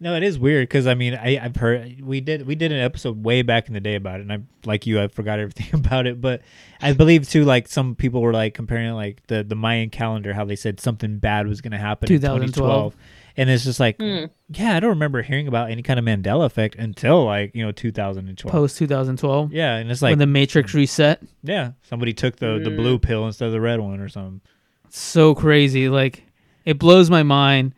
No, 0.00 0.14
it 0.14 0.22
is 0.22 0.38
weird 0.38 0.68
because 0.68 0.86
I 0.86 0.94
mean 0.94 1.14
I, 1.14 1.38
I've 1.42 1.56
heard 1.56 2.00
we 2.02 2.20
did 2.20 2.46
we 2.46 2.54
did 2.54 2.70
an 2.70 2.78
episode 2.78 3.24
way 3.24 3.42
back 3.42 3.66
in 3.66 3.74
the 3.74 3.80
day 3.80 3.96
about 3.96 4.20
it, 4.20 4.22
and 4.22 4.32
I 4.32 4.38
like 4.64 4.86
you 4.86 5.00
I 5.00 5.08
forgot 5.08 5.40
everything 5.40 5.66
about 5.74 6.06
it, 6.06 6.20
but 6.20 6.42
I 6.80 6.92
believe 6.92 7.28
too 7.28 7.44
like 7.44 7.66
some 7.66 7.94
people 7.96 8.20
were 8.22 8.32
like 8.32 8.54
comparing 8.54 8.92
like 8.92 9.26
the 9.26 9.42
the 9.42 9.56
Mayan 9.56 9.90
calendar 9.90 10.32
how 10.32 10.44
they 10.44 10.54
said 10.56 10.78
something 10.78 11.18
bad 11.18 11.48
was 11.48 11.60
going 11.60 11.72
to 11.72 11.78
happen 11.78 12.12
in 12.12 12.20
2012. 12.20 12.92
2012, 12.92 12.96
and 13.38 13.50
it's 13.50 13.64
just 13.64 13.80
like 13.80 13.96
Hmm. 14.00 14.26
yeah 14.50 14.76
I 14.76 14.80
don't 14.80 14.90
remember 14.90 15.20
hearing 15.22 15.48
about 15.48 15.70
any 15.72 15.82
kind 15.82 15.98
of 15.98 16.04
Mandela 16.04 16.46
effect 16.46 16.76
until 16.76 17.24
like 17.24 17.52
you 17.56 17.64
know 17.64 17.72
2012. 17.72 18.52
post 18.52 18.78
2012 18.78 19.52
Yeah, 19.52 19.76
and 19.76 19.90
it's 19.90 20.00
like 20.00 20.12
when 20.12 20.18
the 20.20 20.26
Matrix 20.28 20.74
reset. 20.74 21.20
yeah 21.42 21.72
somebody 21.82 22.12
took 22.12 22.36
the 22.36 22.60
the 22.62 22.70
Mm. 22.70 22.76
blue 22.76 22.98
pill 23.00 23.26
instead 23.26 23.46
of 23.46 23.52
the 23.52 23.60
red 23.60 23.80
one 23.80 23.98
or 23.98 24.08
something. 24.08 24.42
so 24.90 25.34
crazy. 25.34 25.88
Like 25.88 26.22
it 26.64 26.78
blows 26.78 27.10
my 27.10 27.24
mind 27.24 27.74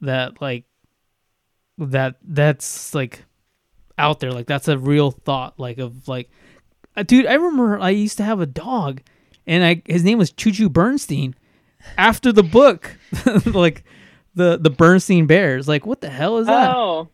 that 0.00 0.40
like 0.42 0.64
that 1.80 2.16
that's 2.22 2.94
like 2.94 3.24
out 3.98 4.20
there. 4.20 4.32
Like 4.32 4.46
that's 4.46 4.68
a 4.68 4.78
real 4.78 5.10
thought. 5.10 5.58
Like 5.58 5.78
of 5.78 6.06
like, 6.06 6.30
uh, 6.96 7.02
dude. 7.02 7.26
I 7.26 7.34
remember 7.34 7.78
I 7.78 7.90
used 7.90 8.18
to 8.18 8.24
have 8.24 8.40
a 8.40 8.46
dog, 8.46 9.02
and 9.46 9.64
I 9.64 9.82
his 9.86 10.04
name 10.04 10.18
was 10.18 10.30
Choo 10.30 10.52
Choo 10.52 10.68
Bernstein, 10.68 11.34
after 11.96 12.32
the 12.32 12.42
book, 12.42 12.96
like 13.46 13.84
the 14.34 14.58
the 14.58 14.70
Bernstein 14.70 15.26
Bears. 15.26 15.66
Like 15.66 15.86
what 15.86 16.00
the 16.00 16.10
hell 16.10 16.38
is 16.38 16.46
that? 16.46 16.74
Oh. 16.74 17.08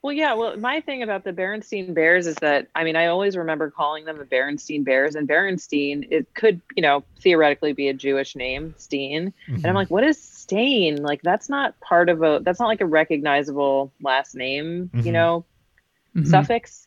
Well, 0.00 0.12
yeah. 0.12 0.34
Well, 0.34 0.56
my 0.56 0.80
thing 0.80 1.02
about 1.02 1.24
the 1.24 1.32
bernstein 1.32 1.92
Bears 1.92 2.28
is 2.28 2.36
that 2.36 2.68
I 2.76 2.84
mean, 2.84 2.94
I 2.94 3.06
always 3.06 3.36
remember 3.36 3.68
calling 3.68 4.04
them 4.04 4.16
the 4.16 4.24
bernstein 4.24 4.84
Bears, 4.84 5.16
and 5.16 5.26
bernstein 5.26 6.06
it 6.08 6.32
could, 6.34 6.60
you 6.76 6.82
know, 6.82 7.02
theoretically 7.20 7.72
be 7.72 7.88
a 7.88 7.92
Jewish 7.92 8.36
name, 8.36 8.74
Steen. 8.78 9.32
And 9.48 9.66
I'm 9.66 9.74
like, 9.74 9.90
what 9.90 10.04
is 10.04 10.16
Stain? 10.48 11.02
Like, 11.02 11.20
that's 11.22 11.48
not 11.50 11.78
part 11.80 12.08
of 12.08 12.22
a. 12.22 12.40
That's 12.42 12.58
not 12.58 12.66
like 12.68 12.80
a 12.80 12.86
recognizable 12.86 13.92
last 14.02 14.34
name, 14.34 14.90
Mhm. 14.94 15.04
you 15.04 15.12
know, 15.12 15.44
Mhm. 16.16 16.26
suffix. 16.26 16.86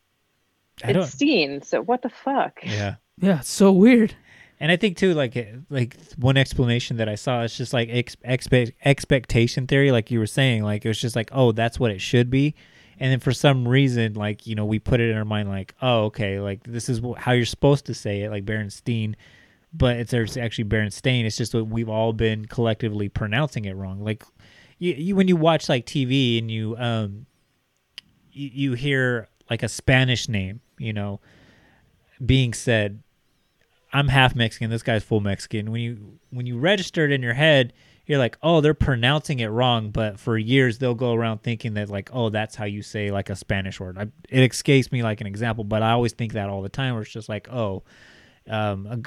I 0.83 0.91
It's 0.91 1.11
Steen. 1.11 1.61
So 1.61 1.81
what 1.83 2.01
the 2.01 2.09
fuck? 2.09 2.59
yeah. 2.63 2.95
Yeah, 3.21 3.39
it's 3.39 3.51
so 3.51 3.71
weird. 3.71 4.15
And 4.59 4.71
I 4.71 4.77
think 4.77 4.97
too, 4.97 5.13
like 5.13 5.35
like 5.69 5.95
one 6.17 6.37
explanation 6.37 6.97
that 6.97 7.07
I 7.07 7.13
saw 7.15 7.43
is 7.43 7.55
just 7.55 7.71
like 7.71 7.89
ex- 7.91 8.15
expect 8.23 8.71
expectation 8.83 9.67
theory, 9.67 9.91
like 9.91 10.09
you 10.09 10.17
were 10.17 10.25
saying, 10.27 10.63
like 10.63 10.83
it 10.83 10.87
was 10.87 10.99
just 10.99 11.15
like, 11.15 11.29
oh, 11.31 11.51
that's 11.51 11.79
what 11.79 11.91
it 11.91 12.01
should 12.01 12.29
be, 12.31 12.55
and 12.99 13.11
then 13.11 13.19
for 13.19 13.31
some 13.31 13.67
reason, 13.67 14.13
like 14.13 14.47
you 14.47 14.55
know, 14.55 14.65
we 14.65 14.79
put 14.79 14.99
it 14.99 15.09
in 15.11 15.17
our 15.17 15.25
mind, 15.25 15.49
like, 15.49 15.75
oh, 15.83 16.05
okay, 16.05 16.39
like 16.39 16.63
this 16.63 16.89
is 16.89 16.99
wh- 16.99 17.17
how 17.17 17.31
you're 17.31 17.45
supposed 17.45 17.85
to 17.87 17.93
say 17.93 18.21
it, 18.21 18.29
like 18.31 18.45
Berenstein, 18.45 19.13
but 19.73 19.97
it's 19.97 20.11
there's 20.11 20.37
actually 20.37 20.65
Berenstain. 20.65 21.25
It's 21.25 21.37
just 21.37 21.53
that 21.53 21.65
we've 21.65 21.89
all 21.89 22.13
been 22.13 22.45
collectively 22.45 23.09
pronouncing 23.09 23.65
it 23.65 23.75
wrong. 23.75 24.03
Like 24.03 24.23
you, 24.79 24.93
you 24.93 25.15
when 25.15 25.27
you 25.27 25.35
watch 25.35 25.69
like 25.69 25.85
TV 25.85 26.37
and 26.39 26.51
you 26.51 26.75
um 26.77 27.25
you, 28.31 28.49
you 28.53 28.73
hear 28.73 29.29
like 29.49 29.63
a 29.63 29.69
Spanish 29.69 30.27
name, 30.29 30.61
you 30.77 30.93
know, 30.93 31.19
being 32.25 32.53
said 32.53 33.01
I'm 33.93 34.07
half 34.07 34.35
Mexican. 34.35 34.69
This 34.69 34.83
guy's 34.83 35.03
full 35.03 35.19
Mexican. 35.19 35.71
When 35.71 35.81
you 35.81 36.19
when 36.29 36.45
you 36.45 36.57
register 36.57 37.05
it 37.05 37.11
in 37.11 37.21
your 37.21 37.33
head, 37.33 37.73
you're 38.05 38.19
like, 38.19 38.37
oh, 38.41 38.61
they're 38.61 38.73
pronouncing 38.73 39.39
it 39.39 39.47
wrong. 39.47 39.91
But 39.91 40.19
for 40.19 40.37
years, 40.37 40.77
they'll 40.77 40.95
go 40.95 41.13
around 41.13 41.43
thinking 41.43 41.73
that 41.75 41.89
like, 41.89 42.09
oh, 42.13 42.29
that's 42.29 42.55
how 42.55 42.65
you 42.65 42.81
say 42.81 43.11
like 43.11 43.29
a 43.29 43.35
Spanish 43.35 43.79
word. 43.79 43.97
I, 43.97 44.07
it 44.29 44.49
escapes 44.49 44.91
me 44.91 45.03
like 45.03 45.21
an 45.21 45.27
example, 45.27 45.63
but 45.63 45.83
I 45.83 45.91
always 45.91 46.13
think 46.13 46.33
that 46.33 46.49
all 46.49 46.61
the 46.61 46.69
time. 46.69 46.93
Where 46.93 47.03
it's 47.03 47.11
just 47.11 47.29
like, 47.29 47.49
oh, 47.51 47.83
um, 48.49 48.87
a 48.87 48.99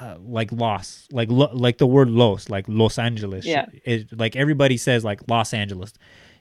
uh, 0.00 0.16
like 0.20 0.52
Los, 0.52 1.06
like 1.12 1.30
lo, 1.30 1.50
like 1.52 1.78
the 1.78 1.86
word 1.86 2.08
Los, 2.10 2.48
like 2.48 2.66
Los 2.68 2.98
Angeles. 2.98 3.44
Yeah. 3.44 3.66
It, 3.84 4.16
like 4.18 4.36
everybody 4.36 4.76
says 4.76 5.04
like 5.04 5.20
Los 5.28 5.52
Angeles. 5.54 5.92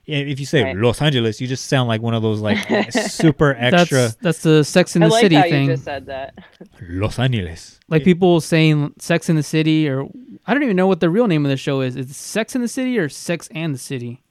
I- 0.08 0.12
If 0.32 0.40
you 0.40 0.46
say 0.46 0.64
Right. 0.64 0.76
Los 0.78 1.02
Angeles, 1.02 1.42
you 1.42 1.48
just 1.48 1.66
sound 1.66 1.90
like 1.90 2.02
one 2.02 2.14
of 2.14 2.22
those 2.22 2.40
like 2.40 2.58
super 2.92 3.56
extra 3.60 3.98
That's 4.00 4.16
that's 4.16 4.42
the 4.42 4.64
Sex 4.64 4.96
in 4.96 5.04
I 5.04 5.08
the 5.08 5.12
like 5.14 5.22
City 5.22 5.36
how 5.36 5.42
thing. 5.44 5.66
you 5.68 5.74
just 5.74 5.84
said 5.84 6.06
that. 6.06 6.34
Los 6.82 7.20
Angeles. 7.20 7.80
like 7.90 8.04
people 8.06 8.40
saying 8.42 8.94
Sex 9.00 9.30
in 9.30 9.36
the 9.36 9.44
City, 9.44 9.90
or 9.90 10.08
I 10.46 10.54
don't 10.54 10.64
even 10.64 10.76
know 10.78 10.88
what 10.88 11.00
the 11.02 11.10
real 11.10 11.28
name 11.28 11.46
of 11.46 11.50
the 11.50 11.58
show 11.58 11.82
is. 11.82 11.96
Is 11.98 12.10
it 12.10 12.16
Sex 12.16 12.56
in 12.56 12.62
the 12.62 12.68
City 12.70 12.98
or 12.98 13.10
Sex 13.10 13.50
and 13.52 13.74
the 13.74 13.80
City? 13.80 14.24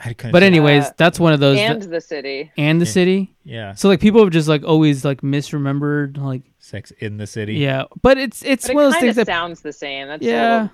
I 0.00 0.12
couldn't 0.12 0.32
But 0.32 0.42
anyways, 0.44 0.84
Uh, 0.84 0.90
that's 0.96 1.18
one 1.18 1.32
of 1.32 1.40
those. 1.40 1.58
and 1.58 1.82
that- 1.82 1.90
the 1.90 2.00
city. 2.00 2.52
and 2.56 2.80
the 2.80 2.84
Yeah. 2.86 2.90
city. 2.92 3.34
yeah, 3.44 3.74
So 3.74 3.88
like 3.88 4.00
people 4.00 4.22
have 4.22 4.30
just 4.32 4.48
like 4.48 4.62
always 4.64 5.04
like 5.04 5.22
misremembered 5.22 6.18
like 6.18 6.42
Sex 6.60 6.92
in 7.00 7.16
the 7.16 7.26
City. 7.26 7.54
yeah, 7.54 7.84
but 8.02 8.16
it's 8.18 8.42
it's 8.44 8.66
But 8.68 8.76
one 8.76 8.84
of 8.86 8.92
those 8.92 9.00
things 9.00 9.16
that 9.16 9.26
sounds 9.26 9.60
the 9.62 9.72
same. 9.72 10.06
That's 10.08 10.22
yeah. 10.24 10.68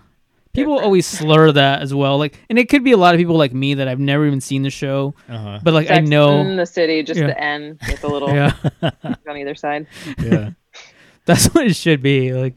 People 0.53 0.75
different. 0.75 0.85
always 0.85 1.07
slur 1.07 1.51
that 1.53 1.83
as 1.83 1.93
well, 1.93 2.17
like, 2.17 2.39
and 2.49 2.59
it 2.61 2.69
could 2.69 2.85
be 2.85 2.93
a 2.93 2.97
lot 2.97 3.13
of 3.15 3.19
people 3.19 3.37
like 3.37 3.53
me 3.53 3.75
that 3.75 3.89
I've 3.89 3.99
never 3.99 4.25
even 4.25 4.41
seen 4.41 4.63
the 4.63 4.71
show, 4.71 5.15
Uh-huh. 5.29 5.59
but 5.65 5.75
like 5.75 5.91
I 5.91 5.99
know, 5.99 6.39
in 6.43 6.55
the 6.57 6.65
city, 6.67 7.03
just 7.03 7.19
Yeah. 7.19 7.27
the 7.29 7.41
N 7.43 7.77
with 7.89 8.05
a 8.05 8.07
little 8.09 8.29
yeah, 8.33 8.53
on 9.03 9.37
either 9.37 9.55
side. 9.57 9.87
yeah. 10.23 10.51
that's 11.25 11.47
what 11.55 11.67
it 11.67 11.75
should 11.75 12.03
be, 12.03 12.33
like 12.35 12.55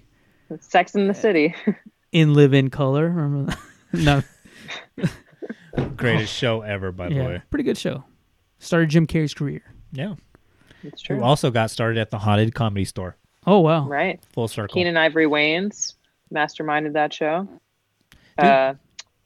Sex 0.59 0.93
in 0.95 1.07
the 1.07 1.13
city. 1.13 1.55
In 2.11 2.33
Living 2.33 2.69
Color. 2.69 3.09
Remember 3.09 3.51
that? 3.51 3.59
no, 3.93 4.23
Greatest 5.95 6.33
show 6.33 6.61
ever, 6.61 6.91
by 6.91 7.09
the 7.09 7.15
yeah, 7.15 7.27
way. 7.27 7.41
pretty 7.49 7.63
good 7.63 7.77
show. 7.77 8.03
Started 8.59 8.89
Jim 8.89 9.07
Carrey's 9.07 9.33
career. 9.33 9.61
Yeah. 9.91 10.15
It's 10.83 11.01
true. 11.01 11.15
Who 11.15 11.21
true. 11.21 11.27
also 11.27 11.51
got 11.51 11.71
started 11.71 11.99
at 11.99 12.11
the 12.11 12.17
Haunted 12.19 12.53
Comedy 12.53 12.85
Store. 12.85 13.15
Oh 13.45 13.59
wow, 13.59 13.87
Right. 13.87 14.19
Full 14.33 14.47
circle. 14.47 14.73
Keenen 14.73 14.97
Ivory 14.97 15.25
Wayans 15.25 15.93
masterminded 16.33 16.93
that 16.93 17.13
show. 17.13 17.47
Uh, 18.37 18.73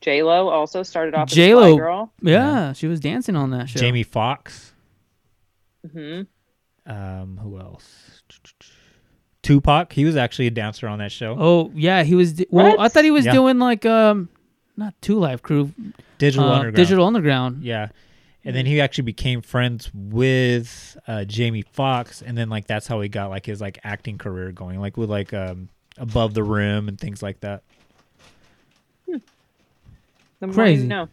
J 0.01 0.23
Lo 0.23 0.47
also 0.49 0.83
started 0.83 1.13
off 1.15 1.29
as 1.29 1.35
J.Lo. 1.35 1.71
Fly 1.71 1.77
Girl. 1.77 2.13
yeah, 2.21 2.73
she 2.73 2.87
was 2.87 2.99
dancing 2.99 3.35
on 3.35 3.51
that 3.51 3.67
show. 3.69 3.79
Jamie 3.79 4.03
Foxx. 4.03 4.73
hmm 5.91 6.21
Um, 6.85 7.39
who 7.41 7.59
else? 7.59 8.21
Tupac. 9.43 9.91
He 9.93 10.05
was 10.05 10.15
actually 10.15 10.47
a 10.47 10.51
dancer 10.51 10.87
on 10.87 10.99
that 10.99 11.11
show. 11.11 11.35
Oh 11.39 11.71
yeah, 11.73 12.03
he 12.03 12.15
was. 12.15 12.33
d- 12.33 12.47
Well, 12.51 12.77
What? 12.77 12.79
I 12.79 12.87
thought 12.89 13.03
he 13.03 13.11
was 13.11 13.25
Yeah. 13.25 13.33
doing 13.33 13.57
like 13.59 13.85
um, 13.85 14.29
not 14.81 14.93
Two 15.01 15.19
Live 15.19 15.41
Crew, 15.41 15.71
Digital 16.17 16.47
uh, 16.47 16.53
Underground. 16.53 16.75
Digital 16.75 17.05
Underground. 17.05 17.63
Yeah. 17.63 17.89
And 18.43 18.55
then 18.55 18.65
he 18.65 18.81
actually 18.81 19.03
became 19.03 19.41
friends 19.41 19.91
with 19.93 20.97
uh, 21.07 21.25
Jamie 21.25 21.63
Foxx, 21.73 22.23
and 22.23 22.35
then 22.35 22.49
like 22.49 22.65
that's 22.65 22.87
how 22.87 22.99
he 22.99 23.07
got 23.07 23.29
like 23.29 23.45
his 23.45 23.61
like 23.61 23.79
acting 23.83 24.17
career 24.17 24.51
going, 24.51 24.79
like 24.79 24.97
with 24.97 25.11
like 25.11 25.31
um 25.31 25.69
Above 25.97 26.33
the 26.33 26.41
Rim 26.41 26.87
and 26.87 26.99
things 26.99 27.21
like 27.21 27.39
that. 27.41 27.61
The 29.07 30.47
Crazy. 30.47 30.83
you 30.83 30.87
know. 30.87 31.07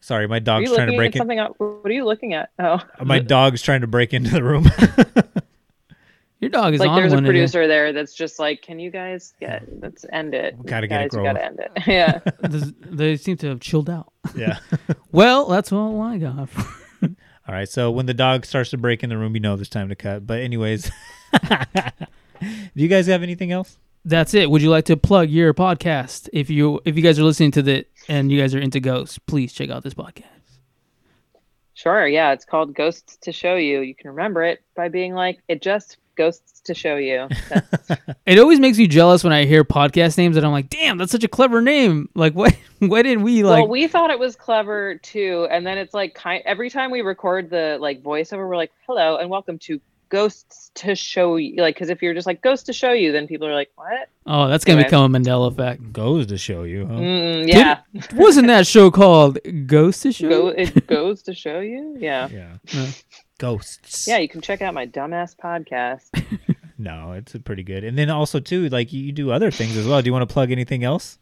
Sorry, 0.00 0.28
my 0.28 0.38
dog's 0.38 0.72
trying 0.72 0.90
to 0.90 0.96
break 0.96 1.16
in. 1.16 1.20
something 1.20 1.38
up? 1.38 1.54
What 1.58 1.86
are 1.86 1.92
you 1.92 2.04
looking 2.04 2.34
at? 2.34 2.50
Oh, 2.58 2.78
My 3.02 3.18
dog's 3.34 3.62
trying 3.62 3.80
to 3.80 3.86
break 3.86 4.12
into 4.12 4.30
the 4.30 4.44
room. 4.44 4.66
Your 6.40 6.50
dog 6.50 6.74
is 6.74 6.80
like 6.80 6.90
on 6.90 6.96
there's 6.96 7.12
a 7.12 7.16
one. 7.16 7.22
today. 7.22 7.32
producer 7.32 7.66
there 7.66 7.92
that's 7.94 8.12
just 8.14 8.38
like, 8.38 8.60
can 8.60 8.78
you 8.78 8.90
guys 8.90 9.32
get? 9.40 9.64
Let's 9.80 10.04
end 10.12 10.34
it. 10.34 10.56
We 10.58 10.64
gotta 10.64 10.86
get 10.86 11.00
it 11.06 11.10
guys, 11.12 11.16
you 11.18 11.24
gotta 11.24 11.44
end 11.44 11.60
it. 11.60 11.72
yeah. 11.86 12.20
They 12.94 13.16
seem 13.16 13.36
to 13.38 13.48
have 13.48 13.60
chilled 13.60 13.88
out. 13.90 14.12
yeah. 14.36 14.58
Well, 15.12 15.46
that's 15.46 15.72
all 15.72 16.00
I 16.02 16.18
got. 16.18 16.48
All 17.48 17.54
right. 17.54 17.68
So 17.68 17.90
when 17.90 18.04
the 18.06 18.12
dog 18.14 18.44
starts 18.44 18.70
to 18.70 18.76
break 18.78 19.02
in 19.02 19.08
the 19.08 19.16
room, 19.16 19.34
you 19.34 19.40
know 19.40 19.54
it's 19.54 19.68
time 19.70 19.88
to 19.88 19.94
cut. 19.94 20.26
But 20.26 20.40
anyways, 20.40 20.90
do 21.48 21.92
you 22.74 22.88
guys 22.88 23.06
have 23.06 23.22
anything 23.22 23.50
else? 23.52 23.78
That's 24.04 24.34
it. 24.34 24.50
Would 24.50 24.60
you 24.62 24.68
like 24.70 24.84
to 24.86 24.96
plug 24.96 25.30
your 25.30 25.54
podcast? 25.54 26.28
If 26.32 26.50
you 26.50 26.80
if 26.84 26.96
you 26.96 27.02
guys 27.02 27.18
are 27.18 27.24
listening 27.24 27.52
to 27.52 27.62
the 27.62 27.86
and 28.08 28.30
you 28.30 28.38
guys 28.40 28.54
are 28.54 28.58
into 28.60 28.78
ghosts, 28.80 29.18
please 29.18 29.52
check 29.52 29.70
out 29.70 29.82
this 29.84 29.94
podcast. 29.94 30.24
Sure. 31.74 32.06
Yeah. 32.06 32.32
It's 32.32 32.44
called 32.44 32.74
Ghosts 32.74 33.16
to 33.22 33.32
Show 33.32 33.56
You. 33.56 33.80
You 33.80 33.94
can 33.94 34.10
remember 34.10 34.42
it 34.42 34.62
by 34.74 34.88
being 34.88 35.14
like, 35.14 35.40
it 35.48 35.60
just 35.62 35.98
ghosts 36.16 36.60
to 36.62 36.74
show 36.74 36.96
you. 36.96 37.28
It 38.26 38.40
always 38.40 38.58
makes 38.58 38.76
me 38.76 38.88
jealous 38.88 39.22
when 39.22 39.32
I 39.32 39.44
hear 39.44 39.62
podcast 39.62 40.18
names 40.18 40.36
and 40.36 40.44
I'm 40.44 40.50
like, 40.50 40.68
damn, 40.68 40.98
that's 40.98 41.12
such 41.12 41.22
a 41.22 41.28
clever 41.28 41.62
name. 41.62 42.08
Like, 42.16 42.34
what? 42.34 42.56
Why 42.80 43.02
didn't 43.02 43.22
we 43.22 43.44
like? 43.44 43.60
well, 43.62 43.68
we 43.68 43.86
thought 43.86 44.10
it 44.10 44.18
was 44.18 44.34
clever 44.34 44.96
too. 44.96 45.46
And 45.48 45.64
then 45.64 45.78
it's 45.78 45.94
like, 45.94 46.14
kind 46.14 46.42
every 46.44 46.68
time 46.68 46.90
we 46.90 47.02
record 47.02 47.50
the 47.50 47.78
like 47.80 48.02
voiceover, 48.02 48.48
we're 48.48 48.56
like, 48.56 48.72
hello 48.84 49.16
and 49.18 49.30
welcome 49.30 49.58
to 49.60 49.80
Ghosts 50.08 50.72
to 50.74 50.96
Show 50.96 51.36
You. 51.36 51.62
Like, 51.62 51.76
because 51.76 51.88
if 51.88 52.02
you're 52.02 52.14
just 52.14 52.26
like 52.26 52.42
Ghosts 52.42 52.66
to 52.66 52.72
Show 52.72 52.92
You, 52.92 53.12
then 53.12 53.28
people 53.28 53.46
are 53.46 53.54
like, 53.54 53.70
what? 53.76 54.08
oh, 54.26 54.48
that's 54.48 54.64
gonna 54.64 54.80
anyway. 54.80 54.88
become 54.88 55.14
a 55.14 55.18
Mandela 55.18 55.52
effect. 55.52 55.92
Goes 55.92 56.26
to 56.26 56.36
show 56.36 56.64
you. 56.64 56.86
Huh? 56.86 56.94
Mm, 56.94 57.48
yeah. 57.48 57.80
Wasn't 58.14 58.48
that 58.48 58.66
show 58.66 58.90
called 58.90 59.38
ghosts 59.66 60.02
to 60.02 60.12
Show? 60.12 60.28
Go, 60.28 60.48
it 60.48 60.86
goes 60.88 61.22
to 61.22 61.34
show 61.34 61.60
you. 61.60 61.96
Yeah. 62.00 62.28
Yeah. 62.28 62.56
Yeah. 63.38 63.48
Ghosts. 63.48 64.06
Yeah. 64.06 64.18
You 64.18 64.28
can 64.28 64.40
check 64.40 64.62
out 64.62 64.74
my 64.74 64.86
dumbass 64.86 65.36
podcast. 65.36 66.10
No, 66.78 67.12
it's 67.12 67.34
a 67.34 67.40
pretty 67.40 67.62
good. 67.62 67.84
And 67.84 67.96
then 67.96 68.10
also 68.10 68.38
too, 68.40 68.68
like 68.68 68.92
you 68.92 69.12
do 69.12 69.30
other 69.30 69.50
things 69.50 69.76
as 69.76 69.86
well. 69.86 70.02
Do 70.02 70.06
you 70.06 70.12
want 70.12 70.28
to 70.28 70.32
plug 70.32 70.50
anything 70.50 70.84
else? 70.84 71.18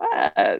Uh, 0.00 0.58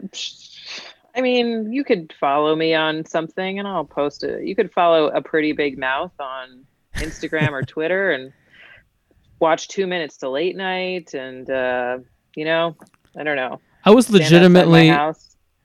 I 1.15 1.21
mean, 1.21 1.73
you 1.73 1.83
could 1.83 2.13
follow 2.21 2.55
me 2.55 2.75
on 2.75 3.05
something 3.05 3.59
and 3.59 3.67
I'll 3.67 3.85
post 3.85 4.23
it. 4.23 4.45
You 4.45 4.55
could 4.55 4.73
follow 4.73 5.09
a 5.09 5.21
pretty 5.21 5.53
big 5.53 5.77
mouth 5.79 6.13
on 6.21 6.65
Instagram 6.97 7.51
or 7.51 7.63
Twitter 7.67 8.13
and 8.13 8.33
watch 9.41 9.69
two 9.69 9.87
minutes 9.87 10.19
to 10.19 10.29
late 10.29 10.57
night. 10.57 11.15
And, 11.15 11.51
uh, 11.51 11.99
you 12.37 12.45
know, 12.45 12.77
I 13.19 13.25
don't 13.25 13.37
know. 13.37 13.61
I 13.85 13.91
was 13.91 14.07
stand 14.07 14.23
outside 14.23 14.49
my 14.51 14.61
legitimately. 14.61 14.91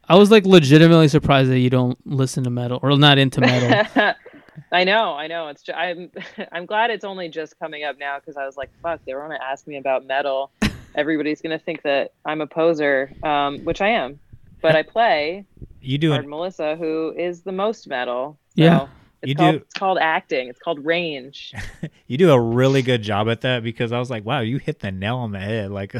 I 0.07 0.15
was 0.15 0.31
like 0.31 0.45
legitimately 0.45 1.09
surprised 1.09 1.49
that 1.51 1.59
you 1.59 1.69
don't 1.69 1.97
listen 2.07 2.43
to 2.45 2.49
metal 2.49 2.79
or 2.81 2.97
not 2.97 3.17
into 3.17 3.41
metal. 3.41 4.13
I 4.71 4.83
know, 4.83 5.13
I 5.13 5.27
know. 5.27 5.47
It's 5.49 5.61
ju- 5.63 5.73
I'm 5.73 6.11
I'm 6.51 6.65
glad 6.65 6.89
it's 6.91 7.05
only 7.05 7.29
just 7.29 7.57
coming 7.59 7.83
up 7.83 7.97
now 7.99 8.19
because 8.19 8.37
I 8.37 8.45
was 8.45 8.57
like, 8.57 8.69
fuck, 8.81 9.01
they 9.05 9.13
were 9.13 9.21
gonna 9.21 9.39
ask 9.41 9.67
me 9.67 9.77
about 9.77 10.05
metal. 10.05 10.51
Everybody's 10.95 11.41
gonna 11.41 11.59
think 11.59 11.81
that 11.83 12.13
I'm 12.25 12.41
a 12.41 12.47
poser, 12.47 13.11
um, 13.23 13.59
which 13.65 13.81
I 13.81 13.89
am. 13.89 14.19
But 14.61 14.75
I 14.75 14.83
play 14.83 15.45
You 15.81 15.97
do. 15.97 16.21
Melissa, 16.23 16.75
who 16.75 17.13
is 17.17 17.41
the 17.41 17.51
most 17.51 17.87
metal. 17.87 18.37
So 18.57 18.63
Yeah. 18.63 18.87
It's 19.21 19.29
You 19.29 19.35
called, 19.35 19.55
do- 19.55 19.61
It's 19.61 19.73
called 19.73 19.97
acting. 19.99 20.47
It's 20.49 20.59
called 20.59 20.83
range. 20.85 21.53
You 22.07 22.17
do 22.17 22.31
a 22.31 22.39
really 22.39 22.83
good 22.83 23.01
job 23.01 23.27
at 23.29 23.41
that 23.41 23.63
because 23.63 23.91
I 23.91 23.97
was 23.97 24.09
like, 24.11 24.23
wow, 24.25 24.41
you 24.41 24.57
hit 24.59 24.79
the 24.79 24.91
nail 24.91 25.17
on 25.17 25.31
the 25.31 25.39
head, 25.39 25.71
like 25.71 25.95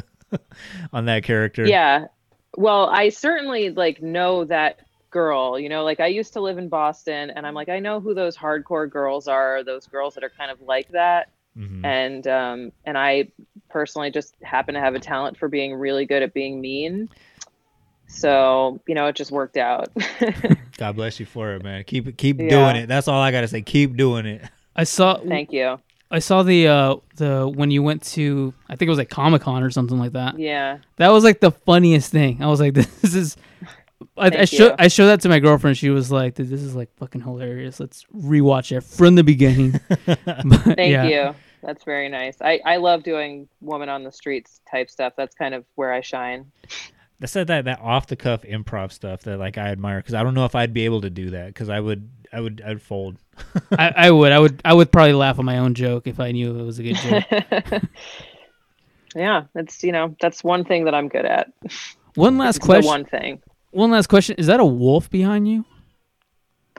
on 0.93 1.05
that 1.05 1.23
character. 1.23 1.65
yeah. 1.65 2.05
Well, 2.57 2.85
I 2.89 3.09
certainly 3.09 3.71
like 3.71 4.01
know 4.01 4.45
that 4.45 4.79
girl. 5.19 5.57
You 5.59 5.69
know, 5.69 5.83
like 5.83 5.99
I 6.01 6.07
used 6.07 6.33
to 6.33 6.41
live 6.41 6.57
in 6.57 6.67
Boston, 6.69 7.31
and 7.35 7.47
I'm 7.47 7.53
like, 7.53 7.69
I 7.69 7.79
know 7.79 7.99
who 8.01 8.13
those 8.13 8.35
hardcore 8.37 8.89
girls 8.89 9.27
are. 9.27 9.63
Those 9.63 9.87
girls 9.87 10.13
that 10.15 10.23
are 10.23 10.31
kind 10.39 10.51
of 10.51 10.59
like 10.61 10.89
that. 10.89 11.29
Mhm. 11.57 11.85
and 11.85 12.27
um 12.27 12.71
and 12.85 12.97
i 12.97 13.29
personally 13.69 14.11
just 14.11 14.35
happen 14.43 14.73
to 14.75 14.81
have 14.81 14.93
a 14.93 14.99
talent 14.99 15.37
for 15.37 15.47
being 15.47 15.73
really 15.73 16.05
good 16.05 16.21
at 16.21 16.33
being 16.33 16.59
mean 16.59 17.07
so 18.07 18.81
you 18.87 18.93
know 18.93 19.05
it 19.07 19.15
just 19.15 19.31
worked 19.31 19.55
out 19.55 19.87
God 20.77 20.97
bless 20.97 21.17
you 21.21 21.25
for 21.25 21.53
it, 21.53 21.63
man. 21.63 21.85
Keep 21.85 22.07
it, 22.07 22.17
keep 22.17 22.41
Yeah. 22.41 22.49
doing 22.49 22.75
it. 22.75 22.87
That's 22.87 23.07
all 23.07 23.21
I 23.21 23.31
gotta 23.31 23.47
say. 23.47 23.61
Keep 23.61 23.95
doing 23.95 24.25
it. 24.25 24.41
I 24.75 24.83
saw, 24.83 25.17
thank 25.25 25.53
you 25.53 25.79
I 26.11 26.19
saw 26.19 26.43
the 26.43 26.67
uh 26.67 26.95
the 27.15 27.47
when 27.47 27.71
you 27.71 27.81
went 27.81 28.03
to, 28.15 28.53
I 28.69 28.75
think 28.75 28.87
it 28.87 28.91
was 28.91 28.97
like 28.97 29.09
Comic 29.09 29.41
Con 29.43 29.63
or 29.63 29.71
something 29.71 29.97
like 29.97 30.11
that. 30.11 30.37
yeah 30.37 30.79
That 30.97 31.09
was 31.13 31.23
like 31.23 31.39
the 31.39 31.51
funniest 31.51 32.11
thing. 32.11 32.43
I 32.43 32.47
was 32.47 32.59
like, 32.59 32.73
this 33.01 33.15
is. 33.15 33.37
I, 34.17 34.27
I 34.27 34.29
Thank 34.29 34.49
showed. 34.49 34.75
I 34.79 34.87
showed 34.87 35.07
that 35.07 35.21
to 35.21 35.29
my 35.29 35.39
girlfriend. 35.39 35.77
She 35.77 35.89
was 35.89 36.11
like, 36.11 36.35
this 36.35 36.49
is 36.49 36.75
like 36.75 36.95
fucking 36.95 37.21
hilarious. 37.21 37.79
Let's 37.79 38.05
rewatch 38.15 38.75
it 38.75 38.81
from 38.81 39.15
the 39.15 39.23
beginning." 39.23 39.79
But, 40.05 40.17
thank 40.75 40.91
yeah. 40.91 41.03
you 41.05 41.35
that's 41.63 41.83
very 41.83 42.09
nice 42.09 42.37
i 42.41 42.59
i 42.63 42.77
love 42.77 43.01
doing 43.01 43.47
woman 43.59 43.89
on 43.89 44.03
the 44.03 44.11
streets 44.11 44.61
type 44.69 44.87
stuff 44.87 45.13
that's 45.17 45.33
kind 45.33 45.55
of 45.55 45.65
where 45.73 45.91
i 45.91 45.99
shine 45.99 46.45
I 47.21 47.25
said 47.27 47.47
that 47.47 47.65
that 47.65 47.79
off 47.79 48.05
the 48.07 48.15
cuff 48.15 48.43
improv 48.43 48.91
stuff 48.91 49.21
that 49.21 49.39
like 49.39 49.57
I 49.57 49.69
admire 49.69 49.97
because 49.97 50.13
I 50.13 50.21
don't 50.21 50.33
know 50.33 50.45
if 50.45 50.53
I'd 50.53 50.73
be 50.73 50.85
able 50.85 51.01
to 51.01 51.09
do 51.09 51.29
that 51.31 51.47
because 51.47 51.69
I 51.69 51.79
would 51.79 52.09
I 52.33 52.41
would 52.41 52.61
I'd 52.63 52.81
fold. 52.81 53.17
I, 53.71 53.93
I 53.95 54.11
would, 54.11 54.31
I 54.33 54.39
would, 54.39 54.61
I 54.65 54.73
would 54.73 54.91
probably 54.91 55.13
laugh 55.13 55.39
at 55.39 55.45
my 55.45 55.59
own 55.59 55.73
joke 55.75 56.07
if 56.07 56.19
I 56.19 56.33
knew 56.33 56.59
it 56.59 56.63
was 56.63 56.77
a 56.77 56.83
good 56.83 56.95
joke. 56.97 57.83
yeah 59.15 59.43
that's 59.53 59.81
you 59.81 59.93
know 59.93 60.15
that's 60.19 60.43
one 60.43 60.65
thing 60.65 60.83
that 60.85 60.93
i'm 60.93 61.07
good 61.07 61.25
at 61.25 61.51
One 62.15 62.37
last 62.37 62.57
It's 62.57 62.65
question. 62.65 62.85
one 62.87 63.05
thing 63.05 63.41
One 63.75 63.91
last 63.91 64.07
question. 64.07 64.35
Is 64.37 64.47
that 64.47 64.61
a 64.61 64.65
wolf 64.65 65.09
behind 65.09 65.49
you? 65.49 65.65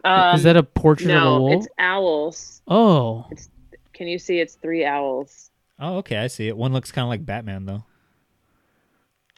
um, 0.05 0.37
is 0.37 0.45
that 0.45 0.57
a 0.57 0.63
portrait 0.63 1.11
of 1.11 1.17
a 1.17 1.21
no 1.21 1.41
wolf? 1.43 1.53
it's 1.53 1.69
owls 1.79 2.63
Oh, 2.69 3.27
it's, 3.31 3.51
can 3.93 4.07
you 4.07 4.19
see 4.19 4.39
it's 4.41 4.55
three 4.55 4.85
owls 4.85 5.51
Oh, 5.79 5.99
okay, 5.99 6.17
I 6.17 6.29
see 6.29 6.49
it. 6.49 6.57
One 6.57 6.73
looks 6.73 6.91
kind 6.91 7.05
of 7.05 7.11
like 7.11 7.27
Batman 7.27 7.67
though. 7.67 7.85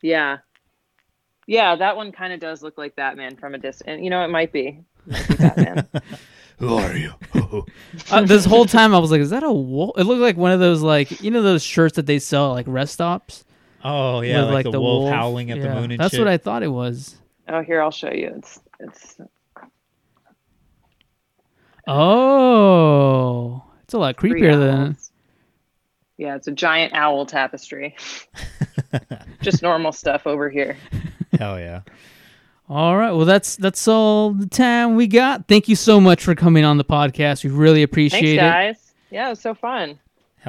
Yeah. 0.03 0.39
Yeah, 1.49 1.75
that 1.75 1.97
one 1.97 2.13
kind 2.13 2.33
of 2.33 2.39
does 2.39 2.63
look 2.63 2.79
like 2.79 2.95
Batman 2.95 3.35
from 3.35 3.57
a 3.57 3.59
distance. 3.59 4.01
You 4.05 4.11
know, 4.11 4.23
it 4.23 4.29
might 4.29 4.53
be. 4.53 4.85
It 5.09 5.11
might 5.11 5.29
be 5.29 5.35
Batman. 5.35 5.89
Who 6.59 6.75
are 6.75 6.97
you? 6.97 7.13
uh, 8.13 8.21
this 8.23 8.45
whole 8.45 8.67
time 8.67 8.95
I 8.95 8.99
was 8.99 9.11
like, 9.11 9.21
"Is 9.21 9.31
that 9.31 9.43
a 9.43 9.53
wolf?" 9.53 9.99
It 9.99 10.05
looked 10.05 10.21
like 10.21 10.37
one 10.37 10.53
of 10.53 10.61
those 10.61 10.83
like 10.83 11.21
you 11.23 11.33
know 11.33 11.43
those 11.43 11.63
shirts 11.63 11.97
that 11.97 12.07
they 12.07 12.21
sell 12.21 12.51
at, 12.51 12.55
like 12.55 12.67
rest 12.69 12.93
stops. 12.93 13.45
oh 13.83 14.21
yeah, 14.21 14.45
with, 14.45 14.55
like, 14.55 14.71
the, 14.71 14.81
wolf, 14.81 15.11
howling 15.11 15.51
at 15.51 15.61
the 15.61 15.69
moon 15.69 15.91
and 15.91 16.01
That's 16.01 16.13
shit. 16.13 16.21
what 16.21 16.29
I 16.29 16.37
thought 16.37 16.63
it 16.63 16.69
was. 16.69 17.18
Oh, 17.49 17.63
here 17.63 17.83
I'll 17.83 17.91
show 17.91 18.11
you. 18.11 18.33
It's 18.37 18.61
it's 18.81 19.17
Oh, 21.87 23.63
it's 23.83 23.95
a 23.95 23.99
lot 23.99 24.17
creepier 24.17 24.59
than. 24.59 24.97
Yeah, 26.19 26.37
it's 26.37 26.47
a 26.49 26.53
giant 26.53 26.93
owl 26.95 27.25
tapestry. 27.27 27.97
Just 29.41 29.63
normal 29.63 29.93
stuff 29.93 30.27
over 30.27 30.51
here. 30.51 30.77
Hell 31.39 31.59
yeah. 31.59 31.83
All 32.69 32.97
right. 32.97 33.13
Well, 33.13 33.25
that's 33.25 33.57
that's 33.57 33.89
all 33.89 34.33
the 34.33 34.47
time 34.47 34.97
we 34.97 35.07
got. 35.07 35.49
Thank 35.49 35.69
you 35.69 35.77
so 35.77 36.01
much 36.01 36.23
for 36.23 36.35
coming 36.35 36.65
on 36.65 36.77
the 36.77 36.85
podcast. 36.85 37.43
We 37.45 37.51
really 37.51 37.83
appreciate 37.83 38.21
Thanks, 38.21 38.33
it. 38.33 38.37
guys. 38.37 38.95
Yeah, 39.11 39.29
it 39.29 39.31
was 39.31 39.41
so 39.41 39.55
fun. 39.55 39.99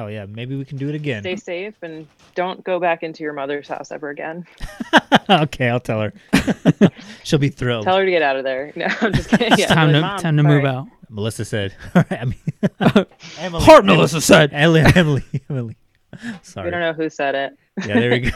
Hell 0.00 0.10
yeah. 0.10 0.24
Maybe 0.24 0.56
we 0.56 0.64
can 0.64 0.78
do 0.78 0.88
it 0.88 0.94
again. 0.94 1.22
Stay 1.22 1.36
safe 1.36 1.74
and 1.82 2.08
don't 2.34 2.64
go 2.64 2.80
back 2.80 3.02
into 3.02 3.22
your 3.22 3.34
mother's 3.34 3.68
house 3.68 3.92
ever 3.92 4.08
again. 4.08 4.46
okay, 5.30 5.68
I'll 5.68 5.78
tell 5.78 6.00
her. 6.00 6.12
She'll 7.22 7.38
be 7.38 7.50
thrilled. 7.50 7.84
Tell 7.84 7.98
her 7.98 8.06
to 8.06 8.10
get 8.10 8.22
out 8.22 8.36
of 8.36 8.44
there. 8.44 8.72
No, 8.76 8.86
I'm 9.02 9.12
just 9.12 9.28
kidding. 9.28 9.52
It's 9.52 9.60
Yeah, 9.60 9.66
time 9.66 9.88
be 9.88 9.92
to 9.92 10.00
like, 10.00 10.22
time 10.22 10.38
to 10.38 10.42
move 10.42 10.62
sorry." 10.62 10.74
out. 10.74 10.86
Melissa 11.10 11.44
said. 11.44 11.74
I 11.94 12.24
mean, 12.24 12.34
Emily. 13.38 13.62
Heart, 13.62 13.84
Melissa 13.84 14.22
said. 14.22 14.54
Emily. 14.54 14.80
Emily. 14.96 15.24
Emily. 15.50 15.76
Sorry. 16.40 16.64
We 16.68 16.70
don't 16.70 16.80
know 16.80 16.94
who 16.94 17.10
said 17.10 17.34
it. 17.34 17.58
Yeah, 17.86 18.00
there 18.00 18.10
we 18.12 18.20
go. 18.20 18.32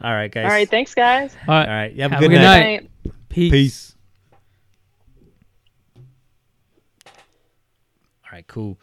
All 0.00 0.12
right, 0.12 0.32
guys. 0.32 0.46
All 0.46 0.50
right, 0.50 0.68
thanks, 0.68 0.94
guys. 0.94 1.36
All 1.46 1.54
All 1.54 1.60
right. 1.60 1.68
right. 1.68 1.92
You 1.92 2.02
have, 2.02 2.10
Have 2.10 2.22
a 2.22 2.24
good, 2.24 2.32
a 2.32 2.38
good 2.38 2.42
night. 2.42 2.82
night. 3.04 3.12
Peace. 3.28 3.50
Peace. 3.52 3.94
All 8.24 8.32
right, 8.32 8.46
cool. 8.48 8.80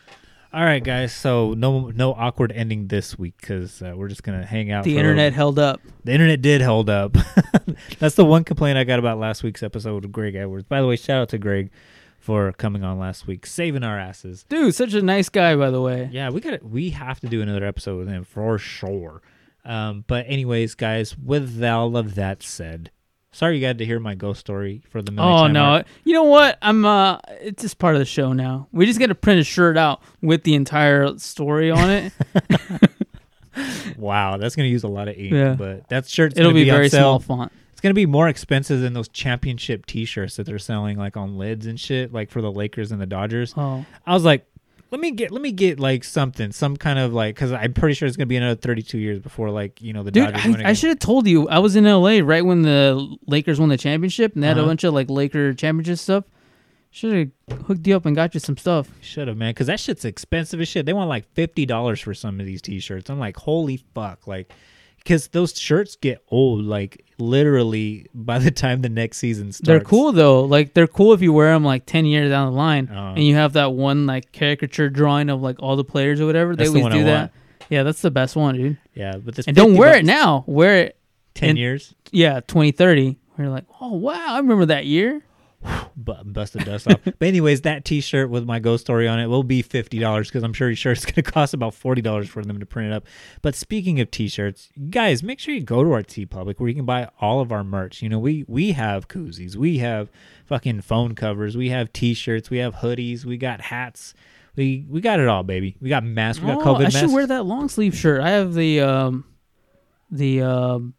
All 0.54 0.64
right, 0.64 0.84
guys. 0.84 1.12
So 1.12 1.56
no 1.56 1.90
no 1.90 2.14
awkward 2.14 2.52
ending 2.52 2.88
this 2.88 3.18
week 3.18 3.34
because 3.42 3.82
uh, 3.82 3.94
we're 3.96 4.08
just 4.08 4.22
gonna 4.22 4.46
hang 4.46 4.72
out. 4.72 4.84
The 4.84 5.00
internet 5.00 5.34
held 5.34 5.58
up. 5.58 5.82
The 6.04 6.12
internet 6.12 6.44
did 6.44 6.62
hold 6.62 6.92
up. 6.92 7.18
That's 8.00 8.14
the 8.14 8.24
one 8.24 8.44
complaint 8.44 8.78
I 8.78 8.84
got 8.84 9.00
about 9.00 9.18
last 9.18 9.42
week's 9.42 9.64
episode 9.64 10.06
of 10.06 10.12
Greg 10.12 10.36
Edwards. 10.36 10.66
By 10.66 10.80
the 10.80 10.86
way, 10.86 10.96
shout 10.96 11.22
out 11.22 11.30
to 11.30 11.40
Greg 11.40 11.72
for 12.20 12.52
coming 12.54 12.84
on 12.84 13.00
last 13.00 13.26
week, 13.26 13.48
saving 13.48 13.84
our 13.84 13.98
asses. 13.98 14.44
Dude, 14.48 14.76
such 14.76 14.94
a 14.94 15.02
nice 15.02 15.28
guy, 15.28 15.56
by 15.56 15.72
the 15.72 15.82
way. 15.82 16.08
Yeah, 16.12 16.30
we 16.30 16.40
got 16.40 16.62
we 16.62 16.92
have 16.92 17.20
to 17.22 17.28
do 17.28 17.42
another 17.42 17.66
episode 17.66 17.98
with 17.98 18.08
him 18.08 18.24
for 18.24 18.60
sure. 18.60 19.24
Um, 19.66 20.04
but 20.06 20.26
anyways, 20.28 20.76
guys, 20.76 21.18
with 21.18 21.64
all 21.64 21.98
of 21.98 22.14
that 22.14 22.44
said, 22.44 22.92
sorry 23.34 23.56
you 23.58 23.62
got 23.62 23.78
to 23.80 23.86
hear 23.86 24.00
my 24.00 24.16
ghost 24.16 24.40
story 24.40 24.82
for 24.90 25.02
the 25.02 25.12
millionth 25.12 25.40
Oh 25.40 25.44
time 25.44 25.54
no! 25.54 25.84
You 26.06 26.14
know 26.14 26.24
what? 26.24 26.58
I'm. 26.62 26.86
uh 26.86 27.18
It's 27.42 27.62
just 27.62 27.78
part 27.80 27.96
of 27.96 28.00
the 28.00 28.06
show 28.06 28.32
now. 28.34 28.68
We 28.72 28.86
just 28.86 29.00
got 29.00 29.08
to 29.08 29.16
print 29.16 29.42
a 29.42 29.44
shirt 29.44 29.76
out 29.78 30.02
with 30.22 30.44
the 30.44 30.56
entire 30.56 31.18
story 31.18 31.70
on 31.70 31.90
it. 31.90 32.14
Wow, 33.98 34.38
that's 34.38 34.56
gonna 34.56 34.68
use 34.70 34.84
a 34.84 34.88
lot 34.88 35.08
of 35.08 35.16
ink. 35.16 35.32
Yeah. 35.34 35.54
But 35.54 35.88
that 35.90 36.08
shirt's 36.08 36.36
It'll 36.38 36.50
gonna 36.52 36.56
be 36.60 36.64
be, 36.66 36.72
on 36.72 36.78
very 36.78 36.90
sale. 36.90 37.20
small 37.20 37.38
font. 37.38 37.52
It's 37.72 37.82
gonna 37.82 37.94
be 37.94 38.08
more 38.08 38.28
expensive 38.28 38.80
than 38.82 38.94
those 38.94 39.08
championship 39.10 39.86
T-shirts 39.86 40.38
that 40.38 40.46
they're 40.46 40.58
selling 40.58 40.98
like 40.98 41.18
on 41.18 41.38
lids 41.38 41.68
and 41.68 41.80
shit, 41.80 42.12
like 42.12 42.32
for 42.32 42.42
the 42.42 42.52
Lakers 42.52 42.92
and 42.92 43.00
the 43.00 43.06
Dodgers. 43.06 43.54
Oh, 43.56 43.86
I 44.08 44.14
was 44.14 44.24
like, 44.24 44.46
let 44.94 45.00
me 45.02 45.10
get 45.10 45.32
let 45.32 45.42
me 45.42 45.52
get 45.52 45.80
like 45.80 46.04
something, 46.04 46.52
some 46.52 46.78
kind 46.78 47.00
of 47.00 47.14
like, 47.14 47.34
because 47.34 47.52
I'm 47.52 47.74
pretty 47.74 47.96
sure 47.96 48.08
it's 48.08 48.16
gonna 48.16 48.28
be 48.28 48.36
another 48.38 48.54
32 48.60 49.00
years 49.00 49.18
before 49.18 49.50
like 49.50 49.82
you 49.82 49.92
know 49.92 50.04
the 50.04 50.12
dude, 50.12 50.32
Dodgers 50.32 50.56
I, 50.58 50.70
I 50.70 50.74
should 50.74 50.90
have 50.90 51.00
told 51.00 51.26
you. 51.28 51.50
I 51.50 51.58
was 51.58 51.76
in 51.76 51.86
LA 51.86 52.20
right 52.24 52.46
when 52.46 52.62
the 52.62 53.18
Lakers 53.26 53.60
won 53.60 53.70
the 53.70 53.78
championship, 53.78 54.36
and 54.36 54.44
they 54.44 54.48
had 54.48 54.58
a 54.58 54.62
Uh-huh. 54.62 54.70
bunch 54.70 54.84
of 54.84 54.94
like 54.94 55.10
Laker 55.10 55.54
championship 55.56 55.98
stuff. 55.98 56.26
Should 56.92 57.32
have 57.50 57.60
hooked 57.66 57.88
you 57.88 57.96
up 57.96 58.06
and 58.06 58.16
got 58.16 58.36
you 58.36 58.40
some 58.40 58.56
stuff. 58.56 58.88
Should 59.02 59.28
have, 59.28 59.36
man, 59.36 59.50
because 59.50 59.66
that 59.66 59.80
shit's 59.80 60.06
expensive 60.06 60.62
as 60.62 60.68
shit. 60.68 60.86
They 60.86 60.94
want 60.94 61.10
like 61.10 61.26
fifty 61.34 61.66
dollars 61.66 62.00
for 62.00 62.14
some 62.14 62.40
of 62.40 62.46
these 62.46 62.62
T-shirts. 62.62 63.10
I'm 63.10 63.18
like, 63.18 63.36
holy 63.36 63.78
fuck, 63.96 64.28
like, 64.28 64.54
because 64.98 65.30
those 65.30 65.60
shirts 65.60 65.96
get 65.96 66.24
old 66.30 66.64
like 66.66 67.03
literally 67.18 68.08
by 68.14 68.40
the 68.40 68.52
time 68.52 68.82
the 68.82 68.90
next 68.90 69.18
season 69.18 69.52
starts. 69.52 69.68
They're 69.68 69.80
cool 69.82 70.12
though. 70.12 70.44
Like 70.44 70.74
they're 70.74 70.88
cool 70.88 71.14
if 71.14 71.22
you 71.22 71.34
wear 71.34 71.52
them 71.54 71.64
like 71.64 71.86
ten 71.86 72.06
years 72.06 72.30
down 72.30 72.52
the 72.52 72.58
line, 72.58 72.88
Uh-huh. 72.90 73.14
and 73.16 73.24
you 73.24 73.36
have 73.36 73.54
that 73.54 73.74
one 73.74 74.06
like 74.06 74.32
caricature 74.32 74.90
drawing 74.90 75.30
of 75.30 75.42
like 75.42 75.58
all 75.62 75.76
the 75.76 75.84
players 75.84 76.20
or 76.22 76.26
whatever. 76.26 76.56
That's 76.56 76.70
they 76.72 76.74
the 76.80 76.80
always 76.86 76.96
I 76.96 76.98
do 77.00 77.04
that. 77.06 77.20
want. 77.20 77.32
Yeah, 77.70 77.84
that's 77.84 78.02
the 78.02 78.12
best 78.12 78.36
one, 78.36 78.56
dude. 78.56 78.78
Yeah, 78.94 79.18
but 79.18 79.36
this 79.36 79.48
And 79.48 79.56
don't 79.56 79.76
wear 79.76 79.96
it 79.98 80.06
now. 80.06 80.44
Wear 80.48 80.78
it. 80.78 80.98
Ten 81.34 81.50
and- 81.52 81.58
years, 81.58 81.96
Yeah, 82.12 82.42
twenty 82.42 82.72
thirty. 82.72 83.18
Where 83.36 83.48
you're 83.48 83.54
like, 83.54 83.66
oh 83.82 83.94
wow, 83.94 84.26
I 84.36 84.38
remember 84.38 84.66
that 84.68 84.86
year. 84.86 85.24
bu- 85.96 86.24
bust 86.26 86.54
the 86.54 86.60
dust 86.60 86.88
off. 86.92 87.00
But 87.04 87.22
anyways, 87.28 87.62
that 87.62 87.86
T-shirt 87.86 88.30
with 88.30 88.46
my 88.46 88.60
ghost 88.60 88.82
story 88.86 89.08
on 89.08 89.20
it 89.20 89.28
will 89.28 89.44
be 89.44 89.62
fifty 89.62 90.00
dollars 90.00 90.30
because 90.30 90.44
I'm 90.44 90.54
sure 90.54 90.74
sure 90.76 90.92
it's 90.92 91.06
going 91.06 91.16
to 91.16 91.22
cost 91.24 91.54
about 91.54 91.74
forty 91.74 92.02
dollars 92.02 92.30
for 92.30 92.44
them 92.44 92.60
to 92.60 92.66
print 92.66 92.92
it 92.92 92.96
up. 92.96 93.06
But 93.42 93.56
speaking 93.56 94.00
of 94.00 94.12
T-shirts, 94.12 94.70
guys, 94.90 95.24
make 95.24 95.40
sure 95.40 95.54
you 95.54 95.62
go 95.62 95.84
to 95.84 95.92
our 95.94 96.04
TeePublic 96.04 96.60
where 96.60 96.70
you 96.70 96.76
can 96.76 96.86
buy 96.86 97.10
all 97.20 97.40
of 97.42 97.52
our 97.52 97.64
merch. 97.64 98.02
You 98.02 98.10
know, 98.10 98.20
we 98.20 98.46
we 98.48 98.72
have 98.74 99.08
koozies, 99.08 99.56
we 99.56 99.78
have 99.80 100.10
fucking 100.46 100.82
phone 100.82 101.16
covers, 101.16 101.56
we 101.58 101.70
have 101.70 101.92
T-shirts, 101.94 102.50
we 102.50 102.58
have 102.60 102.76
hoodies, 102.76 103.26
we 103.26 103.38
got 103.38 103.62
hats. 103.62 104.14
We 104.56 104.86
we 104.88 105.02
got 105.02 105.20
it 105.20 105.28
all, 105.28 105.42
baby. 105.42 105.76
We 105.82 105.90
got 105.90 106.04
masks. 106.04 106.40
We 106.40 106.48
got 106.52 106.62
Oh, 106.62 106.66
COVID 106.76 106.80
I 106.80 106.84
masks. 106.84 107.00
should 107.00 107.12
wear 107.12 107.26
that 107.26 107.44
long 107.46 107.70
sleeve 107.70 107.96
shirt. 107.96 108.22
I 108.22 108.30
have 108.30 108.54
the 108.54 108.82
um, 108.82 109.26
the 110.12 110.44
um, 110.44 110.94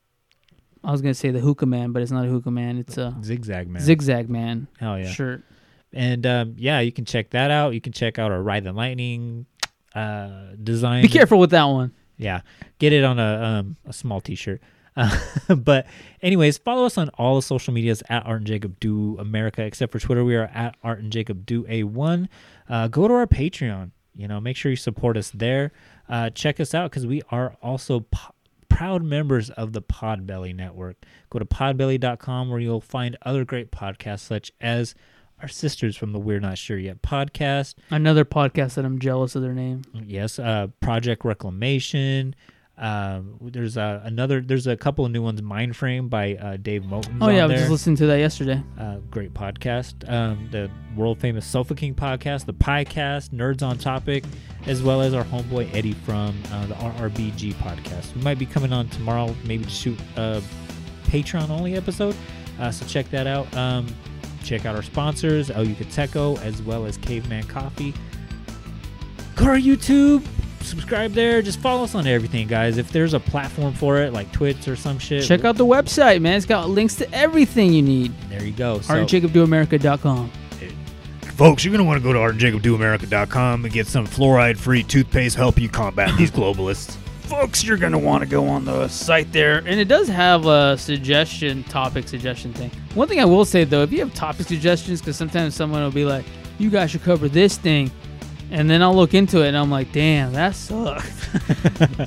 I 0.85 0.93
was 0.93 1.01
gonna 1.01 1.15
say 1.15 1.31
the 1.31 1.41
hookah 1.41 1.67
man, 1.67 1.93
but 1.93 2.03
it's 2.03 2.11
not 2.13 2.25
a 2.25 2.29
hookah 2.29 2.51
man. 2.51 2.79
It's 2.79 2.99
a 2.99 3.17
Zigzag 3.23 3.69
man. 3.69 3.83
zigzag 3.83 4.29
man 4.29 4.69
Hell 4.79 4.99
yeah. 4.99 5.07
shirt. 5.11 5.43
And 5.93 6.27
um, 6.27 6.55
yeah, 6.59 6.81
you 6.81 6.93
can 6.93 7.05
check 7.05 7.31
that 7.31 7.51
out. 7.51 7.73
You 7.75 7.81
can 7.81 7.93
check 7.93 8.19
out 8.19 8.33
our 8.33 8.43
Ride 8.43 8.65
the 8.65 8.73
Lightning 8.73 9.47
uh, 9.95 10.49
design. 10.63 11.03
Be 11.03 11.09
careful 11.09 11.39
with 11.39 11.51
that 11.51 11.65
one. 11.65 11.93
Yeah, 12.17 12.41
get 12.79 12.93
it 12.93 13.05
on 13.05 13.19
a 13.19 13.43
um, 13.43 13.77
a 13.87 13.93
small 13.93 14.21
T-shirt. 14.21 14.61
Uh, 14.97 15.17
but 15.57 15.87
anyways, 16.23 16.59
follow 16.59 16.85
us 16.87 16.99
on 16.99 17.09
all 17.11 17.37
the 17.37 17.43
social 17.43 17.73
medias 17.73 18.03
at 18.09 18.27
Art 18.27 18.39
and 18.39 18.47
Jacob 18.47 18.79
Do 18.81 19.17
America, 19.19 19.63
except 19.63 19.93
for 19.93 19.99
Twitter. 19.99 20.25
We 20.25 20.37
are 20.37 20.51
at 20.55 20.77
Art 20.83 20.99
and 21.01 21.13
Jacob 21.13 21.47
Do 21.47 21.65
A 21.69 21.85
One. 21.85 22.29
Uh, 22.69 22.89
go 22.89 23.09
to 23.09 23.15
our 23.15 23.27
Patreon. 23.27 23.91
You 24.17 24.29
know, 24.29 24.41
make 24.41 24.57
sure 24.57 24.71
you 24.71 24.77
support 24.77 25.17
us 25.17 25.31
there. 25.31 25.73
Uh, 26.09 26.31
check 26.31 26.61
us 26.61 26.75
out 26.75 26.91
because 26.91 27.07
we 27.07 27.23
are 27.31 27.57
also 27.63 28.01
po- 28.01 28.34
proud 28.75 29.05
members 29.05 29.51
of 29.51 29.73
the 29.73 29.81
Podbelly 29.81 30.55
Network. 30.55 30.97
Go 31.31 31.39
to 31.39 31.45
podbelly.com 31.45 32.51
where 32.51 32.59
you'll 32.59 32.81
find 32.81 33.17
other 33.23 33.45
great 33.45 33.71
podcasts 33.71 34.21
such 34.21 34.51
as 34.61 34.97
our 35.41 35.47
sisters 35.47 35.97
from 35.97 36.13
the 36.13 36.19
We're 36.19 36.41
Not 36.41 36.59
Sure 36.59 36.77
Yet 36.79 37.01
podcast. 37.01 37.75
Another 37.91 38.25
podcast 38.25 38.75
that 38.75 38.85
I'm 38.85 38.99
jealous 38.99 39.37
of 39.37 39.43
their 39.43 39.55
name. 39.55 39.83
Yes, 39.93 40.39
uh, 40.41 40.69
Project 40.81 41.25
Reclamation. 41.25 42.35
Um, 42.77 43.37
there's 43.41 43.77
uh, 43.77 44.01
another. 44.03 44.41
There's 44.41 44.67
a 44.67 44.77
couple 44.77 45.05
of 45.05 45.13
new 45.13 45.23
ones. 45.23 45.41
Mindframe 45.41 46.11
by 46.11 46.35
uh, 46.35 46.57
Dave 46.57 46.83
Moten. 46.83 47.19
Oh 47.21 47.29
yeah, 47.29 47.45
I 47.45 47.47
was 47.47 47.61
just 47.61 47.71
listening 47.71 47.97
to 47.97 48.07
that 48.07 48.19
yesterday. 48.19 48.63
Uh, 48.79 48.97
great 49.11 49.33
podcast. 49.33 50.11
Um, 50.11 50.49
the 50.51 50.69
world 50.97 51.21
famous 51.21 51.47
Sofa 51.47 51.75
King 51.75 51.95
podcast, 51.95 52.47
the 52.47 52.55
Piecast, 52.55 53.31
Nerds 53.31 53.63
on 53.63 53.79
Topic, 53.79 54.25
as 54.67 54.83
well 54.83 55.03
as 55.03 55.15
our 55.15 55.25
homeboy 55.25 55.73
Eddie 55.73 55.93
from 55.93 56.37
uh, 56.51 56.67
the 56.67 56.75
RRBG 56.75 57.55
podcast. 57.55 58.15
We 58.17 58.23
might 58.23 58.39
be 58.39 58.47
coming 58.47 58.73
on 58.73 58.89
tomorrow, 58.89 59.35
maybe 59.45 59.65
to 59.65 59.71
shoot 59.71 59.99
a 60.17 60.43
Patreon 61.05 61.51
only 61.51 61.77
episode. 61.77 62.17
Uh, 62.59 62.73
so 62.73 62.85
check 62.87 63.09
that 63.11 63.29
out. 63.29 63.55
Um, 63.57 63.87
check 64.43 64.67
out 64.67 64.75
our 64.75 64.83
sponsors, 64.83 65.49
El 65.49 65.65
Yucateco, 65.65 66.41
as 66.43 66.61
well 66.63 66.87
as 66.87 66.97
Caveman 66.97 67.45
Coffee. 67.45 67.93
To 69.37 69.45
YouTube. 69.45 70.25
Subscribe 70.65 71.13
there. 71.13 71.43
Just 71.43 71.61
follow 71.61 71.85
us 71.85 71.95
on 71.95 72.07
everything, 72.07 72.47
guys. 72.49 72.79
If 72.79 72.91
there's 72.91 73.15
a 73.15 73.21
platform 73.21 73.75
for 73.75 73.99
it, 73.99 74.13
like 74.13 74.33
Twitch 74.33 74.67
or 74.67 74.77
some 74.77 74.99
shit, 74.99 75.25
Check 75.25 75.45
out 75.45 75.57
the 75.57 75.67
website, 75.67 76.21
man. 76.21 76.37
It's 76.37 76.47
got 76.47 76.69
links 76.71 76.95
to 76.97 77.15
everything 77.15 77.73
you 77.73 77.83
need. 77.83 78.13
There 78.29 78.45
you 78.45 78.53
go. 78.53 78.81
So, 78.81 78.95
ArtJacobDoAmerica.com. 78.95 80.31
Folks, 81.35 81.65
you're 81.65 81.73
going 81.73 81.85
to 81.85 81.85
want 81.85 82.01
to 82.01 82.03
go 82.03 82.13
to 82.13 82.19
artandjacobdoamerica.com 82.19 83.65
and 83.65 83.75
get 83.75 83.87
some 83.87 84.07
fluoride-free 84.07 84.85
toothpaste 84.85 85.37
help 85.37 85.59
you 85.59 85.69
combat 85.69 86.17
these 86.17 86.31
globalists. 86.33 86.97
Folks, 87.25 87.65
you're 87.65 87.79
gonna 87.79 87.99
want 87.99 88.23
to 88.23 88.29
go 88.29 88.47
on 88.47 88.67
the 88.67 88.87
site 88.87 89.33
there, 89.33 89.57
and 89.59 89.81
it 89.81 89.89
does 89.89 90.09
have 90.09 90.45
a 90.45 90.77
suggestion, 90.77 91.65
topic 91.65 92.07
suggestion 92.07 92.53
thing. 92.53 92.71
One 92.93 93.09
thing 93.09 93.19
I 93.19 93.25
will 93.25 93.47
say 93.47 93.65
though, 93.65 93.83
if 93.83 93.91
you 93.91 94.01
have 94.01 94.13
topic 94.13 94.47
suggestions, 94.47 95.01
because 95.01 95.17
sometimes 95.17 95.55
someone 95.55 95.83
will 95.83 95.91
be 95.91 96.05
like, 96.05 96.27
"You 96.59 96.69
guys 96.69 96.91
should 96.91 97.03
cover 97.03 97.27
this 97.31 97.57
thing," 97.57 97.91
and 98.55 98.71
then 98.71 98.83
I'll 98.83 98.95
look 98.95 99.15
into 99.15 99.43
it 99.45 99.49
and 99.49 99.57
I'm 99.57 99.71
like, 99.71 99.93
"Damn, 99.93 100.33
that 100.33 100.55
sucked." 100.55 101.13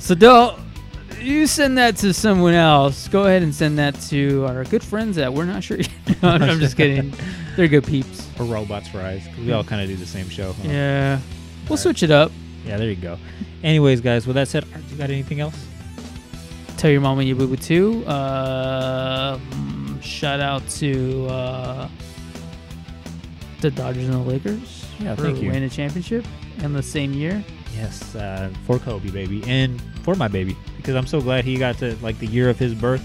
so 0.02 0.14
don't 0.14 0.58
you 1.20 1.46
send 1.46 1.76
that 1.78 1.96
to 1.96 2.12
someone 2.14 2.54
else. 2.54 3.06
Go 3.08 3.24
ahead 3.24 3.42
and 3.42 3.54
send 3.54 3.78
that 3.78 4.00
to 4.08 4.46
our 4.46 4.64
good 4.64 4.82
friends 4.82 5.16
that 5.16 5.32
We're 5.32 5.44
Not 5.44 5.62
Sure. 5.62 5.76
no, 6.22 6.28
I'm 6.30 6.58
just 6.58 6.76
kidding. 6.76 7.12
They're 7.56 7.68
good 7.68 7.84
peeps. 7.86 8.28
or 8.38 8.46
Robots 8.46 8.94
Rise. 8.94 9.26
we 9.38 9.52
all 9.52 9.64
kind 9.64 9.82
of 9.82 9.88
do 9.88 9.96
the 9.96 10.06
same 10.06 10.28
show. 10.28 10.52
huh? 10.52 10.68
Yeah, 10.68 11.20
we'll 11.68 11.76
switch 11.76 12.02
it 12.02 12.10
up. 12.10 12.32
Yeah, 12.64 12.76
there 12.76 12.88
you 12.88 12.96
go. 12.96 13.18
Anyways, 13.62 14.00
guys, 14.00 14.26
with 14.26 14.36
that 14.36 14.48
said, 14.48 14.64
you 14.90 14.96
got 14.96 15.10
anything 15.10 15.40
else? 15.40 15.66
Tell 16.76 16.90
your 16.90 17.00
mom 17.00 17.16
when 17.16 17.26
you 17.26 17.34
boo 17.34 17.48
boo 17.48 17.56
too. 17.56 18.04
Uh, 18.06 19.36
mm, 19.38 20.02
shout 20.02 20.40
out 20.40 20.66
to 20.68 21.26
uh, 21.26 21.88
the 23.60 23.70
Dodgers 23.70 24.04
and 24.04 24.14
the 24.14 24.18
Lakers 24.18 24.86
Yeah, 25.00 25.14
for 25.14 25.22
thank 25.22 25.38
you. 25.42 25.48
winning 25.48 25.64
a 25.64 25.68
championship 25.70 26.24
in 26.62 26.72
the 26.72 26.82
same 26.82 27.12
year. 27.12 27.42
Yes, 27.76 28.14
uh, 28.14 28.50
for 28.66 28.78
Kobe, 28.78 29.10
baby, 29.10 29.42
and 29.46 29.80
for 30.02 30.14
my 30.14 30.28
baby, 30.28 30.56
because 30.76 30.94
I'm 30.96 31.06
so 31.06 31.20
glad 31.20 31.44
he 31.44 31.56
got 31.58 31.78
to 31.78 31.96
like 32.02 32.18
the 32.18 32.26
year 32.26 32.48
of 32.48 32.58
his 32.58 32.74
birth. 32.74 33.04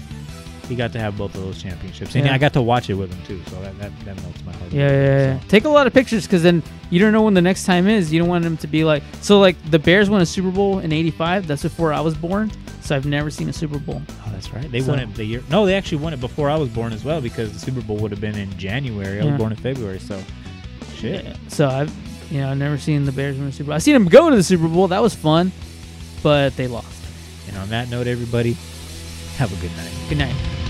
He 0.68 0.74
got 0.74 0.92
to 0.94 0.98
have 0.98 1.18
both 1.18 1.34
of 1.34 1.42
those 1.42 1.62
championships, 1.62 2.14
and 2.14 2.24
Yeah. 2.24 2.32
I 2.34 2.38
got 2.38 2.54
to 2.54 2.62
watch 2.62 2.88
it 2.88 2.94
with 2.94 3.12
him 3.12 3.22
too. 3.26 3.42
So 3.50 3.60
that 3.60 3.78
that, 3.80 3.92
that 4.06 4.16
melts 4.22 4.42
my 4.46 4.52
heart. 4.52 4.72
Yeah, 4.72 4.88
yeah, 4.90 5.02
yeah. 5.34 5.40
so. 5.40 5.46
Take 5.48 5.64
a 5.66 5.68
lot 5.68 5.86
of 5.86 5.92
pictures 5.92 6.24
because 6.26 6.42
then 6.42 6.62
you 6.88 6.98
don't 6.98 7.12
know 7.12 7.20
when 7.22 7.34
the 7.34 7.42
next 7.42 7.64
time 7.66 7.86
is. 7.86 8.10
You 8.10 8.18
don't 8.18 8.28
want 8.30 8.44
them 8.44 8.56
to 8.56 8.66
be 8.66 8.82
like 8.84 9.02
so. 9.20 9.38
Like 9.38 9.56
the 9.70 9.78
Bears 9.78 10.08
won 10.08 10.22
a 10.22 10.26
Super 10.26 10.50
Bowl 10.50 10.78
in 10.78 10.90
'85. 10.92 11.46
That's 11.46 11.62
before 11.62 11.92
I 11.92 12.00
was 12.00 12.14
born, 12.14 12.50
so 12.80 12.96
I've 12.96 13.04
never 13.04 13.30
seen 13.30 13.50
a 13.50 13.52
Super 13.52 13.78
Bowl. 13.78 14.00
Oh, 14.08 14.30
that's 14.32 14.50
right. 14.54 14.72
They 14.72 14.80
So- 14.80 14.92
won 14.92 15.00
it 15.00 15.14
the 15.14 15.24
year. 15.26 15.42
No, 15.50 15.66
they 15.66 15.74
actually 15.74 15.98
won 15.98 16.14
it 16.14 16.20
before 16.20 16.48
I 16.48 16.56
was 16.56 16.70
born 16.70 16.94
as 16.94 17.04
well, 17.04 17.20
because 17.20 17.52
the 17.52 17.58
Super 17.58 17.82
Bowl 17.82 17.98
would 17.98 18.10
have 18.10 18.22
been 18.22 18.34
in 18.36 18.56
January. 18.56 19.20
I 19.20 19.24
Yeah. 19.24 19.30
was 19.32 19.38
born 19.38 19.52
in 19.52 19.58
February, 19.58 19.98
so 20.00 20.18
shit. 20.94 21.36
So 21.48 21.68
I've 21.68 21.92
you 22.30 22.40
know 22.40 22.50
I've 22.50 22.58
never 22.58 22.78
seen 22.78 23.04
the 23.04 23.12
Bears 23.12 23.36
win 23.36 23.48
a 23.48 23.52
Super 23.52 23.68
Bowl. 23.68 23.74
I've 23.74 23.82
seen 23.82 23.94
them 23.94 24.06
go 24.06 24.30
to 24.30 24.36
the 24.36 24.42
Super 24.42 24.68
Bowl. 24.68 24.88
That 24.88 25.02
was 25.02 25.14
fun, 25.14 25.52
but 26.22 26.56
they 26.56 26.66
lost. 26.66 26.88
And 27.48 27.56
on 27.58 27.68
that 27.70 27.90
note, 27.90 28.06
everybody, 28.06 28.56
have 29.36 29.52
a 29.52 29.60
good 29.60 29.76
night. 29.76 29.92
Good 30.08 30.18
night. 30.18 30.63